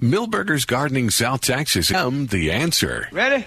Milberger's 0.00 0.64
Gardening 0.64 1.10
South 1.10 1.42
Texas. 1.42 1.92
am 1.92 2.26
the 2.26 2.50
answer. 2.50 3.08
Ready? 3.12 3.44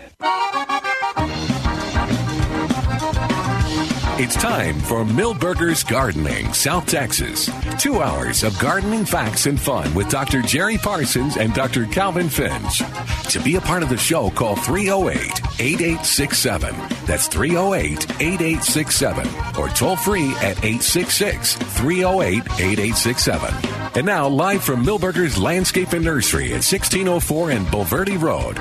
It's 4.21 4.35
time 4.35 4.79
for 4.79 5.03
Milberger's 5.03 5.83
Gardening, 5.83 6.53
South 6.53 6.85
Texas. 6.85 7.49
Two 7.79 8.03
hours 8.03 8.43
of 8.43 8.57
gardening 8.59 9.03
facts 9.03 9.47
and 9.47 9.59
fun 9.59 9.91
with 9.95 10.09
Dr. 10.09 10.43
Jerry 10.43 10.77
Parsons 10.77 11.37
and 11.37 11.55
Dr. 11.55 11.87
Calvin 11.87 12.29
Finch. 12.29 12.83
To 13.31 13.39
be 13.43 13.55
a 13.55 13.61
part 13.61 13.81
of 13.81 13.89
the 13.89 13.97
show, 13.97 14.29
call 14.29 14.55
308 14.55 15.17
8867. 15.59 16.75
That's 17.07 17.27
308 17.27 18.21
8867. 18.21 19.27
Or 19.57 19.69
toll 19.69 19.95
free 19.95 20.29
at 20.35 20.63
866 20.63 21.55
308 21.55 22.43
8867. 22.59 23.82
And 23.95 24.07
now, 24.07 24.27
live 24.27 24.63
from 24.63 24.83
Milberger's 24.83 25.37
Landscape 25.37 25.93
and 25.93 26.03
Nursery 26.03 26.47
at 26.47 26.65
1604 26.65 27.51
and 27.51 27.67
Bulverde 27.67 28.19
Road. 28.19 28.57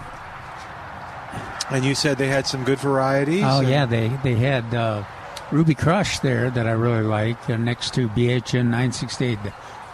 and 1.72 1.86
you 1.86 1.94
said 1.94 2.18
they 2.18 2.28
had 2.28 2.48
some 2.48 2.64
good 2.64 2.80
varieties. 2.80 3.44
oh 3.46 3.60
and- 3.60 3.70
yeah, 3.70 3.86
they 3.86 4.08
they 4.24 4.36
had 4.36 4.74
uh, 4.74 5.04
Ruby 5.52 5.74
Crush 5.74 6.20
there 6.20 6.50
that 6.52 6.68
I 6.68 6.72
really 6.72 7.04
like 7.04 7.50
uh, 7.50 7.58
next 7.58 7.94
to 7.96 8.08
BHN 8.10 8.66
968, 8.66 9.38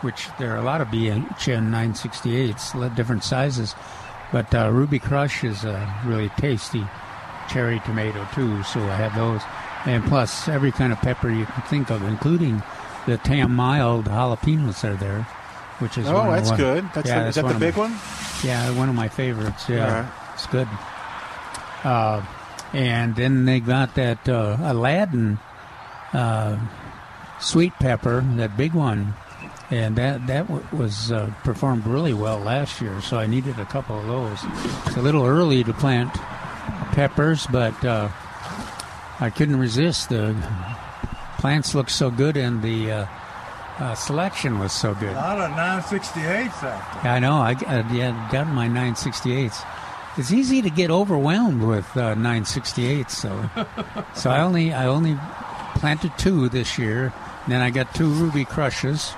which 0.02 0.28
there 0.38 0.54
are 0.54 0.58
a 0.58 0.62
lot 0.64 0.82
of 0.82 0.90
BHN 0.90 1.70
968s, 1.72 2.74
a 2.76 2.78
lot 2.78 2.96
different 2.96 3.24
sizes, 3.24 3.74
but 4.34 4.54
uh, 4.54 4.70
Ruby 4.72 5.00
Crush 5.00 5.44
is 5.46 5.64
a 5.64 5.96
really 6.06 6.30
tasty 6.38 6.86
cherry 7.50 7.80
tomato 7.86 8.28
too. 8.34 8.62
So 8.64 8.82
I 8.82 8.96
have 8.96 9.16
those, 9.16 9.42
and 9.86 10.04
plus 10.06 10.50
every 10.50 10.72
kind 10.74 10.92
of 10.92 11.00
pepper 11.00 11.30
you 11.30 11.46
can 11.46 11.62
think 11.64 11.90
of, 11.90 12.04
including 12.04 12.62
the 13.06 13.18
Tam 13.20 13.56
Mild 13.56 14.06
jalapenos 14.06 14.84
are 14.84 14.96
there, 14.98 15.22
which 15.80 15.98
is 15.98 16.06
Oh, 16.08 16.16
one 16.16 16.32
that's 16.34 16.50
one- 16.50 16.58
good. 16.60 16.90
That's 16.94 17.08
yeah, 17.08 17.22
the, 17.24 17.28
is 17.30 17.36
that's 17.36 17.48
that 17.48 17.54
the 17.54 17.60
big 17.60 17.76
my- 17.78 17.84
one? 17.84 17.96
Yeah, 18.44 18.72
one 18.72 18.90
of 18.90 18.96
my 18.96 19.08
favorites. 19.08 19.70
Yeah, 19.70 20.02
right. 20.02 20.12
it's 20.34 20.48
good. 20.48 20.68
Uh, 21.86 22.22
and 22.74 23.16
then 23.16 23.46
they 23.46 23.62
got 23.62 23.96
that 23.96 24.28
uh, 24.28 24.58
Aladdin 24.60 25.40
uh, 26.16 26.58
sweet 27.40 27.74
pepper, 27.74 28.22
that 28.38 28.56
big 28.58 28.74
one, 28.74 29.14
and 29.70 29.96
that 29.98 30.26
that 30.28 30.48
w- 30.48 30.66
was 30.72 31.12
uh, 31.12 31.32
performed 31.44 31.86
really 31.86 32.14
well 32.14 32.40
last 32.40 32.82
year. 32.82 33.02
So 33.02 33.18
I 33.20 33.28
needed 33.28 33.60
a 33.60 33.66
couple 33.66 34.00
of 34.00 34.08
those. 34.08 34.40
It's 34.88 34.98
a 34.98 35.02
little 35.02 35.26
early 35.26 35.64
to 35.64 35.74
plant 35.74 36.14
peppers, 36.94 37.48
but 37.48 37.84
uh, 37.84 38.10
I 39.20 39.30
couldn't 39.30 39.60
resist. 39.60 40.10
The 40.10 40.36
plants 41.40 41.76
looked 41.76 41.92
so 41.92 42.10
good, 42.10 42.38
and 42.38 42.62
the 42.62 42.92
uh, 42.92 43.06
uh, 43.80 43.96
selection 43.96 44.60
was 44.60 44.72
so 44.72 44.94
good. 44.96 45.12
A 45.12 45.16
lot 45.16 45.40
of 45.40 45.52
968s 45.52 46.64
out 46.64 47.04
Yeah, 47.04 47.14
I 47.14 47.20
know. 47.20 47.36
I, 47.36 47.52
I 47.68 47.94
yeah, 47.94 48.30
got 48.32 48.48
my 48.48 48.68
968s. 48.70 49.66
It's 50.18 50.32
easy 50.32 50.62
to 50.62 50.70
get 50.70 50.90
overwhelmed 50.90 51.62
with 51.62 51.86
uh, 51.98 52.16
968s, 52.16 53.10
so 53.12 53.50
so 54.14 54.30
I 54.32 54.40
only 54.40 54.72
I 54.74 54.86
only 54.88 55.18
planted 55.76 56.12
two 56.18 56.50
this 56.50 56.78
year. 56.78 57.14
And 57.44 57.54
then 57.54 57.62
I 57.62 57.70
got 57.70 57.94
two 57.94 58.08
ruby 58.08 58.44
crushes, 58.44 59.14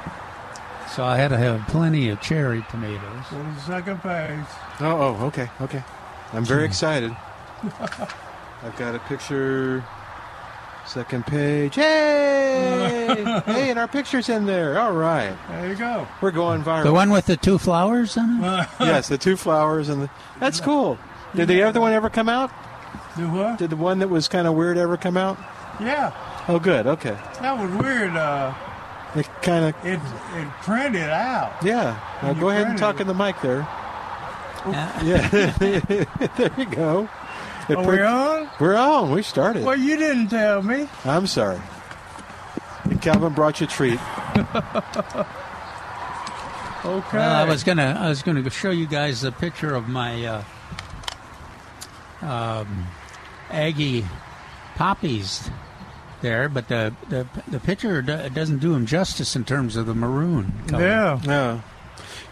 so 0.89 1.03
I 1.03 1.15
had 1.17 1.29
to 1.29 1.37
have 1.37 1.65
plenty 1.67 2.09
of 2.09 2.21
cherry 2.21 2.65
tomatoes. 2.69 2.99
there. 3.31 3.43
Go 3.43 3.49
to 3.49 3.55
the 3.55 3.61
second 3.61 4.01
page. 4.01 4.45
Oh, 4.81 5.17
oh, 5.21 5.25
okay, 5.27 5.49
okay. 5.61 5.83
I'm 6.33 6.43
very 6.43 6.61
hmm. 6.61 6.71
excited. 6.71 7.15
I've 8.63 8.75
got 8.77 8.95
a 8.95 8.99
picture. 8.99 9.83
Second 10.85 11.25
page. 11.25 11.75
Hey! 11.75 13.41
hey, 13.45 13.69
and 13.69 13.77
our 13.77 13.89
picture's 13.89 14.29
in 14.29 14.45
there. 14.45 14.79
All 14.79 14.93
right. 14.93 15.35
There 15.49 15.67
you 15.67 15.75
go. 15.75 16.07
We're 16.21 16.31
going 16.31 16.63
viral. 16.63 16.83
The 16.83 16.93
one 16.93 17.09
with 17.09 17.25
the 17.25 17.35
two 17.35 17.57
flowers 17.57 18.17
on 18.17 18.41
it. 18.41 18.67
yes, 18.79 19.09
the 19.09 19.17
two 19.17 19.35
flowers 19.35 19.89
and 19.89 20.03
the. 20.03 20.09
That's 20.39 20.61
cool. 20.61 20.97
Did 21.35 21.49
the 21.49 21.63
other 21.63 21.81
one 21.81 21.91
ever 21.91 22.09
come 22.09 22.29
out? 22.29 22.51
Do 23.17 23.29
what? 23.29 23.59
Did 23.59 23.69
the 23.69 23.75
one 23.75 23.99
that 23.99 24.07
was 24.07 24.27
kind 24.27 24.47
of 24.47 24.53
weird 24.53 24.77
ever 24.77 24.95
come 24.95 25.17
out? 25.17 25.37
Yeah, 25.79 26.13
Oh, 26.47 26.59
good. 26.59 26.87
Okay. 26.87 27.17
that 27.41 27.57
was 27.57 27.69
weird. 27.83 28.15
Uh, 28.15 28.53
It 29.15 29.27
kind 29.41 29.65
of. 29.65 29.85
it 29.85 29.99
it 30.35 30.47
printed 30.63 31.09
out. 31.09 31.53
Yeah. 31.63 31.99
Now 32.23 32.33
go 32.33 32.49
ahead 32.49 32.67
and 32.67 32.77
talk 32.77 32.95
it. 32.95 33.01
in 33.01 33.07
the 33.07 33.13
mic 33.13 33.39
there. 33.41 33.67
Uh, 34.65 34.99
Yeah. 35.03 35.27
there 36.37 36.51
you 36.57 36.65
go. 36.65 37.09
It 37.69 37.77
Are 37.77 37.83
print- 37.83 38.01
we 38.01 38.01
on? 38.03 38.49
We're 38.59 38.75
on. 38.77 39.11
We 39.11 39.21
started. 39.23 39.65
Well, 39.65 39.75
you 39.77 39.97
didn't 39.97 40.29
tell 40.29 40.61
me. 40.61 40.87
I'm 41.03 41.27
sorry. 41.27 41.59
Calvin 43.01 43.33
brought 43.33 43.59
you 43.61 43.67
a 43.67 43.69
treat. 43.69 43.99
Okay. 46.85 47.17
Well, 47.17 47.35
I 47.35 47.43
was 47.43 47.63
gonna 47.65 47.97
I 47.99 48.07
was 48.07 48.21
gonna 48.23 48.49
show 48.49 48.69
you 48.69 48.85
guys 48.87 49.23
a 49.25 49.31
picture 49.31 49.75
of 49.75 49.89
my 49.89 50.25
uh, 50.25 50.43
um, 52.21 52.87
Aggie 53.49 54.05
poppies 54.75 55.49
there, 56.21 56.49
but 56.49 56.67
the 56.67 56.93
the, 57.09 57.27
the 57.47 57.59
picture 57.59 58.01
do, 58.01 58.29
doesn't 58.29 58.59
do 58.59 58.73
them 58.73 58.85
justice 58.85 59.35
in 59.35 59.43
terms 59.45 59.75
of 59.75 59.85
the 59.85 59.93
maroon. 59.95 60.53
Color. 60.67 60.83
Yeah. 60.87 61.21
No. 61.25 61.61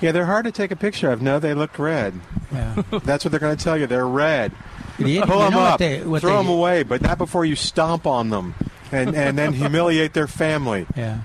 Yeah, 0.01 0.11
they're 0.11 0.25
hard 0.25 0.45
to 0.45 0.51
take 0.51 0.71
a 0.71 0.75
picture 0.75 1.09
of. 1.11 1.21
No, 1.21 1.39
they 1.39 1.53
look 1.53 1.79
red. 1.79 2.19
yeah. 2.51 2.81
That's 3.03 3.23
what 3.23 3.31
they're 3.31 3.39
going 3.39 3.55
to 3.55 3.63
tell 3.63 3.77
you. 3.77 3.87
They're 3.87 4.07
red. 4.07 4.51
You- 4.97 5.07
you 5.07 5.21
Pull 5.21 5.39
know 5.39 5.45
them 5.49 5.53
what 5.55 5.71
up, 5.73 5.79
they- 5.79 6.03
what 6.03 6.21
throw 6.21 6.31
they- 6.31 6.37
them 6.37 6.47
away, 6.49 6.83
but 6.83 7.01
not 7.01 7.17
before 7.17 7.45
you 7.45 7.55
stomp 7.55 8.05
on 8.05 8.29
them 8.29 8.55
and, 8.91 9.15
and 9.15 9.37
then 9.37 9.53
humiliate 9.53 10.13
their 10.13 10.27
family. 10.27 10.85
Yeah. 10.95 11.19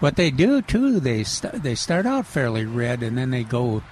What 0.00 0.16
they 0.16 0.30
do 0.30 0.60
too, 0.60 1.00
they 1.00 1.22
st- 1.24 1.62
they 1.62 1.74
start 1.74 2.04
out 2.04 2.26
fairly 2.26 2.66
red 2.66 3.02
and 3.02 3.16
then 3.16 3.30
they 3.30 3.44
go 3.44 3.82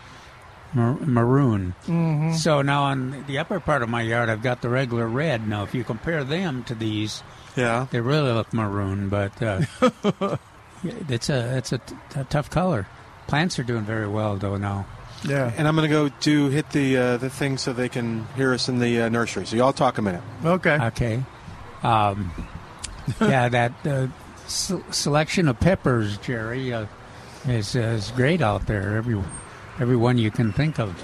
mar- 0.74 0.98
maroon. 1.00 1.74
Mm-hmm. 1.86 2.32
So 2.34 2.60
now 2.60 2.82
on 2.84 3.24
the 3.26 3.38
upper 3.38 3.60
part 3.60 3.82
of 3.82 3.88
my 3.88 4.02
yard, 4.02 4.28
I've 4.28 4.42
got 4.42 4.60
the 4.60 4.68
regular 4.68 5.06
red. 5.06 5.46
Now, 5.48 5.62
if 5.62 5.74
you 5.74 5.84
compare 5.84 6.24
them 6.24 6.64
to 6.64 6.74
these, 6.74 7.22
Yeah. 7.56 7.86
they 7.90 8.00
really 8.00 8.32
look 8.32 8.52
maroon. 8.52 9.08
But 9.08 9.42
uh, 9.42 9.60
it's 10.84 11.28
a 11.28 11.56
it's 11.58 11.72
a, 11.72 11.78
t- 11.78 11.94
a 12.16 12.24
tough 12.24 12.50
color. 12.50 12.86
Plants 13.26 13.58
are 13.58 13.62
doing 13.64 13.82
very 13.84 14.08
well 14.08 14.36
though 14.36 14.56
now. 14.56 14.86
Yeah. 15.24 15.52
And 15.56 15.68
I'm 15.68 15.76
going 15.76 15.88
to 15.88 15.94
go 15.94 16.08
do 16.20 16.48
hit 16.48 16.70
the 16.70 16.96
uh, 16.96 17.16
the 17.16 17.30
thing 17.30 17.56
so 17.58 17.72
they 17.72 17.88
can 17.88 18.26
hear 18.36 18.52
us 18.52 18.68
in 18.68 18.78
the 18.80 19.02
uh, 19.02 19.08
nursery. 19.08 19.46
So 19.46 19.56
y'all 19.56 19.72
talk 19.72 19.98
a 19.98 20.02
minute. 20.02 20.22
Okay. 20.44 20.78
Okay. 20.86 21.22
Um, 21.82 22.32
yeah, 23.20 23.48
that 23.48 23.72
uh, 23.86 24.06
s- 24.46 24.72
selection 24.90 25.48
of 25.48 25.58
peppers, 25.60 26.16
Jerry, 26.18 26.72
uh, 26.72 26.86
is 27.46 27.76
uh, 27.76 27.80
is 27.80 28.10
great 28.12 28.40
out 28.42 28.66
there. 28.66 28.96
Every 28.96 29.20
every 29.78 29.96
one 29.96 30.18
you 30.18 30.30
can 30.30 30.52
think 30.52 30.78
of, 30.80 30.94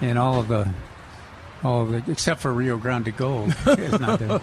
and 0.00 0.18
all 0.18 0.38
of 0.40 0.48
the 0.48 0.72
all 1.64 1.82
of 1.82 1.90
the 2.06 2.12
except 2.12 2.40
for 2.40 2.52
Rio 2.52 2.76
Grande 2.76 3.16
Gold 3.16 3.54
is 3.66 3.98
not 3.98 4.18
there. 4.20 4.40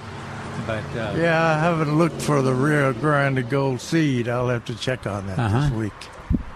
But 0.68 0.84
uh, 0.96 1.14
Yeah, 1.18 1.56
I 1.56 1.60
haven't 1.60 1.98
looked 1.98 2.22
for 2.22 2.42
the 2.42 2.54
Rio 2.54 2.94
Grande 2.94 3.50
Gold 3.50 3.82
seed. 3.82 4.28
I'll 4.28 4.50
have 4.50 4.66
to 4.66 4.76
check 4.76 5.06
on 5.08 5.28
that 5.28 5.40
Uh-huh. 5.40 5.62
this 5.62 5.72
week. 5.72 5.94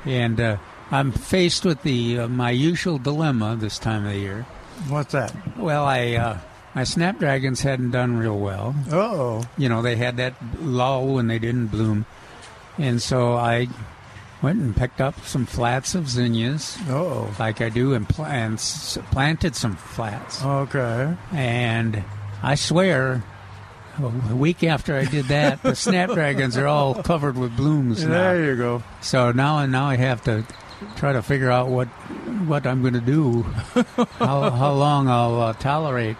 and 0.06 0.39
uh, 0.39 0.57
I'm 0.92 1.12
faced 1.12 1.65
with 1.65 1.81
the 1.83 2.19
uh, 2.19 2.27
my 2.27 2.51
usual 2.51 2.97
dilemma 3.00 3.56
this 3.59 3.80
time 3.80 4.06
of 4.06 4.13
the 4.13 4.19
year. 4.19 4.45
What's 4.88 5.13
that? 5.13 5.33
Well, 5.57 5.86
I 5.86 6.13
uh, 6.15 6.38
my 6.75 6.83
snapdragons 6.83 7.62
hadn't 7.62 7.92
done 7.92 8.18
real 8.18 8.38
well. 8.38 8.75
Oh. 8.92 9.44
you 9.57 9.68
know, 9.69 9.81
they 9.81 9.95
had 9.95 10.18
that 10.18 10.36
lull 10.62 11.07
when 11.15 11.27
they 11.27 11.39
didn't 11.39 11.68
bloom. 11.68 12.06
And 12.77 13.01
so 13.01 13.33
I 13.36 13.68
went 14.41 14.59
and 14.62 14.75
picked 14.75 15.00
up 15.01 15.25
some 15.25 15.45
flats 15.45 15.95
of 15.95 16.09
zinnias, 16.09 16.77
Oh. 16.89 17.33
like 17.39 17.62
I 17.62 17.69
do, 17.69 17.94
and, 17.94 18.07
pl- 18.07 18.25
and 18.25 18.56
s- 18.56 18.98
planted 19.12 19.56
some 19.56 19.75
flats. 19.77 20.44
Okay. 20.44 21.15
And 21.31 22.03
I 22.44 22.56
swear, 22.56 23.24
a 24.00 24.36
week 24.36 24.63
after 24.63 24.95
I 24.95 25.06
did 25.06 25.25
that, 25.25 25.62
the 25.63 25.75
snapdragons 25.75 26.57
are 26.57 26.68
all 26.68 26.95
covered 26.95 27.38
with 27.38 27.56
blooms 27.56 28.03
now. 28.03 28.09
There 28.09 28.45
you 28.45 28.56
go. 28.56 28.83
So 29.01 29.31
now, 29.31 29.59
and 29.59 29.71
now 29.71 29.86
I 29.88 29.95
have 29.95 30.24
to 30.25 30.44
try 30.97 31.13
to 31.13 31.21
figure 31.21 31.50
out 31.51 31.68
what 31.69 31.88
what 32.47 32.65
I'm 32.68 32.81
going 32.81 32.94
to 32.95 33.01
do, 33.01 33.44
how 34.19 34.50
how 34.50 34.74
long 34.74 35.07
I'll 35.07 35.42
uh, 35.42 35.53
tolerate. 35.53 36.18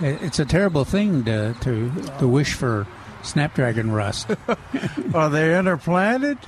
It- 0.00 0.22
It's 0.22 0.38
a 0.38 0.44
terrible 0.44 0.84
thing 0.84 1.24
to 1.24 1.54
to, 1.60 1.90
to 2.18 2.28
wish 2.28 2.54
for 2.54 2.86
snapdragon 3.22 3.90
rust. 3.92 4.28
Are 5.14 5.30
they 5.30 5.58
interplanted? 5.58 6.38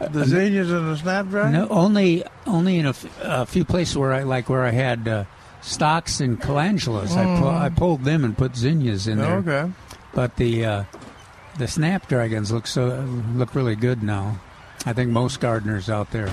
The 0.00 0.24
zinnias 0.26 0.70
and 0.70 0.88
the 0.92 0.96
snapdragon? 0.96 1.52
No, 1.52 1.68
only 1.68 2.22
only 2.46 2.78
in 2.78 2.86
a, 2.86 2.90
f- 2.90 3.18
a 3.22 3.46
few 3.46 3.64
places 3.64 3.96
where 3.98 4.12
I 4.12 4.22
like 4.22 4.48
where 4.48 4.62
I 4.64 4.70
had 4.70 5.08
uh, 5.08 5.24
stocks 5.60 6.20
and 6.20 6.40
calendulas. 6.40 7.16
I 7.16 7.24
pu- 7.40 7.48
I 7.48 7.68
pulled 7.68 8.04
them 8.04 8.24
and 8.24 8.38
put 8.38 8.56
zinnias 8.56 9.08
in 9.08 9.18
there. 9.18 9.36
Okay. 9.38 9.72
But 10.14 10.36
the 10.36 10.64
uh, 10.64 10.84
the 11.58 11.68
snapdragons 11.68 12.50
look 12.52 12.66
so 12.66 13.00
look 13.34 13.54
really 13.54 13.76
good 13.76 14.02
now. 14.02 14.40
I 14.86 14.92
think 14.92 15.10
most 15.10 15.40
gardeners 15.40 15.90
out 15.90 16.10
there 16.12 16.30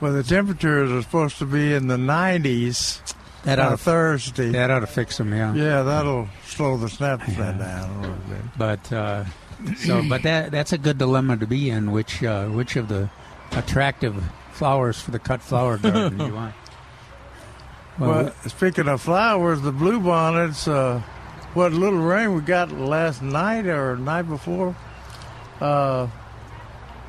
Well, 0.00 0.12
the 0.12 0.22
temperatures 0.22 0.90
are 0.92 1.02
supposed 1.02 1.38
to 1.38 1.44
be 1.44 1.74
in 1.74 1.88
the 1.88 1.96
90s 1.96 3.00
that 3.42 3.58
on 3.58 3.66
ought 3.66 3.70
to, 3.70 3.76
Thursday. 3.78 4.50
that 4.50 4.70
ought 4.70 4.80
to 4.80 4.86
fix 4.86 5.18
them. 5.18 5.32
Yeah. 5.32 5.52
Yeah, 5.54 5.82
that'll 5.82 6.28
slow 6.46 6.76
the 6.76 6.88
snapdragon 6.88 7.58
down 7.58 7.90
a 7.90 8.00
little 8.00 8.16
bit. 8.28 8.42
But 8.56 8.92
uh, 8.92 9.24
so 9.76 10.02
but 10.08 10.22
that 10.22 10.50
that's 10.50 10.72
a 10.72 10.78
good 10.78 10.98
dilemma 10.98 11.36
to 11.38 11.46
be 11.46 11.68
in. 11.70 11.90
Which 11.92 12.22
uh, 12.22 12.46
which 12.46 12.76
of 12.76 12.88
the 12.88 13.10
attractive 13.52 14.22
flowers 14.52 15.00
for 15.00 15.10
the 15.10 15.18
cut 15.18 15.42
flower 15.42 15.76
garden 15.82 16.18
do 16.18 16.26
you 16.26 16.34
want? 16.34 16.54
Well, 17.98 18.32
speaking 18.46 18.88
of 18.88 19.02
flowers, 19.02 19.60
the 19.60 19.72
bluebonnets, 19.72 20.66
uh, 20.68 21.02
what 21.54 21.72
little 21.72 21.98
rain 21.98 22.34
we 22.34 22.40
got 22.42 22.70
last 22.72 23.22
night 23.22 23.66
or 23.66 23.96
night 23.96 24.22
before, 24.22 24.74
uh, 25.60 26.06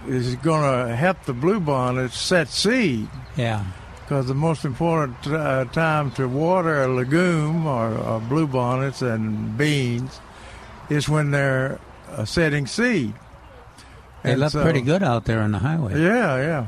is 0.07 0.35
going 0.37 0.87
to 0.87 0.95
help 0.95 1.23
the 1.25 1.33
bluebonnets 1.33 2.13
set 2.13 2.47
seed. 2.47 3.07
yeah. 3.35 3.63
Because 4.03 4.27
the 4.27 4.33
most 4.35 4.65
important 4.65 5.25
uh, 5.27 5.63
time 5.65 6.11
to 6.11 6.27
water 6.27 6.83
a 6.83 6.87
legume 6.89 7.65
or, 7.65 7.91
or 7.97 8.19
bluebonnets 8.19 9.01
and 9.01 9.57
beans 9.57 10.19
is 10.89 11.07
when 11.07 11.31
they're 11.31 11.79
uh, 12.09 12.25
setting 12.25 12.67
seed. 12.67 13.13
They 14.23 14.31
And 14.33 14.41
look 14.41 14.51
so- 14.51 14.63
pretty 14.63 14.81
good 14.81 15.01
out 15.01 15.23
there 15.23 15.39
on 15.39 15.53
the 15.53 15.59
highway. 15.59 15.93
Yeah, 16.01 16.35
yeah. 16.41 16.65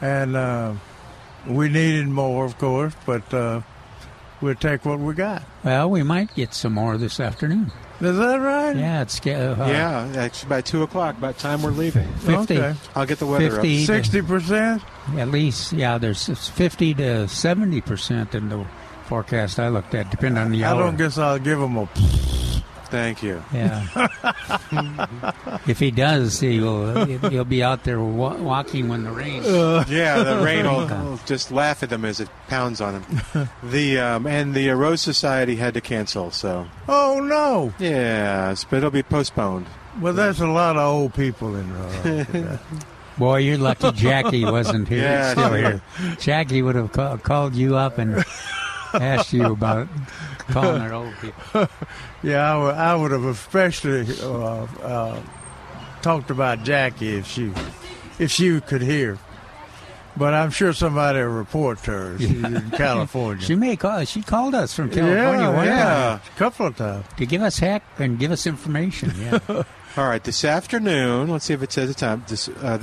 And 0.00 0.34
uh, 0.34 0.72
we 1.46 1.68
needed 1.68 2.08
more, 2.08 2.46
of 2.46 2.56
course, 2.56 2.94
but 3.04 3.34
uh, 3.34 3.60
we'll 4.46 4.54
take 4.54 4.84
what 4.84 4.98
we 5.00 5.12
got. 5.14 5.42
Well, 5.64 5.90
we 5.90 6.02
might 6.02 6.34
get 6.34 6.54
some 6.54 6.72
more 6.74 6.96
this 6.96 7.18
afternoon. 7.20 7.70
Is 8.00 8.16
that 8.18 8.36
right? 8.36 8.76
Yeah, 8.76 9.02
it's 9.02 9.18
uh, 9.26 9.56
yeah, 9.68 10.12
actually 10.16 10.48
by 10.50 10.60
two 10.60 10.82
o'clock, 10.82 11.18
by 11.18 11.32
the 11.32 11.38
time 11.38 11.62
we're 11.62 11.70
leaving. 11.70 12.06
50, 12.18 12.58
Okay. 12.58 12.74
I'll 12.94 13.06
get 13.06 13.18
the 13.18 13.26
weather 13.26 13.50
50 13.50 13.80
to- 13.80 13.86
Sixty 13.86 14.22
percent. 14.22 14.82
at 15.16 15.28
least. 15.28 15.72
Yeah, 15.72 15.98
there's 15.98 16.26
50 16.50 16.94
to 16.94 17.28
70 17.28 17.80
percent 17.80 18.34
in 18.34 18.48
the 18.50 18.64
forecast 19.06 19.58
I 19.58 19.68
looked 19.68 19.94
at, 19.94 20.10
depending 20.10 20.42
on 20.42 20.50
the 20.50 20.64
I 20.64 20.74
don't 20.76 20.96
guess 20.96 21.16
I'll 21.18 21.38
give 21.38 21.58
them 21.58 21.76
a. 21.76 21.88
up. 22.86 22.90
Thank 22.92 23.22
you. 23.22 23.42
Yeah. 23.52 23.86
if 25.66 25.78
he 25.78 25.90
does, 25.90 26.40
he 26.40 26.60
will. 26.60 27.04
He'll 27.30 27.44
be 27.44 27.62
out 27.62 27.84
there 27.84 28.00
wa- 28.00 28.36
walking 28.36 28.88
when 28.88 29.04
the 29.04 29.10
rain. 29.10 29.42
Yeah, 29.88 30.22
the 30.22 30.40
rain 30.44 30.64
will, 30.66 30.86
will 30.86 31.20
just 31.26 31.50
laugh 31.50 31.82
at 31.82 31.90
them 31.90 32.04
as 32.04 32.20
it 32.20 32.28
pounds 32.48 32.80
on 32.80 33.02
them. 33.02 33.48
The 33.62 33.98
um, 33.98 34.26
and 34.26 34.54
the 34.54 34.70
uh, 34.70 34.74
Rose 34.74 35.00
Society 35.00 35.56
had 35.56 35.74
to 35.74 35.80
cancel, 35.80 36.30
so 36.30 36.66
Oh 36.88 37.20
no! 37.20 37.72
yes, 37.78 38.64
but 38.64 38.78
it'll 38.78 38.90
be 38.90 39.02
postponed. 39.02 39.66
Well, 40.00 40.12
there's 40.12 40.40
a 40.40 40.46
lot 40.46 40.76
of 40.76 40.82
old 40.82 41.14
people 41.14 41.56
in 41.56 41.72
there. 42.02 42.60
Boy, 43.18 43.38
you're 43.38 43.58
lucky 43.58 43.90
Jackie 43.92 44.44
wasn't 44.44 44.88
here. 44.88 45.02
Yeah, 45.02 45.32
still 45.32 45.54
here. 45.54 45.82
Jackie 46.20 46.60
would 46.62 46.74
have 46.76 46.92
ca- 46.92 47.16
called 47.16 47.54
you 47.54 47.76
up 47.76 47.96
and 47.98 48.22
asked 48.94 49.32
you 49.32 49.44
about 49.46 49.88
calling 50.48 50.82
her 50.82 50.92
old 50.92 51.14
people. 51.20 51.68
yeah, 52.22 52.52
I 52.52 52.56
would, 52.58 52.74
I 52.74 52.94
would 52.94 53.10
have 53.12 53.24
especially 53.24 54.06
uh, 54.22 54.66
uh, 54.82 55.22
talked 56.02 56.30
about 56.30 56.64
Jackie 56.64 57.16
if 57.16 57.26
she 57.26 57.52
if 58.18 58.30
she 58.30 58.60
could 58.60 58.82
hear. 58.82 59.18
But 60.16 60.32
I'm 60.32 60.50
sure 60.50 60.72
somebody 60.72 61.18
will 61.18 61.26
report 61.26 61.82
to 61.84 61.90
her. 61.90 62.18
She's 62.18 62.42
in 62.42 62.70
California. 62.76 63.44
She 63.44 63.54
may 63.54 63.76
call. 63.76 64.02
She 64.04 64.22
called 64.22 64.54
us 64.54 64.72
from 64.72 64.88
California 64.90 65.42
yeah, 65.42 65.54
one 65.54 65.66
yeah, 65.66 65.84
time 65.84 66.20
a 66.34 66.38
couple 66.38 66.66
of 66.66 66.76
times. 66.76 67.04
to 67.18 67.26
give 67.26 67.42
us 67.42 67.58
heck 67.58 67.82
and 67.98 68.18
give 68.18 68.30
us 68.30 68.46
information. 68.46 69.12
Yeah. 69.18 69.40
All 69.96 70.06
right, 70.06 70.22
this 70.22 70.44
afternoon, 70.44 71.28
let's 71.28 71.46
see 71.46 71.54
if 71.54 71.62
it 71.62 71.72
says 71.72 71.88
the 71.88 71.94
time. 71.94 72.24
This, 72.28 72.48
uh, 72.48 72.78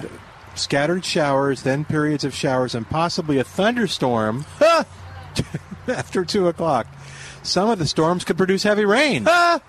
scattered 0.55 1.05
showers, 1.05 1.63
then 1.63 1.85
periods 1.85 2.23
of 2.23 2.33
showers, 2.33 2.75
and 2.75 2.87
possibly 2.89 3.37
a 3.39 3.43
thunderstorm 3.43 4.45
after 5.87 6.25
2 6.25 6.47
o'clock. 6.47 6.87
Some 7.43 7.69
of 7.69 7.77
the 7.79 7.87
storms 7.87 8.23
could 8.23 8.37
produce 8.37 8.63
heavy 8.63 8.85
rain. 8.85 9.25
Ah! 9.27 9.59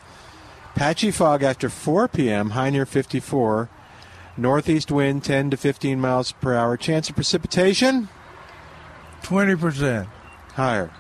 Patchy 0.75 1.11
fog 1.11 1.43
after 1.43 1.69
4 1.69 2.09
p.m., 2.09 2.51
high 2.51 2.71
near 2.71 2.87
54. 2.87 3.69
Northeast 4.37 4.91
wind 4.91 5.23
10 5.23 5.51
to 5.51 5.57
15 5.57 6.01
miles 6.01 6.33
per 6.33 6.55
hour. 6.55 6.77
Chance 6.77 7.11
of 7.11 7.15
precipitation? 7.15 8.09
Twenty 9.23 9.57
percent, 9.57 10.07
Higher. 10.53 10.91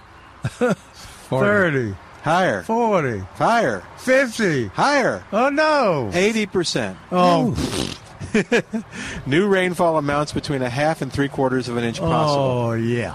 thirty, 0.44 1.94
Higher. 2.22 2.62
forty, 2.62 3.18
Higher. 3.34 3.82
fifty. 3.98 4.68
Higher. 4.68 5.22
Oh 5.30 5.50
no! 5.50 6.08
80%. 6.12 6.96
Oh, 7.12 7.54
New 9.26 9.46
rainfall 9.48 9.98
amounts 9.98 10.32
between 10.32 10.62
a 10.62 10.70
half 10.70 11.02
and 11.02 11.12
three 11.12 11.28
quarters 11.28 11.68
of 11.68 11.76
an 11.76 11.84
inch 11.84 11.98
possible. 12.00 12.42
oh 12.42 12.72
yeah. 12.72 13.14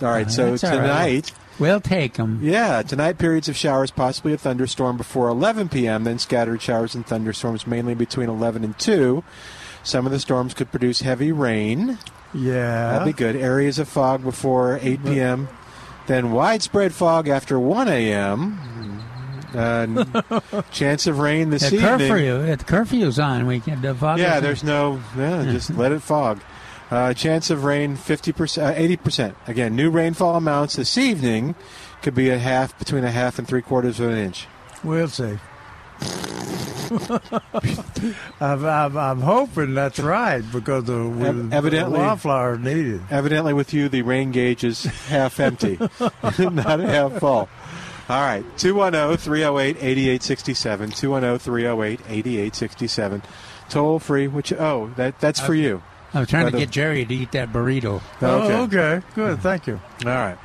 All 0.00 0.08
right, 0.08 0.30
so 0.30 0.56
tonight, 0.56 0.74
all 0.76 0.80
right. 0.88 1.32
We'll 1.60 1.80
take 1.80 2.14
them. 2.14 2.40
yeah, 2.42 2.82
tonight 2.82 3.18
periods 3.18 3.48
of 3.48 3.56
showers, 3.56 3.90
possibly 3.90 4.32
a 4.32 4.38
thunderstorm 4.38 4.96
before 4.96 5.28
11 5.28 5.68
p.m., 5.68 6.04
then 6.04 6.18
scattered 6.18 6.62
showers 6.62 6.94
and 6.94 7.06
thunderstorms 7.06 7.66
mainly 7.66 7.94
between 7.94 8.28
11 8.30 8.64
and 8.64 8.78
2. 8.78 9.22
Some 9.82 10.06
of 10.06 10.12
the 10.12 10.18
storms 10.20 10.54
could 10.54 10.70
produce 10.70 11.00
heavy 11.02 11.32
rain. 11.32 11.98
Yeah. 12.34 12.92
That'll 12.92 13.06
be 13.06 13.12
good. 13.12 13.36
Areas 13.36 13.78
of 13.78 13.88
fog 13.88 14.22
before 14.24 14.78
8 14.82 15.04
p.m., 15.04 15.48
then 16.06 16.32
widespread 16.32 16.92
fog 16.94 17.28
after 17.28 17.58
1 17.60 17.88
a.m. 17.88 18.58
And 19.52 20.22
chance 20.70 21.06
of 21.06 21.18
rain 21.18 21.50
this 21.50 21.68
The 21.68 21.76
evening. 21.76 22.08
curfew, 22.08 22.56
the 22.56 22.64
curfew's 22.64 23.18
on. 23.18 23.46
We 23.46 23.60
can 23.60 23.82
the 23.82 23.94
fog 23.94 24.18
Yeah, 24.18 24.40
there's 24.40 24.62
no. 24.64 25.00
Yeah, 25.16 25.42
just 25.52 25.70
let 25.70 25.92
it 25.92 26.00
fog. 26.02 26.40
Uh, 26.90 27.14
chance 27.14 27.50
of 27.50 27.62
rain 27.64 27.96
50%, 27.96 28.62
uh, 28.62 28.74
80%. 28.74 29.34
Again, 29.46 29.76
new 29.76 29.90
rainfall 29.90 30.34
amounts 30.36 30.74
this 30.76 30.98
evening 30.98 31.54
could 32.02 32.14
be 32.14 32.30
a 32.30 32.38
half, 32.38 32.76
between 32.78 33.04
a 33.04 33.10
half 33.12 33.38
and 33.38 33.46
three 33.46 33.62
quarters 33.62 34.00
of 34.00 34.10
an 34.10 34.18
inch. 34.18 34.48
We'll 34.82 35.06
see. 35.08 35.38
I'm, 38.40 38.64
I'm, 38.64 38.96
I'm 38.96 39.20
hoping 39.20 39.74
that's 39.74 40.00
right 40.00 40.42
because 40.52 40.84
the, 40.84 40.98
Ev- 40.98 41.52
evidently- 41.52 41.98
the 41.98 42.04
wildflowers 42.04 42.58
need 42.58 42.86
it. 42.86 43.00
Evidently, 43.10 43.52
with 43.52 43.72
you, 43.72 43.88
the 43.88 44.02
rain 44.02 44.32
gauge 44.32 44.64
is 44.64 44.84
half 44.84 45.38
empty, 45.38 45.78
not 46.38 46.80
half 46.80 47.18
full. 47.20 47.48
All 48.08 48.20
right, 48.20 48.44
210 48.58 49.18
308 49.18 49.76
8867. 49.76 50.90
210 50.90 51.38
308 51.38 52.00
8867. 52.08 53.22
Toll 53.68 53.98
free, 54.00 54.26
which, 54.26 54.52
oh, 54.52 54.90
that 54.96 55.20
that's 55.20 55.38
for 55.38 55.54
you. 55.54 55.82
I'm 56.14 56.26
trying 56.26 56.44
By 56.46 56.50
to 56.50 56.56
the- 56.56 56.60
get 56.64 56.70
Jerry 56.70 57.04
to 57.04 57.14
eat 57.14 57.32
that 57.32 57.52
burrito. 57.52 58.00
Oh, 58.22 58.62
okay. 58.64 59.00
Good. 59.14 59.40
Thank 59.40 59.66
you. 59.66 59.80
All 60.04 60.10
right. 60.12 60.38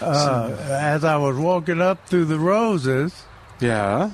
Uh, 0.00 0.50
as 0.68 1.04
I 1.04 1.16
was 1.16 1.36
walking 1.36 1.80
up 1.80 2.06
through 2.06 2.26
the 2.26 2.38
roses, 2.38 3.24
Yeah. 3.58 4.10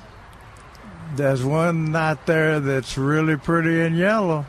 there's 1.15 1.43
one 1.43 1.95
out 1.95 2.25
there 2.25 2.59
that's 2.59 2.97
really 2.97 3.35
pretty 3.37 3.81
in 3.81 3.93
yellow. 3.95 4.45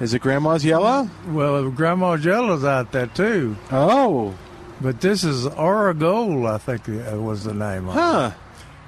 Is 0.00 0.14
it 0.14 0.22
Grandma's 0.22 0.64
Yellow? 0.64 1.10
Well, 1.28 1.70
Grandma's 1.70 2.24
yellow's 2.24 2.64
out 2.64 2.90
there 2.92 3.06
too. 3.06 3.56
Oh, 3.70 4.34
But 4.80 5.00
this 5.02 5.22
is 5.24 5.46
Oregold, 5.46 6.50
I 6.50 6.58
think 6.58 6.88
it 6.88 7.20
was 7.20 7.44
the 7.44 7.54
name 7.54 7.88
of 7.88 7.94
it. 7.96 8.00
huh. 8.00 8.30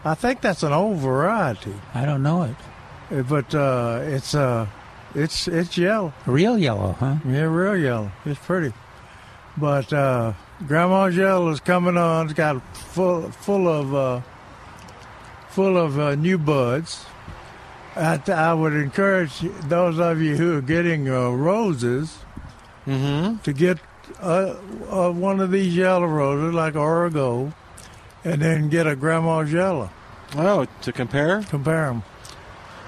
I 0.06 0.14
think 0.14 0.40
that's 0.40 0.62
an 0.62 0.72
old 0.72 0.98
variety. 0.98 1.74
I 1.94 2.04
don't 2.04 2.22
know 2.22 2.42
it. 2.44 2.56
Uh, 3.16 3.22
But 3.22 3.54
uh, 3.54 4.00
it's 4.02 4.34
uh, 4.34 4.66
it's 5.14 5.48
it's 5.48 5.76
yellow. 5.78 6.12
Real 6.26 6.58
yellow, 6.58 6.92
huh? 6.92 7.16
Yeah, 7.26 7.42
real 7.42 7.76
yellow. 7.76 8.12
It's 8.24 8.40
pretty. 8.40 8.72
But 9.56 9.92
uh, 9.92 10.32
Grandma's 10.66 11.16
yellow 11.16 11.48
is 11.50 11.60
coming 11.60 11.96
on. 11.96 12.26
It's 12.26 12.34
got 12.34 12.60
full 12.76 13.30
full 13.30 13.68
of 13.68 13.94
uh, 13.94 14.20
full 15.48 15.76
of 15.76 15.98
uh, 15.98 16.14
new 16.16 16.38
buds. 16.38 17.04
I, 17.96 18.20
I 18.26 18.52
would 18.54 18.72
encourage 18.72 19.38
those 19.68 20.00
of 20.00 20.20
you 20.20 20.36
who 20.36 20.58
are 20.58 20.62
getting 20.62 21.08
uh, 21.08 21.30
roses 21.30 22.18
Mm-hmm. 22.86 23.38
to 23.44 23.52
get 23.54 23.78
uh, 24.20 24.56
uh, 24.90 25.10
one 25.10 25.40
of 25.40 25.50
these 25.50 25.74
yellow 25.74 26.04
roses, 26.04 26.52
like 26.52 26.74
Oregold, 26.74 27.54
and 28.24 28.42
then 28.42 28.68
get 28.68 28.86
a 28.86 28.94
Grandma's 28.94 29.50
yellow. 29.50 29.88
Oh, 30.36 30.66
to 30.82 30.92
compare? 30.92 31.40
Compare 31.44 31.86
them. 31.86 32.02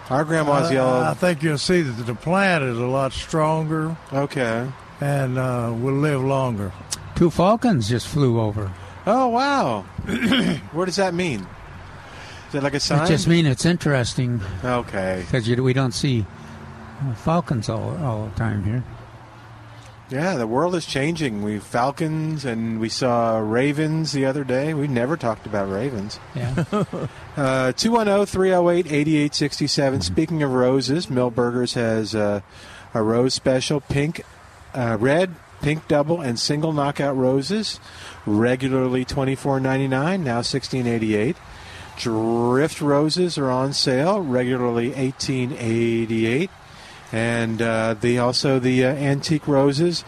Our 0.09 0.25
grandma's 0.25 0.71
I, 0.71 0.75
yellow. 0.75 1.01
I 1.01 1.15
think 1.15 1.43
you'll 1.43 1.59
see 1.59 1.83
that 1.83 2.03
the 2.05 2.15
plant 2.15 2.63
is 2.65 2.79
a 2.79 2.87
lot 2.87 3.13
stronger. 3.13 3.97
Okay. 4.13 4.69
and 5.01 5.39
uh, 5.39 5.75
will 5.77 5.95
live 5.95 6.23
longer. 6.23 6.73
Two 7.17 7.31
falcons 7.31 7.89
just 7.89 8.07
flew 8.07 8.41
over. 8.41 8.73
Oh 9.07 9.29
wow! 9.29 9.83
what 10.73 10.87
does 10.87 10.97
that 10.97 11.15
mean? 11.15 11.47
Is 12.47 12.53
that 12.53 12.63
like 12.63 12.75
a 12.75 12.81
sign? 12.81 13.05
It 13.05 13.09
just 13.09 13.27
mean 13.27 13.47
it's 13.47 13.65
interesting 13.65 14.41
okay. 14.65 15.25
because 15.25 15.49
we 15.49 15.73
don't 15.73 15.93
see 15.93 16.27
uh, 17.03 17.15
falcons 17.15 17.69
all, 17.69 17.97
all 18.05 18.27
the 18.27 18.35
time 18.37 18.65
here. 18.65 18.85
Yeah, 20.09 20.37
the 20.37 20.47
world 20.47 20.77
is 20.77 20.87
changing. 20.87 21.43
We 21.43 21.59
falcons 21.59 22.45
and 22.45 22.79
we 22.79 22.89
saw 22.89 23.39
ravens 23.39 24.13
the 24.13 24.25
other 24.25 24.45
day. 24.45 24.73
We 24.73 24.87
never 24.87 25.17
talked 25.17 25.47
about 25.47 25.69
ravens. 25.71 26.21
Yeah. 26.35 26.65
Uh, 27.37 27.71
210-308-8867. 27.73 30.03
Speaking 30.03 30.43
of 30.43 30.53
roses, 30.53 31.09
Milberger's 31.09 31.75
has 31.75 32.15
uh, 32.15 32.41
a 32.95 33.03
rose 33.03 33.35
special, 33.35 33.83
pink, 33.83 34.23
uh, 34.73 34.97
red, 34.99 35.35
pink 35.61 35.87
double, 35.87 36.23
and 36.23 36.39
single 36.39 36.73
knockout 36.73 37.15
roses, 37.15 37.79
regularly 38.25 39.05
twenty 39.05 39.35
four 39.35 39.61
ninety 39.61 39.87
nine, 39.87 40.25
now 40.25 40.41
sixteen 40.41 40.87
eighty 40.87 41.15
eight. 41.15 41.37
Drift 41.99 42.81
roses 42.81 43.37
are 43.37 43.51
on 43.51 43.75
sale, 43.75 44.19
regularly 44.21 44.95
eighteen 44.95 45.53
eighty 45.59 46.25
eight, 46.27 46.51
and 47.17 47.63
uh, 47.63 47.95
the 47.95 48.19
also 48.19 48.59
the 48.59 48.85
uh, 48.85 48.89
antique 48.89 49.49
roses, 49.49 50.05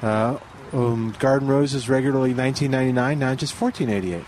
uh, 0.00 0.38
um, 0.72 1.12
garden 1.18 1.48
roses, 1.48 1.88
regularly 1.88 2.32
nineteen 2.32 2.70
ninety 2.70 2.92
nine, 2.92 3.18
now 3.18 3.34
just 3.34 3.52
fourteen 3.52 3.90
eighty 3.90 4.14
eight. 4.14 4.24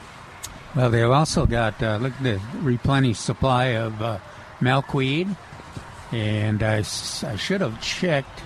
Well, 0.74 0.90
they've 0.90 1.08
also 1.08 1.46
got 1.46 1.80
uh, 1.80 1.98
look 1.98 2.12
the 2.20 2.40
replenished 2.60 3.24
supply 3.24 3.66
of 3.66 4.02
uh, 4.02 4.18
milkweed, 4.60 5.28
and 6.10 6.60
I, 6.60 6.78
I 6.78 7.36
should 7.36 7.60
have 7.60 7.80
checked. 7.80 8.42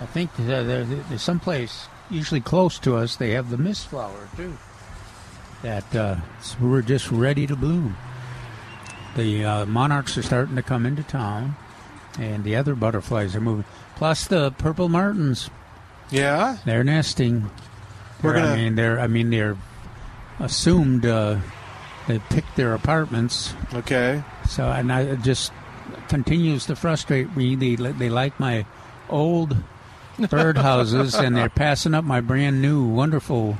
I 0.00 0.06
think 0.06 0.34
there's 0.36 1.22
someplace 1.22 1.86
usually 2.10 2.40
close 2.40 2.80
to 2.80 2.96
us. 2.96 3.14
They 3.14 3.30
have 3.30 3.50
the 3.50 3.58
mist 3.58 3.86
flower 3.86 4.28
too. 4.36 4.58
That 5.62 5.94
uh, 5.94 6.16
we're 6.60 6.82
just 6.82 7.12
ready 7.12 7.46
to 7.46 7.54
bloom. 7.54 7.96
The 9.14 9.64
monarchs 9.68 10.18
are 10.18 10.22
starting 10.22 10.56
to 10.56 10.62
come 10.62 10.84
into 10.84 11.04
town, 11.04 11.54
and 12.18 12.44
the 12.44 12.56
other 12.56 12.74
butterflies 12.74 13.34
are 13.36 13.40
moving. 13.40 13.64
Plus 13.96 14.26
the 14.26 14.50
purple 14.52 14.88
martins, 14.88 15.48
Yeah, 16.10 16.58
they're 16.64 16.84
nesting. 16.84 17.50
We're 18.22 18.32
They're- 18.34 18.42
gonna- 18.42 18.52
I 18.52 18.56
mean, 18.56 18.74
they're. 18.76 19.00
I 19.00 19.06
mean, 19.06 19.30
they're 19.30 19.56
assumed. 20.40 21.06
Uh, 21.06 21.36
they 22.08 22.18
picked 22.30 22.56
their 22.56 22.74
apartments, 22.74 23.54
okay. 23.72 24.24
so 24.48 24.68
and 24.70 24.92
I, 24.92 25.02
it 25.02 25.22
just 25.22 25.52
continues 26.08 26.66
to 26.66 26.74
frustrate 26.76 27.36
me. 27.36 27.54
They 27.54 27.76
they 27.76 28.10
like 28.10 28.38
my 28.40 28.66
old 29.08 29.56
bird 30.30 30.58
houses, 30.68 31.14
and 31.14 31.36
they're 31.36 31.48
passing 31.48 31.94
up 31.94 32.04
my 32.04 32.20
brand 32.20 32.60
new 32.60 32.84
wonderful 32.84 33.56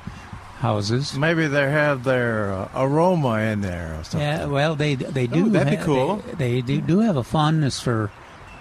houses. 0.59 1.17
Maybe 1.17 1.47
they 1.47 1.71
have 1.71 2.03
their 2.05 2.53
uh, 2.53 2.69
aroma 2.75 3.39
in 3.41 3.61
there 3.61 3.97
or 4.01 4.05
something. 4.05 4.21
Yeah, 4.21 4.47
well, 4.47 4.75
they 4.75 4.97
they 4.97 5.27
do. 5.29 5.47
Oh, 5.47 5.49
that'd 5.51 5.71
be 5.71 5.77
ha- 5.77 5.85
cool. 5.85 6.17
They, 6.37 6.61
they 6.61 6.61
do, 6.63 6.81
do 6.81 6.99
have 7.01 7.17
a 7.17 7.25
fondness 7.25 7.81
for 7.81 8.11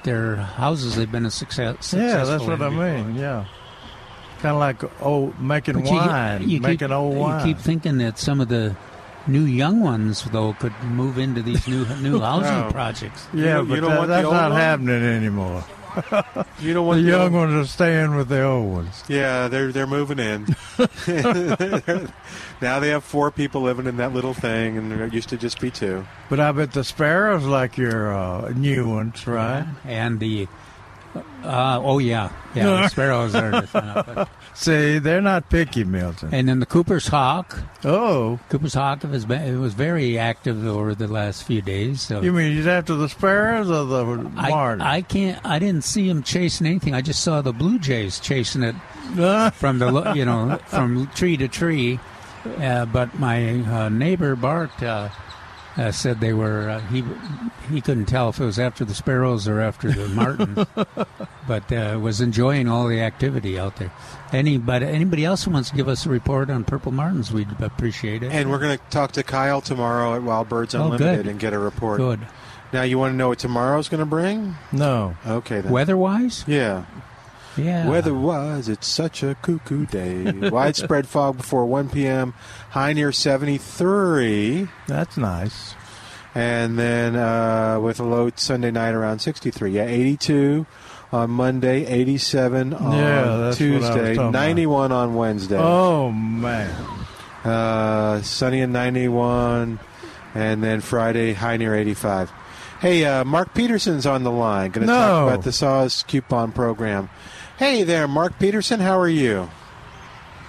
their 0.04 0.36
houses. 0.38 0.96
They've 0.96 1.12
been 1.12 1.26
a 1.26 1.32
success. 1.32 1.94
Yeah, 1.94 2.24
that's 2.24 2.44
what 2.44 2.54
in 2.54 2.62
I 2.62 2.70
before. 2.70 2.86
mean. 3.04 3.16
Yeah, 3.16 3.46
kind 4.40 4.54
of 4.56 4.60
like 4.60 4.84
oh, 5.04 5.34
making 5.40 5.76
But 5.76 5.86
you- 5.86 5.98
wine, 5.98 6.50
you 6.50 6.60
making 6.62 6.88
keep, 6.90 6.92
old 6.96 7.18
wine. 7.18 7.48
You 7.48 7.54
keep 7.54 7.64
thinking 7.64 7.98
that 8.00 8.18
some 8.18 8.42
of 8.42 8.48
the 8.50 8.76
new 9.28 9.44
young 9.46 9.82
ones, 9.82 10.24
though, 10.32 10.54
could 10.54 10.74
move 10.84 11.18
into 11.18 11.42
these 11.42 11.68
new 11.68 11.86
new 12.02 12.20
housing 12.28 12.52
No. 12.58 12.72
projects. 12.72 13.28
yeah, 13.34 13.56
don't- 13.58 13.70
you 13.70 13.76
but 13.76 13.82
don't 13.82 13.90
that- 13.92 13.98
want 14.00 14.10
that's 14.10 14.24
not 14.32 14.52
one? 14.52 14.60
happening 14.60 15.04
anymore. 15.04 15.64
You 16.60 16.74
don't 16.74 16.96
The 16.96 17.02
young 17.02 17.34
ones 17.34 17.54
are 17.54 17.66
staying 17.66 18.16
with 18.16 18.30
the 18.30 18.44
old 18.44 18.72
ones. 18.72 19.04
Yeah, 19.08 19.48
they're 19.48 19.72
they're 19.72 19.88
moving 19.88 20.20
in. 20.20 20.46
now 22.62 22.80
they 22.80 22.90
have 22.90 23.04
four 23.04 23.32
people 23.32 23.62
living 23.62 23.88
in 23.88 23.98
that 23.98 24.14
little 24.14 24.34
thing, 24.34 24.78
and 24.78 24.92
there 24.92 25.08
used 25.08 25.30
to 25.30 25.38
just 25.38 25.60
be 25.60 25.72
two. 25.72 26.06
But 26.30 26.40
I 26.40 26.52
bet 26.52 26.74
the 26.74 26.84
sparrows 26.84 27.46
like 27.46 27.78
your 27.78 28.14
uh, 28.14 28.50
new 28.50 28.90
ones, 28.90 29.26
right? 29.26 29.66
And 29.86 30.20
the 30.20 30.48
uh, 31.44 31.80
oh 31.84 32.00
yeah, 32.00 32.32
yeah, 32.56 32.64
the 32.66 32.88
sparrows 32.90 33.36
are. 33.36 33.52
but- 33.72 34.30
See, 34.54 35.00
they're 35.00 35.22
not 35.22 35.50
picky, 35.50 35.84
Milton. 35.86 36.30
and 36.34 36.48
then 36.50 36.60
the 36.60 36.66
Cooper's 36.66 37.08
hawk. 37.08 37.58
Oh, 37.86 38.38
Cooper's 38.50 38.74
hawk 38.74 39.02
has 39.04 39.26
been 39.26 39.42
it 39.42 39.58
was 39.58 39.74
very 39.74 40.18
active 40.20 40.66
over 40.68 40.94
the 40.94 41.08
last 41.08 41.44
few 41.44 41.62
days. 41.62 42.02
So 42.02 42.22
you 42.22 42.34
mean 42.34 42.56
he's 42.56 42.68
after 42.68 42.94
the 42.96 43.08
sparrows 43.08 43.72
or 43.72 43.86
the 43.86 44.32
I, 44.38 44.50
martin? 44.50 44.82
I 44.82 45.02
can't. 45.02 45.40
I 45.46 45.58
didn't 45.60 45.84
see 45.86 46.10
him 46.10 46.22
chasing 46.22 46.68
anything. 46.68 46.94
I 46.94 47.02
just 47.02 47.22
saw 47.24 47.42
the 47.42 47.54
blue 47.54 47.80
jays 47.80 48.20
chasing 48.20 48.62
it 48.64 48.76
Uh, 49.18 49.50
from 49.52 49.80
the 49.80 50.14
you 50.14 50.26
know 50.26 50.60
from 50.68 51.08
tree 51.16 51.38
to 51.38 51.48
tree. 51.48 52.00
Uh, 52.60 52.86
but 52.88 53.18
my 53.20 53.60
uh, 53.62 53.88
neighbor 53.90 54.36
Bart 54.36 54.72
uh, 55.82 55.92
said 55.92 56.20
they 56.20 56.34
were 56.34 56.70
uh, 56.70 56.80
he 56.88 57.04
he 57.70 57.82
couldn't 57.82 58.06
tell 58.06 58.30
if 58.30 58.40
it 58.40 58.46
was 58.46 58.60
after 58.60 58.86
the 58.86 58.94
sparrows 58.94 59.48
or 59.48 59.60
after 59.60 59.92
the 59.92 60.08
martins, 60.16 60.66
but 61.48 61.72
uh, 61.72 62.00
was 62.00 62.22
enjoying 62.22 62.68
all 62.68 62.88
the 62.88 63.02
activity 63.02 63.58
out 63.60 63.76
there. 63.78 63.92
Anybody 64.32 64.86
anybody 64.86 65.26
else 65.26 65.44
who 65.44 65.52
wants 65.52 65.70
to 65.70 65.76
give 65.76 65.88
us 65.88 66.06
a 66.06 66.10
report 66.10 66.50
on 66.50 66.64
purple 66.64 66.92
martins, 66.92 67.32
we'd 67.32 67.50
appreciate 67.62 68.24
it. 68.24 68.32
And 68.32 68.50
we're 68.52 68.60
going 68.60 68.78
to 68.78 68.84
talk 68.90 69.12
to 69.14 69.24
Kyle 69.24 69.62
tomorrow 69.62 70.14
at 70.16 70.24
Wild 70.24 70.48
Birds 70.50 70.76
Oh, 70.76 70.84
Unlimited 70.86 71.24
good. 71.26 71.28
and 71.32 71.40
get 71.40 71.54
a 71.54 71.60
report. 71.60 71.98
Good 71.98 72.20
Now, 72.74 72.84
you 72.84 72.98
want 73.00 73.14
to 73.14 73.18
know 73.18 73.30
what 73.30 73.40
tomorrow's 73.40 73.90
going 73.90 74.00
to 74.00 74.06
bring? 74.06 74.56
no. 74.72 75.16
Okay, 75.26 75.62
then. 75.62 75.72
weather 75.72 75.98
wise, 75.98 76.46
Yeah. 76.48 76.86
yeah. 77.58 77.90
Weather-wise, 77.90 78.70
it's 78.70 78.88
such 78.88 79.24
a 79.24 79.36
cuckoo 79.42 79.86
day. 79.86 80.32
Widespread 80.50 81.06
fog 81.08 81.36
before 81.38 81.66
1 81.66 81.90
p.m. 81.90 82.34
High 82.72 82.94
near 82.94 83.12
73. 83.12 84.68
That's 84.88 85.18
nice. 85.18 85.76
And 86.34 86.80
then 86.80 87.16
uh, 87.18 87.80
with 87.82 88.00
a 88.00 88.04
low 88.04 88.32
Sunday 88.36 88.72
night 88.72 88.94
around 88.94 89.20
63. 89.20 89.72
Yeah, 89.72 89.84
82 89.86 90.66
on 91.12 91.30
Monday, 91.32 91.86
87 91.86 92.74
on 92.74 92.92
Yeah, 92.94 93.02
that's 93.02 93.30
what 93.30 93.38
I 93.38 93.48
was 93.48 93.58
Tuesday, 93.58 94.16
talking 94.16 94.18
about. 94.18 94.32
91 94.32 94.92
on 94.94 95.16
Wednesday. 95.16 95.58
Oh 95.60 96.12
man. 96.12 96.74
Uh, 97.44 98.22
sunny 98.22 98.62
and 98.62 98.72
91, 98.72 99.80
and 100.36 100.64
then 100.64 100.80
Friday, 100.80 101.34
high 101.34 101.58
near 101.58 101.76
85. 101.76 102.32
Hey, 102.80 103.04
uh, 103.04 103.24
Mark 103.26 103.54
Peterson's 103.54 104.06
on 104.06 104.24
the 104.24 104.32
line. 104.32 104.72
Going 104.72 104.88
to 104.88 104.94
No. 104.94 105.00
talk 105.00 105.34
about 105.34 105.44
the 105.44 105.52
SAWS 105.52 106.04
coupon 106.04 106.52
program. 106.52 107.10
Hey 107.58 107.84
there, 107.84 108.08
Mark 108.08 108.40
Peterson. 108.40 108.80
How 108.80 108.98
are 109.00 109.10
you? 109.10 109.50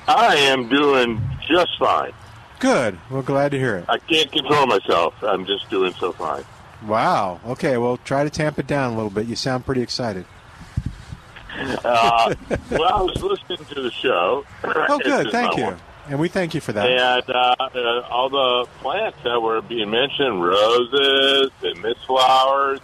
I 0.08 0.36
am 0.36 0.68
doing 0.68 1.20
just 1.48 1.78
fine. 1.78 2.12
Good. 2.58 2.98
Well, 3.10 3.22
glad 3.22 3.50
to 3.52 3.58
hear 3.58 3.76
it. 3.76 3.86
I 3.88 3.98
can't 3.98 4.30
control 4.30 4.66
myself. 4.66 5.14
I'm 5.22 5.46
just 5.46 5.68
doing 5.68 5.92
so 5.94 6.12
fine. 6.12 6.44
Wow. 6.86 7.40
Okay. 7.46 7.76
Well, 7.76 7.96
try 7.98 8.24
to 8.24 8.30
tamp 8.30 8.58
it 8.58 8.66
down 8.66 8.92
a 8.92 8.94
little 8.94 9.10
bit. 9.10 9.26
You 9.26 9.36
sound 9.36 9.64
pretty 9.66 9.82
excited. 9.82 10.24
Uh, 11.58 12.34
well, 12.70 12.84
I 12.84 13.02
was 13.02 13.22
listening 13.22 13.66
to 13.74 13.82
the 13.82 13.90
show. 13.90 14.44
Oh, 14.64 14.98
good. 15.02 15.30
Thank 15.30 15.56
you. 15.56 15.64
one. 15.64 15.80
And 16.08 16.18
we 16.18 16.28
thank 16.28 16.54
you 16.54 16.60
for 16.60 16.72
that. 16.72 16.88
And 16.88 17.30
uh, 17.30 17.54
uh, 17.58 18.08
all 18.10 18.28
the 18.28 18.68
plants 18.80 19.18
that 19.22 19.40
were 19.40 19.60
being 19.62 19.90
mentioned, 19.90 20.42
roses 20.42 21.50
and 21.62 21.80
mist 21.80 22.00
flowers, 22.06 22.80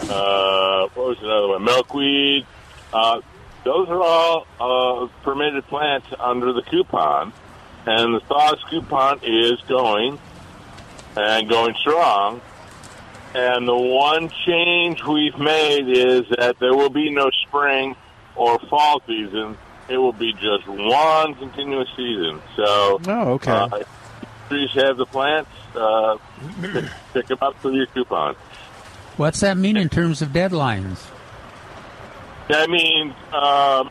uh, 0.00 0.88
what 0.94 1.08
was 1.08 1.18
another 1.22 1.48
one? 1.48 1.64
Milkweed. 1.64 2.46
Those 3.64 3.88
are 3.88 4.00
all 4.02 4.46
uh, 4.60 5.06
permitted 5.22 5.66
plants 5.68 6.06
under 6.18 6.52
the 6.52 6.62
coupon. 6.62 7.32
And 7.86 8.14
the 8.14 8.20
SAWS 8.28 8.62
coupon 8.70 9.20
is 9.22 9.60
going 9.68 10.18
and 11.16 11.48
going 11.48 11.74
strong. 11.76 12.40
And 13.34 13.66
the 13.66 13.76
one 13.76 14.30
change 14.46 15.02
we've 15.04 15.38
made 15.38 15.88
is 15.88 16.22
that 16.36 16.56
there 16.60 16.74
will 16.74 16.90
be 16.90 17.10
no 17.10 17.30
spring 17.46 17.96
or 18.36 18.58
fall 18.68 19.00
season. 19.06 19.56
It 19.88 19.96
will 19.96 20.12
be 20.12 20.32
just 20.34 20.66
one 20.68 21.34
continuous 21.34 21.88
season. 21.96 22.40
So, 22.56 23.00
Oh, 23.06 23.32
okay. 23.34 23.50
uh, 23.50 23.82
trees 24.48 24.70
have 24.74 24.96
the 24.96 25.06
plants, 25.06 25.50
uh, 25.74 26.18
pick 27.14 27.26
them 27.26 27.38
up 27.40 27.56
for 27.60 27.70
your 27.72 27.86
coupon. 27.86 28.34
What's 29.16 29.40
that 29.40 29.56
mean 29.56 29.76
in 29.76 29.88
terms 29.88 30.22
of 30.22 30.28
deadlines? 30.30 30.98
That 32.48 32.68
means 32.68 33.14
um, 33.32 33.90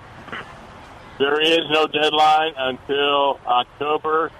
there 1.17 1.39
is 1.41 1.69
no 1.69 1.87
deadline 1.87 2.53
until 2.57 3.39
October 3.45 4.31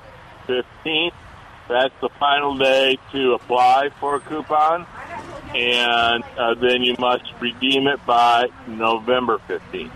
15th. 0.48 1.14
That's 1.68 1.94
the 2.02 2.10
final 2.20 2.58
day 2.58 2.98
to 3.14 3.34
apply 3.34 3.90
for 4.00 4.16
a 4.16 4.20
coupon, 4.20 4.86
and 5.56 6.24
uh, 6.38 6.56
then 6.56 6.82
you 6.82 6.96
must 7.00 7.24
redeem 7.40 7.88
it 7.88 8.06
by 8.06 8.50
November 8.68 9.40
15th. 9.48 9.92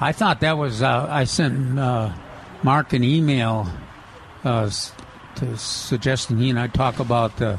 I 0.00 0.12
thought 0.12 0.40
that 0.40 0.56
was. 0.56 0.80
Uh, 0.80 1.06
I 1.10 1.24
sent 1.24 1.78
uh, 1.78 2.12
Mark 2.62 2.92
an 2.92 3.04
email 3.04 3.68
uh, 4.44 4.70
to 5.36 5.56
suggesting 5.56 6.38
he 6.38 6.50
and 6.50 6.58
I 6.58 6.68
talk 6.68 7.00
about 7.00 7.36
the 7.36 7.58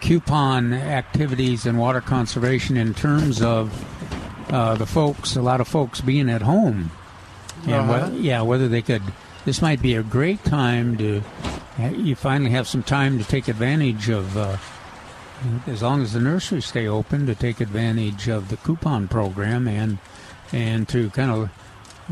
coupon 0.00 0.72
activities 0.72 1.66
and 1.66 1.78
water 1.78 2.00
conservation 2.00 2.76
in 2.76 2.94
terms 2.94 3.42
of 3.42 3.72
uh, 4.50 4.74
the 4.76 4.86
folks, 4.86 5.36
a 5.36 5.42
lot 5.42 5.60
of 5.60 5.68
folks 5.68 6.00
being 6.00 6.28
at 6.30 6.42
home, 6.42 6.90
and 7.64 7.90
Uh-huh. 7.90 8.10
yeah, 8.14 8.42
whether 8.42 8.68
they 8.68 8.82
could. 8.82 9.02
This 9.44 9.62
might 9.62 9.80
be 9.80 9.94
a 9.94 10.02
great 10.02 10.44
time 10.44 10.96
to. 10.98 11.22
You 11.78 12.16
finally 12.16 12.50
have 12.50 12.66
some 12.66 12.82
time 12.82 13.18
to 13.18 13.24
take 13.24 13.48
advantage 13.48 14.08
of. 14.08 14.36
Uh, 14.36 14.56
as 15.68 15.82
long 15.82 16.02
as 16.02 16.12
the 16.14 16.20
nurseries 16.20 16.64
stay 16.66 16.88
open, 16.88 17.26
to 17.26 17.34
take 17.34 17.60
advantage 17.60 18.28
of 18.28 18.48
the 18.48 18.56
coupon 18.56 19.06
program 19.06 19.68
and 19.68 19.98
and 20.52 20.88
to 20.88 21.10
kind 21.10 21.30
of 21.30 21.50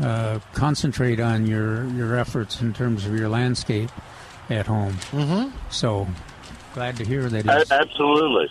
uh, 0.01 0.39
concentrate 0.53 1.19
on 1.19 1.45
your 1.45 1.85
your 1.89 2.15
efforts 2.17 2.61
in 2.61 2.73
terms 2.73 3.05
of 3.05 3.17
your 3.19 3.27
landscape 3.27 3.89
at 4.49 4.65
home. 4.67 4.93
Mm-hmm. 5.11 5.49
So 5.69 6.07
glad 6.73 6.95
to 6.97 7.05
hear 7.05 7.27
that. 7.27 7.43
He's, 7.43 7.71
Absolutely. 7.71 8.47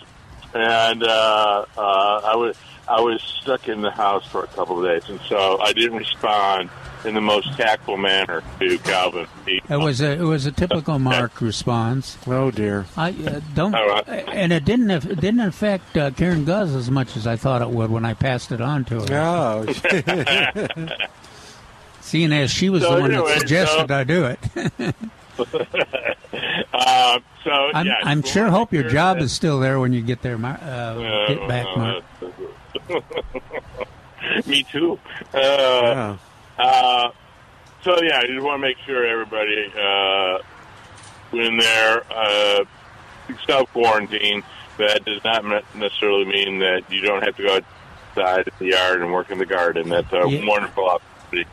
And 0.53 1.01
uh, 1.03 1.65
uh, 1.75 2.21
I 2.23 2.35
was 2.35 2.55
I 2.89 3.01
was 3.01 3.21
stuck 3.21 3.67
in 3.67 3.81
the 3.81 3.91
house 3.91 4.25
for 4.27 4.43
a 4.43 4.47
couple 4.47 4.77
of 4.79 4.85
days, 4.89 5.09
and 5.09 5.19
so 5.27 5.59
I 5.61 5.73
didn't 5.73 5.97
respond 5.97 6.69
in 7.05 7.13
the 7.13 7.21
most 7.21 7.55
tactful 7.57 7.97
manner 7.97 8.41
to 8.59 8.77
Calvin. 8.79 9.27
It 9.45 9.63
was 9.77 9.99
a 10.01 10.11
it 10.13 10.21
was 10.23 10.45
a 10.45 10.51
typical 10.51 10.97
Mark 10.97 11.41
response. 11.41 12.17
Oh 12.25 12.49
dear. 12.51 12.85
I 12.95 13.09
uh, 13.11 13.41
don't, 13.53 13.75
All 13.75 13.87
right. 13.87 14.07
and 14.07 14.51
it 14.53 14.63
didn't 14.65 14.89
it 14.89 15.19
didn't 15.19 15.41
affect 15.41 15.97
uh, 15.97 16.11
Karen 16.11 16.45
Guz 16.45 16.73
as 16.73 16.89
much 16.89 17.17
as 17.17 17.27
I 17.27 17.35
thought 17.35 17.61
it 17.61 17.69
would 17.69 17.91
when 17.91 18.05
I 18.05 18.13
passed 18.13 18.51
it 18.51 18.61
on 18.61 18.85
to 18.85 19.01
her. 19.01 19.65
Oh, 19.67 20.87
Seeing 22.01 22.31
as 22.31 22.49
she 22.51 22.69
was 22.69 22.83
So 22.83 22.95
the 22.95 23.01
one 23.01 23.11
anyway, 23.11 23.27
that 23.33 23.39
suggested 23.39 23.87
so- 23.89 23.95
I 23.95 24.03
do 24.05 24.25
it, 24.25 24.39
Uh, 26.73 27.19
so 27.43 27.51
I'm, 27.73 27.85
yeah, 27.85 27.95
I'm 28.03 28.23
sure 28.23 28.47
hope 28.49 28.71
your 28.73 28.87
job 28.89 29.17
that- 29.17 29.23
is 29.23 29.33
still 29.33 29.59
there 29.59 29.79
when 29.79 29.91
you 29.93 30.01
get 30.01 30.21
there, 30.21 30.37
Mar- 30.37 30.59
uh, 30.61 31.27
get 31.27 31.47
back, 31.49 31.65
Mark. 31.77 32.03
Me 34.45 34.63
too. 34.63 34.99
Uh, 35.33 35.37
yeah. 35.39 36.17
Uh, 36.57 37.11
so 37.83 38.01
yeah, 38.01 38.19
I 38.19 38.25
just 38.27 38.41
want 38.43 38.61
to 38.61 38.67
make 38.67 38.77
sure 38.85 39.05
everybody 39.05 39.71
uh, 39.77 40.39
when 41.31 41.57
they're 41.57 42.03
uh, 42.11 42.63
self 43.45 43.71
quarantine. 43.71 44.43
That 44.77 45.05
does 45.05 45.23
not 45.23 45.43
necessarily 45.75 46.25
mean 46.25 46.59
that 46.59 46.83
you 46.89 47.01
don't 47.01 47.23
have 47.23 47.35
to 47.37 47.43
go 47.43 47.55
outside 48.15 48.47
in 48.47 48.53
the 48.59 48.65
yard 48.75 49.01
and 49.01 49.11
work 49.11 49.31
in 49.31 49.39
the 49.39 49.45
garden. 49.45 49.89
That's 49.89 50.11
a 50.13 50.23
Yeah. 50.27 50.45
wonderful 50.47 50.87
opportunity. 50.87 51.49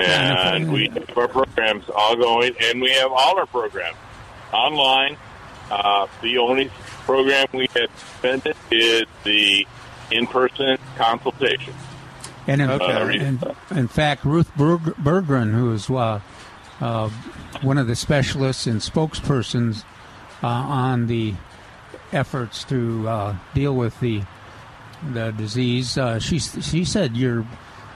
And 0.00 0.72
we 0.72 0.88
have 0.88 1.16
our 1.16 1.28
programs 1.28 1.84
all 1.94 2.16
going, 2.16 2.56
and 2.60 2.80
we 2.82 2.90
have 2.94 3.12
all 3.12 3.38
our 3.38 3.46
programs 3.46 3.96
online. 4.52 5.16
Uh, 5.70 6.08
the 6.20 6.38
only 6.38 6.68
program 7.04 7.46
we 7.52 7.68
have 7.76 7.88
suspended 7.96 8.56
is 8.72 9.04
the 9.22 9.64
in-person 10.10 10.78
consultation. 10.96 11.74
And 12.46 12.60
in, 12.60 12.70
Okay. 12.70 13.18
in, 13.18 13.40
in 13.74 13.88
fact, 13.88 14.24
Ruth 14.24 14.54
Berg- 14.56 14.96
Berggren, 15.02 15.52
who 15.54 15.72
is 15.72 15.88
uh, 15.88 16.20
uh, 16.80 17.08
one 17.62 17.78
of 17.78 17.86
the 17.86 17.96
specialists 17.96 18.66
and 18.66 18.80
spokespersons 18.80 19.84
uh, 20.42 20.46
on 20.46 21.06
the 21.06 21.34
efforts 22.12 22.64
to 22.64 23.08
uh, 23.08 23.36
deal 23.54 23.74
with 23.74 23.98
the 24.00 24.22
the 25.12 25.32
disease, 25.32 25.98
uh, 25.98 26.18
she 26.18 26.38
she 26.38 26.84
said 26.84 27.16
you're 27.16 27.46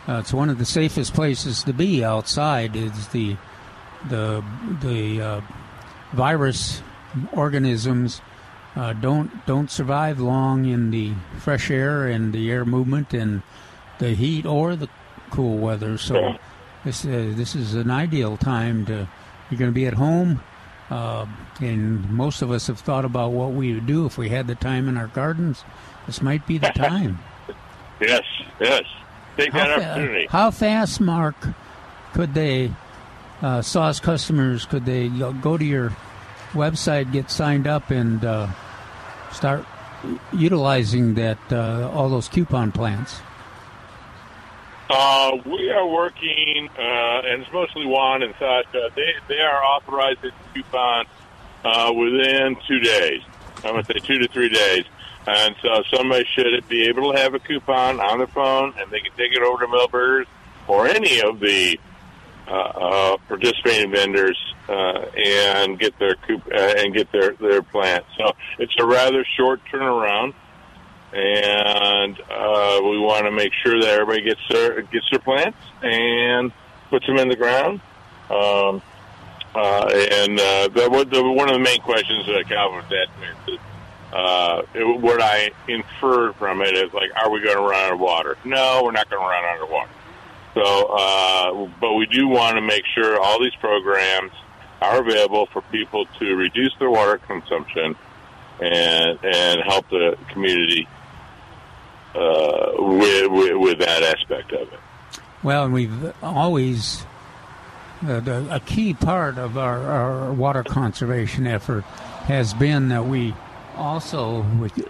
uh, 0.08 0.18
it's 0.20 0.32
one 0.32 0.48
of 0.50 0.58
the 0.58 0.64
safest 0.64 1.14
places 1.14 1.62
to 1.64 1.72
be 1.72 2.02
outside. 2.04 2.74
Is 2.76 3.08
the 3.08 3.36
the 4.08 4.42
the 4.82 5.20
uh, 5.20 5.40
virus 6.12 6.82
organisms 7.32 8.20
uh, 8.78 8.92
don't 8.94 9.44
don't 9.46 9.70
survive 9.70 10.20
long 10.20 10.64
in 10.64 10.90
the 10.90 11.12
fresh 11.38 11.70
air 11.70 12.06
and 12.06 12.32
the 12.32 12.50
air 12.50 12.64
movement 12.64 13.12
and 13.12 13.42
the 13.98 14.14
heat 14.14 14.46
or 14.46 14.76
the 14.76 14.88
cool 15.30 15.58
weather. 15.58 15.98
So 15.98 16.36
this 16.84 17.04
uh, 17.04 17.32
this 17.34 17.54
is 17.56 17.74
an 17.74 17.90
ideal 17.90 18.36
time 18.36 18.86
to 18.86 19.08
you're 19.50 19.58
going 19.58 19.70
to 19.70 19.74
be 19.74 19.86
at 19.86 19.94
home. 19.94 20.40
Uh, 20.90 21.26
and 21.60 22.08
most 22.08 22.40
of 22.40 22.50
us 22.50 22.66
have 22.68 22.78
thought 22.80 23.04
about 23.04 23.32
what 23.32 23.50
we 23.52 23.74
would 23.74 23.86
do 23.86 24.06
if 24.06 24.16
we 24.16 24.30
had 24.30 24.46
the 24.46 24.54
time 24.54 24.88
in 24.88 24.96
our 24.96 25.08
gardens. 25.08 25.62
This 26.06 26.22
might 26.22 26.46
be 26.46 26.56
the 26.58 26.70
time. 26.70 27.18
Yes, 28.00 28.22
yes. 28.60 28.84
Take 29.36 29.52
How, 29.52 29.66
that 29.66 29.80
fa- 29.80 29.90
opportunity. 29.90 30.26
how 30.28 30.50
fast, 30.52 31.00
Mark, 31.00 31.34
could 32.14 32.32
they, 32.32 32.70
uh, 33.42 33.60
SAWS 33.60 33.98
customers, 33.98 34.64
could 34.66 34.86
they 34.86 35.08
go 35.08 35.32
go 35.32 35.58
to 35.58 35.64
your 35.64 35.96
website, 36.52 37.10
get 37.10 37.28
signed 37.28 37.66
up, 37.66 37.90
and 37.90 38.24
uh, 38.24 38.46
start 39.32 39.64
utilizing 40.32 41.14
that 41.14 41.38
uh, 41.50 41.90
all 41.92 42.08
those 42.08 42.28
coupon 42.28 42.72
plans? 42.72 43.20
Uh, 44.90 45.32
we 45.44 45.70
are 45.70 45.86
working, 45.86 46.68
uh, 46.78 47.22
and 47.26 47.42
it's 47.42 47.52
mostly 47.52 47.84
Juan 47.84 48.22
and 48.22 48.34
Sasha. 48.38 48.90
They 48.94 49.12
they 49.28 49.40
are 49.40 49.62
authorized 49.62 50.22
to 50.22 50.30
coupon 50.54 51.04
uh, 51.64 51.92
within 51.94 52.56
two 52.66 52.78
days. 52.78 53.22
I'm 53.56 53.72
going 53.72 53.84
to 53.84 53.92
say 53.92 53.98
two 53.98 54.18
to 54.18 54.28
three 54.28 54.48
days. 54.48 54.84
And 55.26 55.54
so 55.60 55.82
somebody 55.94 56.24
should 56.34 56.66
be 56.68 56.84
able 56.84 57.12
to 57.12 57.18
have 57.18 57.34
a 57.34 57.38
coupon 57.38 58.00
on 58.00 58.16
their 58.16 58.26
phone, 58.28 58.72
and 58.78 58.90
they 58.90 59.00
can 59.00 59.12
take 59.14 59.32
it 59.32 59.42
over 59.42 59.66
to 59.66 59.66
Milberger's 59.66 60.26
or 60.66 60.86
any 60.86 61.20
of 61.20 61.38
the 61.38 61.78
participating 63.28 63.90
vendors 63.90 64.38
uh, 64.68 65.06
and 65.16 65.78
get 65.78 65.98
their 65.98 66.14
coup- 66.16 66.42
uh, 66.52 66.74
and 66.78 66.94
get 66.94 67.10
their 67.12 67.32
their 67.32 67.62
plant. 67.62 68.04
So 68.16 68.32
it's 68.58 68.74
a 68.78 68.86
rather 68.86 69.24
short 69.36 69.60
turnaround 69.70 70.34
and 71.12 72.20
uh, 72.30 72.80
we 72.82 72.98
want 72.98 73.24
to 73.24 73.30
make 73.30 73.52
sure 73.64 73.80
that 73.80 73.88
everybody 73.88 74.22
gets 74.22 74.40
their 74.50 74.82
gets 74.82 75.08
their 75.10 75.20
plants 75.20 75.58
and 75.82 76.52
puts 76.90 77.06
them 77.06 77.16
in 77.16 77.28
the 77.28 77.36
ground. 77.36 77.80
Um, 78.30 78.82
uh, 79.54 79.88
and 79.90 80.38
uh, 80.38 80.68
the, 80.68 81.08
the, 81.10 81.22
one 81.22 81.48
of 81.48 81.54
the 81.54 81.60
main 81.60 81.80
questions 81.80 82.26
that 82.26 82.44
Calvin 82.48 82.84
me 82.90 83.54
is, 83.54 83.58
uh, 84.12 84.62
it, 84.74 85.00
what 85.00 85.22
I 85.22 85.50
inferred 85.66 86.34
from 86.36 86.60
it 86.60 86.76
is 86.76 86.92
like, 86.92 87.10
are 87.16 87.30
we 87.30 87.42
going 87.42 87.56
to 87.56 87.62
run 87.62 87.86
out 87.86 87.92
of 87.94 88.00
water? 88.00 88.36
No, 88.44 88.82
we're 88.84 88.92
not 88.92 89.08
going 89.08 89.22
to 89.22 89.26
run 89.26 89.44
out 89.44 89.62
of 89.62 89.70
water. 89.70 89.90
So, 90.58 90.86
uh, 90.86 91.68
but 91.80 91.94
we 91.94 92.06
do 92.06 92.26
want 92.26 92.56
to 92.56 92.60
make 92.60 92.82
sure 92.92 93.20
all 93.20 93.38
these 93.40 93.54
programs 93.60 94.32
are 94.82 95.00
available 95.00 95.46
for 95.52 95.62
people 95.62 96.06
to 96.18 96.34
reduce 96.34 96.74
their 96.80 96.90
water 96.90 97.18
consumption 97.18 97.94
and 98.60 99.18
and 99.24 99.60
help 99.64 99.88
the 99.88 100.18
community 100.32 100.88
uh, 102.16 102.72
with, 102.76 103.30
with 103.30 103.56
with 103.56 103.78
that 103.78 104.02
aspect 104.02 104.52
of 104.52 104.72
it. 104.72 104.80
Well, 105.44 105.64
and 105.66 105.72
we've 105.72 106.12
always 106.24 107.04
uh, 108.04 108.18
the, 108.18 108.52
a 108.52 108.58
key 108.58 108.94
part 108.94 109.38
of 109.38 109.56
our, 109.56 109.78
our 109.78 110.32
water 110.32 110.64
conservation 110.64 111.46
effort 111.46 111.84
has 112.26 112.52
been 112.52 112.88
that 112.88 113.06
we 113.06 113.32
also 113.76 114.42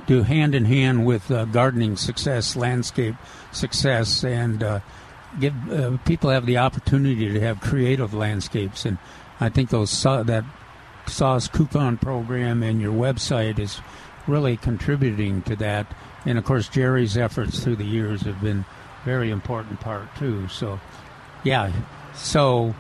do 0.06 0.22
hand 0.22 0.54
in 0.54 0.64
hand 0.64 1.04
with 1.04 1.30
uh, 1.30 1.44
gardening 1.44 1.96
success, 1.96 2.56
landscape 2.56 3.16
success, 3.52 4.24
and 4.24 4.62
uh, 4.62 4.80
give 5.40 5.54
uh, 5.70 5.96
people 6.04 6.30
have 6.30 6.46
the 6.46 6.58
opportunity 6.58 7.32
to 7.32 7.40
have 7.40 7.60
creative 7.60 8.14
landscapes. 8.14 8.84
And 8.84 8.98
I 9.40 9.48
think 9.48 9.70
those 9.70 9.90
saw, 9.90 10.22
that 10.22 10.44
SAWS 11.06 11.48
coupon 11.48 11.98
program 11.98 12.62
and 12.62 12.80
your 12.80 12.92
website 12.92 13.58
is 13.58 13.80
really 14.26 14.56
contributing 14.56 15.42
to 15.42 15.56
that. 15.56 15.86
And 16.24 16.38
of 16.38 16.44
course, 16.44 16.68
Jerry's 16.68 17.16
efforts 17.16 17.62
through 17.62 17.76
the 17.76 17.84
years 17.84 18.22
have 18.22 18.40
been 18.40 18.64
very 19.04 19.30
important 19.30 19.80
part 19.80 20.14
too. 20.16 20.48
So, 20.48 20.80
yeah. 21.44 21.72
So, 22.14 22.74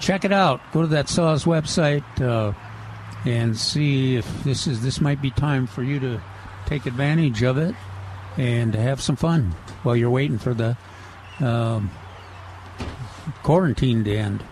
check 0.00 0.24
it 0.24 0.32
out. 0.32 0.60
Go 0.72 0.82
to 0.82 0.88
that 0.88 1.08
SAWS 1.08 1.44
website 1.44 2.04
uh, 2.20 2.52
and 3.24 3.56
see 3.56 4.16
if 4.16 4.44
this 4.44 4.66
is 4.66 4.82
this 4.82 5.00
might 5.00 5.22
be 5.22 5.30
time 5.30 5.66
for 5.66 5.82
you 5.82 6.00
to 6.00 6.20
take 6.66 6.86
advantage 6.86 7.42
of 7.42 7.56
it 7.56 7.74
and 8.36 8.74
have 8.74 9.00
some 9.00 9.16
fun 9.16 9.54
while 9.82 9.94
you're 9.94 10.10
waiting 10.10 10.38
for 10.38 10.54
the 10.54 10.76
um, 11.42 11.90
quarantine 13.42 14.04
to 14.04 14.16
end. 14.16 14.44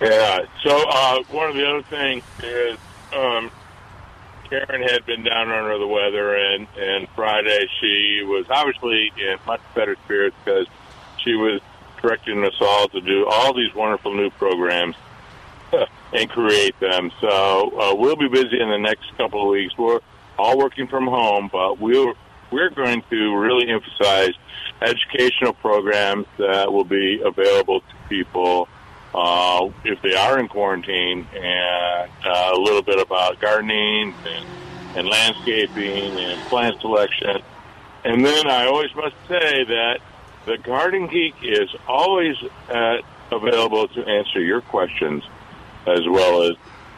Yeah. 0.00 0.44
So 0.62 0.84
uh, 0.88 1.22
one 1.30 1.50
of 1.50 1.56
the 1.56 1.66
other 1.68 1.82
things 1.82 2.24
is 2.42 2.78
um, 3.14 3.50
Karen 4.48 4.82
had 4.82 5.06
been 5.06 5.22
down 5.22 5.50
under 5.50 5.78
the 5.78 5.86
weather, 5.86 6.34
and 6.34 6.66
and 6.76 7.08
Friday 7.14 7.66
she 7.80 8.22
was 8.24 8.46
obviously 8.50 9.12
in 9.16 9.36
much 9.46 9.60
better 9.74 9.96
spirits 10.04 10.36
because 10.44 10.66
she 11.18 11.34
was 11.34 11.60
directing 12.00 12.44
us 12.44 12.54
all 12.60 12.88
to 12.88 13.00
do 13.00 13.26
all 13.26 13.54
these 13.54 13.74
wonderful 13.74 14.14
new 14.14 14.30
programs 14.30 14.96
and 16.12 16.30
create 16.30 16.78
them. 16.80 17.10
So 17.20 17.80
uh, 17.80 17.94
we'll 17.94 18.16
be 18.16 18.28
busy 18.28 18.60
in 18.60 18.68
the 18.68 18.78
next 18.78 19.16
couple 19.16 19.42
of 19.42 19.48
weeks. 19.48 19.76
We're 19.76 20.00
all 20.38 20.58
working 20.58 20.86
from 20.86 21.06
home, 21.06 21.48
but 21.50 21.78
we're 21.78 22.14
we're 22.50 22.70
going 22.70 23.02
to 23.10 23.36
really 23.36 23.68
emphasize 23.68 24.34
educational 24.82 25.52
programs 25.52 26.26
that 26.38 26.72
will 26.72 26.84
be 26.84 27.20
available 27.24 27.80
to 27.80 27.94
people 28.08 28.68
uh, 29.14 29.68
if 29.84 30.02
they 30.02 30.14
are 30.14 30.38
in 30.40 30.48
quarantine, 30.48 31.26
and 31.34 32.10
uh, 32.26 32.52
a 32.52 32.58
little 32.58 32.82
bit 32.82 33.00
about 33.00 33.40
gardening 33.40 34.12
and, 34.26 34.46
and 34.96 35.08
landscaping 35.08 36.18
and 36.18 36.40
plant 36.48 36.80
selection. 36.80 37.40
And 38.04 38.24
then 38.24 38.48
I 38.48 38.66
always 38.66 38.94
must 38.94 39.14
say 39.28 39.64
that 39.64 40.00
the 40.46 40.58
Garden 40.58 41.06
Geek 41.06 41.34
is 41.42 41.70
always 41.86 42.36
uh, 42.68 42.96
available 43.30 43.88
to 43.88 44.04
answer 44.04 44.40
your 44.40 44.60
questions, 44.60 45.22
as 45.86 46.06
well 46.08 46.42
as 46.42 46.56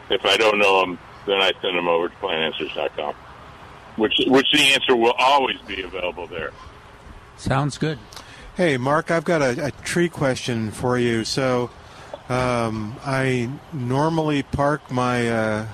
if 0.09 0.25
I 0.25 0.37
don't 0.37 0.57
know 0.57 0.81
them, 0.81 0.99
then 1.25 1.37
I 1.39 1.51
send 1.61 1.77
them 1.77 1.87
over 1.87 2.09
to 2.09 2.15
plantanswers.com, 2.15 3.13
which 3.97 4.13
which 4.27 4.47
the 4.51 4.73
answer 4.73 4.95
will 4.95 5.15
always 5.17 5.59
be 5.61 5.81
available 5.83 6.27
there. 6.27 6.51
Sounds 7.37 7.77
good. 7.77 7.99
Hey, 8.55 8.77
Mark, 8.77 9.11
I've 9.11 9.23
got 9.23 9.43
a, 9.43 9.67
a 9.67 9.71
tree 9.71 10.09
question 10.09 10.71
for 10.71 10.97
you. 10.97 11.23
So, 11.23 11.69
um, 12.29 12.95
I 13.05 13.49
normally 13.71 14.41
park 14.43 14.91
my 14.91 15.29
uh, 15.29 15.67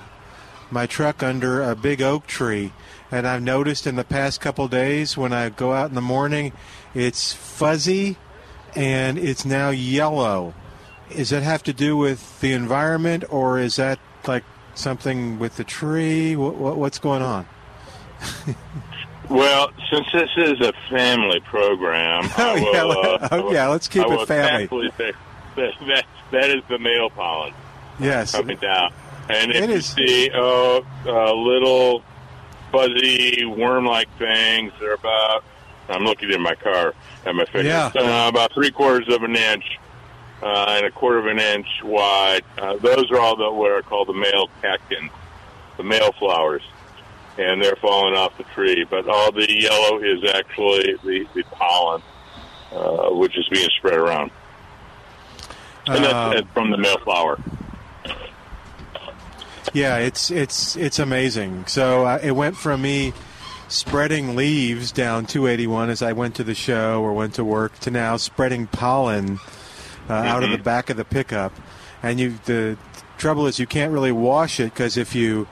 my 0.70 0.86
truck 0.86 1.22
under 1.22 1.62
a 1.62 1.74
big 1.74 2.02
oak 2.02 2.26
tree, 2.26 2.72
and 3.10 3.26
I've 3.26 3.42
noticed 3.42 3.86
in 3.86 3.96
the 3.96 4.04
past 4.04 4.40
couple 4.40 4.68
days 4.68 5.16
when 5.16 5.32
I 5.32 5.48
go 5.48 5.72
out 5.72 5.88
in 5.88 5.94
the 5.94 6.02
morning, 6.02 6.52
it's 6.94 7.32
fuzzy 7.32 8.18
and 8.76 9.18
it's 9.18 9.44
now 9.44 9.70
yellow. 9.70 10.54
Does 11.10 11.30
that 11.30 11.42
have 11.42 11.62
to 11.64 11.72
do 11.72 11.96
with 11.96 12.40
the 12.40 12.52
environment, 12.52 13.24
or 13.30 13.58
is 13.58 13.76
that 13.76 13.98
like 14.26 14.44
something 14.74 15.38
with 15.38 15.56
the 15.56 15.64
tree? 15.64 16.36
What, 16.36 16.56
what, 16.56 16.76
what's 16.76 16.98
going 16.98 17.22
on? 17.22 17.46
Well, 19.30 19.70
since 19.90 20.06
this 20.12 20.30
is 20.36 20.60
a 20.60 20.72
family 20.90 21.40
program, 21.40 22.24
I 22.36 22.50
Oh, 22.50 22.54
will, 22.54 22.72
yeah, 22.72 23.16
uh, 23.20 23.28
oh, 23.32 23.52
yeah, 23.52 23.68
let's 23.68 23.88
keep 23.88 24.04
it 24.06 24.26
family. 24.28 24.90
that, 24.98 25.14
that, 25.56 26.04
that 26.30 26.50
is 26.50 26.62
the 26.68 26.78
male 26.78 27.10
pollen 27.10 27.54
Yes. 27.98 28.32
coming 28.32 28.56
down. 28.58 28.92
And 29.30 29.50
if 29.52 29.62
It 29.62 29.70
you 29.70 29.76
is- 29.76 29.86
see 29.86 30.30
uh, 30.30 30.80
uh, 31.06 31.32
little 31.34 32.02
fuzzy 32.72 33.44
worm-like 33.44 34.08
things, 34.18 34.72
they're 34.80 34.94
about, 34.94 35.44
I'm 35.88 36.04
looking 36.04 36.30
in 36.32 36.42
my 36.42 36.54
car 36.54 36.92
at 37.24 37.34
my 37.34 37.44
fingers, 37.46 37.66
Yeah. 37.66 37.90
uh, 37.94 38.28
about 38.28 38.52
three 38.52 38.70
quarters 38.70 39.08
of 39.14 39.22
an 39.22 39.36
inch 39.36 39.64
uh, 40.42 40.66
and 40.76 40.86
a 40.86 40.90
quarter 40.90 41.18
of 41.18 41.26
an 41.26 41.38
inch 41.38 41.66
wide. 41.82 42.42
Uh, 42.58 42.76
those 42.76 43.10
are 43.10 43.18
all 43.20 43.36
the, 43.36 43.50
what 43.50 43.70
are 43.70 43.82
called 43.82 44.08
the 44.08 44.12
male 44.12 44.48
catkins, 44.60 45.10
the 45.78 45.82
male 45.84 46.12
flowers 46.18 46.62
and 47.38 47.62
they're 47.62 47.76
falling 47.76 48.14
off 48.14 48.36
the 48.38 48.44
tree. 48.54 48.84
But 48.88 49.08
all 49.08 49.32
the 49.32 49.50
yellow 49.50 49.98
is 49.98 50.24
actually 50.34 50.94
the, 51.04 51.26
the 51.34 51.42
pollen, 51.50 52.02
uh, 52.72 53.10
which 53.10 53.36
is 53.36 53.48
being 53.48 53.68
spread 53.78 53.98
around. 53.98 54.30
And 55.86 56.04
that's, 56.04 56.14
Um, 56.14 56.32
that's 56.34 56.48
from 56.52 56.70
the 56.70 56.78
male 56.78 56.98
flower. 56.98 57.38
Yeah, 59.72 59.96
it's 59.98 60.30
it's 60.30 60.76
it's 60.76 60.98
amazing. 60.98 61.66
So 61.66 62.06
uh, 62.06 62.20
it 62.22 62.32
went 62.32 62.56
from 62.56 62.82
me 62.82 63.12
spreading 63.68 64.36
leaves 64.36 64.92
down 64.92 65.26
281 65.26 65.90
as 65.90 66.00
I 66.00 66.12
went 66.12 66.36
to 66.36 66.44
the 66.44 66.54
show 66.54 67.02
or 67.02 67.12
went 67.12 67.34
to 67.34 67.44
work 67.44 67.78
to 67.80 67.90
now 67.90 68.16
spreading 68.16 68.66
pollen 68.68 69.40
uh, 70.08 70.12
out 70.12 70.44
of 70.44 70.50
the 70.50 70.58
back 70.58 70.90
of 70.90 70.96
the 70.96 71.04
pickup. 71.04 71.52
And 72.02 72.20
you 72.20 72.38
the 72.44 72.76
trouble 73.18 73.46
is 73.46 73.58
you 73.58 73.66
can't 73.66 73.92
really 73.92 74.12
wash 74.12 74.60
it 74.60 74.72
because 74.72 74.96
if 74.96 75.14
you 75.14 75.48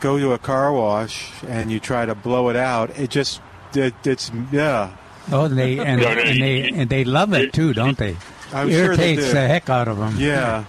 go 0.00 0.18
to 0.18 0.32
a 0.32 0.38
car 0.38 0.72
wash 0.72 1.30
and 1.46 1.70
you 1.70 1.80
try 1.80 2.06
to 2.06 2.14
blow 2.14 2.48
it 2.48 2.56
out, 2.56 2.96
it 2.98 3.10
just 3.10 3.40
it, 3.74 3.94
it's 4.04 4.30
yeah. 4.52 4.96
Oh, 5.30 5.46
they 5.48 5.78
and, 5.78 6.00
No, 6.00 6.14
no, 6.14 6.20
and 6.20 6.40
they 6.40 6.68
and 6.68 6.88
they 6.90 7.04
love 7.04 7.34
it 7.34 7.52
too, 7.52 7.74
don't 7.74 7.98
they? 7.98 8.16
I'm 8.52 8.70
sure 8.70 8.96
they 8.96 9.12
Irritates 9.14 9.32
the 9.32 9.46
heck 9.46 9.68
out 9.68 9.88
of 9.88 9.98
them. 9.98 10.14
Yeah. 10.18 10.64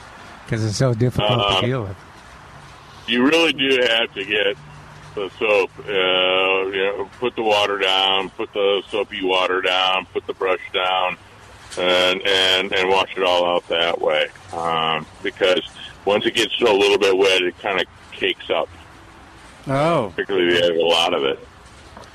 because 0.46 0.66
it's 0.66 0.78
so 0.78 0.94
difficult 0.94 1.40
Uh, 1.40 1.62
to 1.62 1.68
deal 1.68 1.84
with. 1.84 1.96
You 3.08 3.24
really 3.26 3.54
do 3.54 3.70
have 3.90 4.14
to 4.14 4.26
get 4.26 4.58
the 5.16 5.30
soap. 5.40 5.72
Uh, 5.80 6.70
you 6.72 6.84
know, 6.84 7.10
put 7.20 7.36
the 7.36 7.42
water 7.42 7.78
down, 7.80 8.30
put 8.32 8.52
the 8.54 8.84
soapy 8.90 9.24
water 9.24 9.62
down, 9.62 10.06
put 10.14 10.28
the 10.28 10.34
brush 10.34 10.60
down, 10.74 11.18
and 11.78 12.22
and 12.28 12.74
and 12.74 12.90
wash 12.90 13.16
it 13.16 13.24
all 13.24 13.46
out 13.56 13.68
that 13.70 14.00
way. 14.02 14.28
Um, 14.54 15.06
because 15.24 15.62
once 16.06 16.26
it 16.26 16.36
gets 16.36 16.60
a 16.62 16.66
little 16.66 16.98
bit 17.00 17.18
wet, 17.18 17.42
it 17.42 17.58
kind 17.60 17.80
of 17.82 17.88
cakes 18.12 18.50
up. 18.50 18.68
Oh. 19.70 20.12
particularly 20.16 20.56
you 20.58 20.64
have 20.64 20.76
a 20.76 20.82
lot 20.86 21.14
of 21.14 21.24
it. 21.24 21.40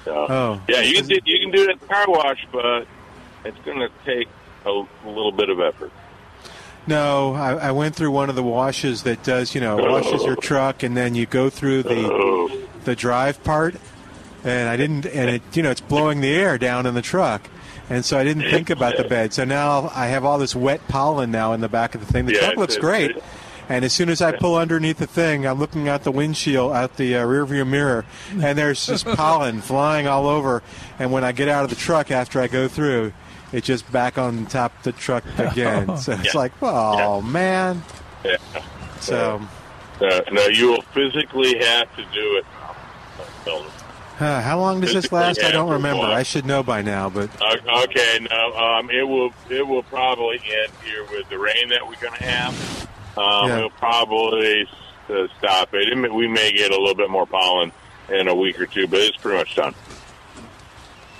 So, 0.04 0.26
Oh. 0.28 0.60
yeah, 0.68 0.80
you 0.80 0.96
can 0.96 1.06
do, 1.06 1.18
you 1.24 1.40
can 1.40 1.50
do 1.50 1.62
it 1.62 1.70
at 1.70 1.80
the 1.80 1.86
car 1.86 2.04
wash, 2.08 2.46
but 2.52 2.86
it's 3.44 3.58
going 3.64 3.78
to 3.78 3.88
take 4.04 4.28
a, 4.66 4.70
a 4.70 4.86
little 5.08 5.32
bit 5.32 5.48
of 5.48 5.60
effort. 5.60 5.92
No, 6.86 7.32
I, 7.34 7.52
I 7.68 7.70
went 7.70 7.94
through 7.96 8.10
one 8.10 8.28
of 8.28 8.36
the 8.36 8.42
washes 8.42 9.04
that 9.04 9.22
does, 9.22 9.54
you 9.54 9.60
know, 9.60 9.76
washes 9.76 10.22
your 10.22 10.32
oh. 10.32 10.40
truck, 10.40 10.82
and 10.82 10.94
then 10.96 11.14
you 11.14 11.24
go 11.24 11.48
through 11.48 11.82
the 11.84 12.10
Oh, 12.12 12.50
the 12.84 12.94
drive 12.94 13.42
part, 13.42 13.76
and 14.44 14.68
I 14.68 14.76
didn't, 14.76 15.06
and 15.06 15.30
it, 15.30 15.42
you 15.54 15.62
know, 15.62 15.70
it's 15.70 15.80
blowing 15.80 16.20
the 16.20 16.34
air 16.34 16.58
down 16.58 16.84
in 16.84 16.92
the 16.92 17.00
truck, 17.00 17.48
and 17.88 18.04
so 18.04 18.18
I 18.18 18.24
didn't 18.24 18.50
think 18.50 18.68
about 18.68 18.98
the 18.98 19.04
bed. 19.04 19.32
So 19.32 19.44
now 19.44 19.90
I 19.94 20.08
have 20.08 20.26
all 20.26 20.36
this 20.36 20.54
wet 20.54 20.86
pollen 20.88 21.30
now 21.30 21.54
in 21.54 21.62
the 21.62 21.70
back 21.70 21.94
of 21.94 22.06
the 22.06 22.12
thing. 22.12 22.26
The 22.26 22.34
Yeah, 22.34 22.40
truck 22.40 22.56
looks 22.58 22.76
great, 22.76 23.16
and 23.68 23.84
as 23.84 23.92
soon 23.92 24.08
as 24.08 24.20
I 24.22 24.32
pull 24.32 24.56
underneath 24.56 24.98
the 24.98 25.06
thing, 25.06 25.46
I'm 25.46 25.58
looking 25.58 25.88
out 25.88 26.04
the 26.04 26.10
windshield, 26.12 26.72
out 26.72 26.96
the 26.96 27.16
uh, 27.16 27.24
rearview 27.24 27.66
mirror, 27.66 28.04
and 28.30 28.56
there's 28.58 28.84
just 28.86 29.04
pollen 29.16 29.60
flying 29.60 30.06
all 30.06 30.26
over. 30.26 30.62
And 30.98 31.12
when 31.12 31.24
I 31.24 31.32
get 31.32 31.48
out 31.48 31.64
of 31.64 31.70
the 31.70 31.76
truck 31.76 32.10
after 32.10 32.40
I 32.40 32.46
go 32.46 32.68
through, 32.68 33.12
it's 33.52 33.66
just 33.66 33.90
back 33.92 34.18
on 34.18 34.46
top 34.46 34.76
of 34.78 34.82
the 34.84 34.92
truck 34.92 35.24
again. 35.38 35.96
So 35.96 36.12
it's 36.12 36.34
Yeah. 36.34 36.40
like, 36.40 36.52
oh 36.62 37.20
man. 37.22 37.82
yeah. 38.24 38.36
So. 39.00 39.40
Uh, 40.00 40.20
no, 40.32 40.46
you 40.48 40.68
will 40.68 40.82
physically 40.92 41.56
have 41.58 41.94
to 41.96 42.02
do 42.12 42.36
it. 42.38 42.44
Uh, 44.20 44.40
how 44.40 44.58
long 44.58 44.80
does 44.80 44.92
this 44.92 45.10
last? 45.12 45.42
I 45.42 45.50
don't 45.50 45.70
remember. 45.70 46.04
I 46.04 46.22
should 46.22 46.46
know 46.46 46.62
by 46.62 46.82
now, 46.82 47.10
but 47.10 47.28
uh, 47.42 47.56
okay, 47.84 48.18
no, 48.30 48.52
um, 48.56 48.90
it 48.90 49.02
will 49.02 49.32
it 49.50 49.66
will 49.66 49.82
probably 49.84 50.36
end 50.36 50.72
here 50.84 51.04
with 51.10 51.28
the 51.30 51.38
rain 51.38 51.68
that 51.70 51.86
we're 51.86 51.96
going 52.00 52.14
to 52.14 52.24
have. 52.24 52.88
Um, 53.16 53.48
Yeah. 53.48 53.56
It'll 53.58 53.70
probably 53.70 54.68
uh, 55.10 55.26
stop 55.38 55.72
it. 55.74 55.88
It 55.88 55.96
may- 55.96 56.08
We 56.08 56.26
may 56.28 56.52
get 56.52 56.70
a 56.70 56.78
little 56.78 56.94
bit 56.94 57.10
more 57.10 57.26
pollen 57.26 57.72
in 58.08 58.28
a 58.28 58.34
week 58.34 58.60
or 58.60 58.66
two, 58.66 58.86
but 58.86 59.00
it's 59.00 59.16
pretty 59.16 59.38
much 59.38 59.54
done. 59.56 59.74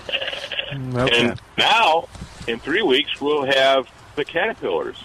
okay. 0.09 1.19
And 1.27 1.41
now, 1.57 2.07
in 2.47 2.59
three 2.59 2.81
weeks, 2.81 3.19
we'll 3.21 3.45
have 3.45 3.87
the 4.15 4.25
caterpillars 4.25 4.97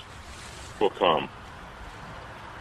will 0.78 0.90
come. 0.90 1.28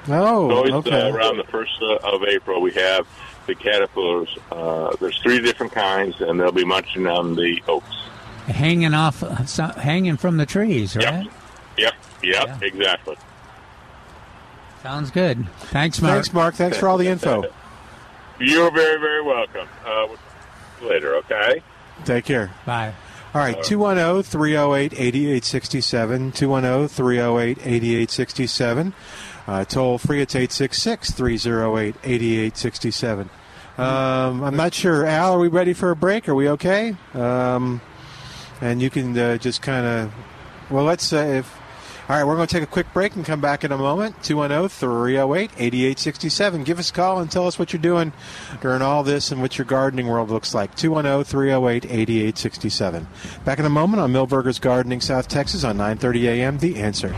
Oh, 0.08 0.50
Always 0.52 0.72
okay. 0.72 1.10
uh, 1.10 1.13
around 1.13 1.38
the 1.38 1.44
first 1.46 1.74
uh, 1.82 1.96
of 1.98 2.24
April, 2.24 2.62
we 2.62 2.72
have 2.74 3.06
the 3.48 3.56
caterpillars. 3.56 4.30
Uh, 4.52 4.96
there's 5.00 5.18
three 5.20 5.39
different 5.42 5.72
kinds, 5.74 6.20
and 6.22 6.39
they'll 6.39 6.52
be 6.52 6.65
munching 6.65 7.06
on 7.08 7.36
the 7.36 7.62
oaks. 7.68 7.96
Hanging 8.48 8.94
off, 8.94 9.22
uh, 9.22 9.46
so- 9.46 9.68
hanging 9.68 10.18
from 10.18 10.38
the 10.38 10.46
trees, 10.46 10.96
right? 10.96 11.26
Yep, 11.78 11.94
yep, 12.24 12.48
Yeah. 12.48 12.58
exactly. 12.62 13.15
Sounds 14.82 15.12
good. 15.12 15.48
Thanks, 15.60 16.02
Mark. 16.02 16.13
Thanks, 16.13 16.34
Mark. 16.34 16.56
Thanks 16.56 16.78
for 16.78 16.88
all 16.88 16.98
the 16.98 17.08
info. 17.08 17.44
You're 18.39 18.72
very, 18.72 19.00
very 19.00 19.22
welcome. 19.22 19.68
Uh, 19.86 20.08
we'll 20.80 20.89
later, 20.89 21.15
okay? 21.15 21.62
Take 22.06 22.26
care. 22.26 22.52
Bye. 22.65 22.94
All 23.34 23.42
right, 23.42 23.62
210 23.62 24.24
308 24.24 24.94
8867. 24.94 26.32
210 26.32 26.88
308 26.88 27.58
8867. 27.60 28.94
Uh, 29.46 29.65
Toll 29.65 29.98
free, 29.98 30.22
it's 30.22 30.36
866 30.36 31.12
308 31.12 31.96
8867. 32.04 33.30
Um, 33.78 34.44
I'm 34.44 34.56
not 34.56 34.74
sure. 34.74 35.06
Al, 35.06 35.34
are 35.34 35.39
we 35.39 35.48
ready 35.48 35.74
for 35.74 35.92
a 35.92 35.96
break? 35.96 36.28
Are 36.28 36.36
we 36.36 36.50
okay? 36.50 36.96
Um, 37.13 37.82
and 38.62 38.82
you 38.82 38.89
can 38.89 39.18
uh, 39.18 39.38
just 39.38 39.62
kind 39.62 39.86
of. 39.86 40.13
Well, 40.70 40.84
let's. 40.84 41.13
Uh, 41.13 41.18
if, 41.18 41.59
all 42.10 42.15
right, 42.15 42.24
we're 42.24 42.36
going 42.36 42.48
to 42.48 42.52
take 42.52 42.63
a 42.63 42.72
quick 42.72 42.91
break 42.91 43.15
and 43.15 43.24
come 43.24 43.39
back 43.39 43.63
in 43.63 43.72
a 43.72 43.78
moment. 43.78 44.24
210 44.24 44.67
308 44.67 45.52
8867. 45.56 46.63
Give 46.63 46.80
us 46.80 46.89
a 46.89 46.93
call 46.93 47.19
and 47.19 47.30
tell 47.30 47.45
us 47.45 47.60
what 47.60 47.72
you're 47.72 47.80
doing 47.80 48.13
during 48.62 48.82
all 48.82 49.04
this 49.04 49.32
and 49.32 49.43
what 49.43 49.60
your 49.60 49.65
gardening 49.65 50.08
world 50.08 50.32
looks 50.32 50.56
like. 50.56 50.76
210 50.76 51.24
308 51.24 51.86
8867. 51.86 53.08
Back 53.45 53.60
in 53.60 53.65
a 53.65 53.69
moment 53.69 54.02
on 54.02 54.12
Milberger's 54.12 54.58
Gardening, 54.58 55.02
South 55.02 55.28
Texas 55.28 55.63
on 55.63 55.78
930 55.78 56.28
a.m. 56.30 56.58
The 56.58 56.78
Answer. 56.78 57.15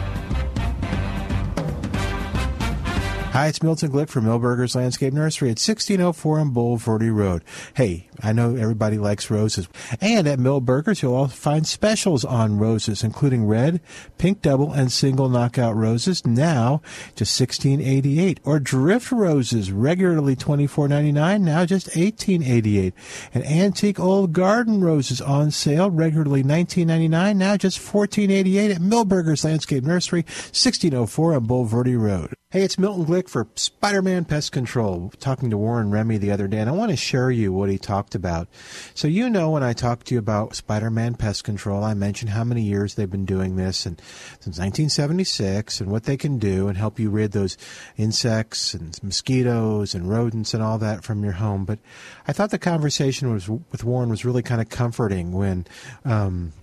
Hi, 3.31 3.47
it's 3.47 3.63
Milton 3.63 3.93
Glick 3.93 4.09
from 4.09 4.25
Milberger's 4.25 4.75
Landscape 4.75 5.13
Nursery 5.13 5.47
at 5.47 5.51
1604 5.51 6.39
on 6.39 6.51
Bulverde 6.53 7.15
Road. 7.15 7.45
Hey, 7.73 8.09
I 8.21 8.33
know 8.33 8.57
everybody 8.57 8.97
likes 8.97 9.31
roses. 9.31 9.69
And 10.01 10.27
at 10.27 10.37
Milberger's, 10.37 11.01
you'll 11.01 11.15
also 11.15 11.33
find 11.33 11.65
specials 11.65 12.25
on 12.25 12.57
roses, 12.57 13.05
including 13.05 13.47
red, 13.47 13.79
pink 14.17 14.41
double, 14.41 14.73
and 14.73 14.91
single 14.91 15.29
knockout 15.29 15.77
roses, 15.77 16.27
now 16.27 16.81
just 17.15 17.39
$16.88. 17.39 18.39
Or 18.43 18.59
drift 18.59 19.13
roses, 19.13 19.71
regularly 19.71 20.35
$24.99, 20.35 21.41
now 21.41 21.65
just 21.65 21.87
$18.88. 21.91 22.91
And 23.33 23.45
antique 23.45 23.97
old 23.97 24.33
garden 24.33 24.83
roses 24.83 25.21
on 25.21 25.51
sale, 25.51 25.89
regularly 25.89 26.43
$19.99, 26.43 27.37
now 27.37 27.55
just 27.55 27.79
$14.88 27.79 28.75
at 28.75 28.81
Milberger's 28.81 29.45
Landscape 29.45 29.85
Nursery, 29.85 30.23
1604 30.23 31.35
on 31.35 31.47
Bulverde 31.47 31.97
Road. 31.97 32.33
Hey, 32.51 32.63
it's 32.63 32.77
Milton 32.77 33.05
Glick 33.05 33.20
for 33.27 33.47
Spider 33.55 34.01
Man 34.01 34.25
Pest 34.25 34.51
Control, 34.51 35.11
talking 35.19 35.49
to 35.49 35.57
Warren 35.57 35.91
Remy 35.91 36.17
the 36.17 36.31
other 36.31 36.47
day, 36.47 36.59
and 36.59 36.69
I 36.69 36.73
want 36.73 36.91
to 36.91 36.97
share 36.97 37.31
you 37.31 37.51
what 37.51 37.69
he 37.69 37.77
talked 37.77 38.15
about. 38.15 38.47
So, 38.93 39.07
you 39.07 39.29
know, 39.29 39.49
when 39.49 39.63
I 39.63 39.73
talked 39.73 40.07
to 40.07 40.15
you 40.15 40.19
about 40.19 40.55
Spider 40.55 40.89
Man 40.89 41.15
Pest 41.15 41.43
Control, 41.43 41.83
I 41.83 41.93
mentioned 41.93 42.31
how 42.31 42.43
many 42.43 42.61
years 42.61 42.95
they've 42.95 43.09
been 43.09 43.25
doing 43.25 43.55
this, 43.55 43.85
and 43.85 43.99
since 44.39 44.57
1976, 44.57 45.81
and 45.81 45.91
what 45.91 46.03
they 46.03 46.17
can 46.17 46.37
do 46.37 46.67
and 46.67 46.77
help 46.77 46.99
you 46.99 47.09
rid 47.09 47.31
those 47.31 47.57
insects 47.97 48.73
and 48.73 48.97
mosquitoes 49.03 49.93
and 49.93 50.09
rodents 50.09 50.53
and 50.53 50.63
all 50.63 50.77
that 50.77 51.03
from 51.03 51.23
your 51.23 51.33
home. 51.33 51.65
But 51.65 51.79
I 52.27 52.33
thought 52.33 52.51
the 52.51 52.59
conversation 52.59 53.31
was 53.31 53.49
with 53.49 53.83
Warren 53.83 54.09
was 54.09 54.25
really 54.25 54.43
kind 54.43 54.61
of 54.61 54.69
comforting 54.69 55.31
when 55.31 55.65
um, 56.05 56.53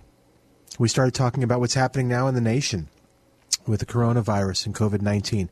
we 0.77 0.87
started 0.87 1.13
talking 1.13 1.43
about 1.43 1.59
what's 1.59 1.73
happening 1.73 2.07
now 2.07 2.27
in 2.27 2.35
the 2.35 2.41
nation 2.41 2.89
with 3.69 3.79
the 3.79 3.85
coronavirus 3.85 4.65
and 4.65 4.75
COVID 4.75 5.01
19. 5.01 5.49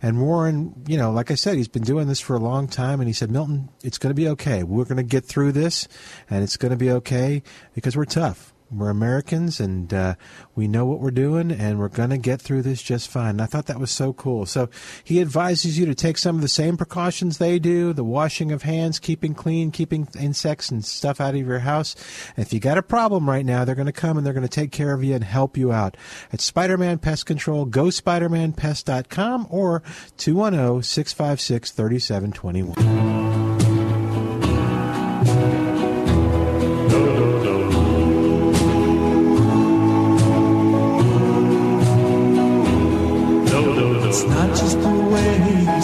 And 0.00 0.20
Warren, 0.20 0.84
you 0.86 0.96
know, 0.96 1.10
like 1.10 1.30
I 1.30 1.34
said, 1.34 1.56
he's 1.56 1.66
been 1.66 1.82
doing 1.82 2.06
this 2.06 2.20
for 2.20 2.36
a 2.36 2.38
long 2.38 2.68
time, 2.68 3.00
and 3.00 3.08
he 3.08 3.12
said, 3.12 3.30
Milton, 3.30 3.70
it's 3.82 3.98
going 3.98 4.10
to 4.10 4.14
be 4.14 4.28
okay. 4.28 4.62
We're 4.62 4.84
going 4.84 4.98
to 4.98 5.02
get 5.02 5.24
through 5.24 5.52
this, 5.52 5.88
and 6.30 6.44
it's 6.44 6.56
going 6.56 6.70
to 6.70 6.76
be 6.76 6.90
okay 6.92 7.42
because 7.74 7.96
we're 7.96 8.04
tough. 8.04 8.53
We're 8.78 8.90
Americans 8.90 9.60
and 9.60 9.92
uh, 9.92 10.14
we 10.54 10.68
know 10.68 10.84
what 10.84 11.00
we're 11.00 11.10
doing, 11.10 11.50
and 11.50 11.78
we're 11.78 11.88
going 11.88 12.10
to 12.10 12.18
get 12.18 12.40
through 12.40 12.62
this 12.62 12.82
just 12.82 13.08
fine. 13.08 13.30
And 13.30 13.42
I 13.42 13.46
thought 13.46 13.66
that 13.66 13.80
was 13.80 13.90
so 13.90 14.12
cool. 14.12 14.46
So 14.46 14.68
he 15.02 15.20
advises 15.20 15.78
you 15.78 15.86
to 15.86 15.94
take 15.94 16.18
some 16.18 16.36
of 16.36 16.42
the 16.42 16.48
same 16.48 16.76
precautions 16.76 17.38
they 17.38 17.58
do 17.58 17.92
the 17.92 18.04
washing 18.04 18.52
of 18.52 18.62
hands, 18.62 18.98
keeping 18.98 19.34
clean, 19.34 19.70
keeping 19.70 20.08
insects 20.18 20.70
and 20.70 20.84
stuff 20.84 21.20
out 21.20 21.34
of 21.34 21.46
your 21.46 21.60
house. 21.60 21.94
And 22.36 22.44
if 22.44 22.52
you 22.52 22.60
got 22.60 22.78
a 22.78 22.82
problem 22.82 23.28
right 23.28 23.44
now, 23.44 23.64
they're 23.64 23.74
going 23.74 23.86
to 23.86 23.92
come 23.92 24.16
and 24.16 24.26
they're 24.26 24.32
going 24.32 24.42
to 24.42 24.48
take 24.48 24.72
care 24.72 24.92
of 24.92 25.02
you 25.02 25.14
and 25.14 25.24
help 25.24 25.56
you 25.56 25.72
out. 25.72 25.96
At 26.32 26.40
Spider 26.40 26.76
Man 26.76 26.98
Pest 26.98 27.26
Control, 27.26 27.64
go 27.64 27.84
SpiderManPest.com 27.84 29.46
or 29.50 29.82
210 30.16 30.82
656 30.82 31.70
3721. 31.72 33.23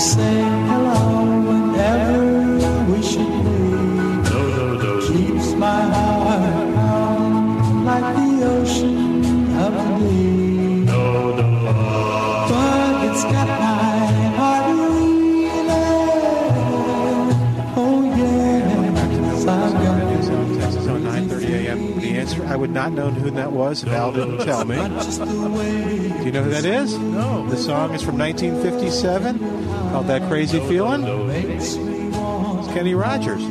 Say 0.01 0.40
answer 22.33 22.47
I 22.47 22.57
would 22.57 22.71
not 22.71 22.93
know 22.93 23.11
who 23.11 23.31
that 23.31 23.53
was 23.53 23.83
if 23.83 23.91
Al 23.91 24.13
didn't 24.13 24.39
tell 24.45 24.65
me. 24.65 24.77
not 24.77 24.91
just 25.05 25.19
the 25.21 25.27
way 25.51 26.09
Do 26.19 26.25
you 26.25 26.33
know 26.33 26.43
who 26.45 26.51
that 26.51 26.65
is? 26.65 26.97
No. 26.99 27.47
The 27.49 27.57
song 27.57 27.95
is 27.95 28.03
from 28.03 28.19
1957 28.19 29.39
called 29.91 30.07
That 30.07 30.23
Crazy 30.29 30.61
Feeling. 30.61 31.03
makes 31.29 31.77
me 31.77 32.09
want 32.11 32.65
It's 32.65 32.73
Kenny 32.75 32.95
Rogers, 32.95 33.43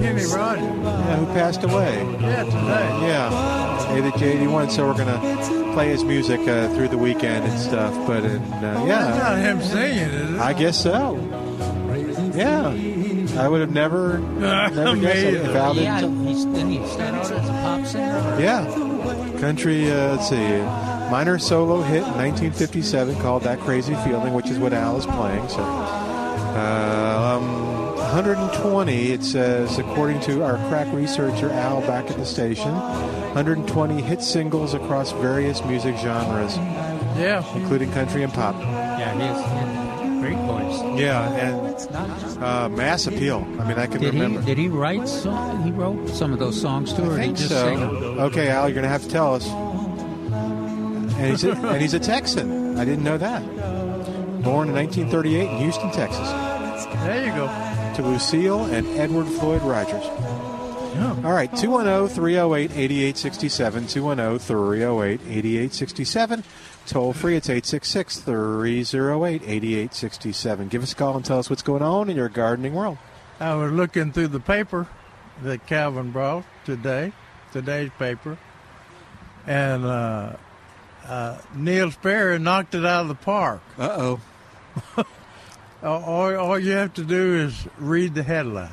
Kenny 0.00 0.24
Rogers. 0.26 0.62
yeah, 0.64 1.16
who 1.16 1.26
passed 1.26 1.62
away. 1.64 1.96
Yeah, 2.20 2.44
today. 2.44 3.08
Yeah, 3.08 3.94
age 4.14 4.22
81. 4.22 4.70
So 4.70 4.86
we're 4.86 4.94
gonna 4.98 5.72
play 5.74 5.88
his 5.88 6.04
music 6.04 6.40
uh, 6.46 6.68
through 6.74 6.88
the 6.88 6.98
weekend 6.98 7.44
and 7.44 7.58
stuff. 7.58 7.92
But 8.06 8.24
uh, 8.24 8.28
That's 8.60 8.86
yeah, 8.86 9.16
not 9.18 9.38
him 9.38 9.60
singing, 9.62 9.98
is 10.10 10.34
it? 10.34 10.40
I 10.40 10.52
guess 10.52 10.80
so. 10.80 11.16
Yeah, 12.34 12.68
I 13.42 13.48
would 13.48 13.60
have 13.62 13.70
never, 13.72 14.18
never 14.38 14.96
guessed 14.96 15.24
it 15.24 15.34
if 15.36 15.56
Al 15.56 15.74
didn't. 15.74 16.25
he's, 16.25 16.25
then 16.44 16.70
he 16.70 16.86
started 16.86 17.14
out 17.16 17.30
as 17.32 17.48
a 17.48 17.52
pop 17.52 17.86
singer. 17.86 18.36
Yeah, 18.40 18.64
country. 19.40 19.90
Uh, 19.90 20.16
let's 20.16 20.28
see, 20.28 20.58
minor 21.10 21.38
solo 21.38 21.82
hit 21.82 22.02
in 22.02 22.16
1957 22.16 23.16
called 23.20 23.42
"That 23.44 23.58
Crazy 23.60 23.94
Feeling," 24.04 24.34
which 24.34 24.48
is 24.50 24.58
what 24.58 24.72
Al 24.72 24.96
is 24.98 25.06
playing. 25.06 25.48
So, 25.48 25.62
uh, 25.62 27.38
um, 27.40 27.96
120. 27.96 29.12
It 29.12 29.22
says, 29.24 29.78
according 29.78 30.20
to 30.20 30.42
our 30.44 30.56
crack 30.68 30.92
researcher 30.94 31.50
Al 31.50 31.80
back 31.82 32.10
at 32.10 32.16
the 32.16 32.26
station, 32.26 32.72
120 32.72 34.00
hit 34.02 34.22
singles 34.22 34.74
across 34.74 35.12
various 35.12 35.62
music 35.64 35.96
genres, 35.98 36.56
Yeah. 37.18 37.42
including 37.54 37.90
country 37.92 38.22
and 38.22 38.32
pop. 38.32 38.54
Yeah, 38.60 39.12
he 39.14 39.20
has, 39.20 39.85
he 40.66 40.72
has 40.72 40.80
a 40.80 40.84
great 40.84 40.92
voice. 40.92 41.88
Yeah, 41.88 42.36
and 42.36 42.42
uh, 42.44 42.68
mass 42.68 43.06
appeal. 43.06 43.46
I 43.60 43.68
mean, 43.68 43.78
I 43.78 43.86
can 43.86 44.00
Did 44.00 44.14
he 44.14 44.20
remember. 44.20 44.42
did 44.46 44.58
he 44.58 44.68
write 44.68 45.08
song? 45.08 45.62
He 45.64 45.70
wrote 45.70 46.08
some 46.08 46.32
of 46.32 46.38
those 46.38 46.60
songs 46.60 46.92
too, 46.92 47.04
or 47.04 47.12
I 47.14 47.16
did 47.16 47.20
he 47.20 47.26
think 47.26 47.36
just 47.38 47.50
so. 47.50 47.64
sing 47.66 47.80
them? 47.80 47.94
Okay, 48.20 48.48
Al, 48.48 48.68
you're 48.68 48.74
going 48.74 48.82
to 48.84 48.88
have 48.88 49.02
to 49.02 49.08
tell 49.08 49.34
us. 49.34 49.46
And 51.18 51.30
he's 51.30 51.44
a, 51.44 51.52
and 51.52 51.80
he's 51.80 51.94
a 51.94 51.98
Texan. 52.00 52.78
I 52.78 52.84
didn't 52.84 53.04
know 53.04 53.16
that. 53.18 53.42
Born 54.42 54.68
in 54.68 54.74
1938 54.74 55.48
in 55.50 55.56
Houston, 55.58 55.90
Texas, 55.90 56.28
There 57.02 57.26
you 57.26 57.32
go. 57.32 57.46
to 57.96 58.02
Lucille 58.02 58.64
and 58.66 58.86
Edward 58.98 59.26
Floyd 59.26 59.62
Rogers. 59.62 60.04
All 61.24 61.32
right, 61.32 61.50
oh, 61.52 61.60
210 61.60 62.14
308 62.14 62.70
8867. 62.70 63.86
210 63.88 64.38
308 64.38 65.20
8867. 65.26 66.44
Toll 66.86 67.12
free, 67.12 67.36
it's 67.36 67.50
866 67.50 68.20
308 68.20 69.42
8867. 69.42 70.68
Give 70.68 70.82
us 70.82 70.92
a 70.92 70.94
call 70.94 71.16
and 71.16 71.24
tell 71.24 71.38
us 71.38 71.50
what's 71.50 71.62
going 71.62 71.82
on 71.82 72.08
in 72.08 72.16
your 72.16 72.28
gardening 72.28 72.74
world. 72.74 72.98
I 73.40 73.54
was 73.54 73.72
looking 73.72 74.12
through 74.12 74.28
the 74.28 74.40
paper 74.40 74.86
that 75.42 75.66
Calvin 75.66 76.12
brought 76.12 76.44
today, 76.64 77.12
today's 77.52 77.90
paper, 77.98 78.38
and 79.46 79.84
uh, 79.84 80.36
uh, 81.06 81.38
Neil 81.54 81.90
Sperry 81.90 82.38
knocked 82.38 82.74
it 82.74 82.86
out 82.86 83.02
of 83.02 83.08
the 83.08 83.14
park. 83.16 83.60
Uh 83.76 83.88
oh. 83.90 84.20
All, 84.96 85.04
all, 85.82 86.36
all 86.36 86.58
you 86.58 86.72
have 86.72 86.94
to 86.94 87.04
do 87.04 87.34
is 87.34 87.66
read 87.78 88.14
the 88.14 88.22
headline. 88.22 88.70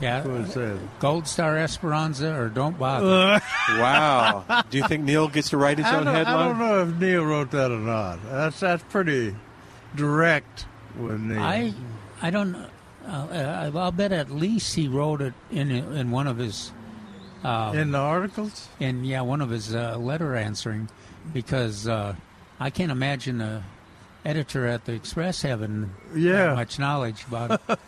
Yeah, 0.00 0.20
That's 0.20 0.28
what 0.28 0.40
it 0.42 0.50
says. 0.52 0.80
Gold 1.00 1.26
Star 1.26 1.56
Esperanza 1.58 2.34
or 2.34 2.48
Don't 2.48 2.78
Bother. 2.78 3.40
Wow. 3.78 4.44
Do 4.70 4.78
you 4.78 4.84
think 4.86 5.04
Neil 5.04 5.28
gets 5.28 5.50
to 5.50 5.56
write 5.56 5.78
his 5.78 5.86
I 5.86 5.96
own 5.98 6.04
don't, 6.06 6.14
I 6.16 6.44
don't 6.48 6.58
know 6.58 6.82
if 6.82 6.94
Neil 7.00 7.24
wrote 7.24 7.50
that 7.50 7.70
or 7.70 7.78
not. 7.78 8.18
That's 8.30 8.60
that's 8.60 8.82
pretty 8.84 9.34
direct 9.94 10.66
with 10.98 11.20
Neil. 11.20 11.40
I 11.42 11.74
I 12.22 12.30
don't. 12.30 12.54
Uh, 12.54 12.68
uh, 13.08 13.70
I'll 13.74 13.92
bet 13.92 14.12
at 14.12 14.30
least 14.30 14.74
he 14.74 14.86
wrote 14.88 15.20
it 15.20 15.34
in 15.50 15.70
in 15.70 16.10
one 16.10 16.26
of 16.26 16.38
his 16.38 16.72
uh, 17.44 17.72
in 17.74 17.90
the 17.92 17.98
articles. 17.98 18.68
in 18.80 19.04
yeah 19.04 19.20
one 19.22 19.40
of 19.40 19.50
his 19.50 19.74
uh, 19.74 19.96
letter 19.98 20.34
answering 20.36 20.88
because 21.32 21.86
uh, 21.88 22.14
I 22.60 22.70
can't 22.70 22.92
imagine 22.92 23.40
a 23.40 23.64
editor 24.24 24.66
at 24.66 24.84
the 24.84 24.92
Express 24.92 25.42
having 25.42 25.90
that 26.12 26.18
Yeah. 26.18 26.54
much 26.54 26.78
knowledge 26.78 27.24
about 27.28 27.60
it. 27.68 27.78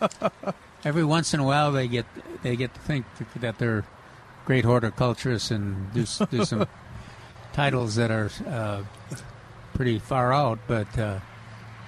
Every 0.83 1.03
once 1.03 1.33
in 1.33 1.39
a 1.39 1.43
while, 1.43 1.71
they 1.71 1.87
get 1.87 2.05
they 2.41 2.55
get 2.55 2.73
to 2.73 2.79
think 2.79 3.05
that 3.35 3.57
they're 3.57 3.85
great 4.45 4.65
horticulturists 4.65 5.51
and 5.51 5.93
do 5.93 6.05
do 6.29 6.45
some 6.51 6.67
titles 7.53 7.95
that 7.95 8.11
are 8.11 8.31
uh, 8.47 8.83
pretty 9.73 9.99
far 9.99 10.33
out. 10.33 10.59
But 10.67 10.97
uh, 10.97 11.19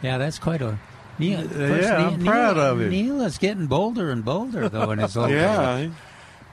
yeah, 0.01 0.17
that's 0.17 0.39
quite 0.39 0.61
a. 0.61 0.77
Neil, 1.19 1.45
yeah, 1.45 2.07
I'm 2.07 2.25
proud 2.25 2.57
of 2.57 2.81
him. 2.81 2.89
Neil 2.89 3.21
is 3.21 3.37
getting 3.37 3.67
bolder 3.67 4.09
and 4.11 4.25
bolder 4.25 4.67
though 4.67 4.91
in 4.91 4.99
his 4.99 5.15
old 5.17 5.29
Yeah. 5.29 5.89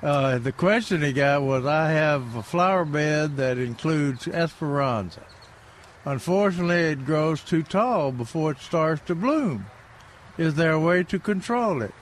Uh, 0.02 0.38
the 0.38 0.52
question 0.52 1.02
he 1.02 1.12
got 1.12 1.42
was, 1.42 1.66
I 1.66 1.90
have 1.90 2.34
a 2.34 2.42
flower 2.42 2.86
bed 2.86 3.36
that 3.36 3.58
includes 3.58 4.26
Esperanza. 4.26 5.22
Unfortunately, 6.06 6.92
it 6.92 7.04
grows 7.04 7.42
too 7.42 7.62
tall 7.62 8.10
before 8.10 8.52
it 8.52 8.60
starts 8.60 9.02
to 9.06 9.14
bloom. 9.14 9.66
Is 10.38 10.54
there 10.54 10.72
a 10.72 10.80
way 10.80 11.02
to 11.04 11.18
control 11.18 11.82
it? 11.82 11.92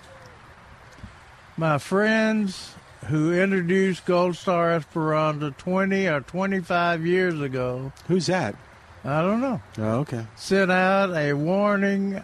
My 1.59 1.79
friends 1.79 2.73
who 3.07 3.33
introduced 3.33 4.07
Gold 4.07 4.37
Star 4.37 4.71
Esperanza 4.75 5.51
20 5.59 6.07
or 6.07 6.21
25 6.21 7.05
years 7.05 7.40
ago, 7.40 7.92
Who's 8.07 8.27
that? 8.27 8.55
I 9.05 9.23
don't 9.23 9.40
know, 9.40 9.61
Oh, 9.79 9.99
okay. 10.01 10.25
sent 10.37 10.71
out 10.71 11.11
a 11.16 11.33
warning 11.33 12.23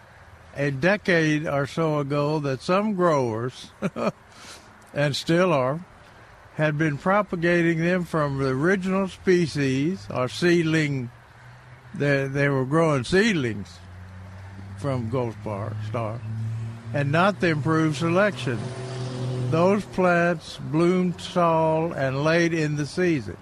a 0.57 0.71
decade 0.71 1.49
or 1.49 1.67
so 1.67 1.99
ago 1.99 2.39
that 2.39 2.63
some 2.63 2.95
growers, 2.95 3.73
and 4.95 5.17
still 5.17 5.53
are, 5.53 5.85
had 6.55 6.79
been 6.79 6.97
propagating 6.97 7.81
them 7.81 8.05
from 8.05 8.39
the 8.39 8.51
original 8.51 9.09
species 9.09 10.07
or 10.15 10.29
seedling. 10.29 11.11
They, 11.93 12.29
they 12.29 12.49
were 12.49 12.65
growing 12.65 13.03
seedlings 13.03 13.79
from 14.79 15.11
Gold 15.11 15.35
Star, 15.43 15.77
Star 15.89 16.21
and 16.93 17.11
not 17.11 17.41
the 17.41 17.49
improved 17.49 17.97
selection. 17.97 18.59
Those 19.55 19.85
plants 19.85 20.59
bloomed 20.73 21.17
tall 21.17 21.93
and 21.93 22.25
late 22.25 22.53
in 22.53 22.75
the 22.75 22.85
season. 22.87 23.37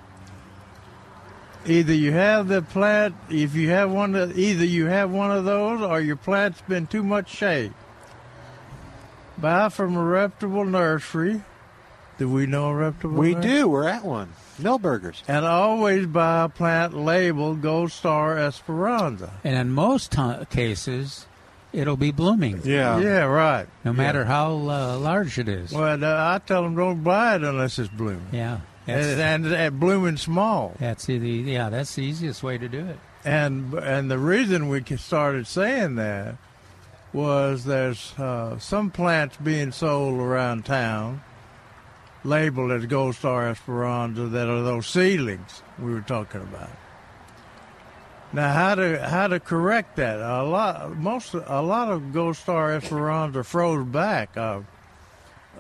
either 1.65 1.95
you 1.95 2.13
have 2.13 2.49
the 2.49 2.61
plant, 2.61 3.15
if 3.31 3.55
you 3.55 3.71
have 3.71 3.91
one, 3.91 4.15
of, 4.15 4.39
either 4.39 4.67
you 4.67 4.85
have 4.89 5.11
one 5.11 5.31
of 5.31 5.47
those, 5.47 5.81
or 5.81 6.03
your 6.03 6.17
plant's 6.17 6.61
been 6.69 6.87
too 6.87 7.03
much 7.03 7.31
shade. 7.31 7.73
Buy 9.39 9.71
from 9.71 9.97
a 9.97 10.05
reputable 10.05 10.67
nursery. 10.67 11.41
Do 12.19 12.29
we 12.29 12.45
know 12.45 12.69
a 12.69 12.75
reputable? 12.75 13.19
We 13.19 13.35
nursery? 13.35 13.51
do. 13.51 13.69
We're 13.69 13.89
at 13.89 14.05
one. 14.05 14.35
Milberger's. 14.61 15.23
And 15.27 15.47
always 15.47 16.05
buy 16.05 16.45
a 16.45 16.49
plant 16.51 16.95
labeled 16.95 17.63
Gold 17.63 17.91
Star 17.91 18.37
Esperanza. 18.37 19.33
And 19.43 19.57
in 19.57 19.73
most 19.73 20.13
ti 20.13 20.45
cases, 20.51 21.25
it'll 21.73 21.97
be 21.97 22.11
blooming, 22.13 22.61
Yeah. 22.65 22.99
yeah, 23.01 23.25
right. 23.25 23.67
no 23.85 23.93
matter 23.93 24.25
how 24.25 24.53
uh, 24.53 24.99
large 24.99 25.39
it 25.39 25.49
is. 25.49 25.73
Well, 25.73 26.03
uh, 26.05 26.35
I 26.35 26.39
tell 26.47 26.63
them 26.63 26.75
don't 26.77 27.03
buy 27.03 27.37
it 27.37 27.43
unless 27.43 27.79
it's 27.79 27.89
blooming. 27.89 28.27
yeah, 28.33 28.61
And, 28.87 29.21
and, 29.21 29.47
and 29.47 29.81
blooming 29.81 30.17
small. 30.17 30.75
that's 30.79 31.07
the 31.07 31.17
yeah, 31.17 31.69
that's 31.71 31.95
the 31.95 32.03
easiest 32.05 32.43
way 32.43 32.59
to 32.59 32.69
do 32.69 32.87
it. 32.87 32.99
And 33.25 33.73
and 33.75 34.11
the 34.11 34.19
reason 34.19 34.69
we 34.69 34.83
started 34.97 35.47
saying 35.47 35.95
that 35.97 36.35
was 37.13 37.65
there's 37.65 38.13
uh, 38.19 38.59
some 38.59 38.91
plants 38.91 39.37
being 39.37 39.71
sold 39.71 40.19
around 40.19 40.65
town 40.65 41.23
labeled 42.25 42.71
as 42.73 42.87
Gold 42.87 43.15
Star 43.15 43.49
Esperanza 43.49 44.27
that 44.29 44.49
are 44.49 44.63
those 44.63 44.87
seedlings 44.87 45.63
we 45.79 45.93
were 45.93 46.01
talking 46.03 46.41
about. 46.41 46.71
Now, 48.35 48.53
how 48.53 48.75
to 48.75 48.99
how 49.07 49.27
to 49.27 49.39
correct 49.39 49.97
that? 49.97 50.19
A 50.19 50.43
lot, 50.43 50.97
most, 50.97 51.35
a 51.35 51.61
lot 51.61 51.91
of 51.91 52.15
Gold 52.15 52.37
Star 52.37 52.73
Esperanza 52.73 53.41
are 53.41 53.45
froze 53.45 53.87
back, 53.87 54.37
uh, 54.37 54.61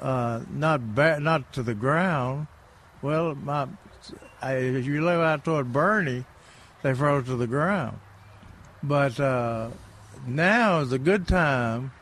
uh, 0.00 0.40
not 0.50 0.94
back, 0.94 1.20
not 1.20 1.52
to 1.52 1.62
the 1.62 1.74
ground. 1.74 2.46
Well, 3.02 3.34
my, 3.34 3.68
I, 4.40 4.54
as 4.54 4.86
you 4.86 5.04
live 5.04 5.20
out 5.20 5.44
toward 5.44 5.70
Boerne, 5.72 6.24
they 6.82 6.94
froze 6.94 7.26
to 7.26 7.36
the 7.36 7.46
ground. 7.46 7.98
But 8.82 9.20
uh, 9.20 9.68
now 10.26 10.80
is 10.80 10.92
a 10.92 10.98
good 10.98 11.28
time 11.28 11.92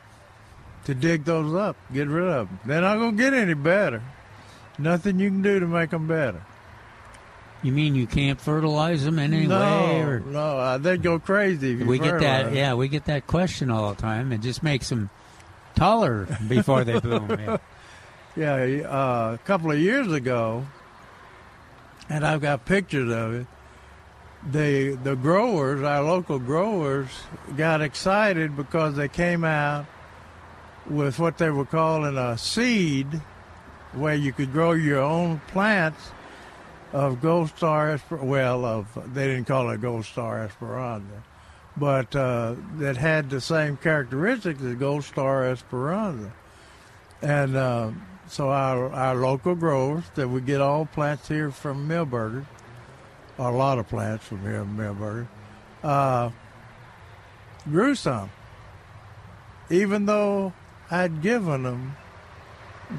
to 0.85 0.94
dig 0.94 1.24
those 1.24 1.52
up, 1.52 1.76
get 1.92 2.06
rid 2.06 2.28
of 2.28 2.48
them. 2.48 2.61
They're 2.64 2.80
not 2.80 2.94
to 2.94 3.12
get 3.12 3.35
any 3.35 3.54
better. 3.54 4.02
Nothing 4.78 5.18
you 5.18 5.30
can 5.30 5.42
do 5.42 5.59
to 5.59 5.66
make 5.66 5.90
them 5.90 6.06
better. 6.06 6.42
You 7.62 7.73
mean 7.73 7.94
you 7.94 8.07
can't 8.07 8.40
fertilize 8.40 9.05
them 9.05 9.18
in 9.18 9.35
any 9.35 9.46
no, 9.46 9.61
way, 9.61 10.01
or 10.01 10.20
no, 10.20 10.59
uh, 10.59 10.79
they'd 10.79 11.03
go 11.03 11.18
crazy 11.18 11.75
if 11.75 11.81
you 11.81 11.87
we 11.87 11.99
get 11.99 12.20
that? 12.20 12.55
Yeah, 12.55 12.75
we 12.75 12.88
get 12.88 13.05
that 13.05 13.27
question 13.27 13.70
all 13.70 13.92
the 13.92 14.01
time. 14.01 14.33
It 14.33 14.40
just 14.40 14.62
makes 14.62 14.88
them 14.88 15.11
taller 15.75 16.27
before 16.49 16.85
they 16.85 16.99
bloom. 17.01 17.31
Yeah. 17.31 17.57
Yeah, 18.37 18.55
uh, 18.88 19.35
a 19.35 19.38
couple 19.44 19.73
of 19.73 19.79
years 19.81 20.12
ago, 20.12 20.64
and 22.09 22.25
I've 22.25 22.40
got 22.40 22.64
pictures 22.64 23.12
of 23.12 23.35
it. 23.35 23.46
The 24.49 24.94
the 25.03 25.16
growers, 25.16 25.83
our 25.83 26.01
local 26.01 26.38
growers, 26.38 27.09
got 27.57 27.83
excited 27.83 28.57
because 28.57 28.94
they 28.94 29.09
came 29.09 29.42
out 29.42 29.85
with 30.88 31.18
what 31.18 31.38
they 31.38 31.51
were 31.51 31.64
calling 31.64 32.16
a 32.16 32.38
seed, 32.38 33.20
where 33.94 34.14
you 34.14 34.33
could 34.33 34.53
grow 34.53 34.73
your 34.73 35.01
own 35.01 35.40
plants 35.49 36.12
of 36.92 37.20
Gold 37.20 37.48
Star. 37.57 37.90
Esper- 37.90 38.16
Well, 38.16 38.64
of 38.64 38.87
they 39.14 39.26
didn't 39.26 39.46
call 39.46 39.70
it 39.70 39.81
Gold 39.81 40.05
Star 40.05 40.42
Esperanza, 40.42 41.22
but 41.76 42.14
uh, 42.16 42.55
that 42.79 42.96
had 42.96 43.31
the 43.31 43.40
same 43.40 43.76
characteristics 43.76 44.62
as 44.62 44.74
Gold 44.76 45.05
Star 45.05 45.44
Esperanza, 45.46 46.33
and. 47.22 47.57
Uh, 47.57 47.90
so 48.29 48.48
our 48.50 48.92
our 48.92 49.16
local 49.16 49.57
growers 49.57 50.05
that 50.14 50.29
we 50.29 50.40
get 50.40 50.61
all 50.61 50.87
plants 50.87 51.26
here 51.26 51.50
from 51.50 51.88
Milberger, 51.88 52.44
a 53.40 53.50
lot 53.50 53.81
of 53.81 53.88
plants 53.88 54.24
from 54.24 54.42
here 54.42 54.61
in 54.62 54.76
Milberger, 54.76 55.26
uh, 55.83 56.31
grew 57.68 57.96
some. 57.96 58.31
Even 59.68 60.07
though 60.07 60.53
I'd 60.92 61.22
given 61.22 61.64
them 61.64 61.96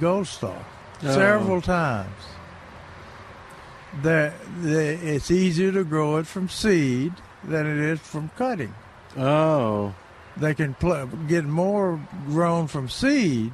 Gold 0.02 0.28
Star 0.28 0.66
Oh. 1.02 1.14
several 1.14 1.62
times. 1.62 2.12
That 4.04 4.34
it's 4.64 5.30
easier 5.30 5.72
to 5.74 5.84
grow 5.84 6.18
it 6.18 6.28
from 6.28 6.48
seed 6.48 7.14
than 7.44 7.66
it 7.66 7.78
is 7.78 8.00
from 8.00 8.30
cutting. 8.38 8.74
Oh. 9.18 9.94
They 10.38 10.54
can 10.54 10.76
pl- 10.76 11.08
get 11.28 11.44
more 11.44 12.00
grown 12.28 12.68
from 12.68 12.88
seed 12.88 13.52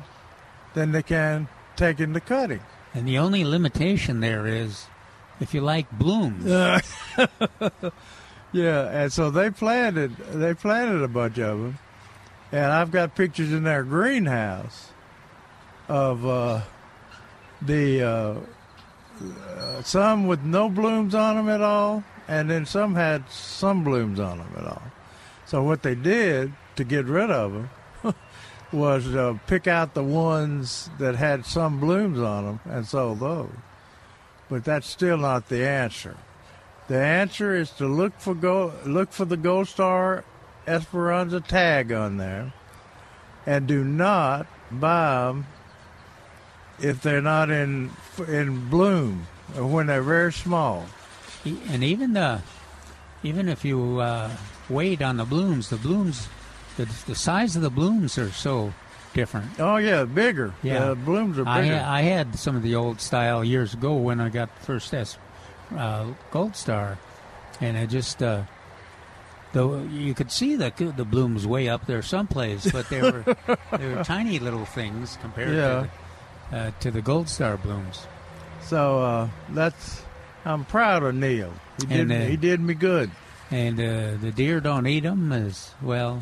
than 0.76 0.92
they 0.92 1.02
can 1.02 1.48
take 1.76 2.00
into 2.00 2.20
cutting. 2.20 2.62
And 2.94 3.08
the 3.08 3.18
only 3.18 3.44
limitation 3.44 4.20
there 4.20 4.46
is 4.46 4.86
if 5.40 5.56
you 5.56 5.62
like 5.62 5.90
blooms. 5.92 6.46
Yeah, 8.54 8.90
and 8.90 9.12
so 9.12 9.30
they 9.30 9.50
planted 9.50 10.16
they 10.16 10.54
planted 10.54 11.04
a 11.04 11.08
bunch 11.08 11.38
of 11.38 11.60
them, 11.60 11.80
and 12.52 12.66
I've 12.66 12.92
got 12.92 13.14
pictures 13.14 13.52
in 13.52 13.64
their 13.64 13.84
greenhouse 13.84 14.92
of 15.90 16.26
uh, 16.26 16.62
the 17.62 18.04
uh, 18.04 18.36
uh, 19.22 19.82
some 19.84 20.28
with 20.28 20.44
no 20.44 20.70
blooms 20.70 21.16
on 21.16 21.36
them 21.36 21.50
at 21.50 21.62
all, 21.62 22.04
and 22.28 22.50
then 22.50 22.66
some 22.66 22.96
had 22.96 23.30
some 23.30 23.84
blooms 23.84 24.20
on 24.20 24.40
them 24.40 24.52
at 24.58 24.66
all. 24.66 24.82
So 25.46 25.64
what 25.64 25.84
they 25.84 25.96
did 25.96 26.54
to 26.76 26.84
get 26.84 27.06
rid 27.06 27.32
of 27.32 27.54
them 27.54 27.70
was 28.72 29.16
uh, 29.16 29.38
pick 29.48 29.68
out 29.68 29.94
the 29.94 30.04
ones 30.04 30.90
that 31.00 31.16
had 31.16 31.46
some 31.46 31.80
blooms 31.80 32.20
on 32.20 32.46
them 32.46 32.60
and 32.66 32.86
sold 32.86 33.20
those. 33.20 33.52
But 34.50 34.64
that's 34.64 34.88
still 34.88 35.18
not 35.18 35.50
the 35.50 35.68
answer. 35.68 36.16
The 36.88 36.98
answer 36.98 37.54
is 37.54 37.72
to 37.72 37.88
look 37.88 38.14
for 38.20 38.34
go 38.34 38.74
look 38.86 39.12
for 39.12 39.26
the 39.26 39.36
Gold 39.36 39.68
Star 39.68 40.24
Esperanza 40.66 41.42
tag 41.42 41.92
on 41.92 42.18
there, 42.18 42.54
and 43.46 43.68
do 43.68 43.84
not 43.84 44.48
buy 44.72 45.26
them 45.26 45.48
if 46.80 47.02
they're 47.02 47.22
not 47.22 47.50
in 47.50 47.90
in 48.28 48.70
bloom 48.70 49.28
or 49.58 49.66
when 49.66 49.88
they're 49.88 50.02
very 50.04 50.34
small. 50.34 50.86
And 51.70 51.84
even 51.84 52.14
the 52.14 52.42
even 53.24 53.50
if 53.50 53.64
you 53.66 54.00
uh, 54.00 54.30
wait 54.70 55.02
on 55.02 55.18
the 55.18 55.26
blooms, 55.26 55.70
the 55.70 55.78
blooms, 55.78 56.28
the, 56.78 56.86
the 57.08 57.16
size 57.16 57.56
of 57.56 57.62
the 57.62 57.70
blooms 57.70 58.18
are 58.18 58.32
so 58.32 58.74
different. 59.14 59.60
Oh 59.60 59.78
yeah, 59.78 60.04
bigger. 60.06 60.54
Yeah. 60.62 60.90
the 60.90 60.96
blooms 60.96 61.40
are 61.40 61.48
I, 61.48 61.62
bigger. 61.62 61.84
I 61.86 62.02
had 62.02 62.38
some 62.38 62.56
of 62.56 62.64
the 62.64 62.76
old 62.76 63.02
style 63.02 63.44
years 63.44 63.74
ago 63.74 63.96
when 63.96 64.20
I 64.20 64.30
got 64.30 64.54
the 64.60 64.66
first 64.66 64.94
S, 64.94 65.18
uh, 65.76 66.06
Gold 66.32 66.56
Star, 66.56 66.98
and 67.62 67.78
I 67.78 67.86
just 67.86 68.22
uh, 68.22 68.44
though 69.54 69.82
you 69.84 70.14
could 70.14 70.32
see 70.32 70.56
the 70.56 70.72
the 70.96 71.06
blooms 71.06 71.48
way 71.48 71.70
up 71.70 71.86
there 71.88 72.02
someplace, 72.02 72.70
but 72.72 72.90
they 72.90 73.02
were 73.02 73.24
they 73.78 73.88
were 73.96 74.04
tiny 74.06 74.38
little 74.40 74.66
things 74.66 75.18
compared 75.22 75.56
Yeah. 75.56 75.82
to 75.82 75.82
the, 75.88 75.90
uh, 76.52 76.72
to 76.80 76.92
the 76.92 77.02
Gold 77.02 77.30
Star 77.30 77.58
blooms. 77.58 78.08
so 78.62 79.00
uh, 79.00 79.30
that's 79.50 80.04
I'm 80.46 80.66
proud 80.66 81.04
of 81.04 81.16
Neil. 81.16 81.52
He 81.82 81.88
did 81.88 82.00
And, 82.00 82.12
uh, 82.12 82.26
he 82.26 82.38
did 82.38 82.60
me 82.62 82.74
good. 82.74 83.12
And 83.52 83.80
uh, 83.80 84.18
the 84.22 84.32
deer 84.32 84.60
don't 84.60 84.88
eat 84.88 85.02
them 85.04 85.32
as 85.32 85.72
well. 85.82 86.22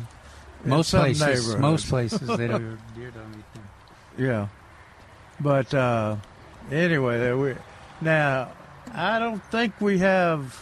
In 0.64 0.70
Most 0.70 0.90
places, 0.92 1.54
most 1.56 1.88
places 1.90 2.20
they 2.20 2.46
don't, 2.48 2.78
deer 2.94 3.10
don't 3.10 3.34
eat 3.38 3.54
them. 3.54 3.68
Yeah. 4.18 4.48
But 5.40 5.72
uh, 5.74 6.16
anyway, 6.70 7.18
there 7.18 7.36
we, 7.36 7.54
now 8.00 8.50
I 8.92 9.18
don't 9.18 9.42
think 9.44 9.80
we 9.80 9.98
have 9.98 10.58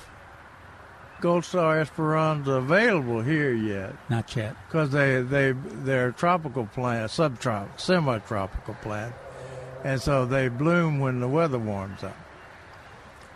Gold 1.20 1.44
Star 1.44 1.81
Esperanza 1.81 2.53
available 2.53 3.22
here 3.22 3.55
yet 3.55 3.94
Not 4.11 4.35
yet. 4.37 4.57
because 4.66 4.90
they 4.90 5.22
they 5.22 5.53
they're 5.53 6.12
tropical 6.12 6.66
plant, 6.66 7.11
subtropical, 7.11 7.79
semi-tropical 7.79 8.74
plant, 8.83 9.14
and 9.84 10.00
so 10.00 10.24
they 10.24 10.48
bloom 10.48 10.98
when 10.98 11.20
the 11.20 11.28
weather 11.28 11.58
warms 11.58 12.02
up. 12.02 12.16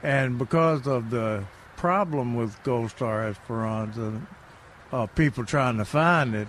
And 0.03 0.39
because 0.39 0.87
of 0.87 1.11
the 1.11 1.45
problem 1.77 2.35
with 2.35 2.61
Gold 2.65 2.91
Star 2.91 3.29
Esperanza, 3.29 4.21
uh, 4.93 5.07
people 5.07 5.45
trying 5.45 5.77
to 5.77 5.85
find 5.85 6.35
it, 6.35 6.49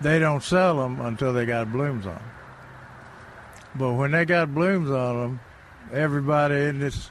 they 0.00 0.18
don't 0.18 0.42
sell 0.42 0.76
them 0.76 1.00
until 1.00 1.32
they 1.32 1.46
got 1.46 1.72
blooms 1.72 2.06
on. 2.06 2.14
Them. 2.14 2.22
But 3.76 3.92
when 3.94 4.10
they 4.10 4.24
got 4.24 4.52
blooms 4.52 4.90
on 4.90 5.20
them, 5.20 5.40
everybody 5.92 6.64
in 6.64 6.80
this 6.80 7.10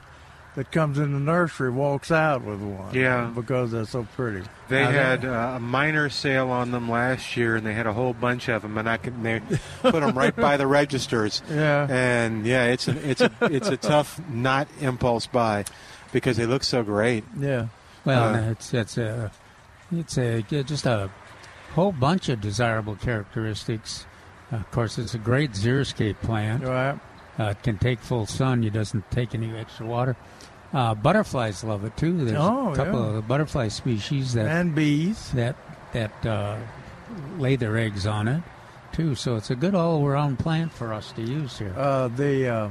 that 0.58 0.72
comes 0.72 0.98
in 0.98 1.14
the 1.14 1.20
nursery 1.20 1.70
walks 1.70 2.12
out 2.12 2.44
with 2.44 2.60
one. 2.60 2.92
Yeah. 2.94 3.32
because 3.34 3.72
they're 3.72 3.86
so 3.86 4.08
pretty. 4.16 4.42
They 4.70 4.82
Now, 4.84 4.92
had 4.92 5.24
uh, 5.24 5.54
a 5.56 5.60
minor 5.60 6.10
sale 6.10 6.50
on 6.50 6.72
them 6.72 6.90
last 6.90 7.38
year, 7.38 7.56
and 7.56 7.66
they 7.66 7.74
had 7.76 7.86
a 7.86 7.94
whole 7.94 8.14
bunch 8.14 8.50
of 8.50 8.64
them, 8.64 8.76
and 8.78 8.90
I 8.90 8.98
can 8.98 9.22
they 9.22 9.40
put 9.82 9.94
them 10.02 10.18
right 10.18 10.36
by 10.36 10.58
the 10.58 10.66
registers. 10.82 11.44
Yeah. 11.50 11.86
And 11.90 12.44
yeah, 12.46 12.66
it's 12.66 12.88
a, 12.88 13.10
it's 13.10 13.22
a 13.22 13.32
it's 13.44 13.70
a 13.70 13.78
tough 13.78 14.20
not 14.30 14.68
impulse 14.82 15.28
buy 15.28 15.64
because 16.12 16.38
they 16.38 16.48
look 16.48 16.64
so 16.64 16.82
great. 16.84 17.24
Yeah. 17.40 17.68
Well, 18.04 18.34
Uh, 18.36 18.50
it's 18.52 18.74
it's 18.74 18.98
a 18.98 19.32
it's 19.92 20.18
a 20.18 20.42
just 20.42 20.88
a 20.88 21.12
whole 21.76 21.92
bunch 21.92 22.30
of 22.30 22.42
desirable 22.42 22.96
characteristics. 22.96 24.08
of 24.52 24.70
course, 24.72 24.98
it's 24.98 25.14
a 25.14 25.20
great 25.20 25.52
xeriscape 25.52 26.20
plant. 26.22 26.64
Right. 26.64 27.00
Uh, 27.40 27.52
it 27.52 27.62
can 27.62 27.78
take 27.78 28.00
full 28.00 28.26
sun. 28.26 28.64
It 28.64 28.74
doesn't 28.74 29.12
take 29.12 29.36
any 29.36 29.56
extra 29.56 29.86
water. 29.86 30.16
Uh, 30.74 30.94
butterflies 30.94 31.64
love 31.64 31.84
it 31.86 31.96
too. 31.98 32.26
There's 32.26 32.38
Oh, 32.40 32.74
a 32.74 32.76
couple 32.76 33.00
yeah. 33.02 33.08
of 33.08 33.14
the 33.16 33.22
butterfly 33.22 33.70
species 33.70 34.34
that 34.34 34.48
and 34.48 34.76
bees. 34.76 35.32
that 35.32 35.56
that 35.94 36.26
uh, 36.26 36.58
lay 37.38 37.56
their 37.56 37.78
eggs 37.78 38.06
on 38.06 38.28
it 38.28 38.44
too. 38.92 39.16
So 39.16 39.36
it's 39.38 39.50
a 39.50 39.56
good 39.56 39.74
all-around 39.76 40.40
plant 40.40 40.72
for 40.74 40.94
us 40.94 41.12
to 41.14 41.22
use 41.22 41.58
here. 41.58 41.74
Uh, 41.78 42.10
the 42.10 42.48
uh, 42.50 42.70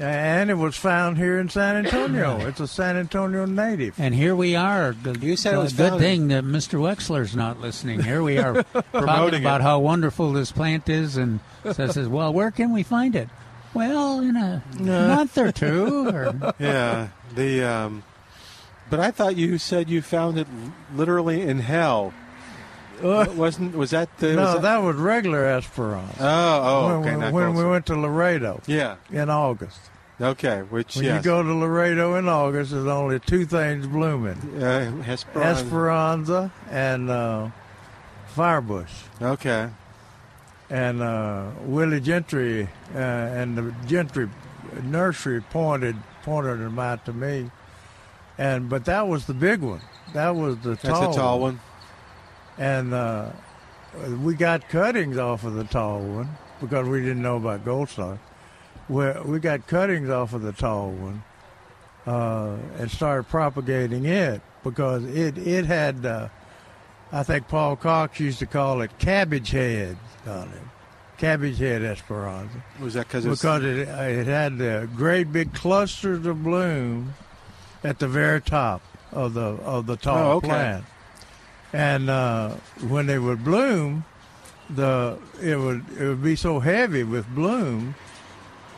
and 0.00 0.48
it 0.50 0.54
was 0.54 0.74
found 0.76 1.18
here 1.18 1.38
in 1.38 1.50
San 1.50 1.76
Antonio. 1.76 2.38
it's 2.46 2.60
a 2.60 2.66
San 2.66 2.96
Antonio 2.96 3.44
native. 3.44 3.94
And 4.00 4.14
here 4.14 4.34
we 4.34 4.56
are. 4.56 4.94
Good, 4.94 5.22
You 5.22 5.36
said 5.36 5.54
it 5.54 5.58
was 5.58 5.74
good 5.74 5.90
found- 5.90 6.00
thing 6.00 6.28
that 6.28 6.44
Mr. 6.44 6.78
Wexler's 6.80 7.36
not 7.36 7.60
listening. 7.60 8.02
Here 8.02 8.22
we 8.22 8.38
are 8.38 8.62
talking 8.72 8.82
Promoting 8.90 9.42
about 9.42 9.60
it. 9.60 9.64
how 9.64 9.80
wonderful 9.80 10.32
this 10.32 10.50
plant 10.50 10.88
is, 10.88 11.16
and 11.18 11.40
says, 11.72 11.96
"Well, 12.08 12.32
where 12.32 12.50
can 12.50 12.72
we 12.72 12.82
find 12.82 13.14
it?" 13.14 13.28
Well, 13.74 14.20
in 14.20 14.36
a 14.36 14.62
month 14.78 15.38
or 15.38 15.52
two. 15.52 16.08
Or, 16.08 16.54
Yeah, 16.58 17.08
the 17.34 17.62
um, 17.64 18.02
but 18.90 19.00
I 19.00 19.10
thought 19.10 19.36
you 19.36 19.56
said 19.58 19.88
you 19.88 20.02
found 20.02 20.38
it 20.38 20.46
literally 20.94 21.40
in 21.42 21.60
hell. 21.60 22.12
wasn't 23.02 23.74
was 23.74 23.90
that 23.90 24.18
the? 24.18 24.34
no, 24.34 24.54
was 24.54 24.62
that, 24.62 24.82
was 24.82 24.96
regular 24.96 25.46
Esperanza. 25.46 26.14
Oh, 26.20 26.60
oh, 26.62 27.00
when 27.00 27.08
okay. 27.08 27.26
we, 27.26 27.32
when 27.32 27.54
we 27.54 27.64
went 27.64 27.86
to 27.86 27.96
Laredo 27.96 28.60
yeah, 28.66 28.96
in 29.10 29.30
August. 29.30 29.80
okay. 30.20 30.60
Which 30.60 30.96
When 30.96 31.06
yes, 31.06 31.16
you 31.16 31.30
go 31.30 31.42
to 31.42 31.54
Laredo 31.54 32.14
in 32.16 32.28
August, 32.28 32.72
there's 32.72 32.84
only 32.86 33.18
two 33.18 33.46
things 33.46 33.86
blooming: 33.86 34.36
uh, 34.62 35.02
Esperanza. 35.08 35.64
Esperanza 35.64 36.52
and 36.70 37.10
uh, 37.10 37.48
firebush. 38.36 38.90
Okay, 39.20 39.70
and 40.72 41.02
uh, 41.02 41.50
Willie 41.66 42.00
Gentry 42.00 42.66
uh, 42.94 42.98
and 42.98 43.56
the 43.56 43.74
Gentry 43.86 44.28
nursery 44.82 45.42
pointed 45.42 45.94
pointed 46.22 46.60
them 46.60 46.78
out 46.78 47.04
to 47.04 47.12
me, 47.12 47.50
and 48.38 48.70
but 48.70 48.86
that 48.86 49.06
was 49.06 49.26
the 49.26 49.34
big 49.34 49.60
one. 49.60 49.82
That 50.14 50.30
was 50.30 50.58
the 50.60 50.70
that's 50.70 50.82
tall 50.82 51.12
a 51.12 51.14
tall 51.14 51.40
one. 51.40 51.60
and 52.56 52.94
uh, 52.94 53.30
we 54.22 54.34
got 54.34 54.66
cuttings 54.70 55.18
off 55.18 55.44
of 55.44 55.54
the 55.54 55.64
tall 55.64 56.00
one 56.00 56.30
because 56.58 56.88
we 56.88 57.00
didn't 57.00 57.22
know 57.22 57.36
about 57.36 57.66
gold 57.66 57.90
star. 57.90 58.18
We 58.88 59.12
we 59.26 59.40
got 59.40 59.66
cuttings 59.66 60.08
off 60.08 60.32
of 60.32 60.40
the 60.40 60.52
tall 60.52 60.90
one 60.90 61.22
uh, 62.06 62.56
and 62.78 62.90
started 62.90 63.28
propagating 63.28 64.06
it 64.06 64.40
because 64.64 65.04
it 65.04 65.36
it 65.36 65.66
had. 65.66 66.30
I 67.12 67.22
think 67.22 67.46
Paul 67.48 67.76
Cox 67.76 68.18
used 68.20 68.38
to 68.38 68.46
call 68.46 68.80
it 68.80 68.98
cabbage 68.98 69.50
head 69.50 69.96
on 70.26 70.48
it, 70.48 70.62
cabbage 71.18 71.58
head 71.58 71.82
esperanza 71.82 72.62
Was 72.80 72.94
that 72.94 73.06
because 73.08 73.26
because 73.26 73.62
it 73.64 73.86
it 73.88 74.26
had 74.26 74.60
uh, 74.60 74.86
great 74.86 75.30
big 75.32 75.52
clusters 75.52 76.24
of 76.26 76.42
bloom 76.42 77.12
at 77.84 77.98
the 77.98 78.08
very 78.08 78.40
top 78.40 78.80
of 79.12 79.34
the 79.34 79.42
of 79.42 79.86
the 79.86 79.96
tall 79.96 80.16
Oh, 80.32 80.36
okay. 80.36 80.48
plant, 80.48 80.84
and 81.74 82.08
uh, 82.08 82.50
when 82.88 83.06
they 83.06 83.18
would 83.18 83.44
bloom, 83.44 84.04
the 84.70 85.18
it 85.42 85.56
would 85.56 85.84
it 85.98 86.06
would 86.08 86.22
be 86.22 86.34
so 86.36 86.60
heavy 86.60 87.02
with 87.04 87.26
bloom, 87.34 87.94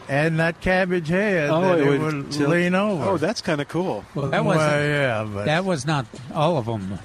and 0.08 0.40
that 0.40 0.60
cabbage 0.60 1.06
head 1.08 1.50
Oh, 1.50 1.60
that 1.60 1.78
it 1.78 1.86
it, 1.86 1.88
would 2.00 2.00
would, 2.14 2.32
tilt- 2.32 2.50
lean 2.50 2.74
over. 2.74 3.04
Oh, 3.10 3.16
that's 3.16 3.42
kind 3.42 3.60
of 3.60 3.68
cool. 3.68 4.04
well, 4.16 4.26
that 4.30 4.44
was 4.44 4.56
well, 4.56 4.80
yeah, 4.84 5.28
but 5.32 5.44
that 5.44 5.64
was 5.64 5.86
not 5.86 6.06
all 6.34 6.56
of 6.56 6.66
them. 6.66 6.98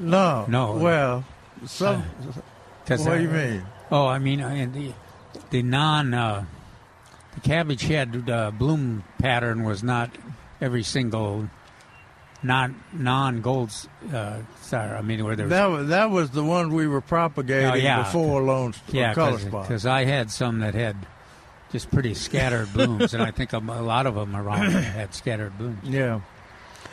No, 0.00 0.46
No. 0.48 0.76
Well, 0.76 1.24
some. 1.66 2.04
Cause 2.86 3.04
what 3.04 3.16
do 3.16 3.22
you 3.22 3.30
uh, 3.30 3.32
mean? 3.32 3.62
Oh, 3.90 4.06
I 4.06 4.18
mean, 4.18 4.40
uh, 4.40 4.48
and 4.48 4.72
the 4.72 4.92
the 5.50 5.62
non 5.62 6.14
uh, 6.14 6.44
the 7.34 7.40
cabbage 7.40 7.82
head 7.82 8.28
uh, 8.30 8.50
bloom 8.50 9.04
pattern 9.18 9.64
was 9.64 9.82
not 9.82 10.10
every 10.60 10.82
single 10.82 11.48
non 12.42 12.80
non 12.92 13.40
gold 13.40 13.72
uh, 14.12 14.38
star. 14.60 14.96
I 14.96 15.02
mean, 15.02 15.24
where 15.24 15.36
there 15.36 15.46
was 15.46 15.50
That 15.50 15.66
was 15.66 15.88
that 15.88 16.10
was 16.10 16.30
the 16.30 16.44
one 16.44 16.72
we 16.74 16.86
were 16.86 17.00
propagating 17.00 17.70
Oh, 17.70 17.74
yeah. 17.74 18.02
before 18.04 18.42
Lone 18.42 18.74
yeah, 18.88 19.14
Color 19.14 19.38
Spot. 19.38 19.62
because 19.66 19.86
I 19.86 20.04
had 20.04 20.30
some 20.30 20.60
that 20.60 20.74
had 20.74 20.96
just 21.72 21.90
pretty 21.90 22.14
scattered 22.14 22.72
blooms, 22.72 23.14
and 23.14 23.22
I 23.22 23.30
think 23.32 23.52
a, 23.52 23.58
a 23.58 23.82
lot 23.82 24.06
of 24.06 24.14
them 24.14 24.36
around 24.36 24.70
had 24.70 25.14
scattered 25.14 25.56
blooms. 25.58 25.80
Yeah, 25.82 26.20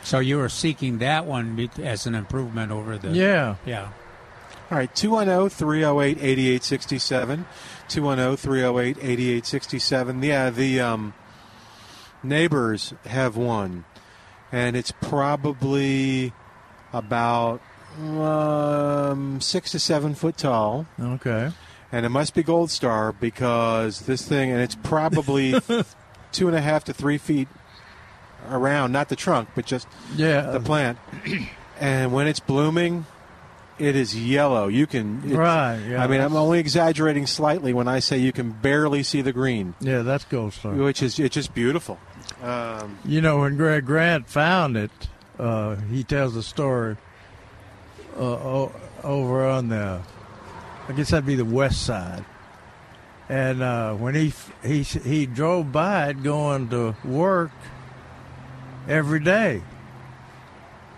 So 0.04 0.18
you 0.18 0.36
were 0.36 0.50
seeking 0.50 0.98
that 0.98 1.24
one 1.24 1.70
as 1.82 2.06
an 2.06 2.14
improvement 2.14 2.70
over 2.70 2.98
the 2.98 3.08
yeah. 3.10 3.56
yeah. 3.64 3.88
All 4.70 4.78
right, 4.78 4.90
oh, 4.90 4.96
210 4.96 5.48
308 5.48 6.18
8867. 6.18 7.46
210 7.88 8.36
308 8.36 8.96
8867. 8.98 10.22
Yeah, 10.22 10.50
the 10.50 10.80
um, 10.80 11.14
neighbors 12.22 12.92
have 13.06 13.36
one, 13.36 13.86
and 14.52 14.76
it's 14.76 14.90
probably 14.90 16.32
about 16.92 17.62
um, 17.98 19.40
six 19.40 19.70
to 19.72 19.78
seven 19.78 20.14
foot 20.14 20.36
tall. 20.36 20.86
Okay. 21.00 21.50
And 21.90 22.04
it 22.04 22.10
must 22.10 22.34
be 22.34 22.42
Gold 22.42 22.70
Star 22.70 23.12
because 23.12 24.00
this 24.00 24.26
thing, 24.26 24.50
and 24.50 24.60
it's 24.60 24.74
probably 24.74 25.54
two 26.32 26.48
and 26.48 26.56
a 26.56 26.60
half 26.60 26.84
to 26.84 26.92
three 26.92 27.18
feet 27.18 27.48
around, 28.50 28.92
not 28.92 29.08
the 29.08 29.16
trunk, 29.16 29.48
but 29.54 29.66
just 29.66 29.86
Yeah. 30.16 30.42
the 30.42 30.60
plant. 30.60 30.98
And 31.80 32.12
when 32.12 32.28
it's 32.28 32.38
blooming, 32.38 33.04
it 33.80 33.96
is 33.96 34.14
yellow. 34.16 34.68
You 34.68 34.86
can. 34.86 35.28
right. 35.36 35.76
Yeah. 35.76 36.04
I 36.04 36.06
mean, 36.06 36.20
I'm 36.20 36.36
only 36.36 36.60
exaggerating 36.60 37.26
slightly 37.26 37.72
when 37.72 37.88
I 37.88 37.98
say 37.98 38.16
you 38.18 38.30
can 38.32 38.52
barely 38.52 39.02
see 39.02 39.22
the 39.22 39.32
green, 39.32 39.74
Yeah, 39.80 40.02
that's 40.02 40.24
Gold 40.24 40.52
Star. 40.52 40.72
which 40.72 41.02
is 41.02 41.18
it's 41.18 41.34
just 41.34 41.52
beautiful. 41.52 41.98
Um, 42.44 42.98
You 43.04 43.20
know, 43.20 43.38
when 43.40 43.56
Greg 43.56 43.84
Grant 43.86 44.28
found 44.28 44.76
it, 44.76 44.92
uh, 45.36 45.74
he 45.90 46.04
tells 46.04 46.36
a 46.36 46.44
story 46.44 46.96
uh, 48.16 48.20
o- 48.22 48.72
over 49.02 49.44
on 49.44 49.68
the, 49.70 50.00
I 50.88 50.92
guess 50.92 51.10
that'd 51.10 51.26
be 51.26 51.34
the 51.34 51.44
west 51.44 51.82
side. 51.84 52.24
And 53.28 53.62
uh, 53.62 53.94
when 53.94 54.14
he 54.14 54.32
he 54.62 54.82
he 54.84 55.26
drove 55.26 55.72
by 55.72 56.10
it 56.10 56.22
going 56.22 56.68
to 56.68 56.94
work 57.04 57.50
every 58.88 59.20
day, 59.20 59.62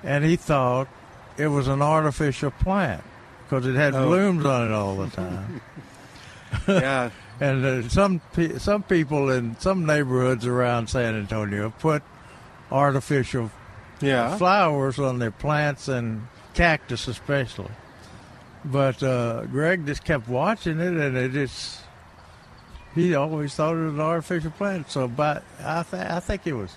and 0.03 0.25
he 0.25 0.37
thought 0.37 0.89
it 1.37 1.49
was 1.49 1.69
an 1.69 1.83
artificial 1.83 2.51
plant 2.51 3.03
because 3.45 3.67
it 3.67 3.75
had 3.75 3.95
Oh. 3.95 4.07
blooms 4.07 4.45
on 4.45 4.67
it 4.67 4.73
all 4.73 4.97
the 4.97 5.09
time. 5.11 5.61
yeah, 6.69 7.11
And 7.41 7.65
uh, 7.65 7.89
some 7.89 8.21
pe- 8.33 8.59
some 8.59 8.83
people 8.85 9.31
in 9.31 9.57
some 9.59 9.85
neighborhoods 9.85 10.47
around 10.47 10.89
San 10.89 11.15
Antonio 11.17 11.71
put 11.81 12.03
artificial 12.71 13.51
yeah. 14.01 14.37
flowers 14.37 14.99
on 14.99 15.19
their 15.19 15.31
plants 15.33 15.89
and 15.89 16.27
cactus 16.55 17.09
especially. 17.09 17.71
But 18.65 19.03
uh, 19.03 19.45
Greg 19.47 19.87
just 19.87 20.05
kept 20.05 20.29
watching 20.29 20.81
it, 20.81 20.95
and 20.95 21.17
it 21.17 21.33
just 21.33 21.81
he 22.95 23.15
always 23.15 23.55
thought 23.55 23.75
it 23.75 23.85
was 23.85 23.95
an 23.95 24.01
artificial 24.01 24.51
plant. 24.53 24.91
So, 24.91 25.07
but 25.07 25.43
I 25.63 25.83
th- 25.83 26.03
I 26.07 26.21
think 26.21 26.47
it 26.47 26.55
was. 26.55 26.77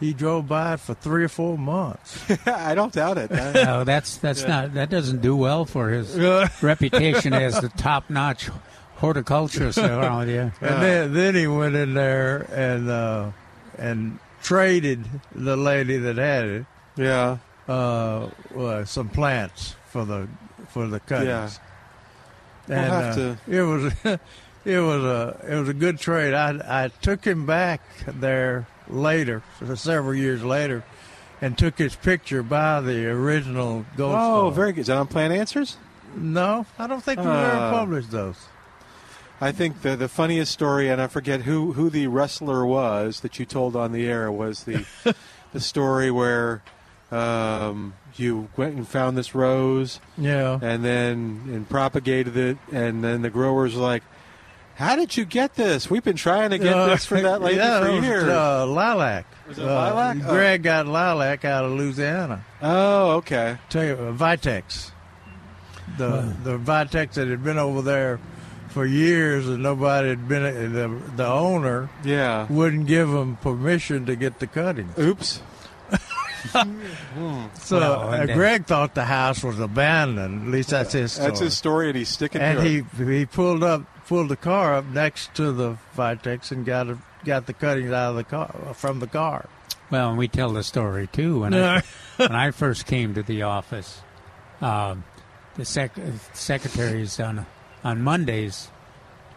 He 0.00 0.14
drove 0.14 0.48
by 0.48 0.74
it 0.74 0.80
for 0.80 0.94
three 0.94 1.22
or 1.24 1.28
four 1.28 1.58
months. 1.58 2.18
I 2.46 2.74
don't 2.74 2.92
doubt 2.92 3.18
it. 3.18 3.30
I- 3.30 3.52
No, 3.52 3.84
that's 3.84 4.16
that's 4.16 4.46
not 4.46 4.74
that 4.74 4.88
doesn't 4.90 5.20
do 5.20 5.36
well 5.36 5.64
for 5.66 5.90
his 5.90 6.18
reputation 6.62 7.34
as 7.34 7.60
the 7.60 7.68
top-notch 7.68 8.48
horticulturist 8.96 9.78
around 9.78 10.28
here. 10.28 10.52
And 10.60 10.82
then, 10.82 11.12
then 11.14 11.34
he 11.34 11.46
went 11.46 11.74
in 11.76 11.94
there 11.94 12.46
and 12.52 12.88
uh, 12.90 13.30
and 13.78 14.18
traded 14.42 15.04
the 15.34 15.56
lady 15.56 15.98
that 15.98 16.16
had 16.16 16.44
it 16.46 16.66
yeah, 16.96 17.36
uh, 17.68 18.28
uh, 18.56 18.84
some 18.86 19.08
plants 19.10 19.74
for 19.90 20.04
the 20.04 20.28
for 20.68 20.86
the 20.86 21.00
cuttings. 21.00 21.60
We'll 22.68 22.78
And 22.78 22.92
have 22.92 23.18
uh, 23.18 23.36
it 23.48 23.62
was 23.62 23.92
it 24.64 24.78
was 24.78 25.04
a 25.04 25.40
it 25.48 25.54
was 25.58 25.68
a 25.68 25.74
good 25.74 25.98
trade. 25.98 26.34
I 26.34 26.84
I 26.84 26.88
took 26.88 27.24
him 27.24 27.44
back 27.46 27.80
there 28.06 28.66
later, 28.92 29.42
several 29.74 30.14
years 30.14 30.42
later, 30.42 30.84
and 31.40 31.56
took 31.56 31.78
his 31.78 31.94
picture 31.96 32.42
by 32.42 32.80
the 32.80 33.06
original 33.06 33.84
gold. 33.96 34.14
Oh, 34.16 34.40
Star. 34.46 34.52
very 34.52 34.72
good. 34.72 34.80
Is 34.82 34.86
that 34.88 34.96
on 34.98 35.06
Plant 35.06 35.32
Answers? 35.32 35.76
No, 36.16 36.66
I 36.78 36.86
don't 36.86 37.02
think 37.02 37.20
we 37.20 37.26
ever 37.26 37.32
Uh, 37.36 37.70
published 37.70 38.10
those. 38.10 38.36
I 39.40 39.52
think 39.52 39.80
the 39.82 39.96
the 39.96 40.08
funniest 40.08 40.52
story, 40.52 40.90
and 40.90 41.00
I 41.00 41.06
forget 41.06 41.42
who 41.42 41.72
who 41.72 41.88
the 41.88 42.08
wrestler 42.08 42.66
was 42.66 43.20
that 43.20 43.38
you 43.38 43.46
told 43.46 43.74
on 43.74 43.92
the 43.92 44.06
air 44.06 44.30
was 44.30 44.64
the 44.64 44.84
the 45.52 45.60
story 45.60 46.10
where 46.10 46.62
um, 47.10 47.94
you 48.16 48.48
went 48.56 48.76
and 48.76 48.86
found 48.86 49.16
this 49.16 49.34
rose 49.34 49.98
Yeah. 50.18 50.58
and 50.62 50.84
then 50.84 51.42
and 51.46 51.68
propagated 51.68 52.36
it, 52.36 52.58
and 52.72 53.02
then 53.02 53.22
the 53.22 53.30
growers 53.30 53.74
were 53.74 53.82
like, 53.82 54.02
"How 54.80 54.96
did 54.96 55.16
you 55.16 55.24
get 55.24 55.54
this? 55.54 55.88
We've 55.90 56.02
been 56.02 56.16
trying 56.16 56.50
to 56.50 56.58
get 56.58 56.74
Uh, 56.74 56.86
this 56.86 57.04
for 57.04 57.20
that 57.20 57.40
lady 57.42 57.58
yeah, 57.58 57.80
for 57.80 57.88
it 57.88 57.94
was, 57.96 58.04
years." 58.04 58.24
Uh, 58.24 58.66
lilac. 58.66 59.26
Was 59.46 59.58
it 59.58 59.64
Uh, 59.64 59.74
lilac? 59.74 60.16
Oh. 60.26 60.30
Greg 60.32 60.62
got 60.62 60.86
lilac 60.86 61.44
out 61.44 61.64
of 61.66 61.72
Louisiana. 61.72 62.44
oh, 62.62 63.10
okay. 63.18 63.58
Tell 63.68 63.84
you, 63.84 63.92
uh, 63.94 64.12
Vitex. 64.12 64.90
The 65.98 66.32
the 66.44 66.56
Vitex 66.58 67.14
that 67.14 67.28
had 67.28 67.44
been 67.44 67.58
over 67.58 67.82
there 67.82 68.20
for 68.68 68.86
years, 68.86 69.46
and 69.48 69.62
nobody 69.62 70.08
had 70.08 70.26
been. 70.28 70.72
The 70.72 70.90
the 71.16 71.26
owner 71.26 71.90
Yeah. 72.04 72.46
wouldn't 72.48 72.86
give 72.86 73.08
him 73.10 73.36
permission 73.42 74.06
to 74.06 74.16
get 74.16 74.38
the 74.38 74.46
cuttings. 74.46 74.96
Oops. 74.98 75.42
So 77.54 77.78
Well, 77.78 78.14
uh, 78.14 78.26
Greg 78.26 78.64
thought 78.66 78.94
the 78.94 79.04
house 79.04 79.44
was 79.44 79.60
abandoned. 79.60 80.46
At 80.46 80.48
least 80.50 80.70
that's 80.70 80.92
his 80.94 81.12
story. 81.12 81.28
That's 81.28 81.40
his 81.40 81.56
story, 81.56 81.88
and 81.88 81.96
he's 81.98 82.08
sticking 82.08 82.40
and 82.40 82.58
to 82.58 82.64
he 82.64 82.78
it. 82.78 83.08
he 83.08 83.26
pulled 83.26 83.62
up 83.62 83.82
pulled 84.10 84.28
the 84.28 84.36
car 84.36 84.74
up 84.74 84.84
next 84.86 85.32
to 85.36 85.52
the 85.52 85.76
Vitex 85.96 86.50
and 86.50 86.66
got 86.66 86.88
a, 86.90 86.98
got 87.24 87.46
the 87.46 87.52
cuttings 87.52 87.92
out 87.92 88.10
of 88.10 88.16
the 88.16 88.24
car 88.24 88.74
from 88.74 88.98
the 88.98 89.06
car. 89.06 89.48
Well, 89.88 90.08
and 90.08 90.18
we 90.18 90.26
tell 90.26 90.52
the 90.52 90.64
story 90.64 91.06
too. 91.06 91.38
When 91.38 91.54
I 91.54 91.82
when 92.16 92.34
I 92.34 92.50
first 92.50 92.86
came 92.86 93.14
to 93.14 93.22
the 93.22 93.42
office, 93.42 94.00
um, 94.60 95.04
the 95.54 95.64
sec- 95.64 95.96
secretaries 96.32 97.20
on 97.20 97.46
on 97.84 98.02
Mondays 98.02 98.68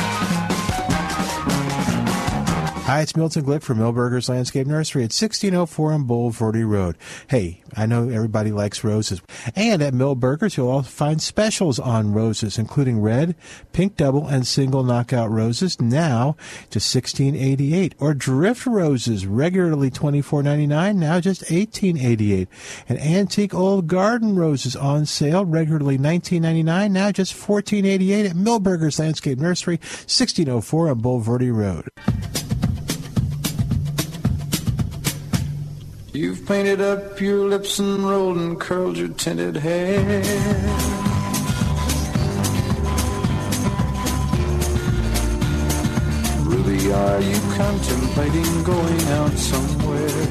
Hi, 2.87 3.01
it's 3.01 3.17
Milton 3.17 3.43
Glick 3.43 3.63
from 3.63 3.79
Milberger's 3.79 4.29
Landscape 4.29 4.65
Nursery 4.65 5.01
at 5.01 5.11
1604 5.11 5.91
on 5.91 6.05
Bulverde 6.05 6.65
Road. 6.65 6.95
Hey, 7.29 7.61
I 7.75 7.85
know 7.85 8.07
everybody 8.07 8.49
likes 8.49 8.81
roses. 8.81 9.21
And 9.57 9.81
at 9.81 9.93
Milberger's, 9.93 10.55
you'll 10.55 10.69
also 10.69 10.89
find 10.89 11.21
specials 11.21 11.79
on 11.79 12.13
roses, 12.13 12.57
including 12.57 13.01
red, 13.01 13.35
pink 13.73 13.97
double, 13.97 14.25
and 14.25 14.47
single 14.47 14.85
knockout 14.85 15.29
roses, 15.29 15.81
now 15.81 16.37
to 16.69 16.79
$16.88. 16.79 17.91
Or 17.99 18.13
drift 18.13 18.65
roses, 18.65 19.27
regularly 19.27 19.91
$24.99, 19.91 20.95
now 20.95 21.19
just 21.19 21.41
$18.88. 21.43 22.47
And 22.87 22.97
antique 22.99 23.53
old 23.53 23.87
garden 23.87 24.37
roses 24.37 24.77
on 24.77 25.05
sale, 25.05 25.43
regularly 25.43 25.97
$19.99, 25.97 26.91
now 26.91 27.11
just 27.11 27.35
$14.88 27.35 28.29
at 28.29 28.35
Milberger's 28.37 28.97
Landscape 28.97 29.39
Nursery, 29.39 29.75
1604 29.75 30.89
on 30.89 31.01
Bulverde 31.01 31.53
Road. 31.53 32.46
You've 36.17 36.47
painted 36.47 36.81
up 36.81 37.21
your 37.21 37.47
lips 37.47 37.77
and 37.77 37.99
rolled 37.99 38.37
and 38.37 38.59
curled 38.59 38.97
your 38.97 39.09
tinted 39.09 39.55
hair. 39.55 39.99
Ruby, 46.43 46.91
are 46.91 47.21
you 47.21 47.39
contemplating 47.55 48.63
going 48.63 49.01
out 49.19 49.33
somewhere? 49.33 50.25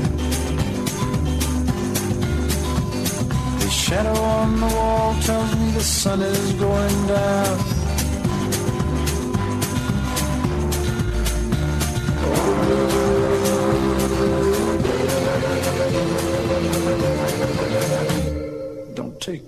The 3.60 3.70
shadow 3.70 4.20
on 4.20 4.58
the 4.58 4.66
wall 4.66 5.14
tells 5.22 5.54
me 5.54 5.70
the 5.70 5.84
sun 5.84 6.20
is 6.20 6.52
going 6.54 7.06
down. 7.06 7.58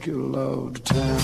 Your 0.08 0.22
love 0.22 0.74
to 0.74 0.94
town. 0.94 1.20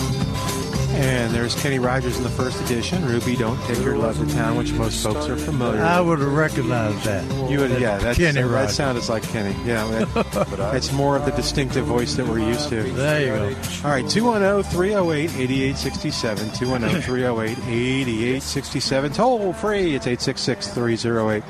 And 0.94 1.34
there's 1.34 1.60
Kenny 1.60 1.78
Rogers 1.78 2.18
in 2.18 2.22
the 2.22 2.30
first 2.30 2.60
edition. 2.62 3.04
Ruby, 3.04 3.34
don't 3.34 3.60
take 3.62 3.78
your 3.78 3.96
love 3.96 4.16
to 4.18 4.32
town, 4.32 4.56
which 4.56 4.72
most 4.72 5.02
folks 5.02 5.26
are 5.28 5.36
familiar 5.36 5.78
with. 5.78 5.82
I 5.82 6.00
would 6.00 6.20
have 6.20 6.32
recognized 6.32 7.02
that. 7.04 7.50
You 7.50 7.60
would, 7.60 7.70
yeah, 7.80 7.98
that's, 7.98 8.18
Kenny 8.18 8.42
that 8.42 8.46
Rogers. 8.46 8.76
sounded 8.76 9.08
like 9.08 9.22
Kenny. 9.24 9.56
Yeah, 9.66 10.04
that, 10.14 10.72
it's 10.76 10.92
more 10.92 11.16
of 11.16 11.24
the 11.24 11.32
distinctive 11.32 11.86
voice 11.86 12.14
that 12.14 12.26
we're 12.26 12.38
used 12.38 12.68
to. 12.68 12.82
There 12.82 13.20
you 13.20 13.54
go. 13.54 13.60
All 13.84 13.90
right, 13.90 14.08
210 14.08 14.70
308 14.70 15.30
8867. 15.30 16.50
210 16.52 17.02
308 17.02 17.58
8867. 17.58 19.12
Toll 19.14 19.52
free. 19.54 19.96
It's 19.96 20.06
866 20.06 20.68
308 20.68 21.42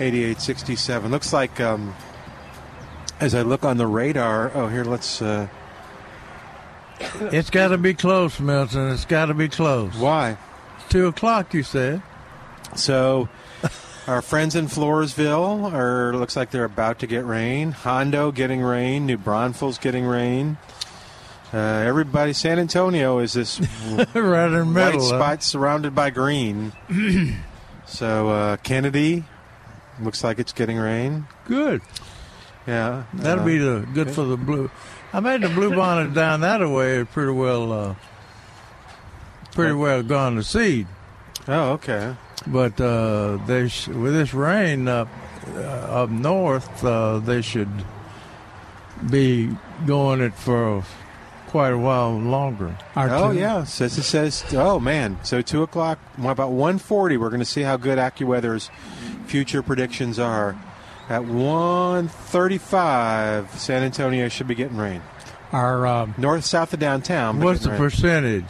8867. 0.00 1.10
Looks 1.12 1.32
like, 1.32 1.60
um, 1.60 1.94
as 3.20 3.36
I 3.36 3.42
look 3.42 3.64
on 3.64 3.76
the 3.76 3.86
radar, 3.86 4.50
oh, 4.54 4.66
here, 4.66 4.84
let's. 4.84 5.22
Uh, 5.22 5.46
It's 7.00 7.50
got 7.50 7.68
to 7.68 7.78
be 7.78 7.94
close, 7.94 8.40
Milton. 8.40 8.90
It's 8.90 9.04
got 9.04 9.26
to 9.26 9.34
be 9.34 9.48
close. 9.48 9.94
why? 9.96 10.36
Two 10.88 11.06
o'clock, 11.06 11.54
you 11.54 11.62
said. 11.62 12.02
So, 12.76 13.28
our 14.06 14.22
friends 14.22 14.56
in 14.56 14.66
Floresville 14.66 15.72
are 15.72 16.14
looks 16.14 16.36
like 16.36 16.50
they're 16.50 16.64
about 16.64 16.98
to 17.00 17.06
get 17.06 17.24
rain. 17.24 17.72
Hondo 17.72 18.32
getting 18.32 18.60
rain. 18.60 19.06
New 19.06 19.16
Braunfels 19.18 19.78
getting 19.78 20.04
rain. 20.04 20.58
Uh, 21.52 21.56
everybody, 21.58 22.32
San 22.32 22.58
Antonio 22.58 23.18
is 23.18 23.32
this 23.32 23.60
right 23.60 24.06
in 24.06 24.14
the 24.14 24.64
white 24.64 24.64
middle. 24.64 25.00
huh? 25.00 25.06
spot 25.06 25.42
surrounded 25.42 25.94
by 25.94 26.10
green. 26.10 26.72
so 27.86 28.28
uh, 28.28 28.56
Kenedy 28.58 29.24
looks 30.00 30.22
like 30.22 30.38
it's 30.38 30.52
getting 30.52 30.76
rain. 30.78 31.26
Good. 31.46 31.82
Yeah, 32.66 33.04
That'll 33.14 33.42
uh, 33.42 33.46
be 33.46 33.58
the 33.58 33.88
good 33.94 34.10
for 34.10 34.24
the 34.24 34.36
blue. 34.36 34.70
I 35.12 35.20
made 35.20 35.42
the 35.42 35.48
blue 35.48 35.74
bonnet 35.74 36.14
down 36.14 36.40
that 36.42 36.60
way 36.68 37.04
pretty 37.04 37.32
well. 37.32 37.72
Uh, 37.72 37.94
pretty 39.52 39.74
well 39.74 40.02
gone 40.02 40.36
to 40.36 40.42
seed, 40.44 40.86
Oh, 41.48 41.72
okay. 41.72 42.14
but 42.46 42.80
uh, 42.80 43.38
they 43.46 43.68
sh- 43.68 43.88
with 43.88 44.12
this 44.12 44.32
rain 44.32 44.86
up 44.86 45.08
uh, 45.56 45.60
up 45.60 46.10
north, 46.10 46.84
uh, 46.84 47.18
they 47.18 47.42
should 47.42 47.68
be 49.10 49.50
going 49.86 50.20
it 50.20 50.34
for 50.34 50.84
quite 51.48 51.72
a 51.72 51.78
while 51.78 52.16
longer. 52.16 52.76
Our 52.94 53.10
Oh 53.10 53.32
two- 53.32 53.38
yeah, 53.40 53.64
says 53.64 53.98
it 53.98 54.04
says. 54.04 54.44
Oh 54.52 54.78
man, 54.78 55.18
so 55.24 55.42
two 55.42 55.62
o'clock. 55.64 55.98
About 56.22 56.52
one 56.52 56.78
forty, 56.78 57.16
we're 57.16 57.30
going 57.30 57.40
to 57.40 57.44
see 57.44 57.62
how 57.62 57.76
good 57.76 57.98
AccuWeather's 57.98 58.70
future 59.26 59.62
predictions 59.62 60.20
are. 60.20 60.56
At 61.10 61.24
one 61.24 62.06
thirty-five, 62.06 63.50
San 63.58 63.82
Antonio 63.82 64.28
should 64.28 64.46
be 64.46 64.54
getting 64.54 64.76
rain. 64.76 65.02
Our 65.50 65.84
um, 65.84 66.14
North, 66.16 66.44
south 66.44 66.72
of 66.72 66.78
downtown. 66.78 67.40
What's 67.40 67.64
the 67.64 67.70
rain. 67.70 67.78
percentage? 67.78 68.44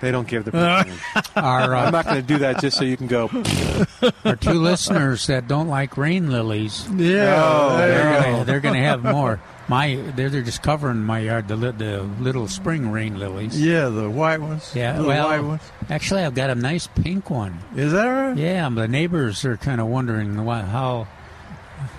They 0.00 0.10
don't 0.10 0.26
give 0.26 0.44
the 0.44 0.50
permission. 0.50 0.98
Our, 1.36 1.76
I'm 1.76 1.86
uh, 1.86 1.90
not 1.92 2.04
going 2.06 2.16
to 2.16 2.22
do 2.22 2.38
that 2.38 2.60
just 2.60 2.76
so 2.76 2.82
you 2.82 2.96
can 2.96 3.06
go. 3.06 3.30
our 4.24 4.34
two 4.34 4.54
listeners 4.54 5.28
that 5.28 5.46
don't 5.46 5.68
like 5.68 5.96
rain 5.96 6.28
lilies, 6.28 6.88
Yeah, 6.90 7.40
Oh, 7.40 7.76
they're 7.76 8.20
gonna, 8.20 8.44
they're 8.44 8.60
going 8.60 8.74
to 8.74 8.80
have 8.80 9.04
more. 9.04 9.40
My, 9.68 9.94
they're, 10.16 10.28
they're 10.28 10.42
just 10.42 10.60
covering 10.60 11.04
my 11.04 11.20
yard, 11.20 11.46
the, 11.46 11.54
li- 11.54 11.70
the 11.70 12.02
little 12.18 12.48
spring 12.48 12.90
rain 12.90 13.16
lilies. 13.16 13.58
Yeah, 13.62 13.90
the 13.90 14.10
white 14.10 14.40
ones. 14.40 14.72
Yeah, 14.74 14.94
the 14.94 15.04
well, 15.04 15.28
white 15.28 15.40
ones. 15.40 15.62
actually, 15.88 16.22
I've 16.24 16.34
got 16.34 16.50
a 16.50 16.56
nice 16.56 16.88
pink 16.88 17.30
one. 17.30 17.60
Is 17.76 17.92
that 17.92 18.08
right? 18.08 18.36
Yeah, 18.36 18.68
the 18.70 18.88
neighbors 18.88 19.44
are 19.44 19.56
kind 19.56 19.80
of 19.80 19.86
wondering 19.86 20.44
why, 20.44 20.62
how 20.62 21.06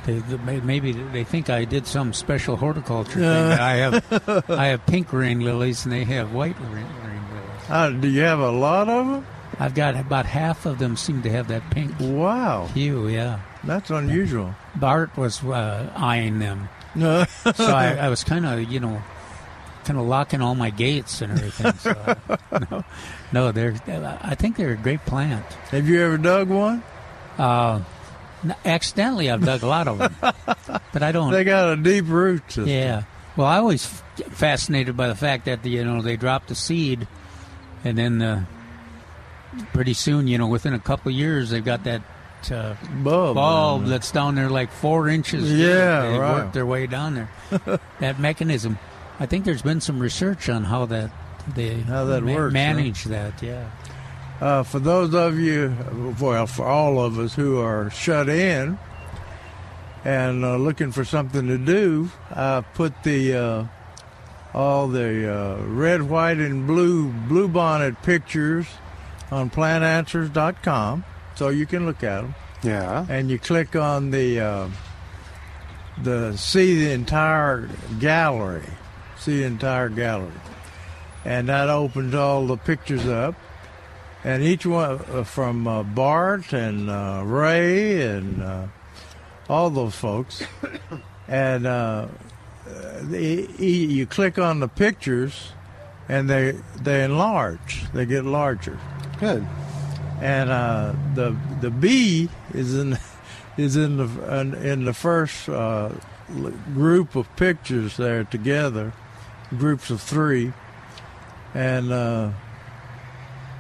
they, 0.06 0.22
maybe 0.62 0.92
they 0.92 1.24
think 1.24 1.50
I 1.50 1.66
did 1.66 1.88
some 1.88 2.14
special 2.14 2.56
horticulture 2.58 3.20
thing. 3.20 3.26
I 3.26 3.74
have 3.76 4.50
I 4.50 4.66
have 4.68 4.86
pink 4.86 5.12
rain 5.14 5.40
lilies 5.42 5.86
and 5.86 5.94
they 5.94 6.04
have 6.06 6.34
white 6.34 6.60
rain, 6.60 6.86
lilies. 6.86 7.70
Uh, 7.70 7.90
do 7.90 8.08
you 8.10 8.22
have 8.22 8.40
a 8.40 8.52
lot 8.52 8.90
of 8.90 9.08
them? 9.08 9.26
I've 9.60 9.76
got 9.76 9.96
about 9.96 10.26
half 10.26 10.66
of 10.66 10.80
them 10.80 10.98
seem 10.98 11.22
to 11.24 11.30
have 11.30 11.48
that 11.50 11.70
pink 11.70 11.94
Wow, 12.00 12.68
hue. 12.74 13.08
Yeah, 13.08 13.40
that's 13.64 13.90
unusual. 13.92 14.54
Bart 14.76 15.16
was 15.16 15.44
uh, 15.44 15.92
eyeing 15.96 16.40
them, 16.40 16.70
so 17.00 17.26
I, 17.60 17.96
I 18.02 18.10
was 18.10 18.24
kind 18.24 18.46
of 18.46 18.64
you 18.72 18.80
know 18.80 19.02
kind 19.86 20.00
of 20.00 20.06
locking 20.08 20.42
all 20.42 20.56
my 20.56 20.70
gates 20.72 21.22
and 21.22 21.32
everything. 21.34 21.74
So 21.74 22.18
no, 22.72 22.84
no, 23.32 23.52
they're 23.52 23.76
I 24.24 24.36
think 24.36 24.58
they're 24.58 24.72
a 24.72 24.78
great 24.78 25.06
plant. 25.06 25.46
have 25.70 25.88
you 25.88 26.02
ever 26.02 26.18
dug 26.18 26.50
one? 26.50 26.84
Uh, 27.38 27.82
accidentally, 28.66 29.30
I've 29.30 29.44
dug 29.44 29.64
a 29.64 29.68
lot 29.68 29.88
of 29.88 29.98
them, 30.00 30.16
but 30.94 31.04
I 31.04 31.12
don't. 31.12 31.32
They 31.32 31.44
got 31.44 31.74
a 31.74 31.76
deep 31.82 32.06
root 32.08 32.44
system. 32.48 32.68
Yeah. 32.68 33.04
Well, 33.36 33.48
I 33.48 33.62
was 33.62 33.86
fascinated 34.30 34.96
by 34.96 35.08
the 35.08 35.16
fact 35.16 35.46
that 35.46 35.66
you 35.66 35.84
know 35.84 36.02
they 36.02 36.18
drop 36.18 36.48
the 36.48 36.56
seed, 36.56 37.08
and 37.84 37.98
then 37.98 38.22
uh, 38.22 38.46
pretty 39.74 39.94
soon, 39.94 40.28
you 40.28 40.38
know, 40.38 40.48
within 40.48 40.74
a 40.74 40.80
couple 40.80 41.12
of 41.12 41.18
years, 41.18 41.50
they've 41.50 41.64
got 41.64 41.84
that 41.86 42.02
uh, 42.52 42.76
Bulb. 43.04 43.36
bulb 43.36 43.86
that's 43.86 44.12
down 44.12 44.36
there 44.36 44.50
like 44.50 44.72
four 44.72 45.08
inches. 45.08 45.52
Yeah, 45.52 46.12
they 46.12 46.18
right. 46.20 46.34
worked 46.36 46.54
their 46.54 46.66
way 46.66 46.88
down 46.88 47.16
there. 47.16 47.80
that 48.00 48.20
mechanism. 48.20 48.78
I 49.20 49.26
think 49.26 49.46
there's 49.46 49.62
been 49.62 49.82
some 49.82 50.00
research 50.00 50.50
on 50.50 50.64
how 50.64 50.86
that 50.88 51.12
they 51.56 51.82
How 51.82 52.06
that 52.06 52.24
works, 52.24 52.38
huh? 52.38 52.50
manage 52.52 53.04
that. 53.06 53.42
Yeah. 53.42 53.70
Uh, 54.42 54.64
for 54.64 54.80
those 54.80 55.14
of 55.14 55.40
you, 55.40 55.76
well, 56.20 56.48
for 56.48 56.66
all 56.66 57.00
of 57.00 57.18
us 57.20 57.34
who 57.34 57.60
are 57.60 57.90
shut 57.92 58.28
in 58.28 58.78
and 60.04 60.44
uh, 60.44 60.58
looking 60.58 60.92
for 60.92 61.06
something 61.06 61.48
to 61.48 61.58
do, 61.58 62.10
I 62.32 62.62
put 62.74 63.04
the 63.04 63.36
uh, 63.36 63.66
all 64.54 64.88
the 64.88 65.34
uh, 65.34 65.64
red, 65.64 66.04
white, 66.04 66.38
and 66.38 66.68
blue 66.68 67.12
blue 67.12 67.48
bonnet 67.48 68.02
pictures 68.04 68.68
on 69.32 69.50
plantanswers.com, 69.50 71.06
so 71.36 71.50
you 71.50 71.66
can 71.66 71.86
look 71.86 72.04
at 72.04 72.22
them. 72.22 72.36
Yeah. 72.64 73.06
And 73.10 73.30
you 73.30 73.40
click 73.40 73.76
on 73.76 74.12
the 74.12 74.40
uh, 74.40 74.70
the 76.02 76.36
see 76.36 76.84
the 76.84 76.92
entire 76.92 77.70
gallery, 78.00 78.68
see 79.18 79.40
the 79.40 79.46
entire 79.46 79.90
gallery, 79.90 80.32
and 81.24 81.48
that 81.50 81.70
opens 81.70 82.14
all 82.14 82.46
the 82.48 82.58
pictures 82.58 83.08
up 83.08 83.36
and 84.24 84.44
each 84.44 84.66
one 84.66 85.02
uh, 85.12 85.24
from 85.24 85.68
uh, 85.68 85.84
Bart 85.84 86.54
and 86.54 86.90
uh, 86.90 87.24
Ray 87.26 88.02
and 88.08 88.42
uh, 88.42 88.68
all 89.50 89.70
those 89.70 89.96
folks, 89.96 90.44
and 91.28 91.66
uh, 91.68 92.08
the, 93.02 93.48
you 93.60 94.06
click 94.06 94.40
on 94.40 94.60
the 94.60 94.68
pictures, 94.68 95.52
and 96.08 96.30
they 96.30 96.58
they 96.82 97.04
enlarge, 97.04 97.84
they 97.94 98.06
get 98.06 98.24
larger, 98.24 98.80
Good. 99.20 99.46
and 100.22 100.50
uh, 100.50 100.94
the 101.16 101.36
the 101.60 101.70
B 101.70 102.30
is 102.54 102.76
in 102.76 102.98
is 103.58 103.76
in 103.76 103.98
the 103.98 104.40
in, 104.40 104.54
in 104.54 104.86
the 104.86 104.94
first 104.94 105.50
uh, 105.50 105.90
group 106.74 107.16
of 107.16 107.34
pictures 107.36 107.98
there 107.98 108.24
together, 108.24 108.94
groups 109.58 109.90
of 109.90 110.02
three, 110.02 110.54
and. 111.54 112.34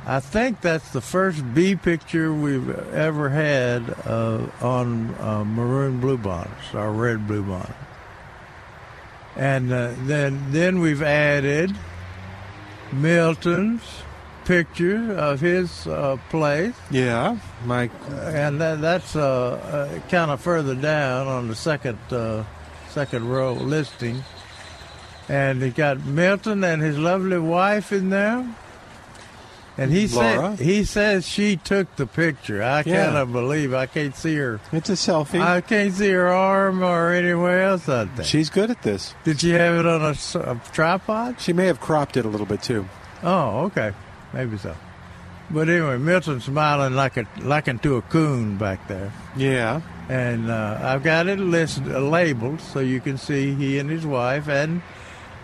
I 0.05 0.19
think 0.19 0.59
that's 0.59 0.89
the 0.91 1.01
first 1.01 1.53
bee 1.53 1.75
picture 1.75 2.33
we've 2.33 2.69
ever 2.93 3.29
had 3.29 3.95
uh, 4.05 4.45
on 4.61 5.15
uh, 5.15 5.45
maroon 5.45 6.01
bluebonnets 6.01 6.73
or 6.73 6.91
red 6.91 7.25
bluebonnet. 7.27 7.75
And 9.35 9.71
uh, 9.71 9.93
then 9.99 10.51
then 10.51 10.79
we've 10.79 11.01
added 11.01 11.73
Milton's 12.91 13.81
picture 14.45 15.13
of 15.13 15.39
his 15.39 15.87
uh, 15.87 16.17
place, 16.29 16.75
Yeah. 16.91 17.37
My 17.65 17.89
and 18.09 18.59
that, 18.59 18.81
that's 18.81 19.15
uh, 19.15 19.21
uh, 19.23 20.09
kind 20.09 20.31
of 20.31 20.41
further 20.41 20.75
down 20.75 21.27
on 21.27 21.47
the 21.47 21.55
second 21.55 21.97
uh, 22.11 22.43
second 22.89 23.29
row 23.29 23.53
listing. 23.53 24.23
And 25.29 25.61
he 25.61 25.69
got 25.69 26.03
Milton 26.05 26.63
and 26.65 26.81
his 26.81 26.97
lovely 26.97 27.39
wife 27.39 27.93
in 27.93 28.09
there. 28.09 28.45
And 29.77 29.91
he 29.91 30.07
Laura? 30.07 30.55
said 30.55 30.65
he 30.65 30.83
says 30.83 31.27
she 31.27 31.55
took 31.57 31.95
the 31.95 32.05
picture. 32.05 32.61
I 32.61 32.79
Yeah. 32.85 33.05
cannot 33.07 33.31
believe 33.31 33.73
I 33.73 33.87
can't 33.87 34.15
see 34.15 34.35
her. 34.35 34.59
it's 34.71 34.89
a 34.89 34.93
selfie. 34.93 35.41
I 35.41 35.61
can't 35.61 35.93
see 35.93 36.11
her 36.11 36.27
arm 36.27 36.83
or 36.83 37.11
anywhere 37.11 37.63
else 37.63 37.89
out 37.89 38.15
there. 38.15 38.23
She's 38.25 38.49
good 38.51 38.69
at 38.69 38.83
this. 38.83 39.15
Did 39.23 39.39
she 39.39 39.49
have 39.51 39.75
it 39.75 39.85
on 39.87 40.01
a 40.03 40.61
tripod? 40.71 41.39
She 41.39 41.53
may 41.53 41.65
have 41.67 41.79
cropped 41.79 42.17
it 42.17 42.25
a 42.25 42.29
little 42.29 42.45
bit 42.45 42.61
too. 42.61 42.87
Oh, 43.23 43.61
okay, 43.65 43.93
maybe 44.33 44.57
so. 44.57 44.75
But 45.49 45.69
anyway, 45.69 45.97
Milton's 45.97 46.45
smiling 46.45 46.93
like 46.95 47.17
a 47.17 47.25
like 47.39 47.67
into 47.67 47.95
a 47.97 48.01
coon 48.03 48.57
back 48.57 48.87
there. 48.87 49.11
Yeah. 49.35 49.81
and 50.09 50.51
uh, 50.51 50.77
I've 50.81 51.01
got 51.03 51.27
it 51.27 51.39
listed, 51.39 51.89
uh, 51.91 51.99
labeled 51.99 52.59
so 52.59 52.79
you 52.79 52.99
can 52.99 53.17
see 53.17 53.53
he 53.55 53.79
and 53.79 53.89
his 53.89 54.05
wife, 54.05 54.47
and 54.49 54.81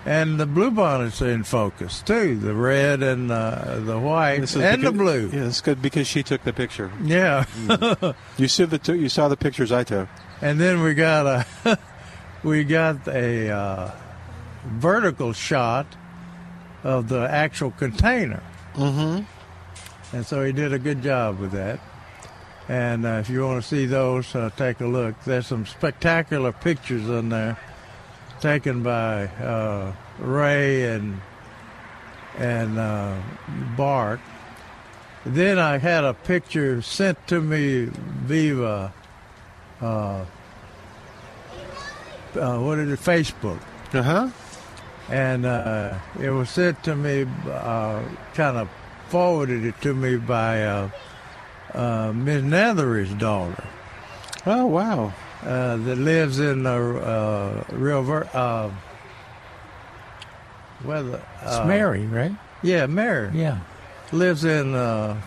and 0.06 0.40
the 0.40 0.46
blue 0.46 0.72
bonnets 0.72 1.22
are 1.22 1.30
in 1.30 1.44
focus 1.44 2.02
too, 2.02 2.38
the 2.38 2.54
red 2.54 3.04
and 3.04 3.32
uh, 3.32 3.80
the 3.80 4.00
white 4.00 4.40
This 4.40 4.56
is 4.56 4.62
and 4.62 4.84
the 4.84 4.92
blue. 4.92 5.30
Yeah, 5.32 5.48
it's 5.48 5.62
good 5.62 5.82
because 5.82 6.08
she 6.08 6.24
took 6.24 6.44
the 6.44 6.54
picture. 6.54 6.92
Yeah, 7.04 7.46
You 8.38 8.48
saw 8.48 8.66
the 8.66 8.78
t- 8.80 8.96
you 8.96 9.10
saw 9.10 9.28
the 9.28 9.38
pictures 9.38 9.72
I 9.72 9.84
took. 9.84 10.08
and 10.42 10.60
then 10.60 10.82
we 10.82 10.94
got 10.94 11.46
a 11.66 11.78
we 12.44 12.64
got 12.64 13.08
a 13.08 13.50
uh, 13.50 13.92
vertical 14.66 15.34
shot 15.34 15.86
of 16.84 17.10
the 17.10 17.30
actual 17.30 17.72
container. 17.72 18.42
Mm-hmm. 18.76 19.24
And 20.16 20.26
so 20.26 20.44
he 20.46 20.52
did 20.54 20.74
a 20.74 20.80
good 20.80 21.04
job 21.04 21.40
with 21.40 21.52
that. 21.52 21.80
And 22.70 23.06
uh, 23.06 23.20
if 23.20 23.30
you 23.30 23.46
want 23.46 23.62
to 23.62 23.68
see 23.68 23.86
those, 23.86 24.34
uh, 24.36 24.50
take 24.56 24.80
a 24.80 24.86
look. 24.88 25.16
There's 25.24 25.48
some 25.48 25.66
spectacular 25.66 26.52
pictures 26.52 27.08
in 27.10 27.30
there 27.30 27.58
taken 28.42 28.84
by 28.84 29.26
uh, 29.28 29.94
Ray 30.20 30.84
and 30.94 31.20
and 32.38 32.78
uh, 32.80 33.16
Bart. 33.76 34.20
Then 35.26 35.60
I 35.60 35.78
had 35.78 36.04
a 36.06 36.14
picture 36.14 36.82
sent 36.82 37.28
to 37.28 37.42
me 37.42 37.86
via 37.86 38.92
uh, 39.82 40.26
uh, 42.36 42.60
what 42.60 42.80
is 42.80 42.90
it, 42.92 43.00
Facebook 43.00 43.60
Uh 43.94 44.02
huh. 44.04 44.30
and 45.10 45.46
uh, 45.46 45.98
it 46.22 46.30
was 46.30 46.50
sent 46.50 46.82
to 46.84 46.96
me, 46.96 47.26
uh, 47.50 48.02
kind 48.34 48.58
of 48.58 48.70
forwarded 49.10 49.66
it 49.66 49.80
to 49.82 49.94
me 49.94 50.16
by 50.18 50.64
uh, 50.64 50.90
uh, 51.74 52.14
Miss 52.14 52.44
Nethery's 52.44 53.14
daughter 53.16 53.64
Oh 54.46 54.66
wow. 54.68 55.12
Uh, 55.44 55.78
that 55.78 55.96
lives 55.98 56.40
in 56.40 56.64
the 56.64 56.72
uh, 56.72 57.64
Rio 57.76 58.02
Ver- 58.04 58.30
uh, 58.34 58.70
where 60.84 61.04
the, 61.04 61.22
It's 61.44 61.56
uh, 61.56 61.66
Mary, 61.66 62.06
right? 62.06 62.32
Yeah, 62.62 62.86
Mary 62.88 63.32
Yeah. 63.34 63.60
lives 64.12 64.44
in 64.46 64.76
uh, 64.76 65.20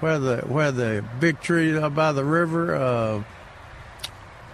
where 0.00 0.18
the 0.18 0.36
where 0.46 0.70
the 0.72 1.04
big 1.20 1.40
tree 1.40 1.76
up 1.76 1.94
by 1.94 2.12
the 2.12 2.24
river. 2.24 2.74
Uh, 2.74 3.22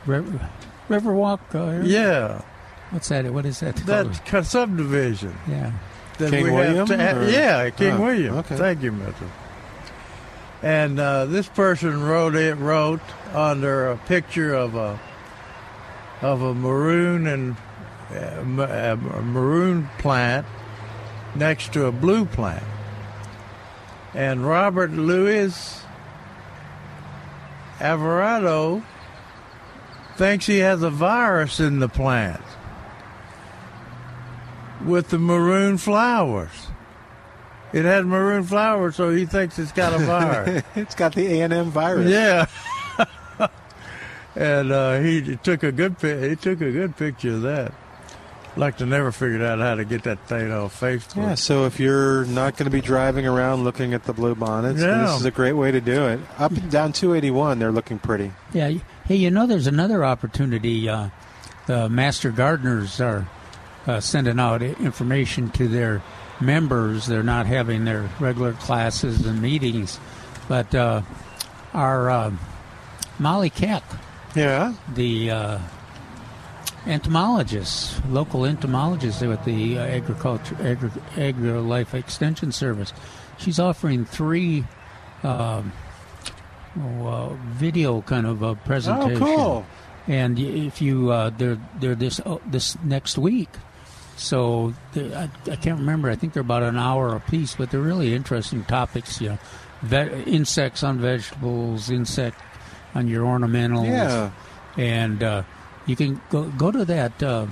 River, 0.06 0.50
Riverwalk. 0.90 1.40
Uh, 1.54 1.82
yeah, 1.82 2.42
What's 2.90 3.08
that? 3.08 3.24
What 3.32 3.46
is 3.46 3.60
that? 3.60 3.76
that 3.76 4.44
subdivision. 4.46 5.34
Yeah. 5.48 5.72
that 6.18 6.30
King 6.30 6.44
we 6.44 6.50
William, 6.50 6.76
have 6.76 6.88
to 6.88 6.96
have, 6.98 7.30
yeah, 7.30 7.70
King 7.70 7.92
Oh, 7.94 8.00
William. 8.02 8.34
okay. 8.38 8.56
Thank 8.56 8.82
you, 8.82 8.92
Milton. 8.92 9.30
And 10.64 10.98
uh, 10.98 11.26
this 11.26 11.46
person 11.46 12.02
wrote 12.04 12.34
it 12.34 12.54
wrote 12.54 13.02
under 13.34 13.90
a 13.90 13.98
picture 13.98 14.54
of 14.54 14.74
a 14.74 14.98
of 16.22 16.40
a 16.40 16.54
maroon 16.54 17.26
and 17.26 17.54
uh, 18.10 18.96
a 18.96 18.96
maroon 18.96 19.90
plant 19.98 20.46
next 21.34 21.74
to 21.74 21.84
a 21.84 21.92
blue 21.92 22.24
plant. 22.24 22.64
And 24.14 24.46
Robert 24.46 24.90
Louis 24.90 25.82
Alvarado 27.78 28.82
thinks 30.16 30.46
he 30.46 30.60
has 30.60 30.82
a 30.82 30.88
virus 30.88 31.60
in 31.60 31.80
the 31.80 31.90
plant 31.90 32.40
with 34.82 35.10
the 35.10 35.18
maroon 35.18 35.76
flowers. 35.76 36.68
It 37.74 37.84
has 37.84 38.04
maroon 38.06 38.44
flowers, 38.44 38.96
so 38.96 39.10
he 39.10 39.26
thinks 39.26 39.58
it's 39.58 39.72
got 39.72 39.92
a 39.92 39.98
fire. 40.06 40.62
it's 40.76 40.94
got 40.94 41.14
the 41.14 41.26
A 41.26 41.40
and 41.42 41.52
M 41.52 41.70
virus. 41.70 42.08
yeah. 42.10 42.46
and 44.36 44.72
uh, 44.72 45.00
he 45.00 45.36
took 45.36 45.62
a 45.62 45.72
good 45.72 45.98
pi- 45.98 46.28
he 46.28 46.36
took 46.36 46.60
a 46.60 46.70
good 46.70 46.96
picture 46.96 47.32
of 47.32 47.42
that. 47.42 47.72
Like 48.56 48.76
to 48.76 48.86
never 48.86 49.10
figured 49.10 49.42
out 49.42 49.58
how 49.58 49.74
to 49.74 49.84
get 49.84 50.04
that 50.04 50.28
thing 50.28 50.52
off 50.52 50.80
Facebook. 50.80 51.16
Yeah, 51.16 51.34
so 51.34 51.64
if 51.66 51.80
you're 51.80 52.24
not 52.26 52.56
going 52.56 52.66
to 52.66 52.70
be 52.70 52.80
driving 52.80 53.26
around 53.26 53.64
looking 53.64 53.94
at 53.94 54.04
the 54.04 54.12
blue 54.12 54.36
bonnets, 54.36 54.80
Yeah. 54.80 55.02
this 55.06 55.18
is 55.20 55.24
a 55.24 55.32
great 55.32 55.54
way 55.54 55.72
to 55.72 55.80
do 55.80 56.06
it. 56.06 56.20
Up 56.38 56.52
and 56.52 56.70
down 56.70 56.92
281, 56.92 57.58
they're 57.58 57.72
looking 57.72 57.98
pretty. 57.98 58.30
Yeah. 58.52 58.70
Hey, 59.06 59.16
you 59.16 59.32
know, 59.32 59.48
there's 59.48 59.66
another 59.66 60.04
opportunity. 60.04 60.88
Uh, 60.88 61.08
the 61.66 61.88
master 61.88 62.30
gardeners 62.30 63.00
are 63.00 63.26
uh, 63.88 63.98
sending 63.98 64.38
out 64.38 64.62
information 64.62 65.50
to 65.50 65.66
their 65.66 66.00
members. 66.40 67.06
They're 67.06 67.22
not 67.22 67.46
having 67.46 67.84
their 67.84 68.08
regular 68.20 68.52
classes 68.54 69.24
and 69.26 69.40
meetings, 69.42 69.98
but 70.48 70.74
uh, 70.74 71.02
our 71.72 72.10
uh, 72.10 72.32
Molly 73.18 73.50
Keck, 73.50 73.82
Yeah. 74.34 74.74
the 74.94 75.30
uh, 75.30 75.58
entomologist, 76.86 78.04
local 78.10 78.44
entomologist 78.44 79.22
with 79.22 79.44
the 79.44 79.78
uh, 79.78 79.82
agriculture 79.86 80.56
agri, 80.62 80.90
agri 81.16 81.50
life 81.52 81.94
extension 81.94 82.52
service, 82.52 82.92
she's 83.38 83.58
offering 83.58 84.04
three. 84.04 84.64
Um, 85.22 85.72
oh, 86.78 87.06
uh, 87.06 87.28
video 87.54 88.02
kind 88.02 88.26
of 88.26 88.42
a 88.42 88.54
presentation. 88.56 89.22
Oh, 89.22 89.36
cool. 89.36 89.66
And 90.06 90.38
if 90.38 90.82
you 90.82 91.10
uh, 91.10 91.30
they're 91.30 91.56
they're 91.80 91.94
this 91.94 92.20
this 92.44 92.76
next 92.84 93.16
week, 93.16 93.48
so 94.16 94.74
I, 94.96 95.28
I 95.50 95.56
can't 95.56 95.78
remember. 95.80 96.10
I 96.10 96.14
think 96.16 96.32
they're 96.32 96.40
about 96.40 96.62
an 96.62 96.76
hour 96.76 97.14
a 97.14 97.20
piece, 97.20 97.54
but 97.56 97.70
they're 97.70 97.80
really 97.80 98.14
interesting 98.14 98.64
topics. 98.64 99.20
You 99.20 99.30
know, 99.30 99.38
ve- 99.82 100.22
insects 100.24 100.82
on 100.82 100.98
vegetables, 100.98 101.90
insect 101.90 102.40
on 102.94 103.08
your 103.08 103.24
ornamentals. 103.24 103.86
Yeah. 103.86 104.30
And 104.76 105.22
uh, 105.22 105.42
you 105.86 105.96
can 105.96 106.20
go 106.30 106.44
go 106.50 106.70
to 106.70 106.84
that 106.84 107.22
uh, 107.22 107.46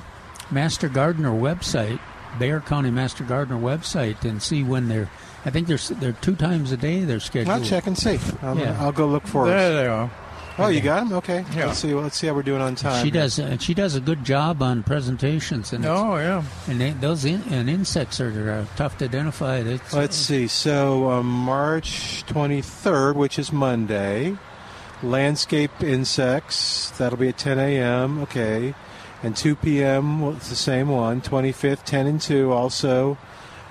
Master 0.50 0.88
Gardener 0.88 1.30
website, 1.32 1.98
Bexar 2.38 2.60
County 2.60 2.90
Master 2.90 3.24
Gardener 3.24 3.58
website, 3.60 4.24
and 4.24 4.42
see 4.42 4.62
when 4.62 4.88
they're. 4.88 5.10
I 5.44 5.50
think 5.50 5.66
they're 5.66 5.74
s- 5.76 5.92
they're 5.96 6.12
two 6.12 6.36
times 6.36 6.70
a 6.72 6.76
day. 6.76 7.00
They're 7.04 7.18
scheduled. 7.20 7.56
I'll 7.56 7.64
check 7.64 7.86
and 7.88 7.98
see. 7.98 8.18
I'll, 8.42 8.56
Yeah. 8.58 8.76
I'll 8.80 8.92
go 8.92 9.06
look 9.06 9.26
for 9.26 9.44
it. 9.46 9.50
There 9.50 9.72
it. 9.72 9.74
they 9.74 9.86
are. 9.88 10.10
Oh, 10.58 10.68
you 10.68 10.80
got 10.82 11.02
him? 11.06 11.12
Okay. 11.14 11.44
Yeah. 11.56 11.66
Let's 11.66 11.78
see. 11.78 11.94
Let's 11.94 12.16
see 12.18 12.26
how 12.26 12.34
we're 12.34 12.42
doing 12.42 12.60
on 12.60 12.74
time. 12.74 13.02
She 13.04 13.10
does, 13.10 13.38
and 13.38 13.60
she 13.60 13.72
does 13.74 13.94
a 13.94 14.00
good 14.00 14.22
job 14.24 14.62
on 14.62 14.82
presentations, 14.82 15.72
and 15.72 15.84
Oh 15.86 16.16
yeah. 16.16 16.44
and 16.68 16.80
they, 16.80 16.90
those 16.90 17.24
in, 17.24 17.42
and 17.50 17.70
insects 17.70 18.20
are 18.20 18.50
uh, 18.50 18.66
tough 18.76 18.98
to 18.98 19.06
identify. 19.06 19.56
It's, 19.58 19.92
Let's 19.94 20.16
see. 20.16 20.46
So 20.48 21.10
um, 21.10 21.26
March 21.26 22.24
23rd, 22.26 23.14
which 23.14 23.38
is 23.38 23.50
Monday, 23.50 24.36
landscape 25.02 25.82
insects. 25.82 26.90
That'll 26.98 27.18
be 27.18 27.28
at 27.28 27.38
10 27.38 27.58
a.m. 27.58 28.20
Okay, 28.22 28.74
and 29.22 29.34
2 29.34 29.56
p.m. 29.56 30.20
Well, 30.20 30.32
it's 30.36 30.50
the 30.50 30.54
same 30.54 30.88
one. 30.88 31.22
25th, 31.22 31.84
10 31.84 32.06
and 32.06 32.20
2. 32.20 32.52
Also 32.52 33.16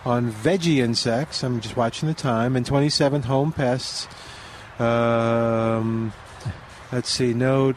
on 0.04 0.32
veggie 0.32 0.78
insects. 0.78 1.44
I'm 1.44 1.62
just 1.62 1.78
watching 1.78 2.08
the 2.08 2.16
time. 2.16 2.56
And 2.56 2.66
27th, 2.66 3.26
home 3.26 3.52
pests. 3.54 4.08
Um, 4.80 6.12
let's 6.92 7.10
see. 7.10 7.34
No. 7.34 7.74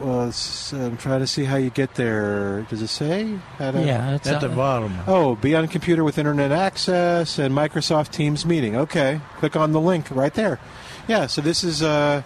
Well, 0.00 0.22
it's- 0.22 0.72
I'm 0.72 0.96
trying 0.96 1.20
to 1.20 1.26
see 1.26 1.44
how 1.44 1.56
you 1.56 1.70
get 1.70 1.94
there. 1.94 2.62
Does 2.70 2.82
it 2.82 2.88
say? 2.88 3.34
How 3.58 3.70
to- 3.70 3.84
yeah, 3.84 4.14
it's 4.16 4.26
At 4.26 4.40
the 4.40 4.48
bottom. 4.48 4.98
Oh, 5.06 5.36
be 5.36 5.54
on 5.54 5.68
computer 5.68 6.02
with 6.02 6.18
internet 6.18 6.50
access 6.50 7.38
and 7.38 7.54
Microsoft 7.54 8.10
Teams 8.10 8.44
meeting. 8.46 8.74
Okay, 8.76 9.20
click 9.38 9.54
on 9.54 9.72
the 9.72 9.80
link 9.80 10.06
right 10.10 10.34
there. 10.34 10.58
Yeah, 11.06 11.26
so 11.26 11.40
this 11.40 11.62
is 11.62 11.82
uh, 11.82 12.22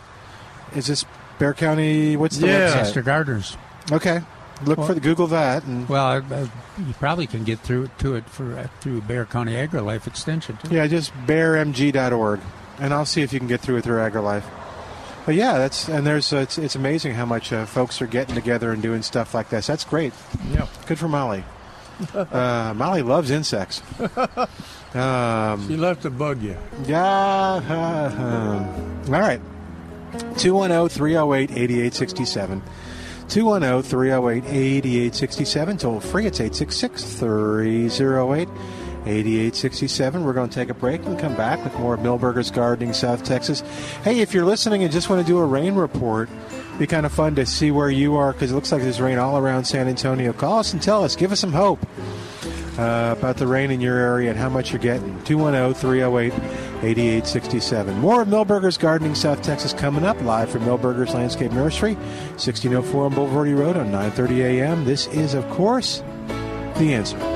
is 0.75 0.87
this 0.87 1.05
Bexar 1.39 1.55
County? 1.55 2.17
What's 2.17 2.39
the 2.39 2.47
Yeah. 2.47 2.59
Master 2.77 3.03
website? 3.03 3.05
Gardeners. 3.05 3.57
Okay, 3.93 4.21
look 4.65 4.79
for 4.85 4.95
the 4.95 5.01
Google 5.01 5.27
that 5.29 5.65
and 5.65 5.87
Well, 5.89 6.07
uh, 6.07 6.35
uh, 6.35 6.47
you 6.79 6.95
probably 6.99 7.27
can 7.27 7.45
get 7.45 7.59
through 7.61 7.91
to 7.99 8.15
it 8.15 8.29
for 8.31 8.57
uh, 8.59 8.69
through 8.81 9.03
Bexar 9.03 9.27
County 9.27 9.53
AgriLife 9.53 10.07
Extension. 10.07 10.57
Too. 10.63 10.75
yeah, 10.75 10.87
just 10.87 11.13
bexarmg.org, 11.27 12.41
and 12.79 12.95
I'll 12.95 13.05
see 13.07 13.23
if 13.23 13.33
you 13.33 13.39
can 13.39 13.49
get 13.49 13.61
through 13.61 13.77
it 13.79 13.85
through 13.85 13.99
AgriLife. 13.99 14.45
But 15.27 15.35
yeah, 15.35 15.59
that's 15.59 15.89
and 15.89 16.07
there's 16.07 16.33
uh, 16.33 16.37
it's 16.39 16.57
it's 16.57 16.77
amazing 16.77 17.15
how 17.15 17.27
much 17.27 17.53
uh, 17.53 17.67
folks 17.67 18.01
are 18.01 18.07
getting 18.07 18.37
together 18.37 18.71
and 18.73 18.81
doing 18.81 19.03
stuff 19.03 19.35
like 19.35 19.49
this. 19.51 19.67
That's 19.67 19.85
great. 19.85 20.13
Yeah. 20.53 20.67
Good 20.87 20.99
for 21.01 21.09
Molly. 21.09 21.45
Uh, 22.15 22.73
Molly 22.77 23.03
loves 23.03 23.31
insects. 23.31 23.83
Um, 24.95 25.69
She 25.69 25.77
left 25.77 26.03
to 26.03 26.11
bug 26.11 26.41
you. 26.41 26.57
Yeah. 26.87 27.61
all 29.05 29.21
right. 29.21 29.41
210 30.39 30.89
308 30.89 31.51
8867. 31.51 32.63
210 33.29 33.83
308 33.83 34.45
8867. 34.47 35.77
Toll 35.77 36.01
free. 36.01 36.25
It's 36.25 36.41
866 36.41 37.05
308 37.19 38.49
8867. 39.07 40.25
We're 40.25 40.33
going 40.33 40.49
to 40.49 40.55
take 40.55 40.69
a 40.69 40.75
break 40.75 41.05
and 41.05 41.19
come 41.19 41.35
back 41.37 41.63
with 41.63 41.75
more 41.79 41.95
of 41.95 42.01
Milberger's 42.01 42.51
Gardening, 42.51 42.93
South 42.93 43.25
Texas. 43.25 43.61
Hey, 44.03 44.21
if 44.21 44.35
you're 44.35 44.45
listening 44.45 44.83
and 44.83 44.93
just 44.93 45.09
want 45.09 45.25
to 45.25 45.27
do 45.27 45.39
a 45.39 45.45
rain 45.45 45.75
report, 45.75 46.29
it'd 46.51 46.79
be 46.79 46.87
kind 46.87 47.07
of 47.07 47.13
fun 47.13 47.35
to 47.37 47.47
see 47.47 47.71
where 47.71 47.91
you 47.91 48.17
are 48.17 48.33
because 48.33 48.51
it 48.51 48.55
looks 48.55 48.73
like 48.73 48.83
there's 48.83 49.01
rain 49.01 49.19
all 49.19 49.39
around 49.39 49.65
San 49.65 49.89
Antonio. 49.89 50.33
Call 50.33 50.59
us 50.59 50.73
and 50.73 50.83
tell 50.83 51.05
us. 51.05 51.15
Give 51.15 51.33
us 51.33 51.41
some 51.41 51.53
hope 51.53 51.79
uh, 52.79 53.15
about 53.17 53.37
the 53.37 53.47
rain 53.47 53.71
in 53.71 53.81
your 53.81 53.97
area 53.97 54.31
and 54.31 54.39
how 54.39 54.49
much 54.49 54.73
you're 54.73 54.81
getting. 54.81 55.15
oh, 55.15 55.25
210 55.25 55.75
308 55.75 56.33
8867. 56.83 57.99
More 57.99 58.23
of 58.23 58.29
Milberger's 58.29 58.77
Gardening 58.77 59.15
South 59.15 59.43
Texas 59.43 59.73
coming 59.73 60.05
up 60.05 60.21
live 60.23 60.51
from 60.51 60.63
Milberger's 60.63 61.15
Landscape 61.15 61.53
Nursery, 61.53 61.95
1604 61.95 63.07
on 63.07 63.15
Bulverde 63.15 63.59
Road 63.59 63.77
on 63.77 63.91
9:30 63.91 64.39
a.m. 64.45 64.85
This 64.85 65.07
is, 65.09 65.35
of 65.35 65.49
course, 65.51 66.03
the 66.77 66.93
answer. 66.93 67.36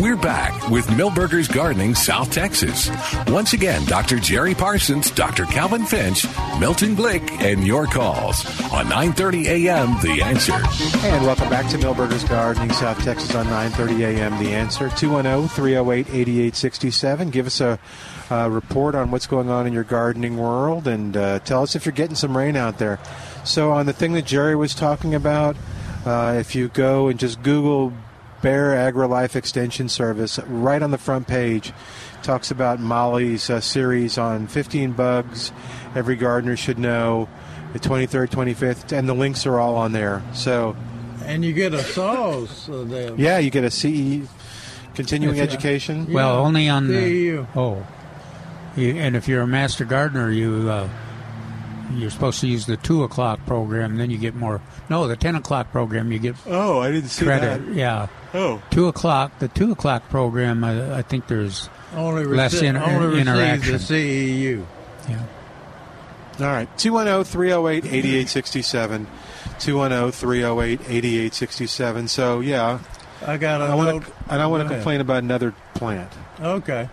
We're 0.00 0.16
back 0.16 0.70
with 0.70 0.86
Milberger's 0.86 1.46
Gardening 1.46 1.94
South 1.94 2.32
Texas. 2.32 2.90
Once 3.28 3.52
again, 3.52 3.84
Dr. 3.84 4.18
Jerry 4.18 4.54
Parsons, 4.54 5.10
Dr. 5.10 5.44
Calvin 5.44 5.84
Finch, 5.84 6.24
Milton 6.58 6.96
Glick, 6.96 7.30
and 7.42 7.66
your 7.66 7.84
calls 7.84 8.46
on 8.72 8.86
9:30 8.86 9.44
a.m. 9.44 10.00
The 10.00 10.22
Answer. 10.22 10.54
And 11.06 11.26
welcome 11.26 11.50
back 11.50 11.68
to 11.72 11.76
Milberger's 11.76 12.24
Gardening 12.24 12.72
South 12.72 13.04
Texas 13.04 13.34
on 13.34 13.44
9:30 13.48 14.16
a.m. 14.16 14.42
The 14.42 14.54
answer 14.54 14.86
oh, 14.86 14.88
210-308-8867. 14.88 17.30
Give 17.30 17.46
us 17.46 17.60
a, 17.60 17.78
uh 18.30 18.48
report 18.50 18.94
on 18.94 19.10
what's 19.10 19.26
going 19.26 19.50
on 19.50 19.66
in 19.66 19.74
your 19.74 19.84
gardening 19.84 20.38
world, 20.38 20.88
and 20.88 21.14
uh, 21.14 21.40
tell 21.40 21.62
us 21.62 21.76
if 21.76 21.84
you're 21.84 21.92
getting 21.92 22.16
some 22.16 22.34
rain 22.34 22.56
out 22.56 22.78
there. 22.78 22.98
So 23.44 23.72
on 23.72 23.84
the 23.84 23.92
thing 23.92 24.14
that 24.14 24.24
Jerry 24.24 24.56
was 24.56 24.74
talking 24.74 25.14
about, 25.14 25.56
uh, 26.06 26.36
if 26.38 26.54
you 26.54 26.68
go 26.68 27.08
and 27.08 27.20
just 27.20 27.42
Google 27.42 27.92
Bexar 28.42 28.72
AgriLife 28.92 29.36
Extension 29.36 29.88
Service, 29.88 30.38
right 30.46 30.82
on 30.82 30.90
the 30.90 30.98
front 30.98 31.26
page, 31.28 31.72
talks 32.22 32.50
about 32.50 32.80
Molly's 32.80 33.50
uh, 33.50 33.60
series 33.60 34.16
on 34.18 34.46
15 34.46 34.92
bugs 34.92 35.52
every 35.94 36.16
gardener 36.16 36.56
should 36.56 36.78
know. 36.78 37.28
The 37.72 37.78
23rd, 37.78 38.28
25th, 38.30 38.96
and 38.96 39.08
the 39.08 39.14
links 39.14 39.46
are 39.46 39.58
all 39.60 39.76
on 39.76 39.92
there. 39.92 40.22
So 40.34 40.74
And 41.24 41.44
you 41.44 41.52
get 41.52 41.72
a 41.72 41.82
sauce. 41.84 42.68
Uh, 42.68 42.84
there. 42.86 43.14
yeah, 43.16 43.38
you 43.38 43.50
get 43.50 43.62
a 43.64 43.70
CE 43.70 44.26
continuing 44.94 45.36
If 45.36 45.42
education. 45.42 46.12
Well, 46.12 46.34
Yeah. 46.34 46.40
only 46.46 46.68
on 46.68 46.88
the 46.88 46.94
CEU. 46.94 47.46
oh, 47.54 47.86
you, 48.76 48.96
and 48.96 49.14
if 49.16 49.28
you're 49.28 49.42
a 49.42 49.46
master 49.46 49.84
gardener, 49.84 50.30
you 50.30 50.68
uh, 50.68 50.88
you're 51.92 52.10
supposed 52.10 52.40
to 52.40 52.46
use 52.46 52.66
the 52.66 52.76
two 52.76 53.02
o'clock 53.04 53.44
program. 53.46 53.96
Then 53.96 54.10
you 54.10 54.18
get 54.18 54.34
more. 54.34 54.60
No, 54.88 55.06
the 55.08 55.16
ten 55.16 55.34
o'clock 55.36 55.70
program 55.72 56.12
you 56.12 56.18
get 56.18 56.36
Oh, 56.46 56.80
I 56.80 56.90
didn't 56.90 57.08
see 57.10 57.24
credit. 57.24 57.74
Yeah, 57.74 58.08
Oh, 58.34 58.62
two 58.70 58.88
o'clock. 58.88 59.38
The 59.38 59.48
two 59.48 59.72
o'clock 59.72 60.08
program. 60.08 60.62
I, 60.64 60.98
I 60.98 61.02
think 61.02 61.26
there's 61.26 61.68
Only, 61.94 62.24
Less 62.24 62.54
rece- 62.54 62.62
inter- 62.62 62.82
only 62.84 63.20
interaction. 63.20 63.72
receives 63.74 63.88
the 63.88 64.54
CEU. 64.54 64.64
yeah. 65.08 65.22
all 66.40 66.46
right. 66.52 66.68
210-308-8867. 66.78 69.06
210-308-8867. 69.58 72.08
So 72.08 72.40
yeah, 72.40 72.78
I 73.26 73.36
got 73.36 73.60
a 73.60 73.64
I 73.64 73.74
want 73.74 73.88
note. 73.88 74.04
to. 74.06 74.12
And 74.32 74.40
I 74.42 74.46
want 74.46 74.68
to 74.68 74.74
complain 74.74 75.00
about 75.00 75.22
another 75.22 75.54
plant 75.74 76.10
Okay. 76.40 76.88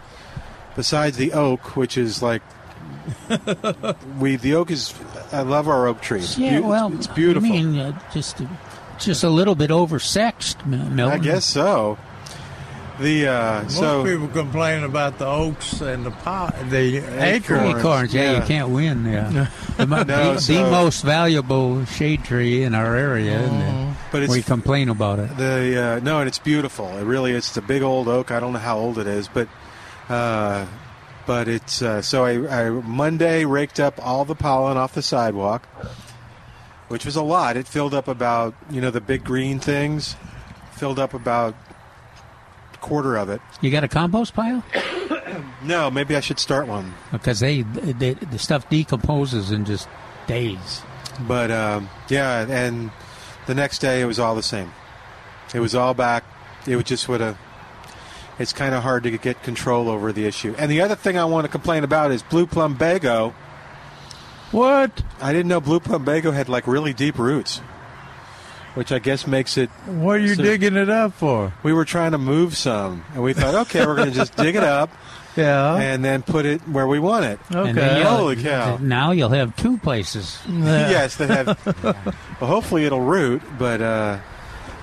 besides 0.76 1.18
the 1.18 1.34
oak, 1.34 1.76
which 1.76 1.98
is 1.98 2.22
like 2.22 2.42
we. 4.20 4.36
The 4.36 4.56
oak 4.56 4.72
is. 4.72 4.94
I 5.32 5.42
love 5.42 5.68
our 5.68 5.88
oak 5.88 6.02
tree. 6.02 6.20
It's, 6.20 6.38
Yeah, 6.38 6.62
beau- 6.62 6.70
well, 6.70 6.94
it's 6.94 7.08
beautiful. 7.08 7.50
I 7.50 7.52
mean, 7.52 7.78
uh, 7.78 8.00
just 8.14 8.42
just 9.00 9.24
a 9.24 9.30
little 9.30 9.56
bit 9.56 9.70
oversexed, 9.70 10.66
Mil- 10.66 10.86
Milton. 10.90 11.20
I 11.20 11.24
guess 11.24 11.46
so. 11.46 11.98
The 13.00 13.28
uh, 13.28 13.62
Most 13.64 13.78
so 13.78 14.04
people 14.04 14.28
complain 14.30 14.84
about 14.84 15.20
the 15.20 15.28
oaks 15.28 15.82
and 15.82 16.04
the 16.04 16.10
pot, 16.10 16.56
the 16.72 16.98
acorns. 17.24 17.78
Acorns, 17.78 18.14
yeah, 18.14 18.32
yeah. 18.32 18.40
you 18.40 18.48
can't 18.48 18.70
win. 18.70 19.06
Yeah, 19.06 19.50
the, 19.78 19.86
No, 19.86 20.04
the, 20.04 20.40
so- 20.40 20.54
the 20.54 20.72
most 20.72 21.04
valuable 21.04 21.86
shade 21.86 22.24
tree 22.24 22.64
in 22.64 22.74
our 22.74 22.96
area, 22.96 23.40
isn't 23.40 23.62
it? 23.62 23.96
but 24.12 24.24
it's 24.24 24.34
we 24.34 24.42
complain 24.42 24.90
about 24.90 25.20
it. 25.20 25.38
The 25.38 25.98
uh, 25.98 26.00
no, 26.00 26.20
and 26.22 26.28
it's 26.28 26.40
beautiful. 26.40 26.88
It 26.98 27.04
really 27.04 27.34
is. 27.34 27.48
It's 27.50 27.58
a 27.58 27.62
big 27.62 27.84
old 27.84 28.08
oak. 28.08 28.32
I 28.32 28.40
don't 28.40 28.54
know 28.54 28.58
how 28.60 28.80
old 28.80 28.98
it 28.98 29.06
is, 29.06 29.28
but 29.28 29.48
uh, 30.10 30.66
but 31.28 31.48
it's 31.48 31.82
uh, 31.82 32.02
so 32.02 32.26
I, 32.26 32.66
I 32.66 32.70
Monday 32.70 33.46
raked 33.46 33.80
up 33.80 34.04
all 34.04 34.26
the 34.26 34.34
pollen 34.34 34.78
off 34.78 34.94
the 34.94 35.04
sidewalk, 35.04 35.68
which 36.88 37.06
was 37.06 37.16
a 37.16 37.22
lot. 37.22 37.58
It 37.58 37.68
filled 37.68 37.94
up 37.94 38.08
about 38.08 38.56
you 38.72 38.82
know 38.82 38.90
the 38.90 39.02
big 39.02 39.24
green 39.24 39.60
things, 39.60 40.16
filled 40.72 40.98
up 40.98 41.14
about 41.14 41.54
a 42.74 42.78
quarter 42.78 43.18
of 43.18 43.30
it. 43.30 43.42
You 43.62 43.70
got 43.70 43.84
a 43.84 43.88
compost 43.88 44.34
pile? 44.34 44.64
No, 45.64 45.90
maybe 45.92 46.16
I 46.16 46.20
should 46.20 46.40
start 46.40 46.68
one. 46.68 46.94
Because 47.12 47.40
they, 47.40 47.64
they 47.64 48.14
the 48.14 48.40
stuff 48.40 48.70
decomposes 48.70 49.52
in 49.52 49.66
just 49.66 49.90
days. 50.28 50.82
But 51.28 51.52
um, 51.52 51.90
yeah, 52.10 52.46
and 52.48 52.92
the 53.48 53.56
next 53.56 53.80
day 53.80 54.02
it 54.02 54.06
was 54.06 54.20
all 54.20 54.36
the 54.36 54.44
same. 54.44 54.72
It 55.54 55.60
was 55.60 55.76
all 55.76 55.94
back. 55.94 56.24
It 56.68 56.76
would 56.76 56.86
just 56.86 57.10
would 57.10 57.22
have. 57.22 57.38
It's 58.40 58.54
kind 58.54 58.76
of 58.76 58.84
hard 58.84 59.04
to 59.04 59.18
get 59.18 59.42
control 59.44 59.90
over 59.90 60.12
the 60.12 60.26
issue. 60.26 60.54
And 60.58 60.70
the 60.70 60.82
other 60.82 60.96
thing 60.96 61.18
I 61.18 61.26
want 61.26 61.46
to 61.46 61.52
complain 61.52 61.84
about 61.84 62.12
is 62.12 62.22
blue 62.22 62.46
plumbago. 62.46 63.34
What? 64.52 65.04
I 65.22 65.34
didn't 65.34 65.48
know 65.48 65.60
blue 65.60 65.80
plumbago 65.80 66.32
had 66.34 66.48
like 66.48 66.68
really 66.68 66.94
deep 66.94 67.18
roots, 67.20 67.58
which 68.76 68.92
I 68.92 69.00
guess 69.00 69.28
makes 69.28 69.58
it. 69.58 69.70
What 69.88 70.18
are 70.18 70.20
you 70.20 70.36
So- 70.36 70.44
digging 70.44 70.76
it 70.76 70.90
up 70.90 71.14
for? 71.14 71.52
We 71.64 71.74
were 71.74 71.84
trying 71.86 72.12
to 72.12 72.18
move 72.18 72.56
some, 72.56 73.04
and 73.14 73.24
we 73.24 73.34
thought, 73.34 73.56
okay, 73.56 73.86
we're 73.86 73.96
going 73.96 74.10
to 74.10 74.16
just 74.16 74.36
dig 74.38 74.56
it 74.56 74.64
up 74.64 74.90
Yeah. 75.36 75.76
and 75.76 76.04
then 76.06 76.22
put 76.22 76.46
it 76.46 76.62
where 76.70 76.88
we 76.88 77.00
want 77.00 77.26
it. 77.26 77.40
okay. 77.54 77.70
And 77.70 77.78
then 77.78 77.98
you'll- 78.02 78.10
Holy 78.18 78.36
cow. 78.42 78.78
Now 78.80 79.12
you'll 79.12 79.30
have 79.30 79.56
two 79.56 79.78
places. 79.80 80.40
yes, 80.50 81.16
they 81.18 81.28
have. 81.28 81.58
well, 82.40 82.50
hopefully 82.50 82.86
it'll 82.86 83.02
root, 83.02 83.42
but 83.60 83.82
uh, 83.82 84.20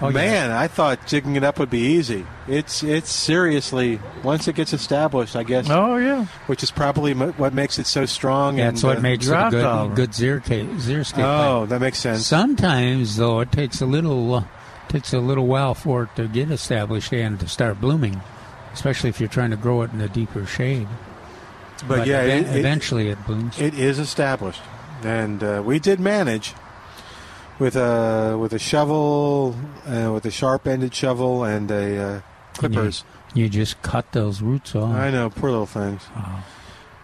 Oh, 0.04 0.08
yeah. 0.08 0.14
man, 0.14 0.50
I 0.50 0.68
thought 0.68 1.06
jigging 1.06 1.36
it 1.36 1.44
up 1.44 1.58
would 1.58 1.70
be 1.70 1.78
easy. 1.80 2.26
It's 2.46 2.82
it's 2.82 3.10
seriously 3.10 4.00
once 4.22 4.46
it 4.48 4.54
gets 4.54 4.72
established, 4.72 5.34
I 5.36 5.42
guess, 5.44 5.68
Oh 5.70 5.96
yeah. 5.96 6.26
which 6.46 6.62
is 6.62 6.70
probably 6.70 7.12
m- 7.12 7.32
what 7.34 7.54
makes 7.54 7.78
it 7.78 7.86
so 7.86 8.04
strong. 8.06 8.56
That's 8.56 8.82
and, 8.82 8.88
what 8.88 8.98
uh, 8.98 9.00
makes 9.00 9.26
it 9.28 9.32
a 9.32 9.48
good, 9.50 9.62
tolerant. 9.62 9.94
good 9.96 10.10
xeriscape. 10.10 10.76
xeriscape 10.76 11.14
plant. 11.14 11.28
Oh, 11.52 11.66
that 11.66 11.80
makes 11.80 11.98
sense. 11.98 12.26
Sometimes, 12.26 13.16
though, 13.16 13.40
it 13.40 13.50
takes 13.52 13.80
a 13.80 13.86
little 13.86 14.34
uh, 14.34 14.44
takes 14.88 15.12
a 15.12 15.18
little 15.20 15.46
while 15.46 15.74
for 15.74 16.04
it 16.04 16.10
to 16.16 16.28
get 16.28 16.50
established 16.50 17.12
and 17.12 17.40
to 17.40 17.48
start 17.48 17.80
blooming, 17.80 18.20
especially 18.72 19.08
if 19.10 19.18
you're 19.20 19.28
trying 19.28 19.50
to 19.50 19.56
grow 19.56 19.82
it 19.82 19.92
in 19.92 20.00
a 20.00 20.08
deeper 20.08 20.44
shade. 20.46 20.86
But, 21.88 22.06
yeah, 22.06 22.24
even- 22.24 22.44
it, 22.44 22.56
it- 22.56 22.58
eventually 22.60 23.08
it 23.08 23.24
blooms. 23.26 23.60
it 23.60 23.74
is 23.74 23.98
established, 23.98 24.60
and 25.02 25.42
uh, 25.42 25.62
we 25.64 25.78
did 25.78 25.98
manage 26.00 26.54
with 27.58 27.76
a 27.76 28.36
with 28.40 28.52
a 28.52 28.58
shovel, 28.58 29.54
uh, 29.86 30.10
with 30.12 30.24
a 30.24 30.30
sharp-ended 30.30 30.94
shovel 30.94 31.44
and 31.44 31.70
a 31.70 32.02
uh, 32.02 32.20
clippers. 32.54 33.04
you 33.34 33.48
just 33.48 33.80
cut 33.82 34.12
those 34.12 34.42
roots 34.42 34.74
off. 34.74 34.94
I 34.94 35.10
know, 35.10 35.30
poor 35.30 35.50
little 35.50 35.66
things. 35.66 36.02
Oh. 36.16 36.44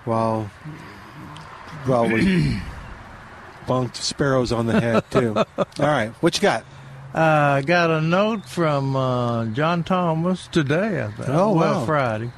While 0.05 0.51
while 1.85 2.09
we 2.09 2.61
bunked 3.67 3.97
sparrows 3.97 4.53
on 4.53 4.67
the 4.67 4.81
head 4.81 5.05
too. 5.11 5.37
All 5.59 5.67
right, 5.79 6.11
what 6.21 6.37
you 6.37 6.43
got? 6.43 6.65
Uh, 7.15 7.59
I 7.59 7.63
got 7.63 7.91
a 7.91 8.01
note 8.01 8.49
from 8.49 8.95
uh, 8.95 9.47
John 9.47 9.83
Thomas 9.83 10.47
today. 10.47 11.03
I 11.03 11.11
think. 11.11 11.29
Oh, 11.29 11.53
well, 11.55 11.81
wow. 11.81 11.87
Friday. 11.87 12.31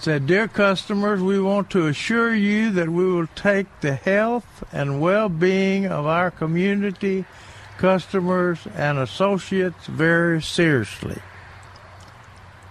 Said, 0.00 0.26
dear 0.26 0.48
customers, 0.48 1.22
we 1.22 1.40
want 1.40 1.70
to 1.70 1.86
assure 1.86 2.34
you 2.34 2.70
that 2.72 2.90
we 2.90 3.06
will 3.06 3.28
take 3.34 3.66
the 3.80 3.94
health 3.94 4.64
and 4.72 5.00
well-being 5.00 5.86
of 5.86 6.04
our 6.06 6.30
community, 6.30 7.24
customers, 7.78 8.66
and 8.74 8.98
associates 8.98 9.86
very 9.86 10.42
seriously. 10.42 11.22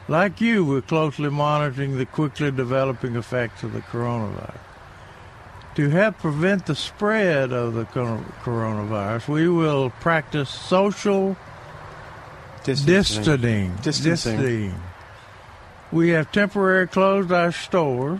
Like 0.07 0.41
you, 0.41 0.65
we're 0.65 0.81
closely 0.81 1.29
monitoring 1.29 1.97
the 1.97 2.05
quickly 2.05 2.51
developing 2.51 3.15
effects 3.15 3.63
of 3.63 3.73
the 3.73 3.81
coronavirus. 3.81 4.59
To 5.75 5.89
help 5.89 6.19
prevent 6.19 6.67
the 6.67 6.75
spread 6.75 7.51
of 7.51 7.73
the 7.73 7.85
coronavirus, 7.85 9.27
we 9.27 9.47
will 9.47 9.89
practice 9.89 10.49
social 10.49 11.35
distancing. 12.63 13.23
Distancing. 13.23 13.75
Distancing. 13.81 14.75
We 15.93 16.09
have 16.09 16.31
temporarily 16.31 16.87
closed 16.87 17.31
our 17.31 17.51
store 17.51 18.19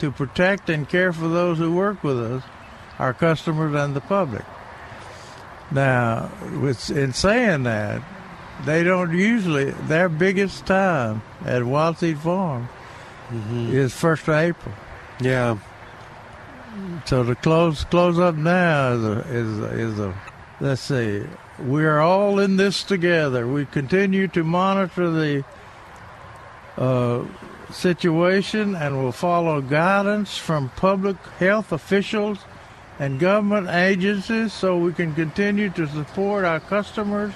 to 0.00 0.10
protect 0.10 0.68
and 0.68 0.86
care 0.86 1.14
for 1.14 1.28
those 1.28 1.56
who 1.56 1.74
work 1.74 2.04
with 2.04 2.20
us, 2.20 2.42
our 2.98 3.14
customers, 3.14 3.74
and 3.74 3.96
the 3.96 4.02
public. 4.02 4.44
Now, 5.70 6.30
with, 6.60 6.90
in 6.90 7.14
saying 7.14 7.62
that, 7.62 8.02
they 8.66 8.84
don't 8.84 9.16
usually, 9.16 9.70
their 9.70 10.10
biggest 10.10 10.66
time 10.66 11.22
at 11.46 11.64
Wild 11.64 11.96
Seed 11.96 12.18
Farm 12.18 12.68
mm-hmm. 13.28 13.72
is 13.72 13.94
1st 13.94 14.22
of 14.22 14.28
April. 14.28 14.74
Yeah, 15.20 15.58
So 17.06 17.24
to 17.24 17.34
close 17.34 17.84
close 17.84 18.18
up 18.18 18.34
now 18.34 18.92
is 18.92 19.04
a, 19.04 19.18
is 19.30 19.58
a, 19.58 19.78
is 19.78 19.98
a 19.98 20.14
let's 20.60 20.82
see. 20.82 21.24
We 21.58 21.84
are 21.84 22.00
all 22.00 22.38
in 22.38 22.56
this 22.56 22.82
together. 22.82 23.48
We 23.48 23.64
continue 23.64 24.28
to 24.28 24.44
monitor 24.44 25.10
the 25.10 25.44
uh, 26.76 27.24
situation 27.70 28.74
and 28.74 28.96
will 29.02 29.12
follow 29.12 29.60
guidance 29.60 30.36
from 30.36 30.70
public 30.76 31.16
health 31.38 31.72
officials 31.72 32.38
and 32.98 33.18
government 33.18 33.68
agencies 33.68 34.52
so 34.52 34.76
we 34.76 34.92
can 34.92 35.14
continue 35.14 35.70
to 35.70 35.86
support 35.88 36.44
our 36.44 36.60
customers 36.60 37.32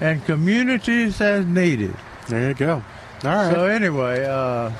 and 0.00 0.24
communities 0.24 1.20
as 1.20 1.44
needed. 1.46 1.94
there 2.28 2.48
you 2.48 2.54
go. 2.54 2.82
All 3.24 3.30
right. 3.30 3.52
So 3.52 3.64
anyway, 3.66 4.24
uh, 4.24 4.70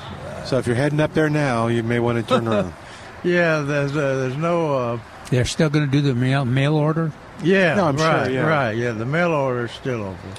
So 0.45 0.57
if 0.59 0.67
you're 0.67 0.75
heading 0.75 0.99
up 0.99 1.13
there 1.13 1.29
now, 1.29 1.67
you 1.67 1.83
may 1.83 1.99
want 1.99 2.17
to 2.17 2.23
turn 2.23 2.47
around. 2.49 2.73
yeah, 3.23 3.59
there's 3.61 3.95
uh, 3.95 4.15
there's 4.15 4.37
no 4.37 4.75
uh, 4.75 4.99
They're 5.29 5.45
still 5.45 5.69
going 5.69 5.85
to 5.85 5.91
do 5.91 6.01
the 6.01 6.13
mail, 6.15 6.45
mail 6.45 6.75
order 6.75 7.11
yeah, 7.43 7.75
No, 7.75 7.85
I'm 7.87 7.97
sure, 7.97 8.29
yeah. 8.29 8.47
right, 8.47 8.75
yeah. 8.75 8.91
The 8.93 9.05
mail 9.05 9.31
order 9.31 9.65
is 9.65 9.71
still 9.71 10.01
open. 10.03 10.31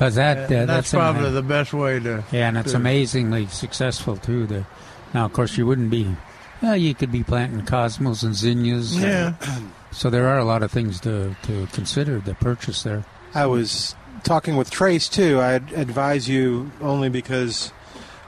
Because 0.00 0.14
that 0.14 0.38
uh, 0.38 0.48
that's, 0.48 0.66
that's 0.66 0.90
probably 0.92 1.26
ama- 1.26 1.30
the 1.32 1.42
best 1.42 1.74
way 1.74 2.00
to. 2.00 2.24
yeah, 2.32 2.48
and 2.48 2.56
it's 2.56 2.70
to- 2.70 2.76
amazingly 2.78 3.46
successful 3.48 4.16
too. 4.16 4.46
The, 4.46 4.64
now, 5.12 5.26
of 5.26 5.34
course, 5.34 5.58
you 5.58 5.66
wouldn't 5.66 5.90
be. 5.90 6.16
Well, 6.62 6.74
you 6.74 6.94
could 6.94 7.12
be 7.12 7.22
planting 7.22 7.66
cosmos 7.66 8.22
and 8.22 8.34
zinnias. 8.34 8.98
Yeah, 8.98 9.34
So 9.92 10.08
there 10.08 10.26
are 10.28 10.38
a 10.38 10.44
lot 10.44 10.62
of 10.62 10.70
things 10.70 11.00
to, 11.00 11.36
to 11.42 11.66
consider 11.72 12.18
the 12.18 12.34
purchase 12.34 12.82
there. 12.82 13.04
I 13.34 13.44
was 13.44 13.94
talking 14.22 14.56
with 14.56 14.70
Trace 14.70 15.06
too. 15.08 15.38
I'd 15.38 15.70
advise 15.74 16.28
you 16.28 16.70
only 16.80 17.10
because 17.10 17.70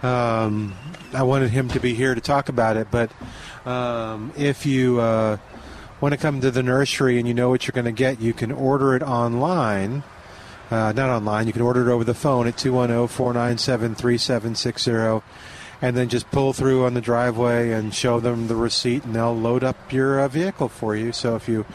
um, 0.03 0.75
I 1.15 1.23
wanted 1.23 1.51
him 1.51 1.69
to 1.69 1.81
be 1.81 1.95
here 1.95 2.15
to 2.15 2.21
talk 2.21 2.51
about 2.51 2.77
it. 2.77 2.89
But 2.91 3.13
um, 3.65 4.33
if 4.37 4.67
you 4.67 5.01
uh, 5.01 5.39
want 6.03 6.13
to 6.13 6.19
come 6.19 6.43
to 6.43 6.51
the 6.51 6.63
nursery 6.63 7.19
and 7.19 7.27
you 7.27 7.33
know 7.33 7.49
what 7.49 7.67
you're 7.67 7.73
going 7.73 7.87
to 7.87 7.93
get, 7.93 8.21
you 8.21 8.35
can 8.35 8.53
order 8.53 8.95
it 8.95 9.03
online. 9.03 10.03
Uh, 10.73 10.91
not 10.93 11.11
online. 11.11 11.47
You 11.47 11.53
can 11.53 11.61
order 11.61 11.87
it 11.87 11.93
over 11.93 12.03
the 12.03 12.15
phone 12.15 12.47
at 12.47 12.57
210-497-3760 12.57 15.23
and 15.83 15.95
then 15.95 16.09
just 16.09 16.31
pull 16.31 16.55
through 16.55 16.87
on 16.87 16.95
the 16.95 17.03
driveway 17.03 17.73
and 17.73 17.93
show 17.93 18.21
them 18.21 18.49
the 18.49 18.57
receipt 18.57 19.05
and 19.05 19.15
they'll 19.15 19.37
load 19.37 19.63
up 19.63 19.93
your 19.93 20.19
uh, 20.19 20.29
vehicle 20.29 20.71
for 20.71 20.97
you. 20.97 21.13
So 21.13 21.37
if 21.37 21.47
you 21.47 21.67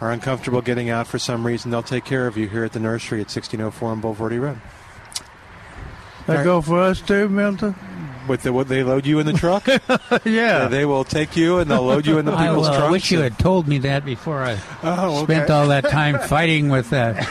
are 0.00 0.12
uncomfortable 0.12 0.62
getting 0.62 0.90
out 0.90 1.08
for 1.08 1.18
some 1.18 1.44
reason, 1.44 1.72
they'll 1.72 1.82
take 1.82 2.04
care 2.04 2.28
of 2.28 2.36
you 2.36 2.48
here 2.48 2.62
at 2.62 2.72
the 2.72 2.78
nursery 2.78 3.18
at 3.18 3.26
1604 3.26 3.90
on 3.90 4.00
Bulverde 4.00 4.40
Road. 4.40 4.60
that 6.28 6.44
go 6.44 6.60
for 6.60 6.82
us 6.82 7.00
too, 7.00 7.28
Milton. 7.28 7.74
With 8.28 8.42
the, 8.42 8.52
what 8.52 8.68
they 8.68 8.82
load 8.82 9.06
you 9.06 9.18
in 9.20 9.26
the 9.26 9.32
truck, 9.32 9.66
yeah, 10.24 10.66
they 10.68 10.84
will 10.84 11.04
take 11.04 11.36
you 11.36 11.58
and 11.58 11.70
they'll 11.70 11.82
load 11.84 12.06
you 12.06 12.18
in 12.18 12.24
the 12.24 12.32
I 12.32 12.48
people's 12.48 12.68
trucks. 12.68 12.90
wish 12.90 13.10
you 13.12 13.20
had 13.20 13.38
told 13.38 13.68
me 13.68 13.78
that 13.78 14.04
before 14.04 14.42
I 14.42 14.58
Oh, 14.82 15.18
okay. 15.22 15.34
spent 15.34 15.50
all 15.50 15.68
that 15.68 15.84
time 15.88 16.18
fighting 16.18 16.68
with 16.68 16.90
that 16.90 17.22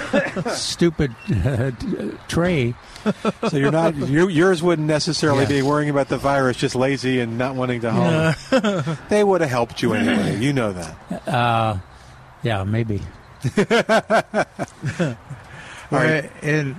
stupid 0.55 1.13
uh, 1.45 1.71
tray. 2.27 2.73
so 3.49 3.57
you're 3.57 3.71
not 3.71 3.95
you, 3.95 4.27
yours 4.29 4.63
wouldn't 4.63 4.87
necessarily 4.87 5.41
Yeah. 5.43 5.49
be 5.49 5.61
worrying 5.61 5.89
about 5.89 6.07
the 6.07 6.17
virus, 6.17 6.57
just 6.57 6.75
lazy 6.75 7.19
and 7.19 7.37
not 7.37 7.55
wanting 7.55 7.81
to 7.81 7.91
haul. 7.91 8.95
they 9.09 9.23
would 9.23 9.41
have 9.41 9.49
helped 9.49 9.81
you 9.81 9.93
anyway. 9.93 10.37
You 10.39 10.53
know 10.53 10.73
that. 10.73 11.27
Uh, 11.27 11.77
yeah, 12.41 12.63
maybe. 12.63 13.01
All 15.91 15.99
right. 15.99 16.29
and 16.41 16.75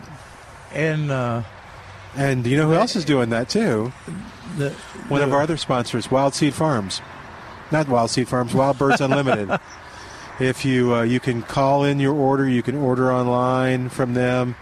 and 0.73 1.11
uh, 1.11 1.43
And 2.17 2.43
do 2.45 2.51
you 2.51 2.57
know 2.57 2.67
who 2.69 2.75
else 2.75 2.97
is 2.97 3.05
doing 3.05 3.31
that 3.31 3.49
too? 3.49 3.93
the, 4.57 4.71
One 5.09 5.23
of 5.23 5.33
our 5.33 5.43
other 5.43 5.57
sponsors, 5.57 6.11
Wild 6.11 6.35
Seed 6.35 6.55
Farms. 6.55 7.01
Not 7.71 7.89
Wild 7.89 8.11
Seed 8.11 8.29
Farms, 8.29 8.55
Wild 8.55 8.79
Birds 8.79 9.01
Unlimited. 9.01 9.51
if 10.41 10.65
you 10.65 10.95
uh, 10.95 11.03
you 11.03 11.21
can 11.21 11.43
call 11.43 11.85
in 11.85 11.99
your 12.01 12.15
order, 12.15 12.49
you 12.49 12.63
can 12.63 12.77
order 12.77 13.13
online 13.13 13.89
from 13.89 14.15
them. 14.15 14.55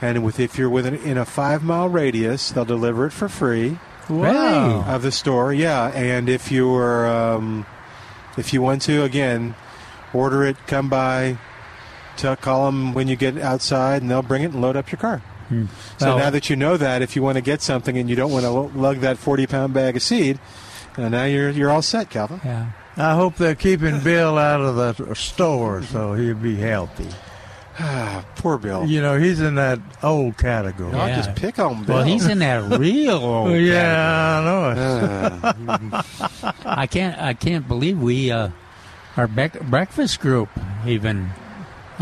and 0.00 0.22
with 0.24 0.38
if 0.38 0.58
you're 0.58 0.68
within 0.70 0.94
in 0.96 1.16
a 1.18 1.24
five 1.24 1.62
mile 1.64 1.88
radius, 1.88 2.50
they'll 2.50 2.64
deliver 2.64 3.06
it 3.06 3.10
for 3.12 3.28
free 3.28 3.78
Wow. 4.08 4.84
of 4.86 5.02
the 5.02 5.12
store. 5.12 5.52
Yeah, 5.52 5.86
and 5.94 6.28
if 6.28 6.50
you're 6.52 7.06
um, 7.08 7.64
if 8.36 8.52
you 8.52 8.60
want 8.62 8.82
to, 8.82 9.02
again, 9.02 9.54
order 10.12 10.44
it, 10.44 10.56
come 10.66 10.88
by, 10.88 11.38
tell, 12.16 12.36
call 12.36 12.66
them 12.66 12.92
when 12.94 13.08
you 13.08 13.16
get 13.16 13.38
outside, 13.38 14.02
and 14.02 14.10
they'll 14.10 14.22
bring 14.22 14.42
it 14.42 14.52
and 14.52 14.60
load 14.60 14.76
up 14.76 14.90
your 14.92 14.98
car. 14.98 15.22
So 15.98 16.06
Well- 16.06 16.18
now 16.18 16.30
that 16.30 16.48
you 16.50 16.56
know 16.56 16.76
that, 16.76 17.02
if 17.02 17.14
you 17.16 17.22
want 17.22 17.36
to 17.36 17.42
get 17.42 17.62
something 17.62 17.96
and 17.96 18.08
you 18.10 18.16
don't 18.16 18.32
want 18.32 18.44
to 18.44 18.50
lug 18.50 18.98
that 19.00 19.18
forty 19.18 19.46
pound 19.46 19.72
bag 19.74 19.96
of 19.96 20.02
seed, 20.02 20.38
uh, 20.96 21.08
now 21.08 21.24
you're 21.24 21.50
you're 21.50 21.70
all 21.70 21.82
set, 21.82 22.10
Calvin. 22.10 22.40
Yeah. 22.44 22.66
I 22.96 23.14
hope 23.14 23.36
they're 23.36 23.54
keeping 23.54 24.00
Bill 24.00 24.36
out 24.36 24.60
of 24.60 24.76
the 24.76 25.14
store 25.14 25.82
so 25.82 26.12
he'll 26.14 26.34
be 26.34 26.56
healthy. 26.56 27.08
Ah, 27.80 28.22
poor 28.36 28.58
Bill. 28.58 28.84
You 28.84 29.00
know, 29.00 29.18
he's 29.18 29.40
in 29.40 29.54
that 29.54 29.78
old 30.02 30.36
category. 30.36 30.92
I'll 30.94 31.08
just 31.16 31.34
pick 31.34 31.58
on 31.58 31.84
Bill. 31.84 31.96
Well, 31.96 32.04
he's 32.04 32.26
in 32.26 32.40
that 32.40 32.78
real 32.78 33.16
old. 33.16 33.52
Yeah, 33.52 34.40
I 34.40 34.44
know 34.44 35.92
it. 35.92 36.04
I 36.66 36.86
can't. 36.86 37.18
I 37.18 37.32
can't 37.34 37.66
believe 37.66 37.98
we, 37.98 38.30
uh, 38.30 38.50
our 39.16 39.26
bec- 39.26 39.60
breakfast 39.62 40.20
group, 40.20 40.48
even. 40.86 41.30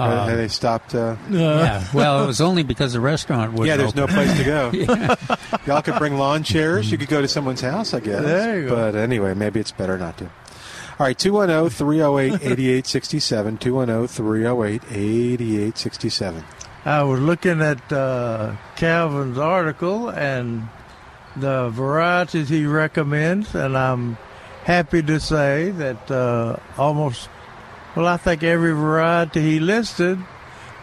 Uh, 0.01 0.37
they 0.37 0.49
stopped. 0.49 0.95
Uh, 0.95 1.17
yeah. 1.31 1.87
Well, 1.93 2.25
it 2.25 2.27
was 2.27 2.41
only 2.41 2.63
because 2.63 2.93
the 2.93 3.01
restaurant 3.01 3.53
was. 3.53 3.67
yeah, 3.67 3.77
there's 3.77 3.95
no 3.95 4.07
place 4.07 4.37
to 4.37 4.45
go. 4.45 4.71
Y'all 5.67 5.83
could 5.83 5.99
bring 5.99 6.17
lawn 6.17 6.43
chairs. 6.43 6.91
You 6.91 6.99
could 6.99 7.09
go 7.09 7.21
to 7.21 7.29
someone's 7.29 7.61
house, 7.61 7.95
I 7.95 8.01
guess. 8.01 8.23
There 8.23 8.61
you 8.61 8.69
go. 8.69 8.77
But 8.77 8.95
anyway, 8.97 9.35
maybe 9.35 9.61
it's 9.61 9.73
better 9.73 9.99
not 9.99 10.19
to. 10.19 10.25
All 10.25 11.07
right, 11.07 11.19
210 11.19 11.71
308 11.71 12.35
8867. 12.35 13.59
210 13.59 14.07
308 14.09 14.83
8867. 14.91 16.45
I 16.85 17.03
was 17.03 17.21
looking 17.21 17.61
at 17.63 17.93
uh, 17.93 18.57
Calvin's 18.77 19.39
article 19.39 20.09
and 20.09 20.69
the 21.37 21.71
varieties 21.71 22.49
he 22.49 22.67
recommends, 22.67 23.55
and 23.55 23.77
I'm 23.77 24.17
happy 24.65 25.03
to 25.03 25.21
say 25.21 25.71
that 25.71 26.11
uh, 26.11 26.57
almost, 26.77 27.29
well, 27.97 28.07
I 28.07 28.17
think 28.17 28.43
every 28.43 28.73
variety 28.73 29.41
he 29.43 29.61
listed 29.61 30.19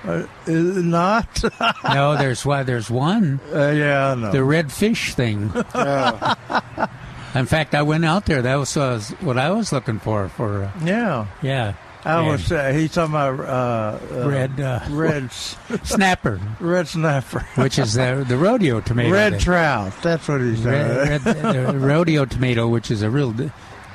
uh, 0.04 0.26
is 0.46 0.84
not. 0.84 1.44
No, 1.84 2.16
there's 2.18 2.46
why. 2.46 2.64
There's 2.64 2.90
one. 2.90 3.40
uh, 3.54 3.70
yeah, 3.72 4.12
I 4.12 4.16
know. 4.16 4.32
The 4.32 4.44
red 4.44 4.72
fish 4.72 5.14
thing. 5.16 5.52
Oh, 5.74 7.40
In 7.40 7.46
fact, 7.46 7.76
I 7.76 7.82
went 7.84 8.04
out 8.06 8.26
there. 8.26 8.42
That 8.42 8.56
was 8.56 8.76
uh, 8.78 9.00
what 9.22 9.38
I 9.38 9.52
was 9.52 9.72
looking 9.72 10.00
for. 10.00 10.28
For 10.30 10.64
uh, 10.64 10.72
yeah, 10.84 11.28
yeah, 11.44 11.74
I 12.06 12.20
And- 12.20 12.28
was. 12.28 12.52
Uh, 12.52 12.72
he's 12.72 12.94
talking 12.94 13.14
about 13.14 13.40
uh, 13.42 14.00
uh, 14.16 14.28
red 14.30 14.60
uh, 14.60 14.80
red, 14.90 15.32
snapper, 15.84 16.40
red 16.60 16.88
snapper, 16.88 17.42
which 17.56 17.78
is 17.78 17.94
the 17.94 18.26
the 18.28 18.38
rodeo 18.38 18.80
tomato. 18.82 19.12
red 19.12 19.40
trout. 19.40 19.94
That's 20.02 20.28
what 20.28 20.42
he's 20.42 20.64
saying. 20.64 20.98
red, 20.98 21.26
red, 21.26 21.72
the 21.72 21.78
rodeo 21.78 22.26
tomato, 22.26 22.68
which 22.68 22.90
is 22.90 23.02
a 23.04 23.10
real. 23.10 23.34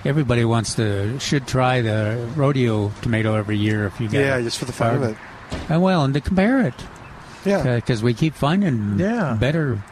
Everybody 0.04 0.44
wants 0.44 0.74
to 0.76 1.18
should 1.20 1.46
try 1.46 1.80
the 1.80 2.28
rodeo 2.34 2.88
tomato 3.02 3.34
every 3.36 3.56
year 3.56 3.86
if 3.86 4.00
you 4.00 4.08
got 4.08 4.18
yeah, 4.18 4.40
just 4.40 4.58
for 4.58 4.64
the 4.64 4.72
fun 4.72 4.96
of 4.96 5.02
it. 5.04 5.16
And 5.68 5.80
well, 5.82 6.02
and 6.04 6.12
to 6.14 6.20
compare 6.20 6.66
it 6.66 6.74
Yeah. 7.44 7.76
because 7.76 8.02
we 8.02 8.12
keep 8.14 8.34
finding 8.34 8.98
Yeah. 8.98 9.36
better. 9.38 9.82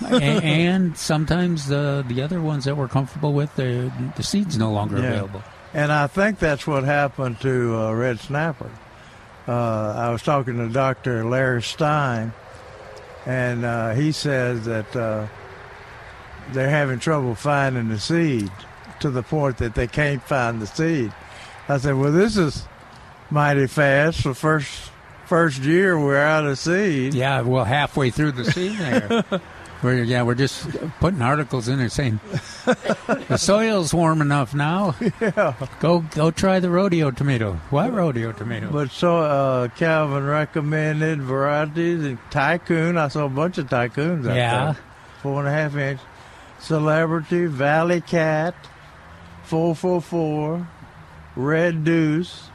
A- 0.10 0.22
and 0.22 0.96
sometimes 0.96 1.66
the 1.66 2.04
the 2.06 2.22
other 2.22 2.40
ones 2.40 2.64
that 2.66 2.76
we're 2.76 2.86
comfortable 2.88 3.32
with, 3.32 3.54
the 3.56 3.90
the 4.16 4.22
seeds 4.22 4.56
no 4.56 4.70
longer 4.70 4.98
Yeah. 4.98 5.08
available. 5.08 5.42
And 5.74 5.92
I 5.92 6.06
think 6.06 6.38
that's 6.38 6.66
what 6.66 6.84
happened 6.84 7.40
to 7.40 7.76
uh, 7.76 7.92
red 7.92 8.20
snapper. 8.20 8.70
Uh, 9.48 9.94
I 9.96 10.10
was 10.10 10.22
talking 10.22 10.58
to 10.58 10.68
Dr. 10.68 11.24
Larry 11.24 11.62
Stein, 11.62 12.32
and 13.26 13.64
uh, 13.64 13.90
he 13.94 14.12
says 14.12 14.64
that 14.66 14.94
uh, 14.94 15.26
they're 16.52 16.70
having 16.70 16.98
trouble 17.00 17.34
finding 17.34 17.88
the 17.88 17.98
seed 17.98 18.50
to 19.00 19.10
the 19.10 19.22
point 19.22 19.58
that 19.58 19.74
they 19.74 19.86
can't 19.86 20.22
find 20.22 20.60
the 20.60 20.66
seed. 20.66 21.12
I 21.68 21.78
said, 21.78 21.94
"Well, 21.96 22.12
this 22.12 22.36
is 22.36 22.66
mighty 23.30 23.66
fast. 23.66 24.24
The 24.24 24.34
first 24.34 24.90
first 25.26 25.60
year 25.62 25.98
we're 25.98 26.16
out 26.18 26.44
of 26.46 26.58
seed." 26.58 27.14
Yeah, 27.14 27.40
well, 27.42 27.64
halfway 27.64 28.10
through 28.10 28.32
the 28.32 28.44
season 28.50 28.78
there. 29.08 29.24
We're, 29.82 30.02
yeah, 30.02 30.24
we're 30.24 30.34
just 30.34 30.68
putting 31.00 31.22
articles 31.22 31.66
in 31.66 31.78
there 31.78 31.88
saying 31.88 32.20
the 32.66 33.38
soil's 33.38 33.94
warm 33.94 34.20
enough 34.20 34.52
now. 34.52 34.94
Yeah. 35.22 35.54
Go 35.80 36.00
go 36.14 36.30
try 36.30 36.60
the 36.60 36.68
rodeo 36.68 37.10
tomato. 37.10 37.54
What 37.70 37.90
rodeo 37.90 38.32
tomato? 38.32 38.70
But 38.70 38.90
so 38.90 39.16
uh, 39.20 39.68
Calvin 39.68 40.26
recommended 40.26 41.22
varieties 41.22 42.04
and 42.04 42.18
tycoon. 42.30 42.98
I 42.98 43.08
saw 43.08 43.24
a 43.24 43.30
bunch 43.30 43.56
of 43.56 43.70
tycoons 43.70 44.28
out 44.28 44.36
Yeah. 44.36 44.64
there. 44.72 44.76
Four 45.22 45.38
and 45.46 45.48
a 45.48 45.50
half 45.50 45.74
inch. 45.74 46.00
Celebrity, 46.58 47.46
Valley 47.46 48.02
Cat, 48.02 48.54
444, 49.50 50.68
Red 51.34 51.82
Deuce. 51.84 52.50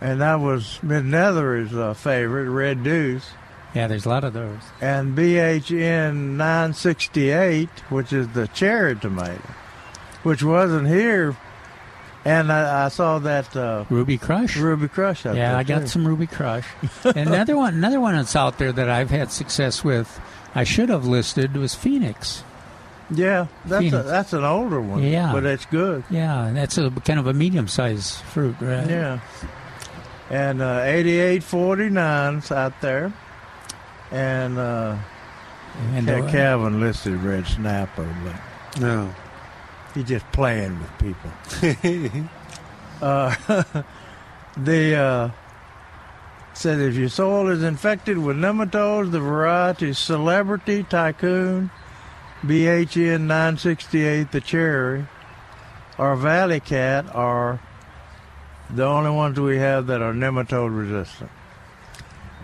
And 0.00 0.20
that 0.20 0.36
was 0.36 0.80
Mid 0.84 1.04
Nethery's 1.04 1.74
uh, 1.74 1.94
favorite, 1.94 2.48
Red 2.48 2.84
Deuce. 2.84 3.28
yeah, 3.74 3.88
there's 3.88 4.06
a 4.06 4.08
lot 4.08 4.22
of 4.22 4.34
those. 4.34 4.60
And 4.80 5.18
BHN 5.18 6.36
968, 6.36 7.68
which 7.90 8.12
is 8.12 8.28
the 8.28 8.46
cherry 8.48 8.94
tomato, 8.94 9.42
which 10.22 10.44
wasn't 10.44 10.86
here. 10.86 11.36
And 12.24 12.52
I, 12.52 12.84
I 12.84 12.88
saw 12.88 13.18
that 13.18 13.54
uh, 13.56 13.84
Ruby 13.90 14.16
Crush. 14.16 14.56
Ruby 14.56 14.86
Crush 14.86 15.26
out 15.26 15.34
yeah. 15.34 15.58
I 15.58 15.64
got 15.64 15.80
too. 15.80 15.86
some 15.88 16.06
Ruby 16.06 16.28
Crush. 16.28 16.66
another 17.04 17.56
one, 17.56 17.74
another 17.74 18.00
one 18.00 18.14
that's 18.14 18.36
out 18.36 18.58
there 18.58 18.70
that 18.72 18.88
I've 18.88 19.10
had 19.10 19.32
success 19.32 19.82
with. 19.82 20.20
I 20.54 20.62
should 20.62 20.88
have 20.88 21.04
listed 21.04 21.56
was 21.56 21.74
Phoenix. 21.74 22.44
Yeah, 23.10 23.46
that's 23.66 23.92
a, 23.92 24.02
that's 24.02 24.32
an 24.32 24.44
older 24.44 24.80
one. 24.80 25.02
Yeah. 25.02 25.32
but 25.32 25.44
it's 25.44 25.66
good. 25.66 26.04
Yeah, 26.10 26.50
that's 26.54 26.78
a 26.78 26.90
kind 26.90 27.18
of 27.18 27.26
a 27.26 27.34
medium-sized 27.34 28.20
fruit, 28.22 28.56
right? 28.60 28.88
Yeah, 28.88 29.20
and 30.30 30.62
uh, 30.62 30.80
eighty-eight 30.84 31.42
forty-nine's 31.42 32.50
out 32.50 32.80
there, 32.80 33.12
and 34.10 34.56
uh, 34.58 34.96
And 35.94 36.06
Ca- 36.06 36.22
uh, 36.24 36.30
Calvin 36.30 36.80
listed 36.80 37.14
red 37.22 37.46
snapper, 37.46 38.08
but 38.24 38.80
No. 38.80 39.14
he's 39.94 40.04
just 40.04 40.30
playing 40.32 40.78
with 40.80 40.98
people. 40.98 42.28
uh, 43.02 43.34
the 44.56 44.94
uh, 44.96 45.30
said 46.54 46.80
if 46.80 46.94
your 46.94 47.08
soil 47.08 47.48
is 47.48 47.62
infected 47.62 48.16
with 48.16 48.36
nematodes, 48.36 49.10
the 49.10 49.20
varieties 49.20 49.98
Celebrity, 49.98 50.84
Tycoon, 50.84 51.70
BHN 52.46 53.22
968, 53.22 54.30
the 54.32 54.40
cherry, 54.40 55.06
or 55.98 56.14
Valley 56.16 56.60
Cat 56.60 57.06
are 57.14 57.60
the 58.70 58.84
only 58.84 59.10
ones 59.10 59.38
we 59.40 59.56
have 59.58 59.86
that 59.86 60.02
are 60.02 60.12
nematode 60.12 60.76
resistant. 60.76 61.30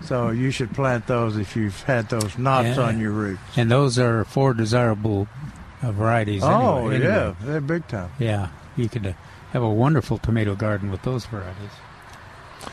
So 0.03 0.30
you 0.30 0.51
should 0.51 0.72
plant 0.72 1.07
those 1.07 1.36
if 1.36 1.55
you've 1.57 1.82
had 1.82 2.09
those 2.09 2.38
knots 2.38 2.78
Yeah. 2.78 2.84
on 2.84 2.98
your 3.01 3.11
roots. 3.11 3.42
and 3.57 3.70
those 3.70 3.98
are 3.98 4.24
four 4.24 4.55
desirable 4.55 5.28
uh, 5.82 5.92
varieties. 5.92 6.42
Oh 6.42 6.88
anyway, 6.88 7.05
yeah, 7.07 7.34
they're 7.42 7.61
big 7.61 7.86
time. 7.88 8.11
yeah. 8.18 8.48
You 8.76 8.88
could 8.88 9.07
uh, 9.07 9.12
have 9.53 9.62
a 9.62 9.68
wonderful 9.68 10.16
tomato 10.16 10.55
garden 10.55 10.90
with 10.90 11.03
those 11.03 11.26
varieties. 11.26 11.70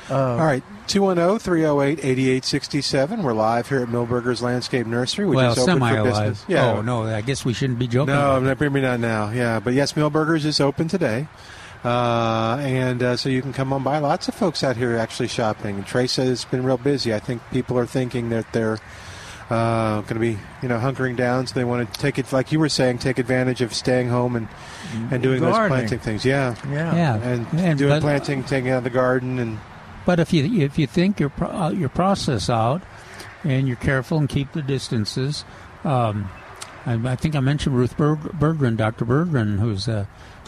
Uh, 0.10 0.16
All 0.16 0.46
right, 0.46 0.64
210 0.88 1.40
308 1.40 2.00
8867. 2.00 3.24
We're 3.24 3.34
live 3.34 3.70
here 3.70 3.80
at 3.82 3.88
Milberger's 3.90 4.42
Landscape 4.42 4.86
Nursery. 4.88 5.26
We 5.26 5.36
well, 5.36 5.54
just 5.56 5.68
opened 5.68 5.82
for 5.82 5.88
semi-alive. 5.88 6.30
business. 6.34 6.46
Yeah. 6.48 6.72
Oh 6.74 6.82
no, 6.82 7.04
I 7.04 7.22
guess 7.22 7.46
we 7.46 7.54
shouldn't 7.54 7.80
be 7.80 7.88
joking. 7.88 8.14
No, 8.14 8.38
about 8.38 8.44
no, 8.60 8.70
maybe 8.70 8.82
not 8.82 9.00
now. 9.00 9.30
Yeah, 9.32 9.60
but 9.60 9.74
yes, 9.74 9.94
Milberger's 9.94 10.46
is 10.46 10.60
open 10.60 10.88
today, 10.88 11.28
uh, 11.84 12.58
and 12.62 13.02
uh, 13.04 13.18
so 13.18 13.30
you 13.30 13.42
can 13.42 13.54
come 13.54 13.72
on 13.74 13.84
by. 13.84 14.00
Lots 14.00 14.28
of 14.28 14.36
folks 14.36 14.64
out 14.64 14.78
here 14.78 14.98
actually 14.98 15.28
shopping. 15.30 15.76
And 15.78 15.86
trace 15.86 16.16
has 16.18 16.46
been 16.46 16.64
real 16.64 16.78
busy. 16.78 17.14
I 17.14 17.20
think 17.20 17.42
people 17.52 17.78
are 17.78 17.86
thinking 17.86 18.30
that 18.30 18.52
they're 18.54 18.80
uh, 19.50 20.02
going 20.02 20.16
to 20.16 20.20
be, 20.20 20.38
you 20.62 20.68
know, 20.68 20.78
hunkering 20.78 21.16
down, 21.16 21.48
so 21.48 21.56
they 21.56 21.64
want 21.64 21.94
to 21.94 22.00
take 22.00 22.20
it, 22.20 22.32
like 22.34 22.52
you 22.52 22.60
were 22.60 22.68
saying, 22.70 22.98
take 22.98 23.18
advantage 23.18 23.62
of 23.62 23.74
staying 23.74 24.10
home 24.10 24.36
and 24.36 24.48
and 25.12 25.24
doing 25.24 25.42
those 25.42 25.56
planting 25.56 26.00
things. 26.00 26.26
Yeah, 26.26 26.56
yeah. 26.70 26.96
Yeah, 26.96 27.16
and, 27.16 27.48
And- 27.54 27.80
doing 27.80 27.90
but- 27.92 28.02
planting, 28.02 28.44
taking 28.44 28.70
out 28.72 28.84
the 28.84 28.90
garden, 28.90 29.40
and 29.40 29.58
But 30.08 30.22
if 30.22 30.32
you 30.32 30.62
if 30.62 30.80
you 30.80 30.88
think 30.88 31.20
your 31.20 31.28
pro- 31.30 31.50
uh, 31.52 31.70
your 31.72 31.90
process 31.90 32.50
out, 32.50 32.82
and 33.44 33.68
you're 33.68 33.76
careful 33.76 34.18
and 34.18 34.30
keep 34.30 34.54
the 34.54 34.62
distances, 34.62 35.44
um, 35.84 36.30
I, 36.86 36.94
I 37.12 37.16
think 37.18 37.36
I 37.36 37.42
mentioned 37.42 37.76
Ruth 37.76 37.98
Berg- 37.98 38.32
Berggren, 38.40 38.78
Dr. 38.78 39.04
Berggren, 39.06 39.60
who's 39.60 39.90
a 39.90 40.08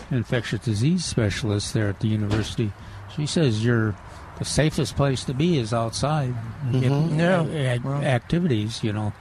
infectious 0.09 0.61
disease 0.61 1.03
specialist 1.03 1.73
there 1.73 1.89
at 1.89 1.99
the 1.99 2.07
university. 2.07 2.71
She 3.15 3.25
says 3.25 3.63
you're 3.65 3.95
the 4.37 4.45
safest 4.45 4.95
place 4.95 5.25
to 5.25 5.33
be 5.33 5.57
is 5.59 5.73
outside. 5.73 6.33
Get, 6.71 6.83
Yeah. 7.11 7.43
ac- 7.43 7.81
Well. 7.83 8.01
activities, 8.01 8.81
you 8.81 8.93
know. 8.93 9.11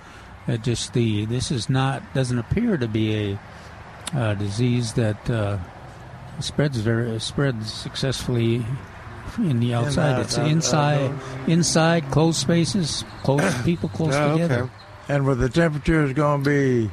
Uh, 0.47 0.57
just 0.57 0.93
the 0.93 1.25
this 1.27 1.51
is 1.51 1.69
not 1.69 2.01
doesn't 2.15 2.39
appear 2.39 2.77
to 2.77 2.87
be 2.87 3.33
a 3.33 3.39
uh, 4.17 4.35
disease 4.35 4.93
that 4.93 5.29
uh, 5.29 5.59
spreads 6.39 6.79
very 6.79 7.19
spreads 7.19 7.73
successfully 7.73 8.65
in 9.39 9.61
the 9.61 9.75
outside. 9.75 10.15
out- 10.15 10.21
it's 10.23 10.39
out- 10.39 10.47
inside, 10.49 11.11
inside, 11.47 12.11
closed 12.11 12.39
spaces, 12.39 13.05
close 13.25 13.63
people 13.65 13.89
close 13.91 14.15
Oh, 14.15 14.33
together. 14.33 14.63
okay. 14.63 14.73
And 15.09 15.27
with 15.27 15.39
the 15.41 15.49
temperatures 15.49 16.13
going 16.13 16.45
to 16.45 16.51
be 16.51 16.91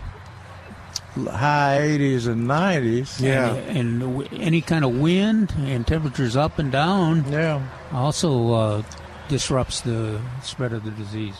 high 1.30 1.80
80s 1.82 2.28
and 2.28 2.48
90s. 2.48 3.22
Yeah. 3.22 3.54
And, 3.54 4.00
w- 4.02 4.28
any 4.34 4.62
kind 4.62 4.84
of 4.84 4.98
wind 5.00 5.54
and 5.60 5.86
temperatures 5.88 6.36
up 6.36 6.60
and 6.60 6.72
down 6.72 7.26
Yeah. 7.32 7.62
also 7.94 8.54
uh, 8.54 8.84
disrupts 9.30 9.82
the 9.82 10.20
spread 10.44 10.74
of 10.74 10.84
the 10.84 10.92
disease. 10.92 11.36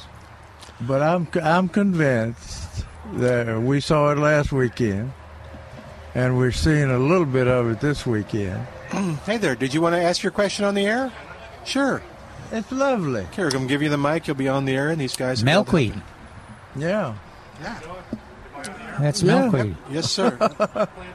But 0.82 1.02
I'm 1.02 1.28
I'm 1.42 1.70
convinced 1.70 2.84
that 3.14 3.62
we 3.62 3.80
saw 3.80 4.12
it 4.12 4.18
last 4.18 4.52
weekend, 4.52 5.14
and 6.14 6.38
we're 6.38 6.52
seeing 6.52 6.90
a 6.92 6.98
little 7.00 7.26
bit 7.26 7.48
of 7.48 7.70
it 7.70 7.80
this 7.80 8.06
weekend. 8.06 8.68
Mm. 8.96 9.18
Hey 9.26 9.38
there, 9.38 9.56
did 9.56 9.74
you 9.74 9.82
want 9.82 9.96
to 9.96 10.02
ask 10.02 10.24
your 10.24 10.32
question 10.32 10.66
on 10.66 10.74
the 10.76 10.86
air? 10.86 11.12
Sure. 11.66 12.02
It's 12.52 12.72
lovely. 12.72 13.26
Here, 13.36 13.46
I'm 13.46 13.52
going 13.52 13.64
to 13.68 13.70
give 13.74 13.82
you 13.82 13.90
the 13.90 13.98
mic. 13.98 14.28
You'll 14.28 14.36
be 14.38 14.48
on 14.48 14.66
the 14.66 14.76
air, 14.76 14.90
and 14.90 15.02
these 15.02 15.16
guys. 15.16 15.44
Milkweed. 15.44 16.00
Yeah. 16.76 17.16
Yeah. 17.62 17.80
That's 19.00 19.22
Yeah. 19.22 19.42
milkweed. 19.50 19.76
Yes, 19.90 20.10
sir. 20.12 20.32
plant 20.38 20.60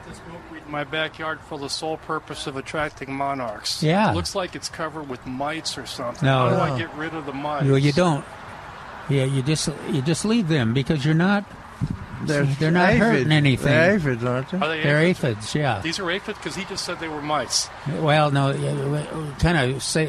this 0.07 0.19
milkweed 0.29 0.63
in 0.65 0.71
my 0.71 0.83
backyard 0.83 1.39
for 1.47 1.57
the 1.57 1.69
sole 1.69 1.97
purpose 1.97 2.47
of 2.47 2.57
attracting 2.57 3.13
monarchs. 3.13 3.81
Yeah. 3.81 4.11
It 4.11 4.15
looks 4.15 4.35
like 4.35 4.55
it's 4.55 4.69
covered 4.69 5.09
with 5.09 5.25
mites 5.25 5.77
or 5.77 5.85
something. 5.85 6.25
No. 6.25 6.49
How 6.49 6.49
do 6.49 6.55
No. 6.55 6.75
I 6.75 6.77
get 6.77 6.93
rid 6.95 7.13
of 7.13 7.25
the 7.25 7.33
mites? 7.33 7.65
Well, 7.65 7.77
you 7.77 7.93
don't. 7.93 8.23
Yeah, 9.09 9.23
you 9.25 9.41
just 9.41 9.69
you 9.91 10.01
just 10.01 10.23
leave 10.25 10.47
them 10.47 10.73
because 10.73 11.03
you're 11.03 11.15
not. 11.15 11.43
They're, 12.27 12.43
They're 12.45 12.71
not 12.71 12.93
hurting 12.93 13.31
anything. 13.31 13.67
They're 13.67 13.95
aphids, 13.95 14.23
aren't 14.23 14.53
Are 14.53 14.59
they? 14.69 14.77
they 14.77 14.83
They're 14.83 15.01
aphids? 15.01 15.37
aphids. 15.39 15.55
Yeah. 15.55 15.81
These 15.81 15.99
are 15.99 16.09
aphids 16.11 16.37
because 16.37 16.55
he 16.55 16.65
just 16.65 16.85
said 16.85 16.99
they 16.99 17.07
were 17.07 17.21
mites. 17.21 17.69
Well, 17.99 18.31
no, 18.31 18.53
kind 19.39 19.57
of 19.75 19.81
say 19.83 20.07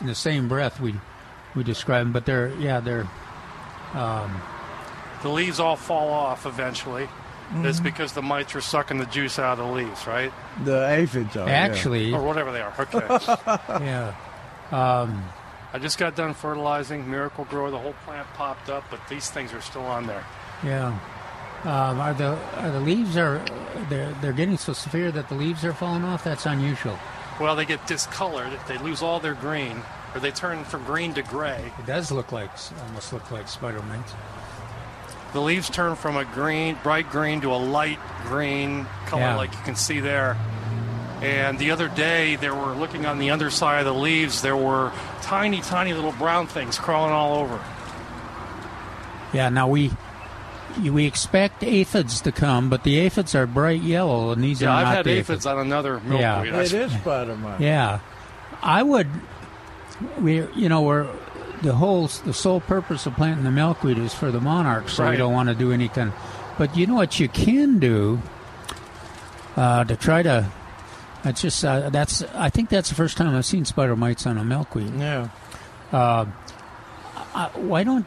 in 0.00 0.06
the 0.06 0.14
same 0.14 0.48
breath 0.48 0.80
we 0.80 0.94
we 1.54 1.62
describe 1.62 2.04
them, 2.06 2.12
but 2.12 2.26
they're 2.26 2.48
yeah 2.58 2.80
they're 2.80 3.06
um, 3.94 4.40
The 5.22 5.28
leaves 5.28 5.60
all 5.60 5.76
fall 5.76 6.08
off 6.10 6.46
eventually. 6.46 7.04
It's 7.04 7.76
Mm-hmm. 7.76 7.84
because 7.84 8.12
the 8.14 8.22
mites 8.22 8.54
are 8.56 8.60
sucking 8.62 8.98
the 8.98 9.06
juice 9.06 9.38
out 9.38 9.58
of 9.58 9.66
the 9.66 9.72
leaves, 9.72 10.06
right? 10.06 10.32
The 10.64 10.88
aphids 10.88 11.36
are. 11.36 11.46
yeah. 11.46 11.52
actually 11.54 12.12
Or 12.12 12.22
whatever 12.22 12.50
they 12.52 12.62
are. 12.62 12.72
Okay. 12.78 13.06
yeah. 13.84 14.14
Um, 14.72 15.22
I 15.74 15.78
just 15.78 15.98
got 15.98 16.16
done 16.16 16.32
fertilizing 16.34 17.08
Miracle 17.10 17.44
Grower. 17.44 17.70
The 17.70 17.78
whole 17.78 17.92
plant 18.06 18.26
popped 18.34 18.70
up, 18.70 18.84
but 18.90 18.98
these 19.10 19.30
things 19.30 19.52
are 19.52 19.60
still 19.60 19.82
on 19.84 20.06
there. 20.06 20.24
Yeah. 20.62 20.98
Um, 21.64 21.98
are 22.00 22.12
the 22.14 22.38
are 22.58 22.70
the 22.70 22.80
leaves 22.80 23.16
are 23.16 23.42
they're 23.88 24.12
they're 24.20 24.32
getting 24.34 24.58
so 24.58 24.74
severe 24.74 25.10
that 25.12 25.28
the 25.30 25.34
leaves 25.34 25.64
are 25.64 25.72
falling 25.72 26.04
off? 26.04 26.22
That's 26.22 26.44
unusual. 26.46 26.98
Well, 27.40 27.56
they 27.56 27.64
get 27.64 27.86
discolored. 27.86 28.52
They 28.68 28.78
lose 28.78 29.02
all 29.02 29.18
their 29.18 29.34
green, 29.34 29.80
or 30.14 30.20
they 30.20 30.30
turn 30.30 30.64
from 30.64 30.84
green 30.84 31.14
to 31.14 31.22
gray. 31.22 31.72
It 31.78 31.86
does 31.86 32.12
look 32.12 32.32
like 32.32 32.50
almost 32.86 33.12
look 33.12 33.30
like 33.30 33.48
spider 33.48 33.80
mites. 33.82 34.12
The 35.32 35.40
leaves 35.40 35.68
turn 35.68 35.96
from 35.96 36.16
a 36.16 36.24
green, 36.26 36.76
bright 36.82 37.10
green, 37.10 37.40
to 37.40 37.52
a 37.52 37.56
light 37.56 37.98
green 38.24 38.86
color, 39.06 39.22
Yeah. 39.22 39.36
like 39.36 39.52
you 39.52 39.58
can 39.64 39.74
see 39.74 39.98
there. 40.00 40.36
And 41.22 41.58
the 41.58 41.70
other 41.70 41.88
day, 41.88 42.36
there 42.36 42.54
were 42.54 42.74
looking 42.74 43.06
on 43.06 43.18
the 43.18 43.30
underside 43.30 43.80
of 43.80 43.86
the 43.86 44.00
leaves. 44.00 44.42
There 44.42 44.56
were 44.56 44.92
tiny, 45.22 45.60
tiny 45.62 45.94
little 45.94 46.12
brown 46.12 46.46
things 46.46 46.78
crawling 46.78 47.12
all 47.12 47.36
over. 47.38 47.58
Yeah. 49.32 49.48
Now 49.48 49.66
we 49.68 49.90
we 50.82 51.06
expect 51.06 51.62
aphids 51.62 52.20
to 52.22 52.32
come, 52.32 52.68
but 52.70 52.82
the 52.84 52.98
aphids 53.00 53.34
are 53.34 53.46
bright 53.46 53.82
yellow, 53.82 54.32
and 54.32 54.42
these 54.42 54.60
Yeah, 54.60 54.70
are 54.70 54.76
I've 54.76 54.84
not 54.86 54.96
had 54.96 55.04
the 55.06 55.10
aphids 55.12 55.46
on 55.46 55.58
another 55.58 56.00
milkweed. 56.00 56.20
Yeah. 56.20 56.40
I 56.40 56.62
It 56.62 56.72
is 56.72 56.92
spider 56.92 57.36
mite. 57.36 57.60
Yeah, 57.60 58.00
I 58.62 58.82
would. 58.82 59.08
We, 60.20 60.46
you 60.54 60.68
know, 60.68 60.82
we're 60.82 61.08
the 61.62 61.74
whole 61.74 62.08
the 62.08 62.34
sole 62.34 62.60
purpose 62.60 63.06
of 63.06 63.14
planting 63.14 63.44
the 63.44 63.50
milkweed 63.50 63.98
is 63.98 64.12
for 64.14 64.30
the 64.30 64.40
monarchs, 64.40 64.94
so 64.94 65.08
we 65.10 65.16
don't 65.16 65.32
want 65.32 65.48
to 65.48 65.54
do 65.54 65.72
any 65.72 65.88
kind. 65.88 66.12
But 66.58 66.76
you 66.76 66.86
know 66.86 66.94
what 66.94 67.18
you 67.18 67.28
can 67.28 67.78
do 67.78 68.20
uh, 69.56 69.84
to 69.84 69.96
try 69.96 70.22
to. 70.22 70.50
That's 71.22 71.40
just 71.40 71.64
uh, 71.64 71.90
that's. 71.90 72.22
I 72.34 72.50
think 72.50 72.68
that's 72.68 72.88
the 72.88 72.94
first 72.94 73.16
time 73.16 73.34
I've 73.34 73.46
seen 73.46 73.64
spider 73.64 73.96
mites 73.96 74.26
on 74.26 74.36
a 74.36 74.44
milkweed. 74.44 74.92
Yeah. 74.98 75.28
Uh, 75.92 76.26
uh, 77.34 77.48
why 77.50 77.82
don't 77.84 78.06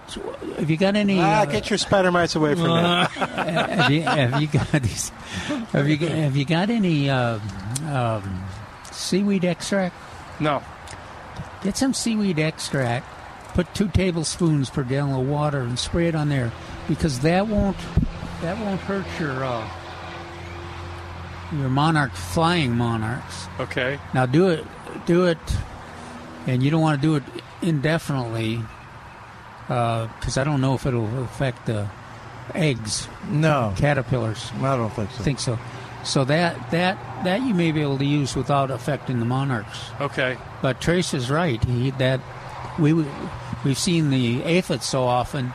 have 0.58 0.70
you 0.70 0.78
got 0.78 0.96
any? 0.96 1.20
ah, 1.20 1.42
uh, 1.42 1.46
get 1.46 1.70
your 1.70 1.78
spider 1.78 2.12
mites 2.12 2.36
away 2.36 2.56
from 2.56 2.64
me. 2.68 2.74
have, 3.16 3.92
you, 3.92 4.02
have 4.02 4.42
you 4.42 4.48
got 4.48 4.72
these? 4.72 5.10
Have 5.72 5.88
you 5.88 5.98
got- 5.98 6.10
have 6.12 6.36
you 6.38 6.46
got 6.46 6.70
any 6.70 7.10
uh, 7.10 7.40
um, 7.90 8.46
seaweed 8.92 9.44
extract? 9.46 9.96
No. 10.40 10.64
Get 11.64 11.76
some 11.78 11.94
seaweed 11.94 12.40
extract. 12.40 13.06
Put 13.54 13.74
two 13.74 13.88
tablespoons 13.90 14.70
per 14.70 14.84
gallon 14.84 15.20
of 15.20 15.28
water 15.28 15.62
and 15.62 15.78
spray 15.80 16.08
it 16.08 16.16
on 16.16 16.30
there, 16.30 16.52
because 16.88 17.20
that 17.22 17.48
won't 17.48 17.78
that 18.42 18.58
won't 18.64 18.80
hurt 18.82 19.06
your 19.20 19.44
uh, 19.44 19.68
your 21.54 21.70
monarch 21.70 22.14
flying 22.14 22.76
monarchs. 22.78 23.48
Okay. 23.60 24.00
Now 24.14 24.26
do 24.26 24.50
it 24.50 24.66
do 25.06 25.26
it, 25.26 25.38
and 26.46 26.62
you 26.62 26.70
don't 26.70 26.82
want 26.82 27.02
to 27.02 27.08
do 27.08 27.16
it 27.16 27.24
indefinitely, 27.62 28.62
because 29.68 30.38
I 30.38 30.44
don't 30.44 30.62
know 30.62 30.74
if 30.76 30.86
it'll 30.86 31.24
affect 31.24 31.66
the 31.66 31.88
eggs, 32.56 33.08
No, 33.30 33.74
caterpillars. 33.78 34.52
I 34.62 34.76
don't 34.78 34.90
think 34.92 35.12
so. 35.12 35.24
Think 35.24 35.40
so. 35.40 35.60
So 36.04 36.24
that 36.26 36.72
that 36.72 36.98
that 37.26 37.42
you 37.42 37.54
may 37.54 37.72
be 37.74 37.82
able 37.82 37.98
to 37.98 38.06
use 38.06 38.36
without 38.36 38.72
affecting 38.72 39.20
the 39.20 39.26
monarchs. 39.26 39.78
Okay. 40.00 40.38
But 40.62 40.80
Trace 40.80 41.14
is 41.14 41.30
right. 41.30 41.62
He 41.66 41.92
that 41.92 42.22
we 42.80 42.94
we've 43.66 43.78
seen 43.78 44.10
the 44.10 44.42
aphids 44.44 44.86
so 44.86 45.04
often 45.04 45.52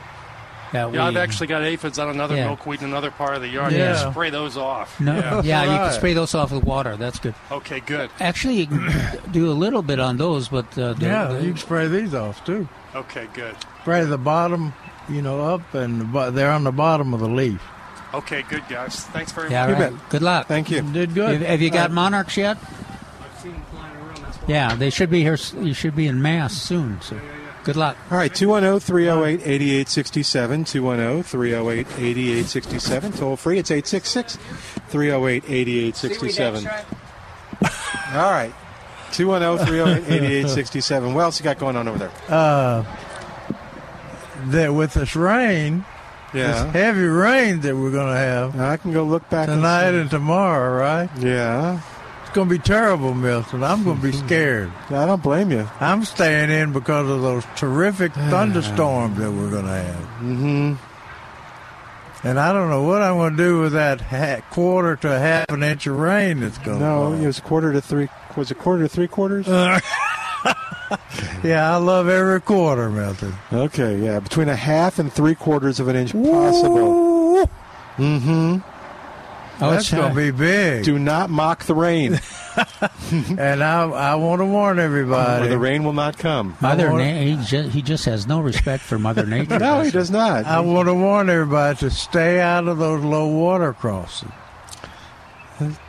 that 0.73 0.91
we 0.91 0.99
Yeah, 0.99 1.07
I've 1.07 1.17
actually 1.17 1.47
got 1.47 1.63
aphids 1.63 1.99
on 1.99 2.11
another 2.11 2.35
Yeah. 2.37 2.49
milkweed 2.49 2.81
in 2.83 2.89
another 2.89 3.11
part 3.11 3.35
of 3.37 3.41
the 3.43 3.49
yard. 3.49 3.73
Yeah. 3.73 3.97
You 3.97 4.03
can 4.05 4.13
spray 4.13 4.31
those 4.31 4.57
off. 4.59 5.01
no, 5.01 5.15
Yeah. 5.17 5.41
yeah, 5.43 5.63
you 5.63 5.79
can 5.79 5.93
spray 5.93 6.13
those 6.13 6.35
off 6.35 6.51
with 6.53 6.65
water. 6.65 6.97
That's 6.97 7.19
good. 7.19 7.35
Okay, 7.51 7.81
good. 7.81 8.11
Actually, 8.21 8.57
you 8.57 8.67
can 8.67 8.93
do 9.33 9.51
a 9.51 9.55
little 9.55 9.83
bit 9.83 10.01
on 10.01 10.19
those, 10.19 10.49
but 10.49 10.67
uh, 10.79 10.93
the, 10.95 11.07
Yeah, 11.07 11.25
the- 11.29 11.43
you 11.45 11.49
can 11.53 11.57
spray 11.59 11.89
these 11.89 12.15
off 12.15 12.45
too. 12.45 12.69
Okay, 12.95 13.27
good. 13.33 13.57
Spray 13.83 14.05
the 14.05 14.19
bottom, 14.19 14.73
you 15.09 15.23
know, 15.23 15.41
up 15.55 15.75
and 15.75 16.13
the 16.13 16.31
they're 16.31 16.51
on 16.51 16.65
the 16.65 16.73
bottom 16.73 17.15
of 17.15 17.21
the 17.21 17.29
leaf. 17.29 17.63
Okay, 18.15 18.43
good, 18.43 18.63
guys. 18.69 19.05
Thanks 19.07 19.33
very 19.33 19.51
yeah, 19.51 19.67
much. 19.67 19.77
You 19.79 19.83
right. 19.85 19.93
bet. 19.99 20.11
Good 20.11 20.23
luck. 20.23 20.47
Thank 20.47 20.71
you. 20.71 20.83
Did 20.83 21.15
good. 21.15 21.41
Have, 21.41 21.49
have 21.49 21.63
you 21.63 21.71
got 21.71 21.91
Uh, 21.91 21.95
monarchs 21.95 22.37
yet? 22.37 22.59
I've 22.59 23.41
seen 23.41 23.53
them 23.53 23.63
flying 23.71 23.97
around. 23.97 24.17
That's. 24.23 24.39
Yeah, 24.47 24.75
they 24.75 24.91
should 24.91 25.09
be 25.11 25.23
here. 25.23 25.39
You 25.59 25.73
should 25.73 25.97
be 25.97 26.07
in 26.07 26.21
mass 26.21 26.53
soon. 26.53 27.01
So, 27.01 27.19
good 27.65 27.77
luck. 27.77 27.97
All 28.11 28.19
right, 28.19 28.35
210 28.35 28.81
308 28.81 29.41
8867. 29.47 30.65
210 30.65 31.23
308 31.23 31.87
8867. 31.99 33.13
Toll 33.13 33.37
free, 33.37 33.59
it's 33.59 33.71
866 33.71 34.37
308 34.89 35.45
8867. 35.49 36.67
All 38.15 38.31
right, 38.31 38.53
210 39.13 39.67
308 39.67 40.05
8867. 40.13 41.15
What 41.15 41.23
else 41.23 41.39
you 41.39 41.45
got 41.45 41.59
going 41.59 41.77
on 41.77 41.87
over 41.89 41.99
there? 41.99 42.11
uh, 42.29 42.85
that 44.47 44.75
with 44.75 44.95
this 44.95 45.15
rain, 45.15 45.85
this 46.33 46.59
heavy 46.73 47.05
rain 47.05 47.61
that 47.61 47.77
we're 47.77 47.93
going 47.93 48.13
to 48.13 48.19
have 48.19 48.59
I 48.59 48.77
can 48.77 48.93
go 48.93 49.05
look 49.05 49.29
back 49.31 49.47
tonight 49.49 49.93
see. 49.93 49.99
and 49.99 50.11
tomorrow, 50.11 50.77
right? 50.81 51.09
Yeah, 51.19 51.81
It's 52.23 52.31
going 52.35 52.49
to 52.49 52.55
be 52.55 52.59
terrible, 52.59 53.15
Milton. 53.15 53.63
I'm 53.63 53.85
going 53.85 53.97
to 53.99 54.03
be 54.03 54.13
scared. 54.27 54.73
I 54.91 55.07
don't 55.07 55.23
blame 55.23 55.53
you. 55.53 55.69
I'm 55.79 56.05
staying 56.05 56.51
in 56.51 56.73
because 56.73 57.09
of 57.09 57.23
those 57.23 57.45
terrific 57.55 58.13
thunderstorms 58.31 59.19
that 59.19 59.31
we're 59.31 59.51
going 59.51 59.67
to 59.67 59.71
have. 59.73 60.05
Mm-hmm. 60.21 60.75
And 62.25 62.39
I 62.39 62.53
don't 62.53 62.71
know 62.71 62.83
what 62.85 63.03
I'm 63.03 63.17
going 63.17 63.37
to 63.37 63.43
do 63.43 63.61
with 63.61 63.73
that 63.73 64.01
ha- 64.01 64.41
quarter 64.51 64.95
to 64.97 65.19
half 65.19 65.47
an 65.51 65.63
inch 65.65 65.87
of 65.89 65.99
rain 65.99 66.41
that's 66.41 66.59
going 66.59 66.79
to 66.79 66.85
No, 66.85 67.13
it 67.13 67.27
was 67.27 67.41
quarter 67.41 67.73
to 67.73 67.81
three. 67.81 68.09
Was 68.37 68.51
it 68.51 68.59
quarter 68.59 68.83
to 68.85 68.89
three 68.89 69.09
quarters? 69.09 69.47
Yeah, 71.43 71.73
I 71.73 71.77
love 71.77 72.09
every 72.09 72.41
quarter, 72.41 72.91
Milton. 72.91 73.35
Okay, 73.53 73.99
yeah, 73.99 74.21
between 74.21 74.49
a 74.49 74.57
half 74.57 74.99
and 74.99 75.13
three 75.13 75.35
quarters 75.35 75.81
of 75.81 75.89
an 75.89 75.97
inch 75.97 76.13
possible. 76.13 77.49
Mm-hmm. 77.97 78.59
Oh, 79.65 79.71
That's 79.71 79.91
going 79.91 80.05
uh, 80.05 80.09
to 80.11 80.15
be 80.15 80.31
big. 80.31 80.85
Do 80.85 80.99
not 80.99 81.31
mock 81.31 81.65
the 81.65 81.75
rain, 81.75 82.21
And 83.39 83.63
I, 83.63 83.83
I 83.89 84.15
want 84.17 84.41
to 84.41 84.45
warn 84.47 84.79
or 84.79 84.83
everybody. 84.83 85.49
the 85.49 85.59
rain 85.59 85.85
will 85.85 85.93
not 85.93 86.19
come. 86.19 86.57
Mother 86.61 86.89
I 86.89 86.93
wanna- 86.93 87.13
Na- 87.13 87.37
he, 87.39 87.45
just, 87.47 87.71
he 87.71 87.81
just 87.83 88.05
has 88.05 88.27
no 88.27 88.41
respect 88.41 88.83
for 88.85 88.99
Mother 88.99 89.25
Nature. 89.25 89.59
No, 89.59 89.81
he 89.81 89.87
he? 89.87 89.91
does 89.93 90.11
not. 90.11 90.45
I 90.45 90.61
want 90.61 90.89
to 90.89 90.95
warn 90.95 91.31
everybody 91.31 91.79
to 91.79 91.91
stay 91.91 92.41
out 92.41 92.69
of 92.69 92.79
those 92.79 93.03
low 93.03 93.27
water 93.27 93.73
crossings. 93.73 94.33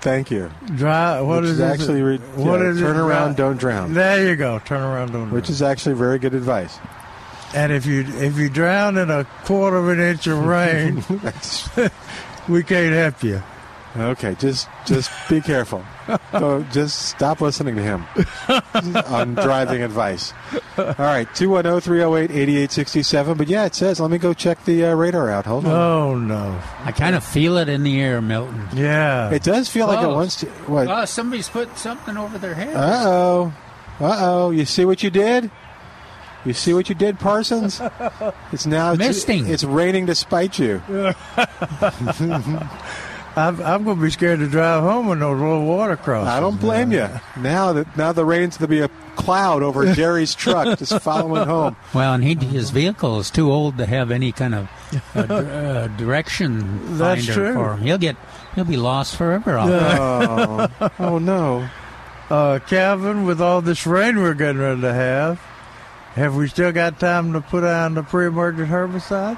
Thank 0.02 0.32
you. 0.32 0.50
Dry. 0.76 1.22
What 1.22 1.42
Which 1.42 1.52
is 1.52 1.60
is 1.60 1.62
actually 1.62 2.02
re- 2.02 2.18
what 2.36 2.60
yeah, 2.62 2.70
is 2.70 2.80
turn 2.80 2.96
it? 2.96 3.00
around, 3.00 3.36
don't 3.36 3.58
drown. 3.58 3.94
There 3.94 4.28
you 4.30 4.36
go. 4.36 4.60
Turn 4.60 4.82
around, 4.82 5.12
don't. 5.14 5.32
Which 5.32 5.46
drown. 5.46 5.54
is 5.54 5.62
actually 5.62 5.96
very 5.96 6.20
good 6.20 6.34
advice. 6.34 6.78
And 7.56 7.72
if 7.72 7.86
you 7.86 8.02
if 8.08 8.38
you 8.38 8.50
drown 8.50 8.98
in 8.98 9.10
a 9.12 9.26
quarter 9.46 9.78
of 9.78 9.90
an 9.90 10.00
inch 10.00 10.26
of 10.28 10.40
rain, 10.46 11.04
we 12.48 12.64
can't 12.64 12.94
help 12.94 13.24
you. 13.24 13.44
Okay, 13.96 14.36
just 14.40 14.68
just 14.86 15.12
be 15.30 15.40
careful. 15.40 15.86
Go, 16.32 16.64
just 16.72 17.10
stop 17.10 17.42
listening 17.42 17.76
to 17.76 17.84
him 17.84 18.04
on 19.06 19.36
driving 19.36 19.84
advice. 19.84 20.34
All 20.78 20.86
right, 20.98 21.28
210-308-8867. 21.30 23.38
But 23.38 23.48
yeah, 23.48 23.66
it 23.66 23.76
says, 23.76 24.00
let 24.00 24.10
me 24.10 24.18
go 24.18 24.34
check 24.34 24.66
the 24.66 24.86
uh, 24.86 24.96
radar 24.96 25.30
out. 25.30 25.46
Hold 25.46 25.66
on. 25.66 25.72
Oh 25.72 26.16
no. 26.16 26.60
I 26.84 26.92
kind 26.92 27.16
of 27.16 27.24
feel 27.24 27.58
it 27.58 27.70
in 27.70 27.84
the 27.84 28.02
air, 28.02 28.20
Milton. 28.20 28.68
Yeah. 28.74 29.30
It 29.30 29.44
does 29.44 29.70
feel 29.70 29.86
like 29.86 30.04
it 30.04 30.08
wants 30.10 30.38
to. 30.38 30.48
What? 30.66 30.88
Oh, 30.88 31.06
somebody's 31.06 31.50
put 31.50 31.78
something 31.78 32.18
over 32.18 32.40
their 32.40 32.56
head. 32.56 32.76
Uh 32.76 33.04
oh. 33.06 33.54
Uh 34.00 34.18
oh. 34.22 34.50
You 34.50 34.66
see 34.66 34.86
what 34.86 35.04
you 35.04 35.12
did? 35.12 35.52
You 36.46 36.54
see 36.54 36.74
what 36.74 36.90
you 36.90 36.96
did, 36.96 37.20
Parsons? 37.20 37.80
It's 38.52 38.66
now 38.66 38.96
Misting. 38.96 39.46
It's 39.48 39.64
raining 39.64 40.08
to 40.08 40.16
spite 40.16 40.58
you. 40.60 40.82
I'm, 43.36 43.60
I'm 43.62 43.84
going 43.84 43.98
to 43.98 44.02
be 44.04 44.12
scared 44.12 44.40
to 44.40 44.48
drive 44.48 44.84
home 44.84 45.08
when 45.08 45.20
those 45.20 45.40
little 45.40 45.66
water 45.66 45.96
crossings. 45.96 46.30
I 46.30 46.40
don't 46.40 46.60
blame 46.60 46.92
you. 46.92 47.08
Now 47.38 47.74
that 47.74 47.98
now 47.98 48.12
the 48.12 48.26
rain's 48.26 48.58
going 48.58 48.68
to 48.70 48.76
be 48.76 48.82
a 48.82 48.90
cloud 49.16 49.64
over 49.64 49.92
Jerry's 49.96 50.36
truck 50.36 50.78
just 50.78 51.00
following 51.02 51.48
home. 51.48 51.76
Well, 51.96 52.14
and 52.14 52.24
he, 52.24 52.36
his 52.36 52.70
vehicle 52.70 53.20
is 53.20 53.32
too 53.32 53.52
old 53.52 53.78
to 53.80 53.86
have 53.88 54.12
any 54.12 54.32
kind 54.32 54.54
of 54.54 54.70
uh, 55.16 55.24
dir- 55.26 55.34
uh, 55.34 55.88
direction 55.98 56.98
That's 56.98 57.26
finder 57.26 57.34
true. 57.34 57.54
for 57.54 57.74
him. 57.74 57.82
He'll 57.82 57.98
get 57.98 58.16
he'll 58.54 58.66
be 58.66 58.78
lost 58.78 59.16
forever 59.16 59.58
out 59.58 59.68
there. 59.68 59.98
Oh, 60.00 60.92
oh 61.00 61.18
no. 61.20 61.68
Uh, 62.30 62.58
Calvin, 62.58 63.26
with 63.26 63.40
all 63.42 63.62
this 63.62 63.86
rain 63.86 64.18
we're 64.18 64.34
getting 64.34 64.60
ready 64.60 64.82
to 64.82 64.94
have, 64.94 65.40
have 66.16 66.36
we 66.36 66.48
still 66.48 66.72
got 66.72 67.00
time 67.00 67.34
to 67.34 67.42
put 67.42 67.64
on 67.64 67.94
the 67.94 68.02
pre-emergent 68.02 68.70
herbicide? 68.70 69.38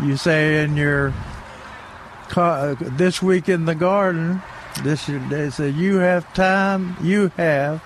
You 0.00 0.16
say 0.16 0.62
in 0.62 0.76
your 0.76 1.10
ca- 1.10 1.31
this 2.34 3.22
week 3.22 3.48
in 3.48 3.64
the 3.66 3.74
garden, 3.74 4.42
this 4.82 5.06
they 5.06 5.50
said 5.50 5.74
you 5.74 5.96
have 5.96 6.32
time. 6.34 6.96
You 7.02 7.30
have, 7.36 7.82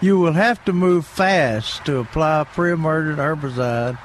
you 0.00 0.18
will 0.18 0.32
have 0.32 0.64
to 0.66 0.72
move 0.72 1.06
fast 1.06 1.84
to 1.86 1.98
apply 1.98 2.44
pre-emergent 2.44 3.18
herbicide 3.18 3.98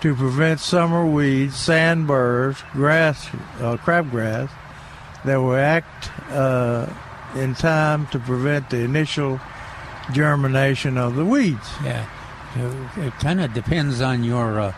to 0.00 0.14
prevent 0.16 0.58
summer 0.58 1.06
weeds, 1.06 1.54
sandburrs, 1.54 2.60
grass, 2.72 3.28
uh, 3.60 3.76
crabgrass 3.76 4.50
that 5.24 5.36
will 5.36 5.54
act 5.54 6.10
uh, 6.30 6.92
in 7.36 7.54
time 7.54 8.08
to 8.08 8.18
prevent 8.18 8.68
the 8.70 8.78
initial 8.78 9.40
germination 10.12 10.98
of 10.98 11.14
the 11.14 11.24
weeds. 11.24 11.70
Yeah, 11.84 12.04
it, 12.96 13.12
kind 13.20 13.40
of 13.40 13.54
depends 13.54 14.00
on 14.00 14.24
your, 14.24 14.58
uh, 14.58 14.74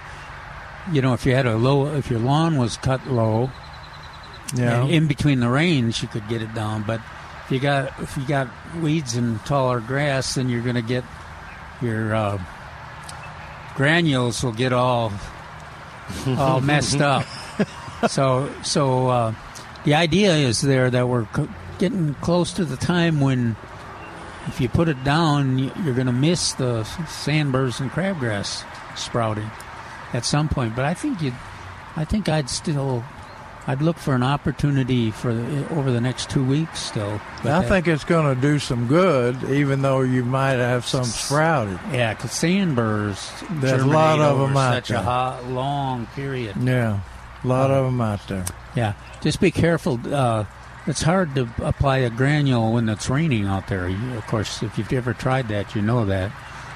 you 0.93 1.01
know, 1.01 1.15
if 1.15 1.25
you 1.25 1.35
had 1.35 1.47
a 1.47 1.57
low, 1.57 1.87
if 1.95 2.11
your 2.11 2.21
lawn 2.21 2.59
was 2.59 2.77
cut 2.77 3.07
low, 3.07 3.51
Yeah. 4.55 4.83
and 4.83 4.91
in 4.91 5.07
between 5.09 5.41
the 5.41 5.49
rains, 5.49 6.01
you 6.03 6.09
could 6.09 6.27
get 6.29 6.43
it 6.43 6.55
down. 6.55 6.83
But 6.83 7.01
if 7.47 7.51
you 7.51 7.59
got 7.59 7.99
if 8.01 8.17
you 8.17 8.25
got 8.27 8.49
weeds 8.81 9.17
and 9.17 9.45
taller 9.45 9.81
grass, 9.81 10.35
then 10.35 10.49
you're 10.49 10.63
going 10.63 10.77
to 10.77 10.83
get 10.83 11.05
your 11.83 12.15
uh, 12.15 12.43
granules 13.75 14.43
will 14.43 14.53
get 14.53 14.73
all 14.73 15.13
all 16.27 16.61
messed 16.73 17.01
up. 17.01 17.27
So 18.09 18.51
so 18.63 19.09
uh, 19.09 19.35
the 19.85 19.95
idea 19.95 20.35
is 20.35 20.61
there 20.61 20.91
that 20.91 21.09
we're 21.09 21.25
co- 21.27 21.49
getting 21.79 22.15
close 22.15 22.53
to 22.55 22.65
the 22.65 22.77
time 22.77 23.21
when 23.21 23.57
if 24.47 24.61
you 24.61 24.69
put 24.69 24.89
it 24.89 25.03
down, 25.05 25.59
you're 25.59 25.95
going 25.95 26.07
to 26.07 26.13
miss 26.13 26.53
the 26.53 26.85
sandburrs 27.09 27.81
and 27.81 27.91
crabgrass 27.91 28.65
sprouting 28.97 29.51
at 30.13 30.25
some 30.25 30.49
point. 30.49 30.77
But 30.77 30.85
I 30.85 30.93
think 30.95 31.23
you, 31.23 31.33
I 31.97 32.05
think 32.05 32.29
I'd 32.29 32.51
still, 32.51 33.03
I'd 33.67 33.81
look 33.81 33.97
for 33.97 34.15
an 34.15 34.23
opportunity 34.23 35.11
for 35.11 35.33
the, 35.33 35.69
over 35.75 35.91
the 35.91 36.01
next 36.01 36.29
two 36.29 36.45
weeks 36.45 36.81
still. 36.81 37.21
I 37.41 37.43
that- 37.45 37.69
think 37.69 37.89
it's 37.89 38.05
going 38.05 38.35
to 38.35 38.41
do 38.41 38.59
some 38.59 38.87
good, 38.87 39.43
even 39.45 39.81
though 39.83 40.01
you 40.03 40.25
might 40.25 40.55
have 40.59 40.85
some 40.87 41.05
sprouted. 41.05 41.79
yeah, 41.93 42.13
because 42.15 42.33
sandburrs. 42.33 43.31
There's 43.61 43.83
a 43.83 43.87
lot 43.87 44.21
of 44.21 44.39
them 44.39 44.57
out 44.57 44.75
such 44.75 44.89
there. 44.89 44.99
a 44.99 45.03
hot, 45.03 45.45
long 45.47 46.07
period. 46.15 46.57
Yeah, 46.61 47.01
a 47.43 47.47
lot 47.47 47.71
of 47.71 47.85
them 47.87 48.01
out 48.01 48.27
there. 48.29 48.45
Yeah, 48.77 48.95
just 49.23 49.41
be 49.41 49.51
careful. 49.51 49.99
Uh, 50.13 50.45
it's 50.87 51.01
hard 51.03 51.35
to 51.37 51.49
apply 51.63 51.99
a 51.99 52.11
granule 52.11 52.73
when 52.75 52.89
it's 52.91 53.09
raining 53.09 53.47
out 53.47 53.69
there. 53.69 53.89
You, 53.89 54.15
of 54.15 54.27
course, 54.27 54.63
if 54.63 54.77
you've 54.77 54.93
ever 54.93 55.15
tried 55.15 55.49
that, 55.49 55.75
you 55.75 55.81
know 55.81 56.05
that. 56.07 56.31